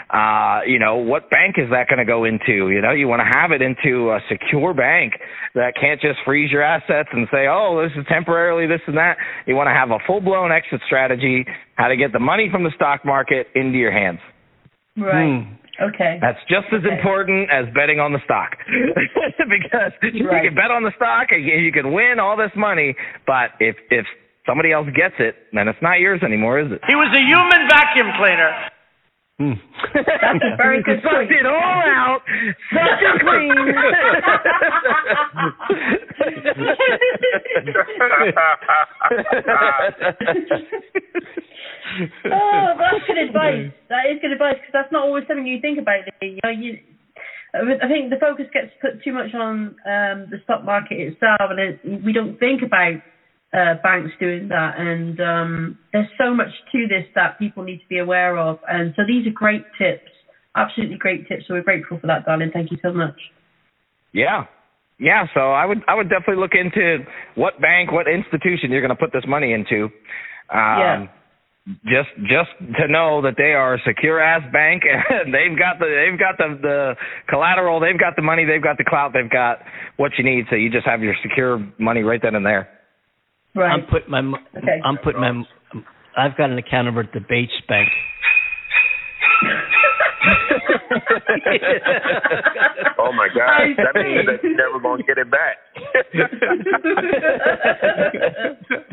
Uh, 0.09 0.61
you 0.65 0.77
know, 0.77 0.97
what 0.97 1.29
bank 1.29 1.55
is 1.57 1.69
that 1.71 1.87
going 1.87 1.97
to 1.99 2.05
go 2.05 2.25
into? 2.25 2.69
You 2.69 2.81
know, 2.81 2.91
you 2.91 3.07
want 3.07 3.21
to 3.21 3.39
have 3.39 3.51
it 3.51 3.61
into 3.61 4.11
a 4.11 4.19
secure 4.29 4.73
bank 4.73 5.13
that 5.55 5.73
can't 5.79 5.99
just 5.99 6.19
freeze 6.25 6.51
your 6.51 6.61
assets 6.61 7.09
and 7.11 7.27
say, 7.31 7.47
oh, 7.49 7.81
this 7.81 7.97
is 7.97 8.05
temporarily 8.07 8.67
this 8.67 8.81
and 8.87 8.97
that. 8.97 9.17
You 9.47 9.55
want 9.55 9.67
to 9.67 9.73
have 9.73 9.89
a 9.89 9.97
full 10.05 10.21
blown 10.21 10.51
exit 10.51 10.81
strategy, 10.85 11.45
how 11.75 11.87
to 11.87 11.97
get 11.97 12.13
the 12.13 12.19
money 12.19 12.49
from 12.51 12.63
the 12.63 12.71
stock 12.75 13.05
market 13.05 13.47
into 13.55 13.77
your 13.77 13.91
hands. 13.91 14.19
Right. 14.97 15.47
Okay. 15.81 16.19
That's 16.21 16.39
just 16.49 16.67
as 16.73 16.83
Okay. 16.83 16.93
important 16.97 17.49
as 17.49 17.65
betting 17.73 17.99
on 17.99 18.11
the 18.11 18.19
stock. 18.25 18.57
because 18.67 19.93
you 20.13 20.27
can 20.27 20.53
bet 20.53 20.71
on 20.71 20.83
the 20.83 20.91
stock 20.95 21.27
and 21.31 21.43
you 21.43 21.55
you 21.55 21.71
can 21.71 21.93
win 21.93 22.19
all 22.19 22.35
this 22.35 22.51
money, 22.55 22.95
but 23.25 23.51
if 23.59 23.77
if 23.89 24.05
somebody 24.45 24.71
else 24.71 24.87
gets 24.95 25.15
it, 25.19 25.35
then 25.53 25.67
it's 25.67 25.81
not 25.81 25.99
yours 25.99 26.21
anymore, 26.23 26.59
is 26.59 26.71
it? 26.71 26.81
He 26.87 26.95
was 26.95 27.09
a 27.13 27.19
human 27.23 27.67
vacuum 27.69 28.11
cleaner. 28.17 28.51
That's 29.39 30.43
a 30.43 30.57
very 30.57 30.83
good 30.87 30.99
Sucked 31.01 31.15
point. 31.15 31.31
it 31.31 31.45
all 31.45 31.55
out, 31.55 32.21
sucked 32.73 33.01
it 33.01 33.21
clean. 33.23 33.55
oh, 42.31 42.73
that's 42.77 43.05
good 43.07 43.17
advice. 43.17 43.71
That 43.89 44.05
is 44.11 44.19
good 44.21 44.31
advice 44.31 44.55
because 44.59 44.73
that's 44.73 44.91
not 44.91 45.03
always 45.03 45.23
something 45.27 45.45
you 45.45 45.59
think 45.61 45.79
about. 45.79 46.03
You 46.21 46.39
know, 46.43 46.49
you, 46.51 46.77
I 47.53 47.87
think 47.87 48.09
the 48.09 48.19
focus 48.19 48.45
gets 48.53 48.71
put 48.81 49.03
too 49.03 49.13
much 49.13 49.33
on 49.33 49.75
um, 49.87 50.27
the 50.29 50.37
stock 50.43 50.63
market 50.63 50.99
itself, 50.99 51.49
and 51.49 51.59
it, 51.59 52.03
we 52.05 52.13
don't 52.13 52.37
think 52.39 52.61
about 52.61 52.99
uh, 53.53 53.75
banks 53.83 54.11
doing 54.19 54.47
that. 54.49 54.75
And 54.77 55.19
um, 55.19 55.77
there's 55.93 56.07
so 56.17 56.33
much 56.33 56.49
to 56.71 56.87
this 56.87 57.05
that 57.15 57.39
people 57.39 57.63
need 57.63 57.79
to 57.79 57.87
be 57.89 57.99
aware 57.99 58.37
of. 58.37 58.59
And 58.67 58.93
so 58.95 59.03
these 59.07 59.25
are 59.27 59.31
great 59.31 59.63
tips, 59.77 60.09
absolutely 60.55 60.97
great 60.97 61.27
tips. 61.27 61.43
So 61.47 61.53
we're 61.55 61.63
grateful 61.63 61.99
for 61.99 62.07
that, 62.07 62.25
darling. 62.25 62.51
Thank 62.53 62.71
you 62.71 62.77
so 62.83 62.91
much. 62.93 63.15
Yeah. 64.13 64.45
Yeah, 65.01 65.27
so 65.33 65.51
I 65.51 65.65
would 65.65 65.81
I 65.87 65.95
would 65.95 66.09
definitely 66.09 66.41
look 66.41 66.51
into 66.55 67.05
what 67.35 67.61
bank, 67.61 67.89
what 67.89 68.07
institution 68.09 68.69
you're 68.69 68.81
going 68.81 68.89
to 68.89 68.99
put 68.99 69.13
this 69.13 69.23
money 69.25 69.53
into. 69.53 69.85
Um 69.85 69.89
Yeah. 70.51 71.07
just 71.85 72.09
just 72.27 72.49
to 72.79 72.87
know 72.87 73.21
that 73.21 73.35
they 73.37 73.53
are 73.53 73.75
a 73.75 73.79
secure 73.87 74.19
ass 74.19 74.41
bank 74.51 74.83
and 75.09 75.33
they've 75.33 75.57
got 75.57 75.79
the 75.79 75.85
they've 75.85 76.19
got 76.19 76.37
the 76.37 76.59
the 76.61 76.95
collateral, 77.29 77.79
they've 77.79 77.99
got 77.99 78.15
the 78.17 78.21
money, 78.21 78.43
they've 78.43 78.61
got 78.61 78.77
the 78.77 78.83
clout, 78.83 79.13
they've 79.13 79.29
got 79.31 79.59
what 79.95 80.11
you 80.17 80.23
need 80.25 80.45
so 80.49 80.55
you 80.57 80.69
just 80.69 80.85
have 80.85 81.01
your 81.01 81.15
secure 81.23 81.65
money 81.77 82.03
right 82.03 82.21
then 82.21 82.35
and 82.35 82.45
there. 82.45 82.67
Right. 83.59 83.71
I'm 83.71 83.85
putting 83.89 84.09
my, 84.09 84.19
Okay. 84.57 84.79
I'm 84.85 84.97
putting 85.03 85.21
my, 85.21 85.43
I've 86.17 86.37
got 86.37 86.49
an 86.49 86.57
account 86.57 86.87
over 86.87 87.01
at 87.01 87.11
the 87.13 87.19
Bates 87.19 87.51
Bank. 87.67 87.89
oh 92.99 93.11
my 93.13 93.27
I 93.31 93.35
God, 93.35 93.61
that 93.77 93.95
means 93.95 94.25
that 94.27 94.43
you're 94.43 94.55
never 94.55 94.79
gonna 94.81 95.03
get 95.03 95.17
it 95.17 95.29
back. 95.31 95.57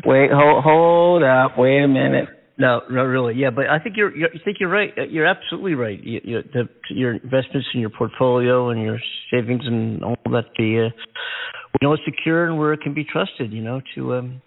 Wait, 0.05 0.31
hold, 0.31 0.63
hold 0.63 1.23
up. 1.23 1.57
Wait 1.57 1.81
a 1.83 1.87
minute. 1.87 2.29
No, 2.59 2.81
no, 2.89 3.03
really, 3.03 3.35
yeah, 3.35 3.51
but 3.51 3.67
I 3.69 3.79
think 3.79 3.95
you're, 3.97 4.15
you're 4.15 4.29
I 4.29 4.39
think 4.43 4.57
you're 4.59 4.69
right. 4.69 4.91
Uh, 4.97 5.03
You're 5.03 5.27
absolutely 5.27 5.75
right. 5.75 6.03
You, 6.03 6.21
you, 6.23 6.41
the, 6.53 6.67
your 6.89 7.13
investments 7.13 7.67
in 7.75 7.79
your 7.79 7.91
portfolio 7.91 8.69
and 8.69 8.81
your 8.81 8.97
savings 9.31 9.61
and 9.65 10.03
all 10.03 10.17
that, 10.31 10.45
the, 10.57 10.87
uh, 10.87 10.95
we 11.73 11.77
know 11.85 11.93
it's 11.93 12.01
secure 12.03 12.47
and 12.47 12.57
where 12.57 12.73
it 12.73 12.81
can 12.81 12.95
be 12.95 13.03
trusted. 13.03 13.53
You 13.53 13.61
know, 13.61 13.81
to 13.93 14.15
um, 14.15 14.41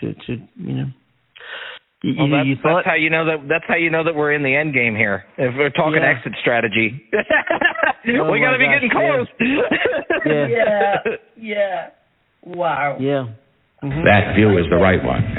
to 0.00 0.14
to, 0.14 0.14
to 0.26 0.32
you 0.56 0.72
know, 0.74 0.86
you, 2.02 2.14
Well, 2.18 2.26
you, 2.28 2.36
that's, 2.36 2.46
you 2.48 2.56
thought 2.62 2.76
that's 2.76 2.86
how 2.86 2.94
you 2.94 3.10
know 3.10 3.24
that 3.26 3.48
that's 3.48 3.64
how 3.68 3.74
you 3.76 3.90
know 3.90 4.04
that 4.04 4.14
we're 4.14 4.32
in 4.32 4.42
the 4.42 4.54
end 4.54 4.72
game 4.74 4.94
here. 4.94 5.24
If 5.36 5.54
we're 5.56 5.70
talking 5.70 6.00
Yeah. 6.02 6.14
exit 6.16 6.32
strategy. 6.40 7.02
Oh 8.10 8.30
we 8.30 8.40
got 8.40 8.52
to 8.52 8.58
my 8.58 8.64
be 8.64 8.68
getting 8.72 8.90
close. 8.90 9.26
Yeah. 10.24 10.46
yeah. 10.48 10.94
Yeah. 11.36 11.88
Wow. 12.42 12.96
yeah. 13.00 13.24
hmm 13.82 14.04
That 14.04 14.34
view 14.34 14.56
is 14.58 14.64
the 14.70 14.76
right 14.76 15.02
one. 15.04 15.36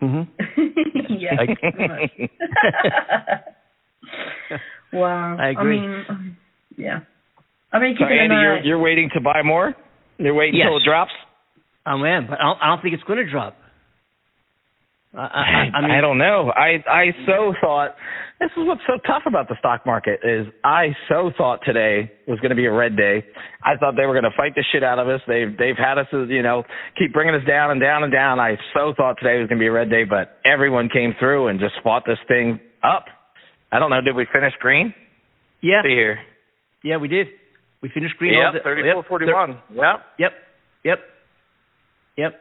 hmm 0.00 0.22
yeah. 1.18 1.36
pretty 1.36 1.88
much. 1.88 2.30
wow. 4.92 5.36
I 5.40 5.48
agree. 5.48 5.80
mean, 5.80 6.04
um, 6.08 6.36
yeah. 6.76 7.00
I 7.72 7.78
mean, 7.80 7.96
So 7.98 8.04
Andy, 8.04 8.34
you're 8.36 8.60
you're 8.62 8.78
waiting 8.78 9.10
to 9.14 9.20
buy 9.20 9.42
more? 9.42 9.74
You're 10.18 10.34
waiting 10.34 10.54
Yes. 10.56 10.66
until 10.66 10.78
it 10.78 10.84
drops? 10.84 11.12
I 11.84 11.94
am, 11.94 12.26
but 12.28 12.38
I 12.40 12.44
don't, 12.44 12.58
I 12.62 12.66
don't 12.68 12.82
think 12.82 12.94
it's 12.94 13.02
going 13.04 13.18
to 13.24 13.30
drop. 13.30 13.56
I, 15.14 15.20
I, 15.20 15.76
I, 15.78 15.80
mean, 15.80 15.90
I 15.90 16.00
don't 16.00 16.18
know. 16.18 16.52
I 16.54 16.84
I 16.86 17.04
so 17.26 17.54
thought 17.60 17.96
this 18.40 18.50
is 18.56 18.66
what's 18.66 18.82
so 18.86 18.98
tough 19.06 19.22
about 19.26 19.48
the 19.48 19.56
stock 19.58 19.86
market 19.86 20.20
is 20.22 20.46
I 20.62 20.88
so 21.08 21.30
thought 21.36 21.60
today 21.64 22.12
was 22.26 22.38
going 22.40 22.50
to 22.50 22.56
be 22.56 22.66
a 22.66 22.72
red 22.72 22.94
day. 22.96 23.24
I 23.64 23.76
thought 23.76 23.94
they 23.96 24.06
were 24.06 24.12
going 24.12 24.30
to 24.30 24.36
fight 24.36 24.54
the 24.54 24.64
shit 24.70 24.84
out 24.84 24.98
of 24.98 25.08
us. 25.08 25.20
They've 25.26 25.56
they've 25.56 25.76
had 25.76 25.96
us, 25.98 26.06
you 26.12 26.42
know, 26.42 26.62
keep 26.98 27.12
bringing 27.14 27.34
us 27.34 27.46
down 27.48 27.70
and 27.70 27.80
down 27.80 28.04
and 28.04 28.12
down. 28.12 28.38
I 28.38 28.56
so 28.74 28.92
thought 28.96 29.16
today 29.18 29.38
was 29.38 29.48
going 29.48 29.58
to 29.58 29.62
be 29.62 29.66
a 29.66 29.72
red 29.72 29.88
day, 29.88 30.04
but 30.04 30.38
everyone 30.44 30.88
came 30.92 31.14
through 31.18 31.48
and 31.48 31.58
just 31.58 31.74
fought 31.82 32.04
this 32.06 32.18
thing 32.28 32.60
up. 32.82 33.06
I 33.72 33.78
don't 33.78 33.90
know. 33.90 34.00
Did 34.02 34.14
we 34.14 34.26
finish 34.32 34.52
green? 34.60 34.94
Yeah. 35.62 35.82
See 35.82 35.88
here. 35.88 36.18
Yeah, 36.84 36.98
we 36.98 37.08
did. 37.08 37.28
We 37.82 37.88
finished 37.88 38.16
green. 38.18 38.34
all 38.36 38.52
Yep, 38.52 38.52
the- 38.52 38.60
thirty-four 38.64 39.04
forty-one. 39.08 39.58
Yep. 39.74 40.00
Yep. 40.18 40.32
Yep. 40.84 40.98
Yep. 42.16 42.32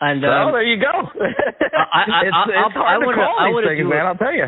And 0.00 0.24
um, 0.24 0.52
there 0.52 0.62
you 0.64 0.80
go. 0.80 0.90
I, 0.90 2.02
I, 2.02 2.22
it's, 2.26 2.34
I, 2.34 2.66
it's 2.66 2.74
hard 2.74 2.96
I 2.96 3.00
to 3.00 3.06
wanna, 3.06 3.16
call 3.16 3.62
these 3.62 3.68
things, 3.68 3.88
man. 3.88 4.06
I'll 4.06 4.16
tell 4.16 4.32
you. 4.34 4.46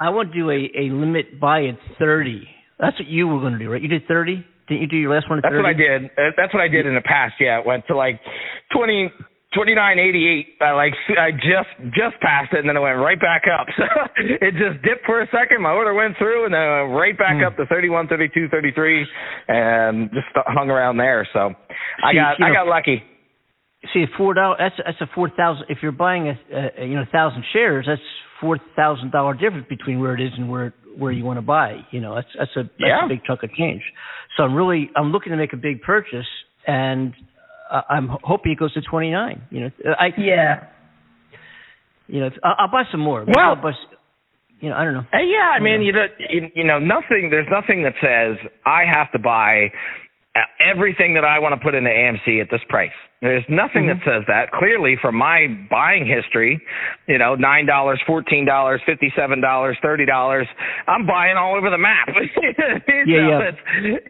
I 0.00 0.10
want 0.10 0.32
to 0.32 0.38
do 0.38 0.50
a, 0.50 0.70
a 0.76 0.90
limit 0.92 1.40
buy 1.40 1.66
at 1.66 1.78
thirty. 1.98 2.46
That's 2.78 2.98
what 2.98 3.08
you 3.08 3.28
were 3.28 3.40
going 3.40 3.52
to 3.54 3.58
do, 3.58 3.70
right? 3.70 3.80
You 3.80 3.88
did 3.88 4.06
thirty. 4.06 4.44
Didn't 4.68 4.82
you 4.82 4.88
do 4.88 4.96
your 4.96 5.14
last 5.14 5.28
one 5.28 5.38
at 5.38 5.42
That's 5.42 5.52
30? 5.54 5.62
what 5.62 5.68
I 5.70 5.74
did. 5.74 6.04
Uh, 6.06 6.30
That's 6.36 6.52
what 6.54 6.62
I 6.62 6.68
did 6.68 6.86
in 6.86 6.94
the 6.94 7.00
past. 7.02 7.34
Yeah, 7.40 7.60
it 7.60 7.66
went 7.66 7.86
to 7.88 7.96
like 7.96 8.20
twenty 8.74 9.10
twenty 9.54 9.74
nine 9.74 9.98
eighty 9.98 10.26
eight. 10.28 10.56
I 10.60 10.72
like 10.72 10.92
I 11.18 11.30
just 11.32 11.70
just 11.94 12.18
passed 12.20 12.52
it, 12.52 12.60
and 12.60 12.68
then 12.68 12.76
it 12.76 12.80
went 12.80 12.98
right 12.98 13.20
back 13.20 13.42
up. 13.46 13.66
So 13.76 13.84
it 14.40 14.52
just 14.54 14.82
dipped 14.84 15.04
for 15.06 15.20
a 15.22 15.26
second. 15.32 15.62
My 15.62 15.70
order 15.72 15.94
went 15.94 16.16
through, 16.18 16.44
and 16.46 16.54
then 16.54 16.60
it 16.62 16.82
went 16.88 16.94
right 17.00 17.18
back 17.18 17.36
Hmm. 17.38 17.44
up 17.44 17.56
to 17.56 17.66
thirty 17.66 17.88
one, 17.90 18.08
thirty 18.08 18.28
two, 18.32 18.48
thirty 18.48 18.72
three, 18.72 19.06
and 19.48 20.10
just 20.10 20.26
hung 20.34 20.70
around 20.70 20.96
there. 20.96 21.26
So 21.32 21.52
I 22.04 22.14
got 22.14 22.42
I 22.42 22.52
got 22.52 22.66
lucky. 22.66 23.02
See, 23.92 24.04
four 24.16 24.34
dollars. 24.34 24.58
That's 24.60 24.76
that's 24.86 25.00
a 25.00 25.12
four 25.14 25.28
thousand. 25.30 25.66
If 25.68 25.78
you're 25.82 25.90
buying 25.92 26.28
a, 26.28 26.34
a 26.78 26.84
you 26.86 26.94
know 26.94 27.04
thousand 27.10 27.44
shares, 27.52 27.86
that's 27.88 28.00
four 28.40 28.58
thousand 28.76 29.10
dollar 29.10 29.34
difference 29.34 29.66
between 29.68 29.98
where 30.00 30.14
it 30.14 30.20
is 30.20 30.30
and 30.36 30.48
where 30.50 30.72
where 30.96 31.10
you 31.10 31.24
want 31.24 31.38
to 31.38 31.42
buy. 31.42 31.78
You 31.90 32.00
know, 32.00 32.14
that's 32.14 32.28
that's 32.38 32.50
a 32.56 32.62
that's 32.62 32.72
Yeah. 32.78 33.04
a 33.04 33.08
big 33.08 33.24
chunk 33.24 33.42
of 33.42 33.50
change. 33.54 33.82
So 34.36 34.44
I'm 34.44 34.54
really 34.54 34.90
I'm 34.94 35.10
looking 35.10 35.30
to 35.32 35.36
make 35.36 35.52
a 35.52 35.56
big 35.56 35.82
purchase, 35.82 36.26
and 36.66 37.12
uh, 37.72 37.82
I'm 37.90 38.08
hoping 38.22 38.52
it 38.52 38.58
goes 38.58 38.72
to 38.74 38.82
twenty 38.82 39.10
nine. 39.10 39.42
You 39.50 39.60
know, 39.62 39.70
I 39.98 40.12
Yeah. 40.16 40.66
you 42.06 42.20
know 42.20 42.30
I'll, 42.44 42.54
I'll 42.60 42.70
buy 42.70 42.84
some 42.90 43.00
more. 43.00 43.24
Well- 43.26 43.36
I'll 43.38 43.56
buy, 43.56 43.72
you 44.60 44.68
know, 44.70 44.76
I 44.76 44.84
don't 44.84 44.94
know. 44.94 45.06
Uh, 45.12 45.18
yeah, 45.18 45.52
I 45.56 45.58
mean, 45.60 45.82
you, 45.82 45.90
don't- 45.90 46.12
you 46.30 46.48
you 46.54 46.62
know, 46.62 46.78
nothing. 46.78 47.30
There's 47.30 47.48
nothing 47.50 47.82
that 47.82 47.94
says 48.00 48.36
I 48.64 48.84
have 48.88 49.10
to 49.10 49.18
buy 49.18 49.72
everything 50.60 51.14
that 51.14 51.24
I 51.24 51.38
want 51.38 51.52
to 51.58 51.62
put 51.62 51.74
into 51.74 51.90
AMC 51.90 52.40
at 52.40 52.48
this 52.50 52.60
price. 52.68 52.92
There's 53.20 53.44
nothing 53.48 53.86
that 53.86 53.98
says 54.04 54.24
that. 54.26 54.50
Clearly, 54.50 54.96
from 55.00 55.14
my 55.14 55.46
buying 55.70 56.04
history, 56.06 56.60
you 57.06 57.18
know, 57.18 57.36
nine 57.36 57.66
dollars, 57.66 58.00
fourteen 58.04 58.44
dollars, 58.44 58.80
fifty-seven 58.84 59.40
dollars, 59.40 59.76
thirty 59.80 60.04
dollars. 60.04 60.48
I'm 60.88 61.06
buying 61.06 61.36
all 61.36 61.54
over 61.54 61.70
the 61.70 61.78
map. 61.78 62.08
You 63.06 63.16
Yeah, 63.16 63.28
know, 63.28 63.40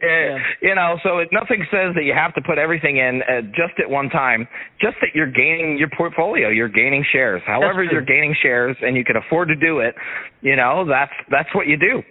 yeah. 0.02 0.36
uh, 0.36 0.38
You 0.62 0.74
know, 0.74 0.96
so 1.02 1.18
it, 1.18 1.28
nothing 1.32 1.64
says 1.70 1.94
that 1.94 2.04
you 2.04 2.14
have 2.14 2.34
to 2.34 2.40
put 2.42 2.56
everything 2.58 2.96
in 2.98 3.22
uh, 3.22 3.42
just 3.52 3.78
at 3.82 3.88
one 3.90 4.08
time. 4.08 4.46
Just 4.80 4.96
that 5.02 5.10
you're 5.14 5.30
gaining 5.30 5.76
your 5.78 5.88
portfolio, 5.96 6.48
you're 6.48 6.68
gaining 6.68 7.04
shares. 7.12 7.42
However, 7.46 7.82
you're 7.84 8.04
gaining 8.04 8.34
shares, 8.42 8.76
and 8.80 8.96
you 8.96 9.04
can 9.04 9.16
afford 9.16 9.48
to 9.48 9.56
do 9.56 9.80
it. 9.80 9.94
You 10.40 10.56
know, 10.56 10.86
that's 10.88 11.12
that's 11.30 11.48
what 11.54 11.66
you 11.66 11.76
do. 11.76 12.02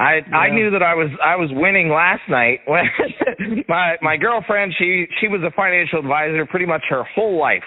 I 0.00 0.20
I 0.34 0.48
knew 0.50 0.70
that 0.70 0.82
I 0.82 0.94
was 0.94 1.10
I 1.22 1.36
was 1.36 1.50
winning 1.52 1.90
last 1.90 2.22
night 2.28 2.60
when 2.66 2.84
my 3.68 3.96
my 4.00 4.16
girlfriend 4.16 4.72
she 4.78 5.06
she 5.20 5.28
was 5.28 5.42
a 5.46 5.50
financial 5.54 5.98
advisor 6.00 6.46
pretty 6.46 6.66
much 6.66 6.82
her 6.88 7.04
whole 7.04 7.38
life. 7.38 7.64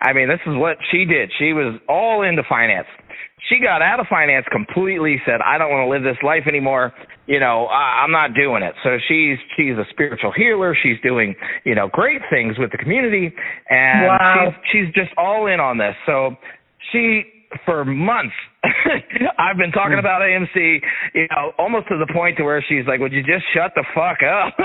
I 0.00 0.12
mean, 0.12 0.28
this 0.28 0.40
is 0.46 0.56
what 0.56 0.76
she 0.90 1.04
did. 1.04 1.30
She 1.38 1.52
was 1.52 1.78
all 1.88 2.22
into 2.22 2.42
finance. 2.48 2.88
She 3.48 3.60
got 3.60 3.80
out 3.82 4.00
of 4.00 4.06
finance 4.08 4.46
completely. 4.50 5.22
Said, 5.24 5.40
"I 5.40 5.58
don't 5.58 5.70
want 5.70 5.86
to 5.86 5.90
live 5.90 6.02
this 6.02 6.20
life 6.24 6.42
anymore. 6.48 6.92
You 7.26 7.38
know, 7.38 7.66
I, 7.66 8.02
I'm 8.02 8.10
not 8.10 8.34
doing 8.34 8.62
it." 8.64 8.74
So 8.82 8.98
she's 9.06 9.38
she's 9.56 9.76
a 9.78 9.84
spiritual 9.90 10.32
healer. 10.36 10.74
She's 10.82 10.98
doing 11.04 11.36
you 11.64 11.76
know 11.76 11.88
great 11.92 12.20
things 12.30 12.58
with 12.58 12.72
the 12.72 12.78
community, 12.78 13.32
and 13.70 14.06
Wow. 14.06 14.34
she's 14.72 14.86
she's 14.86 14.94
just 14.94 15.12
all 15.16 15.46
in 15.46 15.60
on 15.60 15.78
this. 15.78 15.94
So 16.04 16.34
she 16.90 17.22
for 17.64 17.84
months 17.84 18.34
I've 19.38 19.56
been 19.56 19.72
talking 19.72 19.94
hmm. 19.94 20.04
about 20.04 20.20
AMC, 20.22 20.80
you 21.14 21.26
know, 21.30 21.52
almost 21.58 21.88
to 21.88 21.98
the 21.98 22.06
point 22.12 22.36
to 22.38 22.44
where 22.44 22.64
she's 22.68 22.86
like, 22.86 23.00
"Would 23.00 23.12
you 23.12 23.22
just 23.22 23.44
shut 23.54 23.72
the 23.74 23.84
fuck 23.94 24.18
up?" 24.22 24.54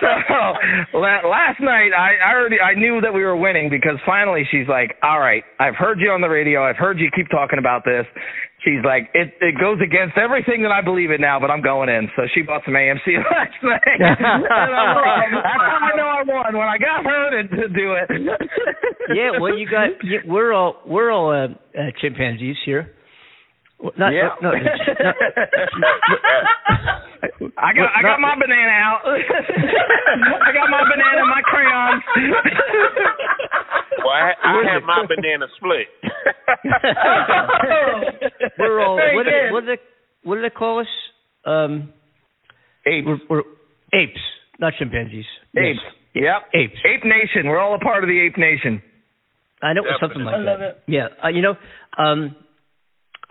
so 0.00 0.98
last 0.98 1.60
night 1.60 1.90
I, 1.96 2.16
I 2.24 2.34
already 2.34 2.60
I 2.60 2.74
knew 2.74 3.00
that 3.00 3.12
we 3.12 3.24
were 3.24 3.36
winning 3.36 3.70
because 3.70 3.98
finally 4.04 4.44
she's 4.50 4.68
like, 4.68 4.96
"All 5.02 5.20
right, 5.20 5.44
I've 5.58 5.76
heard 5.76 6.00
you 6.00 6.10
on 6.10 6.20
the 6.20 6.28
radio. 6.28 6.64
I've 6.64 6.76
heard 6.76 6.98
you 6.98 7.10
keep 7.14 7.28
talking 7.30 7.58
about 7.58 7.84
this." 7.84 8.06
She's 8.64 8.84
like, 8.84 9.10
"It 9.14 9.34
it 9.40 9.58
goes 9.58 9.78
against 9.82 10.16
everything 10.16 10.62
that 10.62 10.70
I 10.70 10.80
believe 10.80 11.10
in 11.10 11.20
now, 11.20 11.40
but 11.40 11.50
I'm 11.50 11.62
going 11.62 11.88
in." 11.88 12.08
So 12.14 12.22
she 12.34 12.42
bought 12.42 12.62
some 12.64 12.74
AMC 12.74 13.06
last 13.30 13.58
night. 13.62 13.98
and 13.98 14.06
I'm 14.14 14.96
like, 14.96 15.30
That's 15.34 15.66
how 15.66 15.78
I 15.82 15.96
know 15.96 16.06
I 16.06 16.22
won 16.22 16.52
when 16.56 16.68
I 16.68 16.78
got 16.78 17.04
her 17.04 17.42
to, 17.42 17.48
to 17.48 17.68
do 17.68 17.94
it. 17.98 18.06
yeah, 19.14 19.40
well, 19.40 19.56
you 19.58 19.68
got 19.68 19.88
yeah, 20.04 20.18
we're 20.26 20.52
all 20.52 20.76
we're 20.86 21.10
all 21.10 21.30
uh, 21.30 21.48
uh, 21.78 21.90
chimpanzees 22.00 22.56
here. 22.64 22.92
Well, 23.82 23.90
Not, 23.98 24.12
Yeah. 24.14 24.30
no, 24.40 24.52
no, 24.52 24.56
I 27.58 27.72
got 27.74 27.90
I 27.96 28.02
got 28.02 28.20
my 28.20 28.36
banana 28.38 28.70
out. 28.70 29.00
I 29.04 30.52
got 30.54 30.70
my 30.70 30.84
banana 30.86 31.18
and 31.18 31.28
my 31.28 31.42
crayons. 31.42 32.02
Well, 33.98 34.14
I, 34.14 34.32
I 34.42 34.62
had 34.72 34.82
my 34.84 35.04
banana 35.06 35.46
split. 35.56 35.88
we're 38.58 38.80
all 38.80 38.96
Very 38.96 39.16
what, 39.16 39.24
good. 39.26 39.52
what 39.52 39.60
do 39.60 39.66
they 39.66 39.78
what 40.24 40.34
do 40.36 40.42
they 40.42 40.50
call 40.50 40.80
us? 40.80 40.86
Um, 41.44 41.92
Apes. 42.86 43.06
we're, 43.06 43.18
we're 43.28 43.42
apes, 43.92 44.20
not 44.60 44.72
chimpanzees. 44.78 45.24
Apes. 45.56 45.80
Yes. 46.14 46.16
Yep. 46.22 46.42
Apes. 46.54 46.78
Ape 46.86 47.04
Nation. 47.04 47.48
We're 47.48 47.58
all 47.60 47.74
a 47.74 47.78
part 47.80 48.04
of 48.04 48.08
the 48.08 48.20
Ape 48.26 48.38
Nation. 48.38 48.80
I 49.62 49.72
know 49.72 49.82
it 49.82 49.86
was 49.86 49.98
something 50.00 50.22
like 50.22 50.34
I 50.34 50.38
love 50.38 50.58
that. 50.60 50.68
it. 50.68 50.82
Yeah, 50.88 51.08
uh, 51.24 51.28
you 51.28 51.42
know, 51.42 51.54
um, 51.96 52.34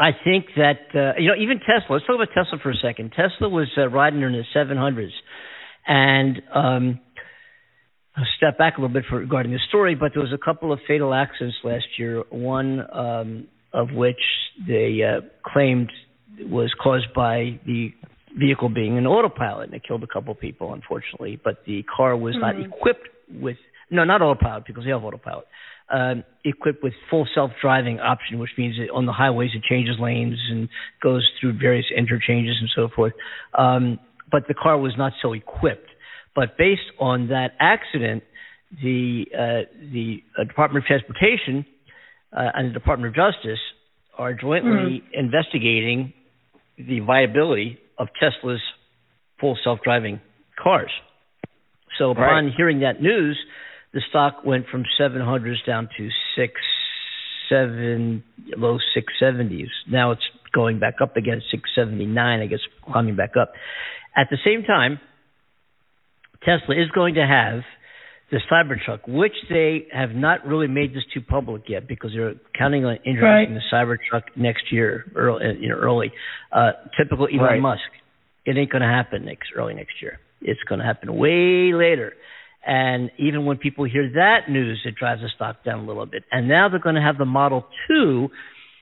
I 0.01 0.11
think 0.23 0.47
that 0.57 0.79
uh, 0.95 1.19
you 1.19 1.27
know 1.27 1.35
even 1.39 1.59
Tesla. 1.59 1.93
Let's 1.93 2.05
talk 2.07 2.15
about 2.15 2.29
Tesla 2.33 2.57
for 2.61 2.71
a 2.71 2.75
second. 2.75 3.11
Tesla 3.11 3.47
was 3.47 3.67
uh, 3.77 3.87
riding 3.87 4.21
in 4.23 4.31
the 4.31 4.43
700s, 4.55 5.11
and 5.87 6.41
um, 6.53 6.99
I'll 8.17 8.25
step 8.35 8.57
back 8.57 8.77
a 8.77 8.81
little 8.81 8.93
bit 8.93 9.05
for 9.07 9.19
regarding 9.19 9.51
the 9.51 9.59
story. 9.69 9.93
But 9.93 10.13
there 10.15 10.23
was 10.23 10.33
a 10.33 10.43
couple 10.43 10.73
of 10.73 10.79
fatal 10.87 11.13
accidents 11.13 11.57
last 11.63 11.85
year. 11.99 12.23
One 12.31 12.81
um, 12.91 13.47
of 13.73 13.91
which 13.93 14.19
they 14.67 15.01
uh, 15.03 15.21
claimed 15.45 15.91
was 16.39 16.73
caused 16.81 17.13
by 17.13 17.59
the 17.67 17.93
vehicle 18.35 18.69
being 18.69 18.97
an 18.97 19.05
autopilot, 19.05 19.67
and 19.67 19.75
it 19.75 19.83
killed 19.87 20.03
a 20.03 20.07
couple 20.07 20.31
of 20.33 20.39
people, 20.39 20.73
unfortunately. 20.73 21.39
But 21.41 21.63
the 21.67 21.83
car 21.83 22.17
was 22.17 22.35
not 22.37 22.55
Mhm. 22.55 22.73
equipped 22.73 23.07
with 23.29 23.57
no, 23.91 24.03
not 24.03 24.21
autopilot 24.21 24.65
because 24.65 24.83
they 24.83 24.89
have 24.89 25.03
autopilot. 25.03 25.45
Um, 25.93 26.23
equipped 26.45 26.81
with 26.81 26.93
full 27.09 27.27
self-driving 27.35 27.99
option, 27.99 28.39
which 28.39 28.51
means 28.57 28.77
that 28.77 28.89
on 28.93 29.05
the 29.05 29.11
highways 29.11 29.51
it 29.53 29.61
changes 29.69 29.97
lanes 29.99 30.39
and 30.49 30.69
goes 31.03 31.29
through 31.39 31.59
various 31.59 31.85
interchanges 31.95 32.55
and 32.61 32.69
so 32.73 32.87
forth. 32.95 33.13
Um, 33.57 33.99
but 34.31 34.47
the 34.47 34.53
car 34.53 34.77
was 34.77 34.93
not 34.97 35.11
so 35.21 35.33
equipped. 35.33 35.89
But 36.33 36.57
based 36.57 36.89
on 36.97 37.27
that 37.27 37.49
accident, 37.59 38.23
the 38.81 39.25
uh, 39.33 39.61
the 39.91 40.23
uh, 40.39 40.45
Department 40.45 40.85
of 40.85 40.87
Transportation 40.87 41.65
uh, 42.31 42.51
and 42.55 42.69
the 42.69 42.73
Department 42.73 43.09
of 43.09 43.15
Justice 43.15 43.59
are 44.17 44.33
jointly 44.33 45.03
investigating 45.13 46.13
the 46.77 47.01
viability 47.01 47.79
of 47.97 48.07
Tesla's 48.19 48.61
full 49.39 49.57
self-driving 49.63 50.21
cars. 50.61 50.91
So 51.97 52.11
upon 52.11 52.45
Right. 52.45 52.53
hearing 52.55 52.79
that 52.79 53.01
news, 53.01 53.37
the 53.93 54.01
stock 54.09 54.45
went 54.45 54.67
from 54.67 54.83
700s 54.99 55.65
down 55.65 55.89
to 55.97 56.09
six, 56.35 56.53
seven, 57.49 58.23
low 58.57 58.77
670s. 58.95 59.67
Now 59.89 60.11
it's 60.11 60.21
going 60.53 60.79
back 60.79 60.95
up 61.01 61.17
again, 61.17 61.41
679, 61.51 62.39
I 62.39 62.45
guess, 62.45 62.59
climbing 62.85 63.15
back 63.15 63.31
up. 63.39 63.53
At 64.15 64.27
the 64.29 64.37
same 64.45 64.63
time, 64.63 64.99
Tesla 66.43 66.75
is 66.75 66.89
going 66.93 67.15
to 67.15 67.25
have 67.25 67.61
the 68.31 68.39
Cybertruck, 68.49 69.07
which 69.07 69.33
they 69.49 69.87
have 69.93 70.11
not 70.11 70.45
really 70.45 70.67
made 70.67 70.93
this 70.93 71.03
too 71.13 71.21
public 71.21 71.63
yet 71.67 71.87
because 71.87 72.11
they're 72.15 72.35
counting 72.57 72.85
on 72.85 72.97
introducing 73.05 73.55
the 73.55 73.61
Cybertruck 73.71 74.23
next 74.37 74.71
year, 74.71 75.05
early, 75.15 75.57
you 75.59 75.69
know, 75.69 75.75
early. 75.75 76.13
Uh, 76.51 76.71
typical 76.97 77.27
Elon 77.27 77.41
Right. 77.41 77.61
Musk. 77.61 77.81
It 78.45 78.57
ain't 78.57 78.71
going 78.71 78.81
to 78.81 78.87
happen 78.87 79.25
next 79.25 79.49
early 79.55 79.73
next 79.73 80.01
year. 80.01 80.19
It's 80.41 80.61
going 80.67 80.79
to 80.79 80.85
happen 80.85 81.13
way 81.13 81.73
later. 81.73 82.13
And 82.65 83.09
even 83.17 83.45
when 83.45 83.57
people 83.57 83.85
hear 83.85 84.11
that 84.15 84.49
news, 84.49 84.81
it 84.85 84.95
drives 84.95 85.21
the 85.21 85.29
stock 85.35 85.63
down 85.63 85.79
a 85.79 85.85
little 85.85 86.05
bit. 86.05 86.23
And 86.31 86.47
now 86.47 86.69
they're 86.69 86.79
going 86.79 86.95
to 86.95 87.01
have 87.01 87.17
the 87.17 87.25
Model 87.25 87.65
2, 87.87 88.29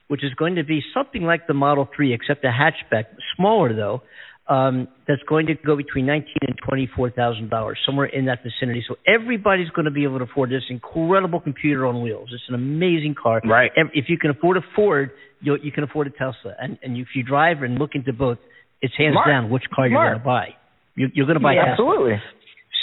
which 0.09 0.23
is 0.23 0.33
going 0.33 0.55
to 0.55 0.63
be 0.63 0.81
something 0.93 1.21
like 1.23 1.47
the 1.47 1.53
Model 1.53 1.87
3, 1.95 2.13
except 2.13 2.43
a 2.43 2.49
hatchback, 2.51 3.05
smaller 3.37 3.73
though, 3.75 4.01
um, 4.49 4.87
that's 5.07 5.21
going 5.29 5.45
to 5.45 5.53
go 5.53 5.77
between 5.77 6.07
nineteen 6.07 6.33
and 6.41 6.57
twenty-four 6.67 7.11
thousand 7.11 7.51
dollars, 7.51 7.77
somewhere 7.85 8.07
in 8.07 8.25
that 8.25 8.39
vicinity. 8.41 8.83
So 8.87 8.95
everybody's 9.07 9.69
going 9.69 9.85
to 9.85 9.91
be 9.91 10.03
able 10.05 10.17
to 10.17 10.23
afford 10.23 10.49
this 10.49 10.63
incredible 10.71 11.39
computer 11.39 11.85
on 11.85 12.01
wheels. 12.01 12.29
It's 12.33 12.41
an 12.49 12.55
amazing 12.55 13.13
car. 13.21 13.41
Right. 13.45 13.69
If 13.93 14.05
you 14.09 14.17
can 14.17 14.31
afford 14.31 14.57
a 14.57 14.61
Ford, 14.75 15.11
you 15.39 15.55
you 15.61 15.71
can 15.71 15.83
afford 15.83 16.07
a 16.07 16.09
Tesla. 16.09 16.55
And 16.59 16.79
and 16.81 16.97
if 16.97 17.09
you 17.13 17.21
drive 17.23 17.61
and 17.61 17.77
look 17.77 17.91
into 17.93 18.11
both, 18.11 18.39
it's 18.81 18.93
hands 18.97 19.13
Smart. 19.13 19.27
down 19.27 19.49
which 19.51 19.65
car 19.73 19.87
you're 19.87 20.03
going 20.03 20.17
to 20.17 20.25
buy. 20.25 20.47
You, 20.95 21.09
you're 21.13 21.27
going 21.27 21.37
to 21.37 21.43
buy 21.43 21.53
Yeah, 21.53 21.75
Tesla. 21.75 21.85
absolutely. 21.85 22.15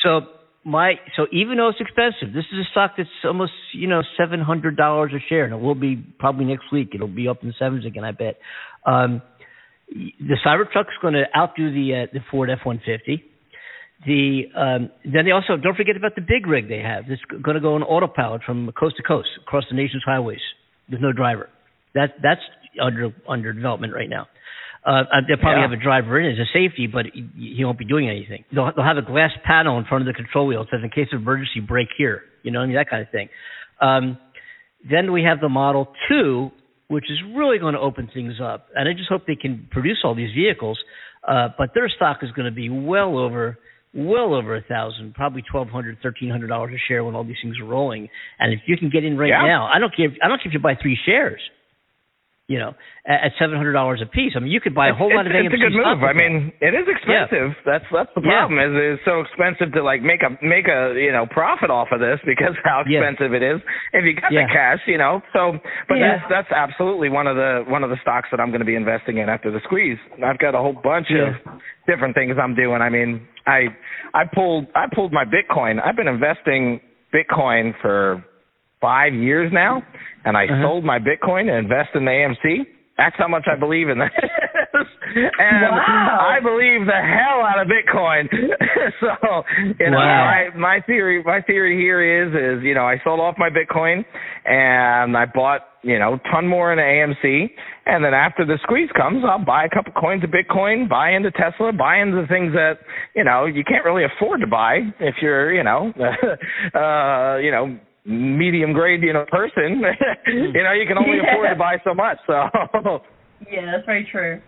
So 0.05 0.21
my 0.67 0.95
so 1.17 1.27
even 1.33 1.59
though 1.59 1.69
it's 1.69 1.81
expensive, 1.81 2.35
this 2.35 2.45
is 2.53 2.59
a 2.59 2.71
stock 2.73 2.95
that's 2.99 3.09
almost 3.25 3.53
you 3.73 3.87
know 3.87 4.03
seven 4.19 4.41
hundred 4.41 4.77
dollars 4.77 5.13
a 5.15 5.21
share, 5.29 5.45
and 5.45 5.55
it 5.55 5.61
will 5.61 5.77
be 5.77 5.97
probably 6.19 6.45
next 6.45 6.73
week. 6.73 6.91
It'll 6.93 7.07
be 7.07 7.29
up 7.29 7.43
in 7.43 7.49
the 7.49 7.55
sevens 7.57 7.87
again, 7.87 8.03
I 8.03 8.11
bet. 8.11 8.39
Um, 8.85 9.23
the 9.89 10.37
Cybertruck's 10.45 10.99
going 11.01 11.15
to 11.15 11.25
outdo 11.37 11.73
the 11.73 12.03
uh, 12.03 12.07
the 12.13 12.19
Ford 12.33 12.51
F 12.51 12.59
one 12.65 12.83
fifty. 12.85 13.25
The 14.05 14.43
um, 14.57 14.91
then 15.05 15.25
they 15.25 15.31
also 15.31 15.57
don't 15.57 15.77
forget 15.77 15.97
about 15.97 16.17
the 16.17 16.21
big 16.21 16.49
rig 16.49 16.69
they 16.69 16.81
have. 16.81 17.05
It's 17.09 17.23
going 17.23 17.55
to 17.55 17.61
go 17.61 17.77
on 17.77 17.85
autopilot 17.85 18.43
from 18.45 18.71
coast 18.79 18.97
to 18.97 19.05
coast 19.05 19.29
across 19.41 19.65
the 19.71 19.77
nation's 19.77 20.03
highways 20.05 20.41
with 20.91 21.01
no 21.01 21.13
driver. 21.13 21.49
That 21.95 22.15
that's 22.21 22.43
under 22.83 23.15
under 23.29 23.53
development 23.53 23.95
right 23.95 24.11
now. 24.11 24.27
Uh, 24.87 25.03
uh, 25.13 25.21
they'll 25.27 25.37
probably 25.37 25.63
Yeah. 25.63 25.69
have 25.69 25.73
a 25.73 25.83
driver 25.83 26.19
in 26.21 26.31
as 26.31 26.39
a 26.39 26.47
safety, 26.53 26.87
but 26.87 27.07
he, 27.13 27.65
won't 27.65 27.77
be 27.79 27.85
doing 27.85 28.09
anything. 28.09 28.45
They'll, 28.53 28.71
they'll 28.75 28.85
have 28.85 28.99
a 28.99 29.03
glass 29.03 29.33
panel 29.45 29.79
in 29.79 29.85
front 29.85 30.03
of 30.03 30.07
the 30.07 30.13
control 30.15 30.47
wheel 30.47 30.63
that 30.63 30.71
says, 30.71 30.81
"In 30.85 30.91
case 30.91 31.09
of 31.13 31.21
emergency, 31.23 31.59
brake 31.61 31.89
here." 31.99 32.23
You 32.45 32.53
know, 32.53 32.61
I 32.61 32.67
mean 32.67 32.77
that 32.77 32.89
kind 32.89 33.03
of 33.03 33.11
thing. 33.11 33.29
Um, 33.81 34.17
then 34.89 35.11
we 35.11 35.25
have 35.25 35.41
the 35.41 35.49
Model 35.49 35.93
Two, 36.09 36.53
which 36.87 37.11
is 37.11 37.19
really 37.35 37.59
going 37.59 37.75
to 37.75 37.81
open 37.81 38.09
things 38.15 38.35
up, 38.41 38.69
and 38.77 38.89
I 38.89 38.93
just 38.93 39.09
hope 39.09 39.27
they 39.27 39.35
can 39.35 39.67
produce 39.73 39.99
all 40.05 40.15
these 40.15 40.33
vehicles. 40.33 40.79
Uh, 41.27 41.49
but 41.59 41.71
their 41.75 41.89
stock 41.89 42.19
is 42.23 42.31
going 42.31 42.47
to 42.47 42.55
be 42.55 42.69
well 42.69 43.19
over, 43.19 43.59
well 43.93 44.33
over 44.35 44.55
a 44.55 44.63
thousand, 44.63 45.15
probably 45.17 45.43
twelve 45.51 45.69
hundred, 45.69 45.99
thirteen 46.01 46.31
hundred 46.31 46.47
dollars 46.47 46.73
a 46.73 46.79
share 46.87 47.03
when 47.03 47.17
all 47.17 47.25
these 47.25 47.39
things 47.43 47.57
are 47.61 47.65
rolling. 47.67 48.09
And 48.39 48.53
if 48.53 48.61
you 48.67 48.77
can 48.77 48.91
get 48.91 49.03
in 49.03 49.19
right 49.19 49.31
Yeah. 49.31 49.43
now, 49.43 49.67
I 49.67 49.81
don't 49.81 49.93
care. 49.97 50.07
If, 50.07 50.13
I 50.23 50.29
don't 50.29 50.39
care 50.41 50.47
if 50.47 50.55
you 50.55 50.61
buy 50.61 50.77
three 50.81 50.97
shares. 51.05 51.41
You 52.49 52.61
know, 52.61 52.75
at, 53.05 53.33
seven 53.41 53.57
hundred 53.57 53.73
dollars 53.73 53.99
a 54.01 54.07
piece. 54.07 54.35
I 54.37 54.39
mean, 54.39 54.53
you 54.53 54.61
could 54.61 54.73
buy 54.75 54.91
a 54.91 54.95
whole 54.95 55.11
it's, 55.11 55.17
lot 55.19 55.27
of 55.27 55.35
it's, 55.35 55.51
AMC 55.51 55.59
It's 55.59 55.59
a 55.59 55.67
good 55.67 55.75
move. 55.75 55.99
I 56.07 56.13
mean, 56.15 56.53
it 56.63 56.79
is 56.79 56.87
expensive. 56.87 57.59
That's 57.67 57.83
that's 57.91 58.11
the 58.15 58.23
Yeah. 58.23 58.47
problem. 58.47 58.63
Is 58.63 58.71
it's 58.95 59.03
so 59.05 59.19
expensive 59.27 59.75
to 59.75 59.83
like 59.83 59.99
make 60.07 60.23
a 60.23 60.31
make 60.47 60.69
a 60.71 60.95
you 60.95 61.11
know 61.11 61.27
profit 61.27 61.71
off 61.75 61.89
of 61.91 61.99
this 61.99 62.21
because 62.23 62.55
how 62.63 62.85
Yeah. 62.87 63.03
expensive 63.03 63.35
it 63.35 63.43
is. 63.43 63.59
If 63.93 64.05
you 64.07 64.15
got 64.15 64.31
Yeah. 64.31 64.47
the 64.47 64.53
cash, 64.55 64.79
you 64.87 64.95
know. 64.97 65.23
So, 65.35 65.59
but 65.91 65.99
Yeah. 65.99 66.23
that's 66.23 66.47
that's 66.47 66.53
absolutely 66.55 67.09
one 67.11 67.27
of 67.27 67.35
the 67.35 67.65
one 67.67 67.83
of 67.83 67.91
the 67.91 67.99
stocks 67.99 68.29
that 68.31 68.39
I'm 68.39 68.51
going 68.55 68.63
to 68.63 68.71
be 68.71 68.77
investing 68.79 69.19
in 69.19 69.29
after 69.29 69.51
the 69.51 69.59
squeeze. 69.67 69.99
I've 70.23 70.39
got 70.39 70.55
a 70.55 70.59
whole 70.59 70.73
bunch 70.87 71.11
Yeah. 71.11 71.35
of 71.35 71.61
different 71.89 72.15
things 72.15 72.39
I'm 72.39 72.55
doing. 72.55 72.79
I 72.81 72.91
mean, 72.91 73.27
I 73.49 73.75
I 74.15 74.23
pulled 74.25 74.69
I 74.77 74.87
pulled 74.87 75.11
my 75.13 75.25
Bitcoin. 75.25 75.83
I've 75.85 75.97
been 75.97 76.07
investing 76.07 76.79
Bitcoin 77.13 77.75
for 77.83 78.23
five 78.81 79.15
years 79.15 79.51
now, 79.53 79.83
and 80.25 80.37
I 80.37 80.45
Uh-huh. 80.47 80.63
sold 80.63 80.85
my 80.85 80.99
Bitcoin 80.99 81.47
to 81.47 81.55
invest 81.55 81.91
in 81.95 82.05
the 82.05 82.11
AMC. 82.11 82.67
That's 82.99 83.17
how 83.19 83.29
much 83.29 83.47
I 83.47 83.57
believe 83.57 83.91
in 83.91 83.99
this. 83.99 84.11
and 85.39 85.63
Wow. 85.77 86.27
I 86.31 86.41
believe 86.41 86.87
the 86.87 86.93
hell 86.93 87.43
out 87.45 87.61
of 87.61 87.69
Bitcoin. 87.69 88.27
so, 89.01 89.45
you 89.79 89.91
know, 89.91 89.99
Wow. 89.99 90.25
my 90.25 90.49
my 90.57 90.81
theory 90.81 91.23
my 91.23 91.41
theory 91.43 91.77
here 91.77 92.01
is 92.03 92.33
is, 92.35 92.65
you 92.65 92.75
know, 92.75 92.87
I 92.87 92.99
sold 93.05 93.21
off 93.21 93.37
my 93.39 93.51
Bitcoin 93.51 94.03
and 94.47 95.17
I 95.17 95.27
bought, 95.27 95.61
you 95.83 95.99
know, 95.99 96.15
a 96.15 96.19
ton 96.31 96.47
more 96.47 96.73
in 96.73 96.79
AMC 96.79 97.51
and 97.85 98.03
then 98.05 98.15
after 98.15 98.45
the 98.47 98.59
squeeze 98.63 98.91
comes, 98.97 99.23
I'll 99.29 99.45
buy 99.45 99.65
a 99.65 99.69
couple 99.69 99.93
coins 99.93 100.25
of 100.25 100.31
Bitcoin, 100.31 100.89
buy 100.89 101.11
into 101.11 101.31
Tesla, 101.33 101.73
buy 101.73 101.99
into 101.99 102.27
things 102.29 102.53
that, 102.55 102.79
you 103.15 103.25
know, 103.25 103.45
you 103.45 103.63
can't 103.63 103.85
really 103.85 104.05
afford 104.05 104.41
to 104.41 104.47
buy 104.47 104.81
if 105.01 105.17
you're, 105.21 105.53
you 105.53 105.63
know, 105.63 105.93
uh, 106.75 107.37
you 107.39 107.51
know, 107.51 107.79
medium 108.07 108.73
grade, 108.73 109.03
you 109.03 109.13
know, 109.13 109.25
person. 109.31 109.83
you 110.27 110.63
know, 110.63 110.73
you 110.73 110.87
can 110.87 110.99
only 110.99 111.19
Yeah. 111.19 111.33
afford 111.35 111.51
to 111.51 111.57
buy 111.59 111.77
so 111.85 111.95
much. 111.95 112.19
So 112.27 112.35
Yeah, 113.51 113.73
that's 113.73 113.85
very 113.87 114.09
true. 114.11 114.41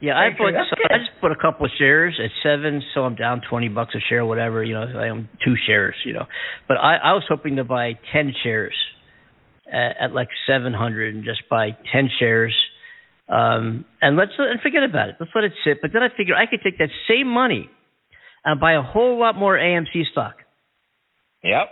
Yeah, 0.00 0.12
I 0.18 0.28
Very 0.28 0.36
true. 0.36 0.52
bought. 0.52 0.66
So. 0.70 0.76
I 0.94 0.98
just 0.98 1.10
put 1.20 1.32
a 1.32 1.36
couple 1.36 1.64
of 1.66 1.72
shares 1.78 2.18
at 2.22 2.30
seven, 2.42 2.82
so 2.94 3.04
I'm 3.04 3.14
down 3.14 3.40
twenty 3.48 3.68
bucks 3.68 3.94
a 3.94 4.00
share, 4.08 4.24
whatever. 4.26 4.62
You 4.62 4.74
know, 4.74 4.82
I 4.94 5.08
own 5.08 5.28
two 5.44 5.54
shares. 5.66 5.94
You 6.04 6.12
know, 6.12 6.26
but 6.68 6.76
I, 6.76 6.96
I 6.96 7.12
was 7.14 7.24
hoping 7.28 7.56
to 7.56 7.64
buy 7.64 7.98
ten 8.12 8.32
shares 8.42 8.74
at, 9.72 9.96
at 10.00 10.12
like 10.12 10.28
seven 10.46 10.74
hundred, 10.74 11.14
and 11.14 11.24
just 11.24 11.48
buy 11.48 11.70
ten 11.92 12.10
shares, 12.18 12.54
um, 13.30 13.86
and 14.02 14.16
let's 14.18 14.32
and 14.38 14.60
forget 14.60 14.82
about 14.82 15.08
it. 15.08 15.16
Let's 15.18 15.32
let 15.34 15.44
it 15.44 15.52
sit. 15.64 15.78
But 15.80 15.92
then 15.94 16.02
I 16.02 16.08
figured 16.14 16.36
I 16.36 16.44
could 16.44 16.60
take 16.62 16.76
that 16.78 16.90
same 17.08 17.26
money 17.28 17.70
and 18.44 18.60
buy 18.60 18.74
a 18.74 18.82
whole 18.82 19.18
lot 19.18 19.34
more 19.36 19.56
AMC 19.56 20.10
stock. 20.12 20.36
Yep. 21.42 21.68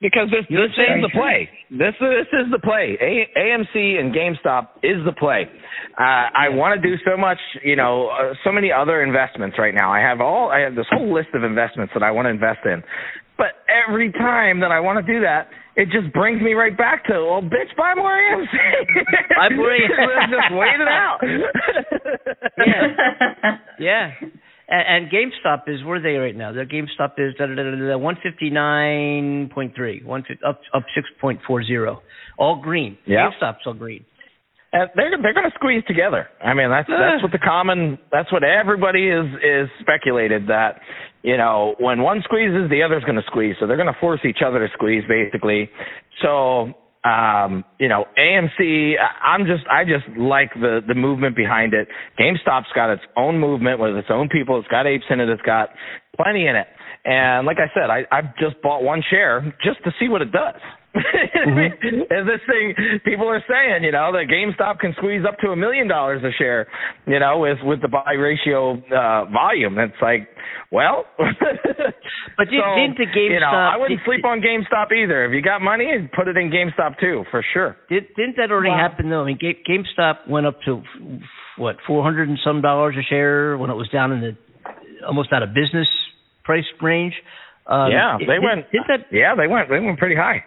Because 0.00 0.28
this 0.30 0.46
this 0.48 0.72
is 0.72 1.02
the 1.02 1.10
play. 1.12 1.48
This 1.70 1.92
this 2.00 2.28
is 2.32 2.50
the 2.50 2.58
play. 2.58 2.96
A, 3.00 3.28
AMC 3.38 4.00
and 4.00 4.14
GameStop 4.14 4.68
is 4.82 5.04
the 5.04 5.12
play. 5.12 5.44
Uh, 5.98 6.32
I 6.32 6.48
want 6.48 6.80
to 6.80 6.88
do 6.88 6.96
so 7.04 7.18
much, 7.18 7.38
you 7.62 7.76
know, 7.76 8.08
uh, 8.08 8.32
so 8.42 8.50
many 8.50 8.72
other 8.72 9.02
investments 9.02 9.58
right 9.58 9.74
now. 9.74 9.92
I 9.92 10.00
have 10.00 10.22
all 10.22 10.50
I 10.50 10.60
have 10.60 10.74
this 10.74 10.86
whole 10.90 11.12
list 11.12 11.28
of 11.34 11.44
investments 11.44 11.92
that 11.92 12.02
I 12.02 12.10
want 12.12 12.26
to 12.26 12.30
invest 12.30 12.60
in. 12.64 12.82
But 13.36 13.60
every 13.68 14.10
time 14.12 14.60
that 14.60 14.70
I 14.70 14.80
want 14.80 15.04
to 15.04 15.12
do 15.12 15.20
that, 15.20 15.48
it 15.76 15.88
just 15.90 16.12
brings 16.12 16.42
me 16.42 16.52
right 16.52 16.76
back 16.76 17.06
to, 17.06 17.12
well, 17.12 17.40
bitch, 17.40 17.74
buy 17.76 17.94
more 17.94 18.12
AMC. 18.12 18.52
Buy 19.36 19.48
more 19.54 19.72
Let's 19.72 20.30
just 20.30 20.52
wait 20.52 20.80
it 20.80 20.88
out. 20.88 21.20
Yeah. 22.58 23.56
Yeah. 23.80 24.10
And, 24.70 25.04
and 25.04 25.12
GameStop 25.12 25.62
is 25.66 25.84
where 25.84 25.96
are 25.96 26.00
they 26.00 26.16
right 26.16 26.36
now? 26.36 26.52
Their 26.52 26.64
GameStop 26.64 27.18
is 27.18 27.34
da, 27.36 27.46
da, 27.46 27.54
da, 27.54 27.64
da, 27.64 27.70
da, 27.70 27.98
159.3, 27.98 30.04
one 30.04 30.24
up 30.46 30.60
up 30.72 30.84
6.40. 31.22 31.98
All 32.38 32.62
green. 32.62 32.96
Yeah. 33.04 33.30
GameStop's 33.42 33.66
all 33.66 33.74
green. 33.74 34.04
And 34.72 34.88
they're 34.94 35.10
they're 35.20 35.34
going 35.34 35.50
to 35.50 35.54
squeeze 35.56 35.82
together. 35.88 36.28
I 36.40 36.54
mean, 36.54 36.70
that's 36.70 36.88
that's 36.88 37.18
uh. 37.18 37.22
what 37.22 37.32
the 37.32 37.38
common 37.38 37.98
that's 38.12 38.30
what 38.32 38.44
everybody 38.44 39.08
is 39.08 39.26
is 39.42 39.68
speculated 39.80 40.46
that 40.46 40.78
you 41.24 41.36
know 41.36 41.74
when 41.80 42.02
one 42.02 42.22
squeezes, 42.22 42.70
the 42.70 42.84
other's 42.84 43.02
going 43.02 43.16
to 43.16 43.26
squeeze. 43.26 43.56
So 43.58 43.66
they're 43.66 43.76
going 43.76 43.92
to 43.92 44.00
force 44.00 44.20
each 44.24 44.42
other 44.46 44.60
to 44.60 44.68
squeeze, 44.72 45.02
basically. 45.08 45.68
So 46.22 46.74
um, 47.04 47.64
you 47.78 47.88
know, 47.88 48.04
AMC. 48.18 48.94
I'm 49.22 49.46
just 49.46 49.64
I 49.70 49.84
just 49.84 50.04
like 50.18 50.52
the 50.54 50.80
the 50.86 50.94
movement 50.94 51.36
behind 51.36 51.72
it. 51.72 51.88
GameStop's 52.18 52.72
got 52.74 52.90
its 52.90 53.02
own 53.16 53.38
movement 53.38 53.80
with 53.80 53.96
its 53.96 54.08
own 54.10 54.28
people. 54.28 54.58
It's 54.58 54.68
got 54.68 54.86
apes 54.86 55.04
in 55.08 55.20
it. 55.20 55.28
It's 55.28 55.42
got 55.42 55.70
plenty 56.16 56.46
in 56.46 56.56
it. 56.56 56.66
And 57.04 57.46
like 57.46 57.56
I 57.58 57.72
said, 57.72 57.88
I 57.90 58.04
I've 58.12 58.36
just 58.36 58.60
bought 58.62 58.82
one 58.82 59.02
share 59.08 59.40
just 59.64 59.82
to 59.84 59.92
see 59.98 60.08
what 60.08 60.20
it 60.20 60.30
does. 60.32 60.60
As 60.94 62.26
this 62.26 62.40
thing, 62.50 62.74
people 63.04 63.28
are 63.28 63.42
saying, 63.48 63.84
you 63.84 63.92
know, 63.92 64.10
that 64.12 64.26
GameStop 64.26 64.80
can 64.80 64.92
squeeze 64.98 65.22
up 65.26 65.38
to 65.38 65.48
a 65.50 65.56
million 65.56 65.86
dollars 65.88 66.22
a 66.24 66.32
share, 66.36 66.66
you 67.06 67.18
know, 67.20 67.38
with 67.38 67.58
with 67.62 67.80
the 67.80 67.88
buy 67.88 68.12
ratio 68.14 68.74
uh, 68.90 69.24
volume. 69.30 69.78
It's 69.78 69.94
like, 70.02 70.28
well, 70.72 71.04
But 71.18 72.50
you 72.50 72.60
so, 72.60 72.74
didn't 72.74 72.98
the 72.98 73.06
GameStop? 73.06 73.30
you 73.30 73.40
know, 73.40 73.46
I 73.46 73.76
wouldn't 73.76 74.00
did, 74.00 74.04
sleep 74.04 74.24
on 74.24 74.40
GameStop 74.40 74.92
either. 74.92 75.24
If 75.26 75.32
you 75.32 75.42
got 75.42 75.60
money, 75.62 75.86
put 76.16 76.26
it 76.28 76.36
in 76.36 76.50
GameStop 76.50 76.98
too, 76.98 77.24
for 77.30 77.44
sure. 77.52 77.76
Did, 77.88 78.04
didn't 78.16 78.36
that 78.36 78.50
already 78.50 78.70
Wow. 78.70 78.88
happen 78.90 79.10
though? 79.10 79.22
I 79.22 79.26
mean, 79.26 79.38
Ga- 79.40 79.62
GameStop 79.68 80.28
went 80.28 80.46
up 80.46 80.58
to 80.66 80.82
what 81.56 81.76
400 81.86 82.28
and 82.28 82.38
some 82.44 82.62
dollars 82.62 82.96
a 82.98 83.02
share 83.08 83.56
when 83.58 83.70
it 83.70 83.74
was 83.74 83.88
down 83.90 84.12
in 84.12 84.20
the 84.20 84.36
almost 85.06 85.32
out 85.32 85.42
of 85.42 85.50
business 85.54 85.88
price 86.44 86.64
range. 86.82 87.14
Um, 87.66 87.90
yeah, 87.92 88.16
they 88.18 88.24
did- 88.26 88.42
went. 88.42 88.70
Didn't 88.72 88.86
that 88.88 89.06
Yeah, 89.12 89.34
they 89.36 89.46
went. 89.46 89.68
They 89.68 89.78
went 89.78 89.98
pretty 89.98 90.16
high. 90.16 90.44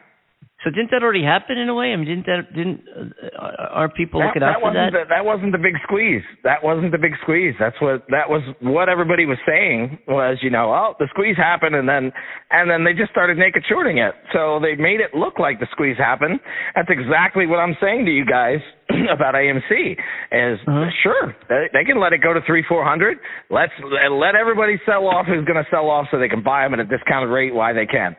So 0.63 0.69
didn't 0.69 0.91
that 0.91 1.03
already 1.03 1.23
happen 1.23 1.57
in 1.57 1.67
a 1.67 1.73
way? 1.75 1.91
I 1.91 1.95
mean, 1.95 2.07
didn't 2.07 2.25
that 2.25 2.53
didn't 2.55 2.81
uh, 2.87 3.75
are 3.75 3.89
people 3.89 4.21
that, 4.21 4.27
looking 4.27 4.39
that 4.39 4.55
out 4.55 4.61
for 4.63 4.71
wasn't 4.71 4.93
that? 4.93 5.05
The, 5.05 5.09
that 5.09 5.25
wasn't 5.25 5.51
the 5.51 5.59
big 5.59 5.75
squeeze. 5.83 6.23
That 6.43 6.63
wasn't 6.63 6.91
the 6.91 6.97
big 6.97 7.13
squeeze. 7.21 7.53
That's 7.59 7.75
what 7.81 8.07
that 8.09 8.29
was. 8.29 8.41
What 8.61 8.87
everybody 8.87 9.25
was 9.25 9.37
saying 9.45 9.99
was, 10.07 10.39
you 10.41 10.49
know, 10.49 10.71
oh, 10.71 10.95
the 10.99 11.07
squeeze 11.11 11.35
happened, 11.35 11.75
and 11.75 11.87
then 11.87 12.11
and 12.51 12.71
then 12.71 12.83
they 12.83 12.93
just 12.93 13.11
started 13.11 13.37
naked 13.37 13.63
shorting 13.67 13.97
it. 13.97 14.15
So 14.31 14.59
they 14.63 14.75
made 14.75 15.01
it 15.03 15.13
look 15.13 15.37
like 15.37 15.59
the 15.59 15.67
squeeze 15.71 15.97
happened. 15.97 16.39
That's 16.75 16.89
exactly 16.89 17.45
what 17.45 17.59
I'm 17.59 17.75
saying 17.81 18.05
to 18.05 18.11
you 18.11 18.25
guys 18.25 18.63
about 19.13 19.33
AMC. 19.35 19.91
Is 20.31 20.59
Uh-huh. 20.67 20.89
sure 21.03 21.35
they, 21.49 21.67
they 21.73 21.83
can 21.83 21.99
let 21.99 22.13
it 22.13 22.19
go 22.21 22.33
to 22.33 22.41
three, 22.45 22.63
four 22.67 22.83
hundred. 22.83 23.17
Let's 23.49 23.71
let 24.11 24.35
everybody 24.35 24.79
sell 24.85 25.07
off 25.07 25.25
who's 25.25 25.45
going 25.45 25.61
to 25.63 25.69
sell 25.71 25.89
off, 25.89 26.07
so 26.11 26.19
they 26.19 26.27
can 26.29 26.43
buy 26.43 26.63
them 26.63 26.73
at 26.73 26.79
a 26.79 26.85
discounted 26.85 27.29
rate 27.29 27.53
while 27.53 27.73
they 27.73 27.85
can, 27.85 28.15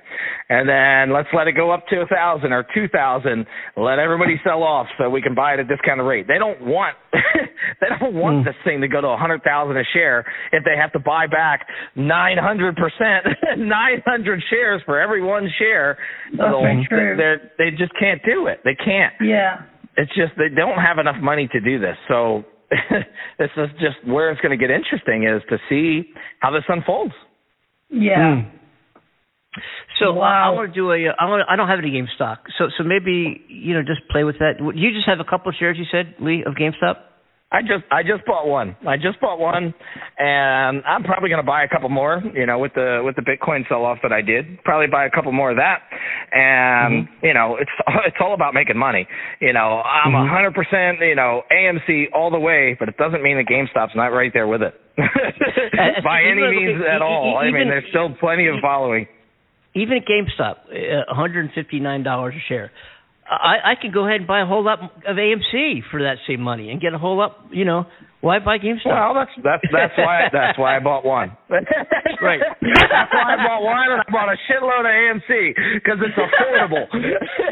and 0.49 0.69
then 0.69 1.13
let's 1.15 1.29
let 1.35 1.49
it 1.49 1.53
go 1.53 1.71
up 1.71 1.87
to 1.89 2.01
a 2.01 2.07
thousand 2.07 2.53
or 2.53 2.65
two 2.75 2.89
thousand. 2.89 3.47
Let 3.77 3.99
everybody 3.99 4.41
sell 4.45 4.63
off 4.63 4.87
so 4.99 5.11
we 5.11 5.23
can 5.23 5.35
buy 5.35 5.55
it 5.55 5.61
at 5.61 5.67
a 5.67 5.69
discounted 5.69 6.07
rate. 6.07 6.27
They 6.29 6.39
don't 6.39 6.61
want 6.65 6.97
they 7.13 7.89
don't 8.01 8.15
want 8.15 8.35
Hmm. 8.35 8.45
this 8.45 8.57
thing 8.65 8.81
to 8.81 8.89
go 8.89 9.01
to 9.01 9.09
a 9.09 9.17
hundred 9.17 9.43
thousand 9.45 9.77
a 9.77 9.85
share 9.93 10.25
if 10.53 10.65
they 10.65 10.77
have 10.81 10.93
to 10.93 10.99
buy 10.99 11.27
back 11.27 11.67
nine 11.95 12.39
hundred 12.39 12.77
percent, 12.77 13.27
nine 13.59 14.03
hundred 14.07 14.43
shares 14.51 14.81
for 14.87 15.01
every 15.01 15.23
one 15.23 15.49
share. 15.59 15.99
That's 16.33 16.89
true. 16.89 17.17
They 17.17 17.35
they 17.59 17.71
just 17.77 17.93
can't 17.99 18.21
do 18.25 18.47
it. 18.47 18.61
They 18.65 18.75
can't 18.75 19.13
Yeah. 19.21 19.63
It's 19.97 20.15
just 20.15 20.33
they 20.37 20.49
don't 20.55 20.79
have 20.79 20.99
enough 20.99 21.17
money 21.21 21.49
to 21.53 21.61
do 21.61 21.79
this. 21.79 21.97
So 22.09 22.45
this 23.39 23.51
is 23.57 23.69
just 23.81 23.97
where 24.07 24.31
it's 24.31 24.41
going 24.41 24.59
to 24.59 24.61
get 24.61 24.71
interesting 24.71 25.25
is 25.25 25.43
to 25.51 25.59
see 25.69 26.13
how 26.41 26.51
this 26.51 26.65
unfolds. 26.69 27.15
Yeah. 27.91 28.43
Hmm. 28.43 28.57
So 30.01 30.19
I, 30.19 30.47
I 30.47 30.51
want 30.51 30.73
to 30.73 30.75
do 30.75 30.91
a. 30.91 31.15
I 31.19 31.27
want. 31.27 31.47
I 31.49 31.55
don't 31.55 31.69
have 31.69 31.79
any 31.79 31.91
GameStop. 31.91 32.39
So 32.59 32.67
so 32.77 32.83
maybe 32.83 33.43
you 33.49 33.75
know 33.75 33.83
just 33.83 34.09
play 34.11 34.25
with 34.25 34.39
that. 34.41 34.55
You 34.59 34.91
just 34.91 35.07
have 35.07 35.21
a 35.21 35.25
couple 35.25 35.51
of 35.51 35.55
shares. 35.59 35.77
You 35.79 35.85
said 35.91 36.17
Lee 36.19 36.43
of 36.45 36.55
GameStop. 36.55 36.97
I 37.55 37.61
just 37.63 37.85
I 37.93 38.03
just 38.03 38.27
bought 38.27 38.49
one. 38.49 38.75
I 38.87 38.97
just 38.97 39.21
bought 39.21 39.39
one, 39.39 39.73
and 40.19 40.83
I'm 40.85 41.05
probably 41.05 41.29
going 41.29 41.41
to 41.41 41.47
buy 41.47 41.63
a 41.63 41.69
couple 41.69 41.89
more. 41.89 42.21
You 42.35 42.47
know, 42.47 42.59
with 42.59 42.75
the 42.75 43.01
with 43.05 43.15
the 43.15 43.23
Bitcoin 43.23 43.63
sell 43.69 43.85
off 43.85 43.99
that 44.03 44.13
I 44.13 44.23
did, 44.23 44.63
probably 44.65 44.89
buy 44.89 45.07
a 45.07 45.11
couple 45.11 45.31
more 45.31 45.51
of 45.53 45.59
that. 45.59 45.79
And 46.33 47.07
Mm-hmm. 47.07 47.27
you 47.27 47.35
know, 47.35 47.57
it's 47.61 47.71
it's 48.07 48.17
all 48.21 48.35
about 48.35 48.55
making 48.55 48.77
money. 48.77 49.07
You 49.41 49.53
know, 49.53 49.81
I'm 49.87 50.15
a 50.15 50.19
Mhm. 50.19 50.51
100 50.51 50.55
percent 50.55 50.99
you 51.01 51.15
know 51.15 51.43
AMC 51.53 52.07
all 52.13 52.31
the 52.31 52.41
way, 52.41 52.75
but 52.79 52.89
it 52.89 52.97
doesn't 52.97 53.23
mean 53.23 53.37
that 53.37 53.47
GameStop's 53.47 53.95
not 53.95 54.09
right 54.09 54.33
there 54.35 54.49
with 54.49 54.63
it 54.63 54.75
by 56.05 56.23
any 56.23 56.43
means 56.51 56.83
at 56.91 57.03
all. 57.03 57.39
I 57.39 57.51
mean, 57.53 57.69
there's 57.69 57.89
still 57.91 58.11
plenty 58.21 58.49
of 58.49 58.57
following. 58.63 59.07
Even 59.77 59.99
at 59.99 60.05
GameStop, 60.07 60.57
uh, 60.71 61.05
159 61.09 62.03
dollars 62.03 62.35
a 62.37 62.43
share. 62.49 62.71
I, 63.29 63.73
I 63.73 63.75
could 63.81 63.93
go 63.93 64.07
ahead 64.07 64.21
and 64.21 64.27
buy 64.27 64.43
a 64.43 64.47
whole 64.47 64.65
lot 64.65 64.81
of 64.81 65.17
AMC 65.17 65.81
for 65.91 66.03
that 66.03 66.17
same 66.29 66.41
money 66.41 66.71
and 66.71 66.81
get 66.81 66.93
a 66.93 66.99
whole 66.99 67.17
lot. 67.17 67.49
You 67.53 67.65
know, 67.65 67.87
why 68.21 68.39
buy 68.39 68.59
GameStop? 68.59 68.87
Well, 68.87 69.15
that's 69.15 69.31
that's 69.43 69.65
that's 69.73 69.97
why 69.97 70.29
that's 70.33 70.59
why 70.59 70.77
I 70.77 70.81
bought 70.81 71.05
one. 71.05 71.37
right. 71.51 72.41
That's 72.41 73.13
why 73.13 73.35
I 73.35 73.37
bought 73.37 73.63
one, 73.63 73.85
and 73.93 74.01
I 74.01 74.11
bought 74.13 74.29
a 74.29 74.37
shitload 74.49 74.81
of 74.81 75.21
AMC 75.21 75.55
because 75.75 75.99
it's 76.01 76.17
affordable. 76.17 76.85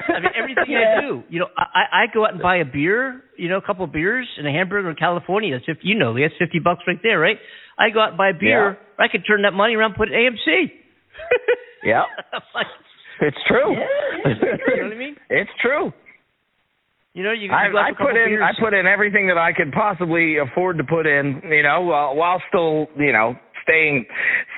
I 0.08 0.20
mean, 0.20 0.32
everything 0.36 0.76
I 0.76 1.00
do, 1.00 1.22
you 1.28 1.40
know, 1.40 1.48
I, 1.56 2.04
I 2.04 2.04
go 2.12 2.24
out 2.24 2.32
and 2.32 2.42
buy 2.42 2.56
a 2.56 2.64
beer, 2.64 3.22
you 3.36 3.48
know, 3.48 3.58
a 3.58 3.62
couple 3.62 3.84
of 3.84 3.92
beers 3.92 4.26
and 4.38 4.46
a 4.46 4.50
hamburger 4.50 4.90
in 4.90 4.96
California. 4.96 5.54
That's 5.56 5.64
if 5.68 5.84
you 5.84 5.94
know, 5.98 6.14
that's 6.14 6.34
50 6.38 6.58
bucks 6.60 6.80
right 6.86 7.00
there, 7.02 7.18
right? 7.18 7.36
I 7.78 7.90
go 7.90 8.00
out 8.00 8.10
and 8.10 8.18
buy 8.18 8.30
a 8.30 8.34
beer. 8.38 8.78
I 8.98 9.08
could 9.08 9.24
turn 9.26 9.42
that 9.42 9.52
money 9.52 9.74
around 9.74 9.92
and 9.92 9.96
put 9.98 10.08
it 10.08 10.14
in 10.14 10.32
AMC. 10.36 10.72
Yeah, 11.84 12.02
it's 13.20 13.36
true. 13.46 13.72
you 13.72 14.82
know 14.82 14.88
what 14.88 14.92
I 14.92 14.98
mean? 14.98 15.16
It's 15.30 15.50
true. 15.60 15.92
You 17.14 17.24
know, 17.24 17.32
you, 17.32 17.48
you 17.48 17.52
I, 17.52 17.66
I 17.66 17.90
put 17.92 18.16
in 18.16 18.28
beers. 18.28 18.42
I 18.42 18.58
put 18.58 18.72
in 18.72 18.86
everything 18.86 19.26
that 19.28 19.36
I 19.36 19.52
could 19.52 19.70
possibly 19.72 20.36
afford 20.38 20.78
to 20.78 20.84
put 20.84 21.06
in, 21.06 21.42
you 21.44 21.62
know, 21.62 21.82
while, 21.82 22.16
while 22.16 22.42
still, 22.48 22.86
you 22.96 23.12
know, 23.12 23.34
staying 23.64 24.06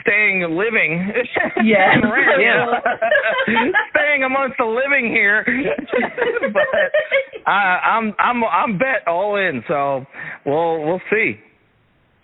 staying 0.02 0.42
living. 0.50 1.12
Yeah. 1.64 1.96
Right, 2.04 2.38
you 2.38 3.54
know? 3.54 3.72
staying 3.90 4.22
amongst 4.22 4.56
the 4.58 4.64
living 4.64 5.10
here. 5.10 5.44
but 6.52 7.46
I, 7.46 7.96
I'm 7.96 8.14
I'm 8.18 8.44
I'm 8.44 8.78
bet 8.78 9.06
all 9.06 9.36
in, 9.36 9.62
so 9.66 10.04
we'll 10.44 10.84
we'll 10.84 11.00
see. 11.10 11.36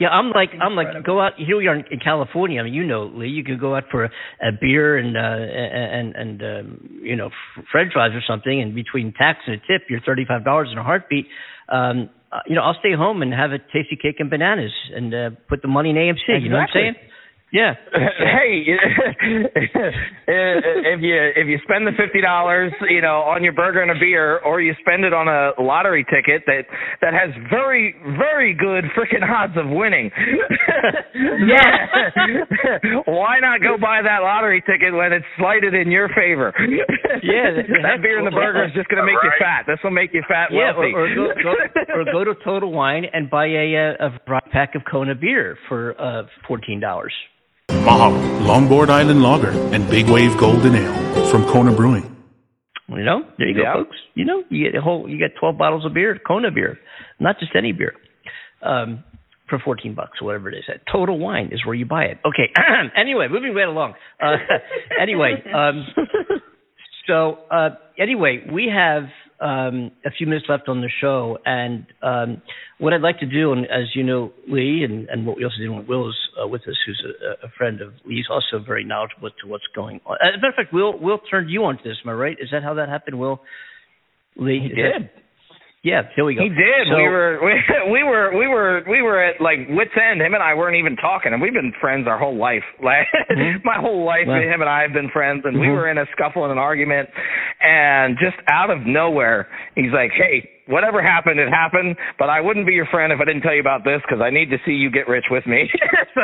Yeah, 0.01 0.09
I'm 0.09 0.31
like 0.31 0.48
I'm 0.59 0.74
like 0.74 1.05
go 1.05 1.20
out 1.20 1.32
here 1.36 1.59
we 1.59 1.66
are 1.68 1.74
in, 1.74 1.85
in 1.90 2.01
California. 2.01 2.59
I 2.59 2.64
mean, 2.64 2.72
you 2.72 2.86
know, 2.86 3.12
Lee, 3.14 3.28
you 3.28 3.44
could 3.44 3.60
go 3.60 3.77
out 3.77 3.85
for 3.90 4.05
a, 4.05 4.10
a 4.40 4.51
beer 4.59 4.97
and 4.97 5.14
uh 5.14 5.20
and 5.20 6.16
and 6.16 6.43
um, 6.43 7.01
you 7.02 7.16
know 7.16 7.28
French 7.70 7.93
fries 7.93 8.12
or 8.14 8.22
something, 8.27 8.62
and 8.62 8.74
between 8.74 9.12
tax 9.12 9.40
and 9.47 9.56
a 9.56 9.59
tip, 9.59 9.89
you're 9.90 10.01
thirty 10.01 10.24
five 10.27 10.43
dollars 10.43 10.70
in 10.72 10.78
a 10.78 10.82
heartbeat. 10.82 11.27
Um, 11.68 12.09
uh, 12.32 12.39
you 12.47 12.55
know, 12.55 12.62
I'll 12.62 12.78
stay 12.81 12.94
home 12.94 13.20
and 13.20 13.35
have 13.35 13.51
a 13.52 13.59
tasty 13.59 13.98
cake 14.01 14.16
and 14.20 14.31
bananas 14.31 14.72
and 14.94 15.14
uh, 15.14 15.31
put 15.48 15.60
the 15.60 15.68
money 15.68 15.90
in 15.90 15.97
AMC. 15.97 16.43
You 16.43 16.48
know 16.48 16.56
what 16.56 16.62
I'm 16.62 16.68
saying? 16.72 16.94
Yeah. 17.52 17.74
hey, 17.93 18.62
if 20.28 21.01
you 21.02 21.16
if 21.35 21.47
you 21.48 21.59
spend 21.64 21.86
the 21.86 21.93
fifty 21.98 22.20
dollars, 22.20 22.72
you 22.89 23.01
know, 23.02 23.20
on 23.27 23.43
your 23.43 23.52
burger 23.52 23.82
and 23.82 23.90
a 23.90 23.98
beer, 23.98 24.39
or 24.39 24.60
you 24.60 24.72
spend 24.81 25.05
it 25.05 25.12
on 25.12 25.27
a 25.27 25.60
lottery 25.60 26.05
ticket 26.05 26.43
that 26.47 26.62
that 27.01 27.12
has 27.12 27.31
very 27.51 27.94
very 28.18 28.55
good 28.55 28.85
freaking 28.97 29.27
odds 29.28 29.55
of 29.56 29.66
winning, 29.68 30.10
yeah. 31.14 31.86
why 33.06 33.39
not 33.40 33.60
go 33.60 33.77
buy 33.81 34.01
that 34.02 34.22
lottery 34.22 34.62
ticket 34.62 34.94
when 34.94 35.12
it's 35.12 35.27
slighted 35.39 35.74
in 35.74 35.90
your 35.90 36.09
favor? 36.09 36.52
Yeah, 37.22 37.51
that- 37.56 37.66
that 37.82 38.02
beer 38.02 38.18
and 38.18 38.27
the 38.27 38.31
burger 38.31 38.64
is 38.64 38.72
just 38.74 38.89
going 38.89 39.02
to 39.02 39.06
make 39.06 39.18
you 39.22 39.32
fat. 39.39 39.64
This 39.66 39.78
will 39.82 39.90
make 39.90 40.12
you 40.14 40.22
fat 40.28 40.48
Yeah, 40.52 40.72
wealthy. 40.77 40.93
or, 40.94 41.05
or, 41.10 41.35
go, 41.35 41.35
go, 41.43 41.55
or 41.94 42.05
go 42.12 42.24
to 42.24 42.35
Total 42.44 42.70
Wine 42.70 43.05
and 43.12 43.28
buy 43.31 43.47
a 43.47 43.97
uh, 44.01 44.09
a 44.28 44.40
pack 44.52 44.74
of 44.74 44.82
Kona 44.90 45.14
beer 45.14 45.56
for 45.68 46.01
uh, 46.01 46.22
fourteen 46.47 46.78
dollars. 46.81 47.12
Mahalo, 47.84 48.20
Longboard 48.47 48.90
Island 48.90 49.22
Lager, 49.22 49.51
and 49.74 49.88
Big 49.90 50.09
Wave 50.09 50.36
Golden 50.38 50.74
Ale 50.74 51.30
from 51.30 51.44
Kona 51.44 51.74
Brewing. 51.74 52.16
You 52.88 53.05
know, 53.05 53.22
there 53.38 53.48
you 53.48 53.55
go, 53.55 53.84
folks. 53.84 53.97
You 54.14 54.24
know, 54.24 54.42
you 54.51 54.64
get 54.64 54.76
a 54.76 54.82
whole, 54.82 55.09
you 55.09 55.16
get 55.16 55.36
twelve 55.38 55.56
bottles 55.56 55.86
of 55.86 55.94
beer, 55.94 56.18
Kona 56.26 56.51
beer, 56.51 56.78
not 57.20 57.38
just 57.38 57.52
any 57.55 57.72
beer, 57.72 57.94
um, 58.62 59.05
for 59.48 59.60
fourteen 59.60 59.94
bucks 59.94 60.18
or 60.20 60.26
whatever 60.26 60.51
it 60.51 60.59
is. 60.59 60.64
At 60.68 60.80
Total 60.90 61.16
Wine 61.16 61.51
is 61.52 61.64
where 61.64 61.74
you 61.74 61.86
buy 61.86 62.05
it. 62.05 62.18
Okay. 62.24 62.52
anyway, 62.97 63.28
moving 63.30 63.55
right 63.55 63.68
along. 63.68 63.94
Uh, 64.20 64.36
anyway, 65.01 65.42
um, 65.55 65.86
so 67.06 67.38
uh, 67.51 67.70
anyway, 67.97 68.44
we 68.52 68.68
have 68.74 69.05
um, 69.40 69.90
a 70.04 70.10
few 70.10 70.26
minutes 70.26 70.46
left 70.48 70.68
on 70.68 70.80
the 70.80 70.90
show, 71.00 71.38
and 71.44 71.86
um, 72.02 72.42
what 72.78 72.92
I'd 72.92 73.00
like 73.00 73.18
to 73.20 73.26
do, 73.26 73.52
and 73.52 73.64
as 73.66 73.94
you 73.94 74.02
know, 74.02 74.32
Lee, 74.48 74.84
and, 74.84 75.08
and 75.08 75.26
what 75.26 75.36
we 75.36 75.44
also 75.44 75.56
did 75.58 75.70
when 75.70 75.86
Will 75.86 76.08
is 76.10 76.16
uh, 76.42 76.46
with 76.46 76.62
us, 76.62 76.76
who's 76.86 77.02
a, 77.42 77.46
a 77.46 77.50
friend 77.56 77.80
of 77.80 77.92
Lee's, 78.04 78.26
also 78.30 78.62
very 78.64 78.84
knowledgeable 78.84 79.30
to 79.42 79.48
what's 79.48 79.64
going 79.74 80.00
on. 80.06 80.16
As 80.22 80.34
a 80.34 80.36
matter 80.38 80.48
of 80.48 80.54
fact, 80.56 80.72
Will 80.72 80.98
Will 80.98 81.18
turned 81.30 81.50
you 81.50 81.64
onto 81.64 81.82
this. 81.82 81.96
Am 82.04 82.10
I 82.10 82.12
right? 82.14 82.36
Is 82.40 82.48
that 82.52 82.62
how 82.62 82.74
that 82.74 82.88
happened, 82.88 83.18
Will? 83.18 83.40
Lee, 84.36 84.60
He 84.60 84.66
is 84.66 84.72
that- 84.76 84.98
did. 84.98 85.10
Yeah, 85.82 86.02
here 86.15 86.24
we 86.24 86.35
go. 86.35 86.43
He 86.43 86.48
did. 86.51 86.89
So- 86.90 86.97
we 86.97 87.09
were 87.09 87.39
we, 87.44 87.52
we 87.93 88.02
were 88.05 88.36
we 88.39 88.47
were 88.48 88.82
we 88.89 89.02
were 89.02 89.23
at 89.23 89.40
like 89.40 89.61
wits 89.70 89.93
end. 89.97 90.20
Him 90.20 90.35
and 90.35 90.43
I 90.43 90.55
weren't 90.55 90.77
even 90.77 90.97
talking, 90.97 91.32
and 91.32 91.40
we've 91.40 91.55
been 91.55 91.73
friends 91.81 92.07
our 92.07 92.19
whole 92.19 92.36
life. 92.36 92.65
Like 92.82 93.07
Mhm. 93.31 93.65
my 93.65 93.77
whole 93.78 94.05
life, 94.05 94.27
Wow. 94.27 94.40
him 94.40 94.61
and 94.61 94.69
I 94.70 94.82
have 94.82 94.93
been 94.93 95.09
friends, 95.11 95.43
and 95.44 95.59
we 95.61 95.69
Mhm. 95.69 95.74
were 95.74 95.89
in 95.90 95.98
a 95.98 96.07
scuffle 96.12 96.44
and 96.44 96.52
an 96.52 96.59
argument, 96.59 97.09
and 97.61 98.16
just 98.19 98.36
out 98.51 98.70
of 98.70 98.85
nowhere, 98.86 99.48
he's 99.74 99.93
like, 99.93 100.12
"Hey." 100.12 100.48
Whatever 100.70 101.02
happened, 101.02 101.40
it 101.40 101.48
happened. 101.51 101.97
But 102.16 102.31
I 102.31 102.40
wouldn't 102.40 102.65
be 102.65 102.74
your 102.74 102.86
friend 102.94 103.12
if 103.12 103.19
I 103.20 103.24
didn't 103.24 103.43
tell 103.43 103.55
you 103.55 103.61
about 103.61 103.82
this 103.82 104.01
because 104.07 104.20
I 104.23 104.31
need 104.31 104.51
to 104.51 104.59
see 104.65 104.70
you 104.70 104.89
get 104.89 105.09
rich 105.09 105.24
with 105.28 105.44
me. 105.44 105.66
so, 106.15 106.23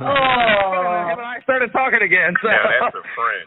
Oh. 0.00 1.08
him 1.12 1.18
and 1.20 1.28
I 1.28 1.36
started 1.42 1.72
talking 1.72 2.00
again. 2.00 2.32
So 2.40 2.48
Now 2.48 2.88
that's 2.88 2.94
a 2.96 3.02
friend. 3.12 3.44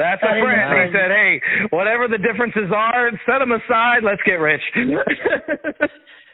That's 0.00 0.24
That 0.24 0.36
a 0.36 0.40
friend. 0.40 0.64
a 0.64 0.86
He 0.88 0.92
said, 0.96 1.10
"Hey, 1.12 1.40
whatever 1.68 2.08
the 2.08 2.18
differences 2.18 2.72
are, 2.74 3.10
set 3.28 3.38
them 3.38 3.52
aside. 3.52 4.00
Let's 4.02 4.22
get 4.24 4.40
rich." 4.40 4.64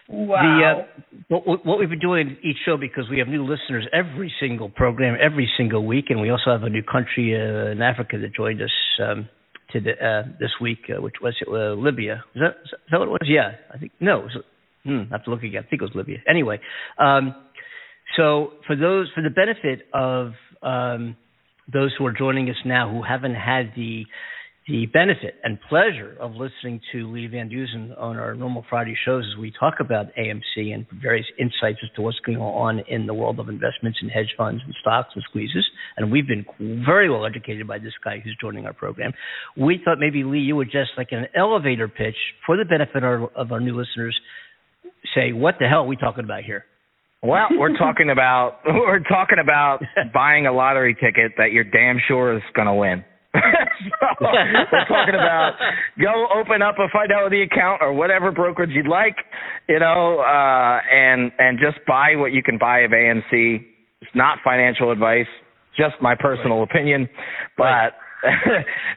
Wow. 0.08 0.86
The, 1.28 1.34
uh, 1.34 1.40
what, 1.44 1.66
what 1.66 1.78
we've 1.78 1.90
been 1.90 1.98
doing 1.98 2.36
each 2.42 2.58
show 2.64 2.76
because 2.76 3.10
we 3.10 3.18
have 3.18 3.26
new 3.28 3.42
listeners 3.44 3.86
every 3.92 4.32
single 4.38 4.68
program, 4.68 5.18
every 5.20 5.50
single 5.56 5.84
week, 5.84 6.06
and 6.10 6.20
we 6.20 6.30
also 6.30 6.50
have 6.52 6.62
a 6.62 6.70
new 6.70 6.82
country 6.82 7.34
uh, 7.34 7.72
in 7.72 7.82
Africa 7.82 8.16
that 8.18 8.32
joined 8.34 8.62
us 8.62 8.70
um, 9.02 9.28
to 9.72 9.80
the, 9.80 9.92
uh, 9.92 10.22
this 10.38 10.50
week, 10.60 10.78
uh, 10.96 11.02
which 11.02 11.14
was 11.20 11.34
uh, 11.48 11.72
Libya. 11.74 12.22
Is 12.34 12.40
that, 12.40 12.56
is 12.64 12.70
that 12.92 13.00
what 13.00 13.08
it 13.08 13.10
was? 13.10 13.20
Yeah, 13.24 13.52
I 13.74 13.78
think 13.78 13.92
no. 13.98 14.20
Was, 14.20 14.36
hmm, 14.84 15.02
I 15.10 15.16
have 15.16 15.24
to 15.24 15.30
look 15.30 15.42
again. 15.42 15.64
I 15.66 15.68
think 15.68 15.82
it 15.82 15.84
was 15.84 15.94
Libya. 15.96 16.18
Anyway, 16.28 16.60
um, 16.98 17.34
so 18.16 18.52
for 18.66 18.76
those 18.76 19.10
for 19.12 19.22
the 19.22 19.30
benefit 19.30 19.88
of 19.92 20.32
um, 20.62 21.16
those 21.72 21.94
who 21.98 22.06
are 22.06 22.12
joining 22.12 22.48
us 22.48 22.56
now 22.64 22.90
who 22.90 23.02
haven't 23.02 23.34
had 23.34 23.72
the 23.76 24.04
the 24.68 24.86
benefit 24.86 25.36
and 25.44 25.60
pleasure 25.68 26.16
of 26.18 26.32
listening 26.32 26.80
to 26.90 27.10
Lee 27.12 27.28
Van 27.28 27.48
Dusan 27.48 27.96
on 28.00 28.16
our 28.16 28.34
normal 28.34 28.64
Friday 28.68 28.96
shows 29.04 29.24
as 29.32 29.38
we 29.38 29.52
talk 29.52 29.74
about 29.78 30.06
AMC 30.18 30.74
and 30.74 30.84
various 31.00 31.26
insights 31.38 31.78
as 31.84 31.90
to 31.94 32.02
what's 32.02 32.18
going 32.26 32.38
on 32.38 32.80
in 32.88 33.06
the 33.06 33.14
world 33.14 33.38
of 33.38 33.48
investments 33.48 33.98
and 34.02 34.10
hedge 34.10 34.34
funds 34.36 34.60
and 34.64 34.74
stocks 34.80 35.10
and 35.14 35.22
squeezes. 35.28 35.64
And 35.96 36.10
we've 36.10 36.26
been 36.26 36.44
very 36.84 37.08
well 37.08 37.24
educated 37.24 37.68
by 37.68 37.78
this 37.78 37.92
guy 38.02 38.18
who's 38.18 38.36
joining 38.40 38.66
our 38.66 38.72
program. 38.72 39.12
We 39.56 39.80
thought 39.84 40.00
maybe 40.00 40.24
Lee, 40.24 40.40
you 40.40 40.56
would 40.56 40.72
just 40.72 40.90
like 40.96 41.12
an 41.12 41.26
elevator 41.36 41.86
pitch 41.86 42.16
for 42.44 42.56
the 42.56 42.64
benefit 42.64 42.96
of 42.96 43.04
our, 43.04 43.28
of 43.36 43.52
our 43.52 43.60
new 43.60 43.78
listeners. 43.78 44.18
Say, 45.14 45.32
what 45.32 45.54
the 45.60 45.68
hell 45.68 45.82
are 45.82 45.86
we 45.86 45.96
talking 45.96 46.24
about 46.24 46.42
here? 46.42 46.64
Well, 47.22 47.48
we're 47.58 47.76
talking 47.76 48.10
about 48.10 48.58
we're 48.66 49.00
talking 49.00 49.38
about 49.40 49.80
buying 50.12 50.46
a 50.46 50.52
lottery 50.52 50.94
ticket 50.94 51.32
that 51.38 51.52
you're 51.52 51.64
damn 51.64 51.98
sure 52.06 52.36
is 52.36 52.42
going 52.54 52.68
to 52.68 52.74
win. 52.74 53.04
so, 53.36 54.16
we're 54.22 54.88
talking 54.88 55.14
about 55.14 55.52
go 56.00 56.26
open 56.34 56.62
up 56.62 56.76
a 56.78 56.88
Fidelity 56.88 57.42
account 57.42 57.82
or 57.82 57.92
whatever 57.92 58.32
brokerage 58.32 58.70
you'd 58.72 58.88
like, 58.88 59.16
you 59.68 59.78
know, 59.78 60.20
uh, 60.20 60.78
and 60.90 61.30
and 61.38 61.58
just 61.58 61.84
buy 61.86 62.16
what 62.16 62.32
you 62.32 62.42
can 62.42 62.56
buy 62.56 62.80
of 62.80 62.92
AMC. 62.92 63.60
It's 64.00 64.10
not 64.14 64.38
financial 64.42 64.90
advice, 64.90 65.26
just 65.76 65.96
my 66.00 66.14
personal 66.18 66.62
opinion, 66.62 67.08
but. 67.56 67.94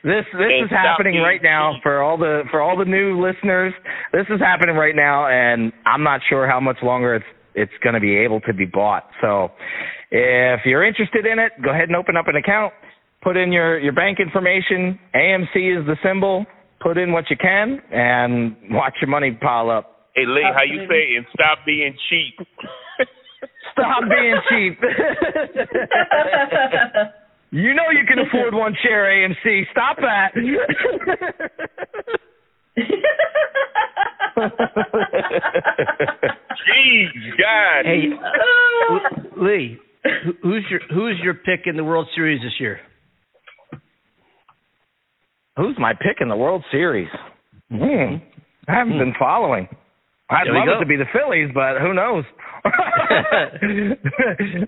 this 0.04 0.26
this 0.34 0.50
is 0.64 0.70
happening 0.72 1.18
right 1.18 1.44
now 1.44 1.74
for 1.84 2.02
all 2.02 2.18
the 2.18 2.44
for 2.50 2.62
all 2.62 2.78
the 2.78 2.86
new 2.86 3.22
listeners. 3.22 3.74
This 4.14 4.26
is 4.30 4.40
happening 4.40 4.76
right 4.76 4.96
now, 4.96 5.28
and 5.28 5.74
I'm 5.86 6.04
not 6.04 6.22
sure 6.30 6.50
how 6.50 6.60
much 6.62 6.78
longer 6.82 7.16
it's 7.16 7.26
it's 7.56 7.72
going 7.84 7.94
to 7.94 8.00
be 8.00 8.18
able 8.18 8.42
to 8.42 8.54
be 8.54 8.66
bought. 8.66 9.10
So, 9.22 9.50
if 10.12 10.62
you're 10.66 10.86
interested 10.86 11.26
in 11.26 11.40
it, 11.40 11.54
go 11.64 11.72
ahead 11.72 11.90
and 11.90 11.96
open 11.96 12.18
up 12.18 12.28
an 12.28 12.36
account. 12.36 12.74
Put 13.22 13.38
in 13.38 13.52
your 13.52 13.80
your 13.80 13.94
bank 13.94 14.20
information. 14.20 15.00
AMC 15.14 15.82
is 15.82 15.86
the 15.86 15.98
symbol. 16.04 16.46
Put 16.82 16.98
in 16.98 17.12
what 17.12 17.30
you 17.30 17.36
can, 17.36 17.82
and 17.92 18.56
watch 18.72 18.94
your 19.02 19.10
money 19.10 19.32
pile 19.32 19.70
up. 19.70 20.08
Hey 20.16 20.26
Lee, 20.26 20.46
how 20.56 20.64
you 20.64 20.88
say 20.90 21.14
it? 21.14 21.18
And 21.18 21.26
stop 21.34 21.60
being 21.66 21.94
cheap. 22.10 22.48
Stop 23.74 24.04
being 24.10 24.36
cheap. 24.50 24.80
you 27.52 27.74
know 27.74 27.90
you 27.92 28.06
can 28.08 28.20
afford 28.28 28.54
one 28.54 28.76
share 28.84 29.06
AMC. 29.06 29.66
Stop 29.72 29.98
that. 30.02 30.32
Jeez, 36.68 37.10
God. 37.38 37.86
Hey, 37.86 38.10
Lee, 39.41 39.78
who's 40.41 40.64
your 40.70 40.80
who's 40.94 41.20
your 41.24 41.34
pick 41.36 41.61
in 41.66 41.76
the 41.78 41.84
World 41.84 42.07
Series 42.16 42.41
this 42.41 42.53
year? 42.60 42.80
Who's 45.57 45.76
my 45.78 45.94
pick 45.94 46.18
in 46.22 46.30
the 46.30 46.38
World 46.38 46.64
Series? 46.72 47.10
Hmm. 47.70 48.16
I 48.68 48.72
haven't 48.74 48.98
been 48.99 49.14
following. 49.20 49.68
I'd 50.30 50.45
There 50.45 50.53
we 50.53 50.60
love 50.60 50.68
go. 50.68 50.74
it 50.78 50.80
to 50.82 50.86
be 50.86 50.95
the 50.95 51.10
Phillies, 51.11 51.49
but 51.53 51.82
who 51.82 51.94
knows? 51.94 52.24
I, 52.64 52.70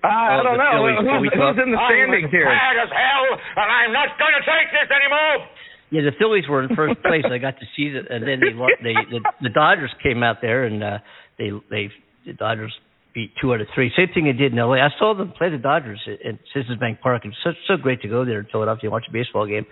I 0.02 0.42
Oh, 0.42 0.42
don't 0.42 0.58
know. 0.58 0.74
Phillies. 0.74 0.98
Who's, 1.06 1.30
who's 1.38 1.58
in 1.62 1.70
the 1.70 1.78
standings 1.86 2.30
here? 2.34 2.50
as 2.50 2.90
hell, 2.90 3.26
and 3.62 3.68
I'm 3.70 3.92
not 3.94 4.18
going 4.18 4.34
to 4.34 4.42
take 4.42 4.68
this 4.74 4.90
anymore. 4.90 5.46
Yeah, 5.92 6.00
the 6.08 6.16
Phillies 6.18 6.48
were 6.48 6.62
in 6.62 6.74
first 6.74 7.02
place. 7.02 7.24
I 7.30 7.36
got 7.36 7.60
to 7.60 7.66
see 7.76 7.92
it, 7.92 8.10
and 8.10 8.26
then 8.26 8.40
they 8.40 8.52
they 8.82 8.94
the, 9.10 9.20
the 9.42 9.50
Dodgers 9.50 9.90
came 10.02 10.22
out 10.22 10.38
there 10.40 10.64
and 10.64 10.82
uh, 10.82 10.98
they 11.38 11.50
they 11.70 11.90
the 12.24 12.32
Dodgers 12.32 12.72
beat 13.14 13.30
two 13.38 13.52
out 13.52 13.60
of 13.60 13.66
three. 13.74 13.92
Same 13.94 14.08
thing 14.14 14.24
they 14.24 14.32
did 14.32 14.52
in 14.52 14.58
L.A. 14.58 14.80
I 14.80 14.88
saw 14.98 15.14
them 15.14 15.34
play 15.36 15.50
the 15.50 15.58
Dodgers 15.58 16.00
at, 16.06 16.26
at 16.26 16.38
Citizens 16.54 16.78
Bank 16.80 17.00
Park. 17.02 17.22
It's 17.26 17.36
so 17.44 17.50
so 17.68 17.76
great 17.76 18.00
to 18.02 18.08
go 18.08 18.24
there 18.24 18.40
in 18.40 18.46
Philadelphia 18.50 18.84
and 18.84 18.92
watch 18.92 19.04
a 19.06 19.12
baseball 19.12 19.46
game. 19.46 19.66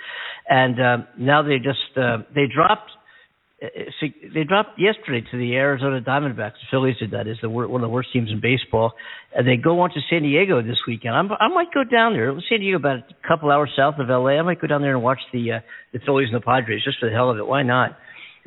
And 0.46 0.76
um, 0.78 1.08
now 1.18 1.40
they 1.42 1.56
just 1.56 1.96
uh, 1.96 2.18
they 2.34 2.44
dropped. 2.54 2.90
Uh, 3.62 3.66
see, 4.00 4.14
They 4.34 4.44
dropped 4.44 4.78
yesterday 4.78 5.26
to 5.30 5.36
the 5.38 5.54
Arizona 5.56 6.00
Diamondbacks. 6.00 6.52
The 6.60 6.68
Phillies 6.70 6.96
did 6.98 7.10
that. 7.12 7.26
Is 7.26 7.36
the 7.42 7.50
wor- 7.50 7.68
one 7.68 7.82
of 7.82 7.88
the 7.88 7.92
worst 7.92 8.08
teams 8.12 8.30
in 8.30 8.40
baseball, 8.40 8.92
and 9.34 9.46
they 9.46 9.56
go 9.56 9.80
on 9.80 9.90
to 9.90 10.00
San 10.08 10.22
Diego 10.22 10.62
this 10.62 10.78
weekend. 10.86 11.14
I'm, 11.14 11.30
I 11.32 11.48
might 11.48 11.72
go 11.72 11.84
down 11.84 12.14
there. 12.14 12.32
San 12.48 12.60
Diego 12.60 12.76
about 12.78 12.98
a 12.98 13.28
couple 13.28 13.50
hours 13.50 13.70
south 13.76 13.96
of 13.98 14.08
LA. 14.08 14.38
I 14.38 14.42
might 14.42 14.60
go 14.60 14.66
down 14.66 14.80
there 14.82 14.94
and 14.94 15.02
watch 15.02 15.20
the 15.32 15.52
uh, 15.52 15.60
the 15.92 16.00
Phillies 16.06 16.28
and 16.32 16.40
the 16.40 16.44
Padres 16.44 16.82
just 16.84 16.98
for 17.00 17.08
the 17.08 17.14
hell 17.14 17.30
of 17.30 17.38
it. 17.38 17.46
Why 17.46 17.62
not? 17.62 17.98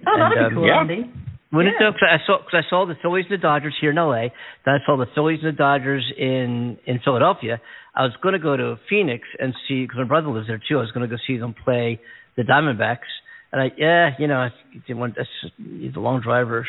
Oh, 0.08 0.18
that'd 0.18 0.38
And, 0.38 0.50
be 0.50 0.56
um, 0.56 0.62
cool, 0.62 0.68
yeah. 0.68 0.80
Andy. 0.82 1.12
Wouldn't 1.54 1.76
it? 1.76 1.78
Cause 1.80 1.94
I 2.10 2.18
saw 2.26 2.40
because 2.40 2.64
I 2.66 2.70
saw 2.70 2.88
the 2.88 2.96
Phillies 3.00 3.26
and 3.30 3.38
the 3.38 3.42
Dodgers 3.42 3.76
here 3.80 3.92
in 3.92 3.96
LA. 3.98 4.34
Then 4.66 4.74
I 4.74 4.78
saw 4.88 4.98
the 4.98 5.06
Phillies 5.14 5.40
and 5.44 5.54
the 5.54 5.58
Dodgers 5.58 6.04
in 6.18 6.78
in 6.88 7.00
Philadelphia. 7.06 7.62
I 7.96 8.02
was 8.02 8.14
going 8.24 8.34
to 8.34 8.40
go 8.40 8.58
to 8.58 8.80
Phoenix 8.90 9.28
and 9.38 9.54
see 9.68 9.84
because 9.84 9.98
my 10.00 10.06
brother 10.06 10.30
lives 10.30 10.48
there 10.48 10.58
too. 10.58 10.80
I 10.80 10.82
was 10.82 10.92
going 10.92 11.08
to 11.08 11.16
go 11.16 11.22
see 11.28 11.38
them 11.38 11.54
play 11.54 12.02
the 12.36 12.42
Diamondbacks. 12.42 13.06
And 13.54 13.62
I 13.62 13.72
yeah, 13.78 14.10
you 14.18 14.26
know, 14.28 14.38
I 14.38 14.50
didn't 14.88 14.98
want 14.98 15.14
that's 15.16 15.30
the 15.60 16.00
long 16.00 16.22
driver, 16.22 16.66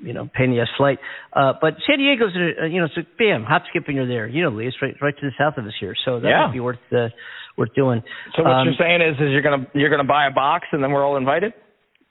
you 0.00 0.14
know, 0.14 0.26
pain 0.34 0.46
in 0.50 0.56
the 0.56 0.62
ass 0.62 0.68
flight. 0.78 0.98
Uh, 1.34 1.52
but 1.60 1.74
San 1.86 1.98
Diego's 1.98 2.32
uh, 2.34 2.64
you 2.64 2.80
know, 2.80 2.86
it's 2.86 2.94
so 2.94 3.02
bam, 3.18 3.44
hop 3.44 3.64
skipping 3.68 3.96
you're 3.96 4.08
there. 4.08 4.26
You 4.26 4.42
know, 4.44 4.48
Lee, 4.48 4.66
it's 4.66 4.80
right 4.80 4.94
right 5.02 5.14
to 5.14 5.26
the 5.26 5.32
south 5.38 5.58
of 5.58 5.66
us 5.66 5.74
here, 5.78 5.94
so 6.04 6.20
that 6.20 6.28
Yeah. 6.28 6.46
might 6.46 6.54
be 6.54 6.60
worth 6.60 6.78
uh, 6.96 7.08
worth 7.58 7.74
doing. 7.74 8.02
So 8.34 8.42
what 8.42 8.52
Um, 8.52 8.64
you're 8.66 8.74
saying 8.80 9.02
is, 9.02 9.14
is 9.20 9.30
you're 9.32 9.42
gonna 9.42 9.66
you're 9.74 9.90
gonna 9.90 10.02
buy 10.08 10.26
a 10.26 10.30
box 10.32 10.66
and 10.72 10.82
then 10.82 10.90
we're 10.92 11.04
all 11.04 11.18
invited? 11.18 11.52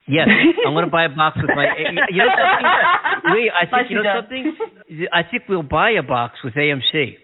Yes, 0.06 0.28
I'm 0.68 0.74
going 0.74 0.84
to 0.84 0.92
buy 0.92 1.06
a 1.06 1.10
box 1.10 1.38
with 1.42 1.50
my. 1.56 1.64
You 2.12 2.18
know 2.18 2.28
something, 2.28 3.34
Lee? 3.34 3.50
I 3.56 3.66
think 3.66 3.90
you 3.90 3.96
know 3.96 4.04
something. 4.20 4.56
I 5.14 5.24
think 5.24 5.44
we'll 5.48 5.64
buy 5.64 5.92
a 5.92 6.04
box 6.04 6.36
with 6.44 6.54
AMC, 6.56 7.16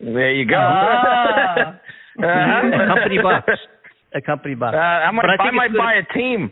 There 0.00 0.32
you 0.34 0.44
go. 0.44 0.56
Ah. 0.58 1.78
a 2.18 2.86
company 2.92 3.18
box, 3.22 3.46
a 4.14 4.20
company 4.20 4.54
box. 4.54 4.74
Uh, 4.74 4.78
I 4.78 5.10
might, 5.10 5.22
But 5.22 5.40
I 5.40 5.48
I, 5.48 5.50
might 5.52 5.72
buy 5.76 5.94
a 5.94 6.14
team. 6.16 6.50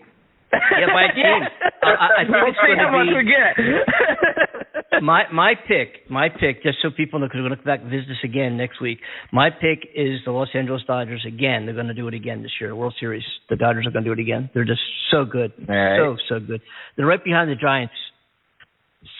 Yeah, 0.53 0.87
buy 0.93 1.05
a 1.05 1.15
team. 1.15 1.41
I- 1.83 1.89
I- 1.89 2.09
I 2.21 2.25
think 2.25 2.31
we'll 2.31 2.49
it's 2.49 2.59
see 2.61 2.75
gonna 2.77 2.89
how 2.91 2.99
much 2.99 3.09
be- 3.09 3.15
we 3.15 3.25
get. 3.25 5.03
my 5.03 5.25
my 5.33 5.55
pick, 5.69 6.09
my 6.11 6.29
pick, 6.29 6.63
just 6.63 6.79
so 6.83 6.91
people 6.97 7.19
know, 7.19 7.27
because 7.27 7.39
we're 7.43 7.49
going 7.49 7.59
to 7.59 7.65
come 7.65 7.65
back 7.73 7.81
and 7.83 7.91
visit 7.91 8.11
us 8.11 8.23
again 8.25 8.57
next 8.57 8.81
week. 8.81 8.99
My 9.33 9.51
pick 9.51 9.89
is 9.95 10.21
the 10.25 10.31
Los 10.33 10.49
Angeles 10.55 10.83
Dodgers 10.87 11.25
again. 11.27 11.67
They're 11.67 11.75
going 11.75 11.89
to 11.89 11.95
do 11.95 12.09
it 12.09 12.15
again 12.15 12.43
this 12.43 12.53
year, 12.61 12.75
World 12.75 12.95
Series. 13.01 13.25
The 13.51 13.57
Dodgers 13.57 13.87
are 13.87 13.91
going 13.91 14.05
to 14.05 14.09
do 14.09 14.13
it 14.19 14.23
again. 14.23 14.49
They're 14.55 14.65
just 14.65 14.81
so 15.11 15.25
good, 15.25 15.53
right. 15.69 15.99
so 15.99 16.17
so 16.29 16.41
good. 16.41 16.61
They're 16.97 17.07
right 17.07 17.23
behind 17.23 17.51
the 17.51 17.57
Giants. 17.57 17.95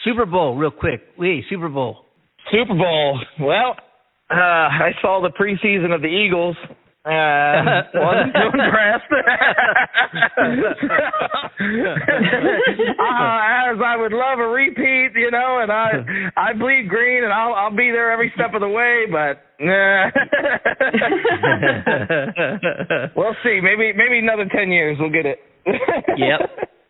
Super 0.03 0.25
Bowl, 0.25 0.55
real 0.57 0.71
quick, 0.71 1.01
Lee. 1.17 1.43
Super 1.49 1.69
Bowl. 1.69 2.05
Super 2.51 2.73
Bowl. 2.73 3.19
Well, 3.39 3.75
uh, 4.31 4.33
I 4.35 4.91
saw 5.01 5.21
the 5.21 5.29
preseason 5.29 5.93
of 5.93 6.01
the 6.01 6.07
Eagles. 6.07 6.55
Uh, 7.07 7.87
wasn't 7.95 8.33
too 8.35 8.51
impressed. 8.51 9.11
uh, 12.99 13.39
as 13.71 13.79
I 13.79 13.95
would 13.97 14.11
love 14.11 14.39
a 14.39 14.47
repeat, 14.47 15.11
you 15.15 15.31
know, 15.31 15.59
and 15.61 15.71
I 15.71 16.03
I 16.37 16.51
bleed 16.53 16.89
green, 16.89 17.23
and 17.23 17.31
I'll 17.31 17.53
I'll 17.53 17.75
be 17.75 17.91
there 17.91 18.11
every 18.11 18.29
step 18.35 18.53
of 18.53 18.59
the 18.59 18.67
way. 18.67 19.05
But 19.09 19.41
nah. 19.63 20.11
we'll 23.15 23.35
see. 23.41 23.61
Maybe 23.63 23.93
maybe 23.95 24.19
another 24.19 24.45
ten 24.53 24.69
years 24.69 24.97
we'll 24.99 25.09
get 25.09 25.25
it. 25.25 25.39
yep. 26.17 26.41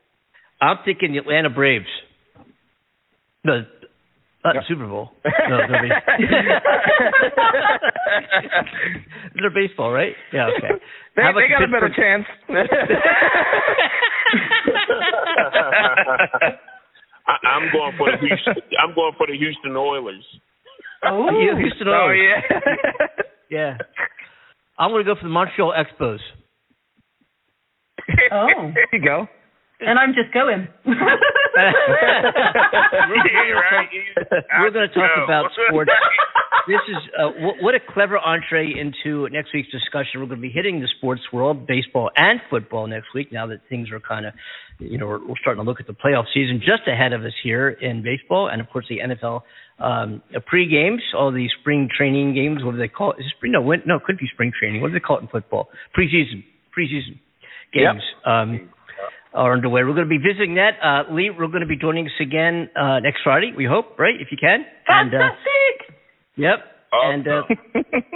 I'm 0.61 0.77
thinking 0.83 1.15
Atlanta 1.17 1.51
Braves. 1.51 1.85
No, 3.43 3.61
not 4.45 4.53
the 4.55 4.61
Super 4.67 4.87
Bowl. 4.87 5.11
No, 5.49 5.57
they're, 5.67 5.81
base- 5.81 6.19
they're 9.35 9.49
baseball, 9.53 9.91
right? 9.91 10.13
Yeah, 10.33 10.47
okay. 10.57 10.71
They, 11.15 11.21
How 11.21 11.31
they 11.33 11.47
got 11.49 11.63
a 11.63 11.67
better 11.71 11.89
chance. 11.95 12.25
I, 17.27 17.35
I'm 17.47 17.71
going 17.71 17.93
for 17.97 18.11
the 18.11 18.17
Houston. 18.27 18.53
I'm 18.79 18.93
going 18.95 19.13
for 19.17 19.27
the 19.27 19.37
Houston 19.37 19.75
Oilers. 19.75 20.23
Oh, 21.03 21.29
yeah, 21.39 21.57
Houston 21.57 21.87
Oh 21.87 22.07
Oilers. 22.07 22.43
yeah. 22.49 22.59
Yeah. 23.49 23.77
I'm 24.79 24.91
going 24.91 25.05
to 25.05 25.13
go 25.13 25.19
for 25.19 25.23
the 25.27 25.33
Montreal 25.33 25.73
Expos. 25.73 26.19
Oh. 28.31 28.47
there 28.73 28.87
you 28.93 29.01
go. 29.03 29.27
And 29.79 29.97
I'm 29.99 30.13
just 30.13 30.33
going. 30.33 30.67
We're 30.85 30.95
going 34.71 34.89
to 34.89 34.93
talk 34.93 35.11
No. 35.17 35.23
about 35.23 35.51
sports. 35.69 35.91
This 36.67 36.81
is 36.89 36.97
uh, 37.17 37.29
wh- 37.31 37.63
what 37.63 37.75
a 37.75 37.79
clever 37.93 38.17
entree 38.17 38.73
into 38.77 39.29
next 39.29 39.53
week's 39.53 39.69
discussion. 39.71 40.19
We're 40.19 40.25
going 40.27 40.41
to 40.41 40.47
be 40.47 40.49
hitting 40.49 40.81
the 40.81 40.87
sports 40.97 41.21
world, 41.31 41.65
baseball 41.67 42.09
and 42.17 42.41
football 42.49 42.87
next 42.87 43.13
week. 43.15 43.31
Now 43.31 43.47
that 43.47 43.61
things 43.69 43.89
are 43.91 43.99
kind 44.01 44.25
of, 44.25 44.33
you 44.79 44.97
know, 44.97 45.05
we're, 45.07 45.25
we're 45.25 45.37
starting 45.39 45.63
to 45.63 45.69
look 45.69 45.79
at 45.79 45.87
the 45.87 45.93
playoff 45.93 46.25
season 46.33 46.59
just 46.59 46.85
ahead 46.87 47.13
of 47.13 47.23
us 47.23 47.31
here 47.41 47.69
in 47.69 48.03
baseball, 48.03 48.49
and 48.49 48.59
of 48.59 48.69
course 48.69 48.85
the 48.89 48.99
NFL 48.99 49.43
um, 49.79 50.21
uh, 50.35 50.39
pre 50.45 50.67
games, 50.67 51.01
all 51.17 51.31
these 51.31 51.51
spring 51.61 51.87
training 51.95 52.33
games. 52.33 52.63
What 52.65 52.73
do 52.73 52.77
they 52.77 52.89
call 52.89 53.11
it? 53.13 53.21
Is 53.21 53.27
it 53.27 53.31
spring? 53.37 53.53
No, 53.53 53.61
when, 53.61 53.81
no, 53.85 53.95
it 53.95 54.03
could 54.03 54.17
be 54.17 54.27
spring 54.33 54.51
training. 54.57 54.81
What 54.81 54.89
do 54.89 54.93
they 54.93 54.99
call 54.99 55.19
it 55.19 55.21
in 55.21 55.27
football? 55.29 55.69
Preseason, 55.97 56.43
preseason 56.77 57.17
games. 57.73 58.03
Um, 58.25 58.69
are 59.37 59.53
underway. 59.53 59.83
We're 59.83 59.93
going 59.93 60.09
to 60.09 60.09
be 60.09 60.17
visiting 60.17 60.55
that. 60.55 60.81
Uh, 60.81 61.13
Lee, 61.13 61.29
we're 61.29 61.47
going 61.47 61.61
to 61.61 61.67
be 61.67 61.77
joining 61.77 62.07
us 62.07 62.17
again 62.19 62.69
uh, 62.75 62.99
next 62.99 63.21
Friday, 63.23 63.53
we 63.55 63.65
hope, 63.65 63.97
right? 63.99 64.15
If 64.19 64.29
you 64.31 64.37
can. 64.37 64.65
And, 64.87 65.13
uh, 65.13 65.17
Fantastic. 65.17 65.95
Yep. 66.35 66.59
And 66.91 67.27
uh, 67.27 67.41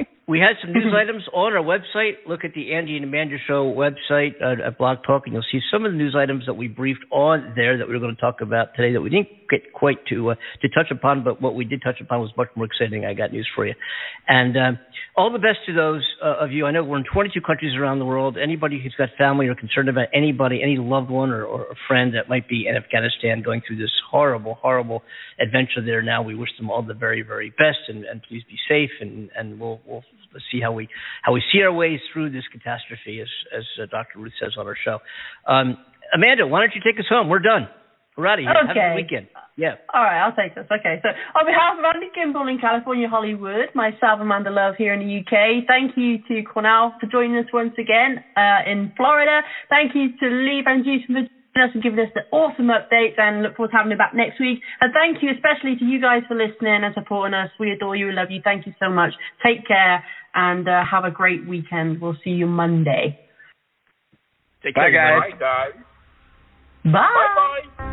we 0.28 0.40
had 0.40 0.54
some 0.62 0.74
news 0.74 0.94
items 1.02 1.24
on 1.34 1.54
our 1.54 1.64
website. 1.64 2.14
Look 2.28 2.44
at 2.44 2.54
the 2.54 2.74
Andy 2.74 2.96
and 2.96 3.06
Amanda 3.06 3.38
Show 3.48 3.74
website 3.74 4.42
uh, 4.42 4.68
at 4.68 4.78
Blog 4.78 5.00
Talk, 5.06 5.24
and 5.26 5.34
you'll 5.34 5.46
see 5.52 5.60
some 5.72 5.86
of 5.86 5.92
the 5.92 5.98
news 5.98 6.16
items 6.18 6.46
that 6.46 6.54
we 6.54 6.68
briefed 6.68 7.06
on 7.12 7.54
there 7.56 7.78
that 7.78 7.88
we 7.88 7.94
were 7.94 8.00
going 8.00 8.16
to 8.16 8.22
talk 8.22 8.42
about 8.42 8.76
today 8.76 8.94
that 8.94 9.02
we 9.02 9.10
didn't 9.10 9.30
get 9.50 9.74
quite 9.74 10.06
to 10.08 10.32
uh, 10.32 10.36
to 10.62 10.70
touch 10.70 10.92
upon, 10.92 11.24
but 11.24 11.42
what 11.42 11.56
we 11.56 11.66
did 11.66 11.82
touch 11.84 12.00
upon 12.02 12.22
was 12.22 12.32
much 12.38 12.50
more 12.56 12.66
exciting. 12.66 13.06
I 13.06 13.14
got 13.14 13.32
news 13.32 13.50
for 13.56 13.66
you. 13.66 13.74
And 14.28 14.56
um, 14.58 14.80
all 15.16 15.32
the 15.32 15.40
best 15.40 15.60
to 15.66 15.74
those 15.74 16.08
uh, 16.24 16.38
of 16.40 16.52
you. 16.52 16.66
I 16.66 16.72
know 16.72 16.84
we're 16.84 16.98
in 16.98 17.04
22 17.12 17.42
countries 17.42 17.76
around 17.76 18.00
the 18.00 18.06
world. 18.06 18.38
Anybody 18.42 18.80
who's 18.82 18.96
got 18.98 19.10
family 19.18 19.48
or 19.48 19.56
concerned 19.56 19.90
about 19.90 20.08
anybody, 20.14 20.62
any 20.64 20.78
loved 20.78 21.10
one 21.10 21.32
or, 21.32 21.44
or 21.44 21.64
a 21.64 21.76
friend 21.88 22.14
that 22.16 22.30
might 22.30 22.48
be 22.48 22.66
in 22.68 22.76
Afghanistan 22.78 23.42
going 23.42 23.62
through 23.68 23.78
this 23.78 23.92
horrible, 24.10 24.56
horrible 24.62 25.04
adventure 25.40 25.84
there 25.86 26.02
now, 26.02 26.22
we 26.22 26.36
wish 26.36 26.50
them 26.58 26.72
all 26.72 26.82
the 26.82 26.94
very, 26.94 27.22
very 27.24 27.50
best, 27.50 27.80
and, 27.90 28.06
and 28.06 28.22
please 28.24 28.44
be 28.48 28.56
safe. 28.70 28.92
And, 29.02 29.30
and 29.38 29.60
we'll 29.60 29.82
we'll 29.86 30.04
see 30.52 30.62
how 30.62 30.72
we 30.72 30.88
how 31.22 31.34
we 31.34 31.44
see 31.52 31.62
our 31.62 31.74
ways 31.74 32.00
through 32.14 32.32
this 32.32 32.44
catastrophe, 32.52 33.22
as 33.22 33.28
as 33.56 33.64
uh, 33.82 33.86
Dr. 33.90 34.20
Ruth 34.20 34.34
says 34.40 34.54
on 34.58 34.68
our 34.68 34.78
show. 34.84 35.00
Um, 35.48 35.78
Amanda, 36.14 36.48
why 36.48 36.60
don't 36.62 36.74
you 36.76 36.82
take 36.84 37.00
us 37.00 37.06
home? 37.10 37.30
We're 37.30 37.40
done. 37.40 37.68
We're 38.18 38.28
out 38.28 38.40
of 38.40 38.44
here. 38.44 38.54
Have 38.54 38.70
a 38.70 38.74
good 38.74 38.96
weekend. 38.96 39.28
Yeah. 39.56 39.76
All 39.94 40.04
right, 40.04 40.20
I'll 40.20 40.36
take 40.36 40.56
this. 40.56 40.66
Okay, 40.68 41.00
so 41.04 41.10
on 41.38 41.46
behalf 41.46 41.80
of 41.80 41.86
Andy 41.86 42.08
Kimball 42.14 42.48
in 42.48 42.58
California, 42.60 43.08
Hollywood, 43.08 43.72
myself, 43.76 44.20
Amanda 44.20 44.50
Love 44.50 44.76
here 44.78 44.94
in 44.94 45.00
the 45.00 45.20
UK, 45.20 45.64
thank 45.68 45.96
you 45.96 46.18
to 46.28 46.44
Cornell 46.44 46.96
for 47.00 47.08
joining 47.08 47.38
us 47.38 47.46
once 47.54 47.74
again 47.78 48.24
uh, 48.36 48.70
in 48.70 48.92
Florida. 48.98 49.42
Thank 49.70 49.96
you 49.96 50.18
to 50.20 50.26
Lee 50.28 50.62
Van 50.64 50.84
Dusan 50.84 51.14
for 51.14 51.41
us 51.60 51.70
and 51.74 51.84
giving 51.84 52.00
us 52.00 52.12
the 52.16 52.22
awesome 52.32 52.68
updates 52.68 53.20
and 53.20 53.44
look 53.44 53.56
forward 53.56 53.72
to 53.72 53.78
having 53.78 53.92
you 53.92 53.98
back 53.98 54.14
next 54.16 54.40
week. 54.40 54.60
And 54.80 54.94
thank 54.94 55.22
you 55.22 55.32
especially 55.32 55.76
to 55.78 55.86
you 55.86 56.00
guys 56.00 56.24
for 56.28 56.36
listening 56.36 56.84
and 56.84 56.94
supporting 56.94 57.34
us. 57.34 57.50
We 57.60 57.72
adore 57.72 57.96
you 57.96 58.08
and 58.08 58.16
love 58.16 58.32
you. 58.32 58.42
Thank 58.44 58.66
you 58.66 58.74
so 58.80 58.90
much. 58.90 59.14
Take 59.46 59.68
care 59.68 60.04
and 60.34 60.68
uh, 60.68 60.84
have 60.90 61.04
a 61.04 61.12
great 61.12 61.48
weekend. 61.48 62.00
We'll 62.00 62.18
see 62.24 62.32
you 62.32 62.48
Monday. 62.48 63.20
Take 64.64 64.76
Bye, 64.76 64.92
care, 64.92 65.20
guys. 65.20 65.32
Bye, 65.32 65.40
guys. 65.40 65.84
Bye. 66.86 67.72
Bye, 67.78 67.88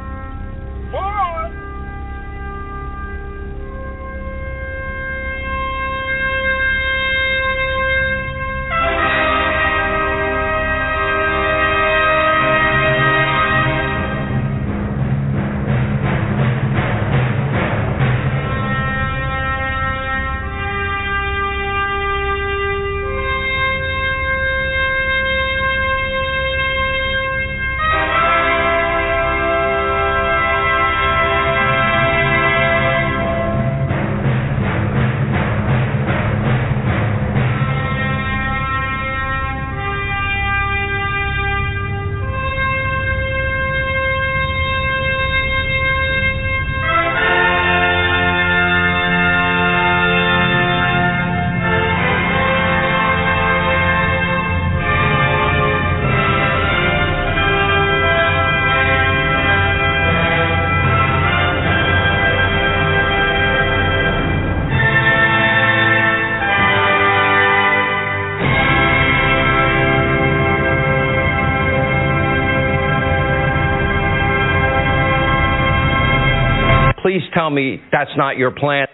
tell 77.48 77.54
me 77.54 77.80
that's 77.90 78.10
not 78.16 78.36
your 78.36 78.50
plan. 78.50 78.86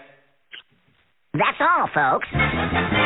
That's 1.33 1.59
all, 1.59 1.89
folks. 1.93 3.04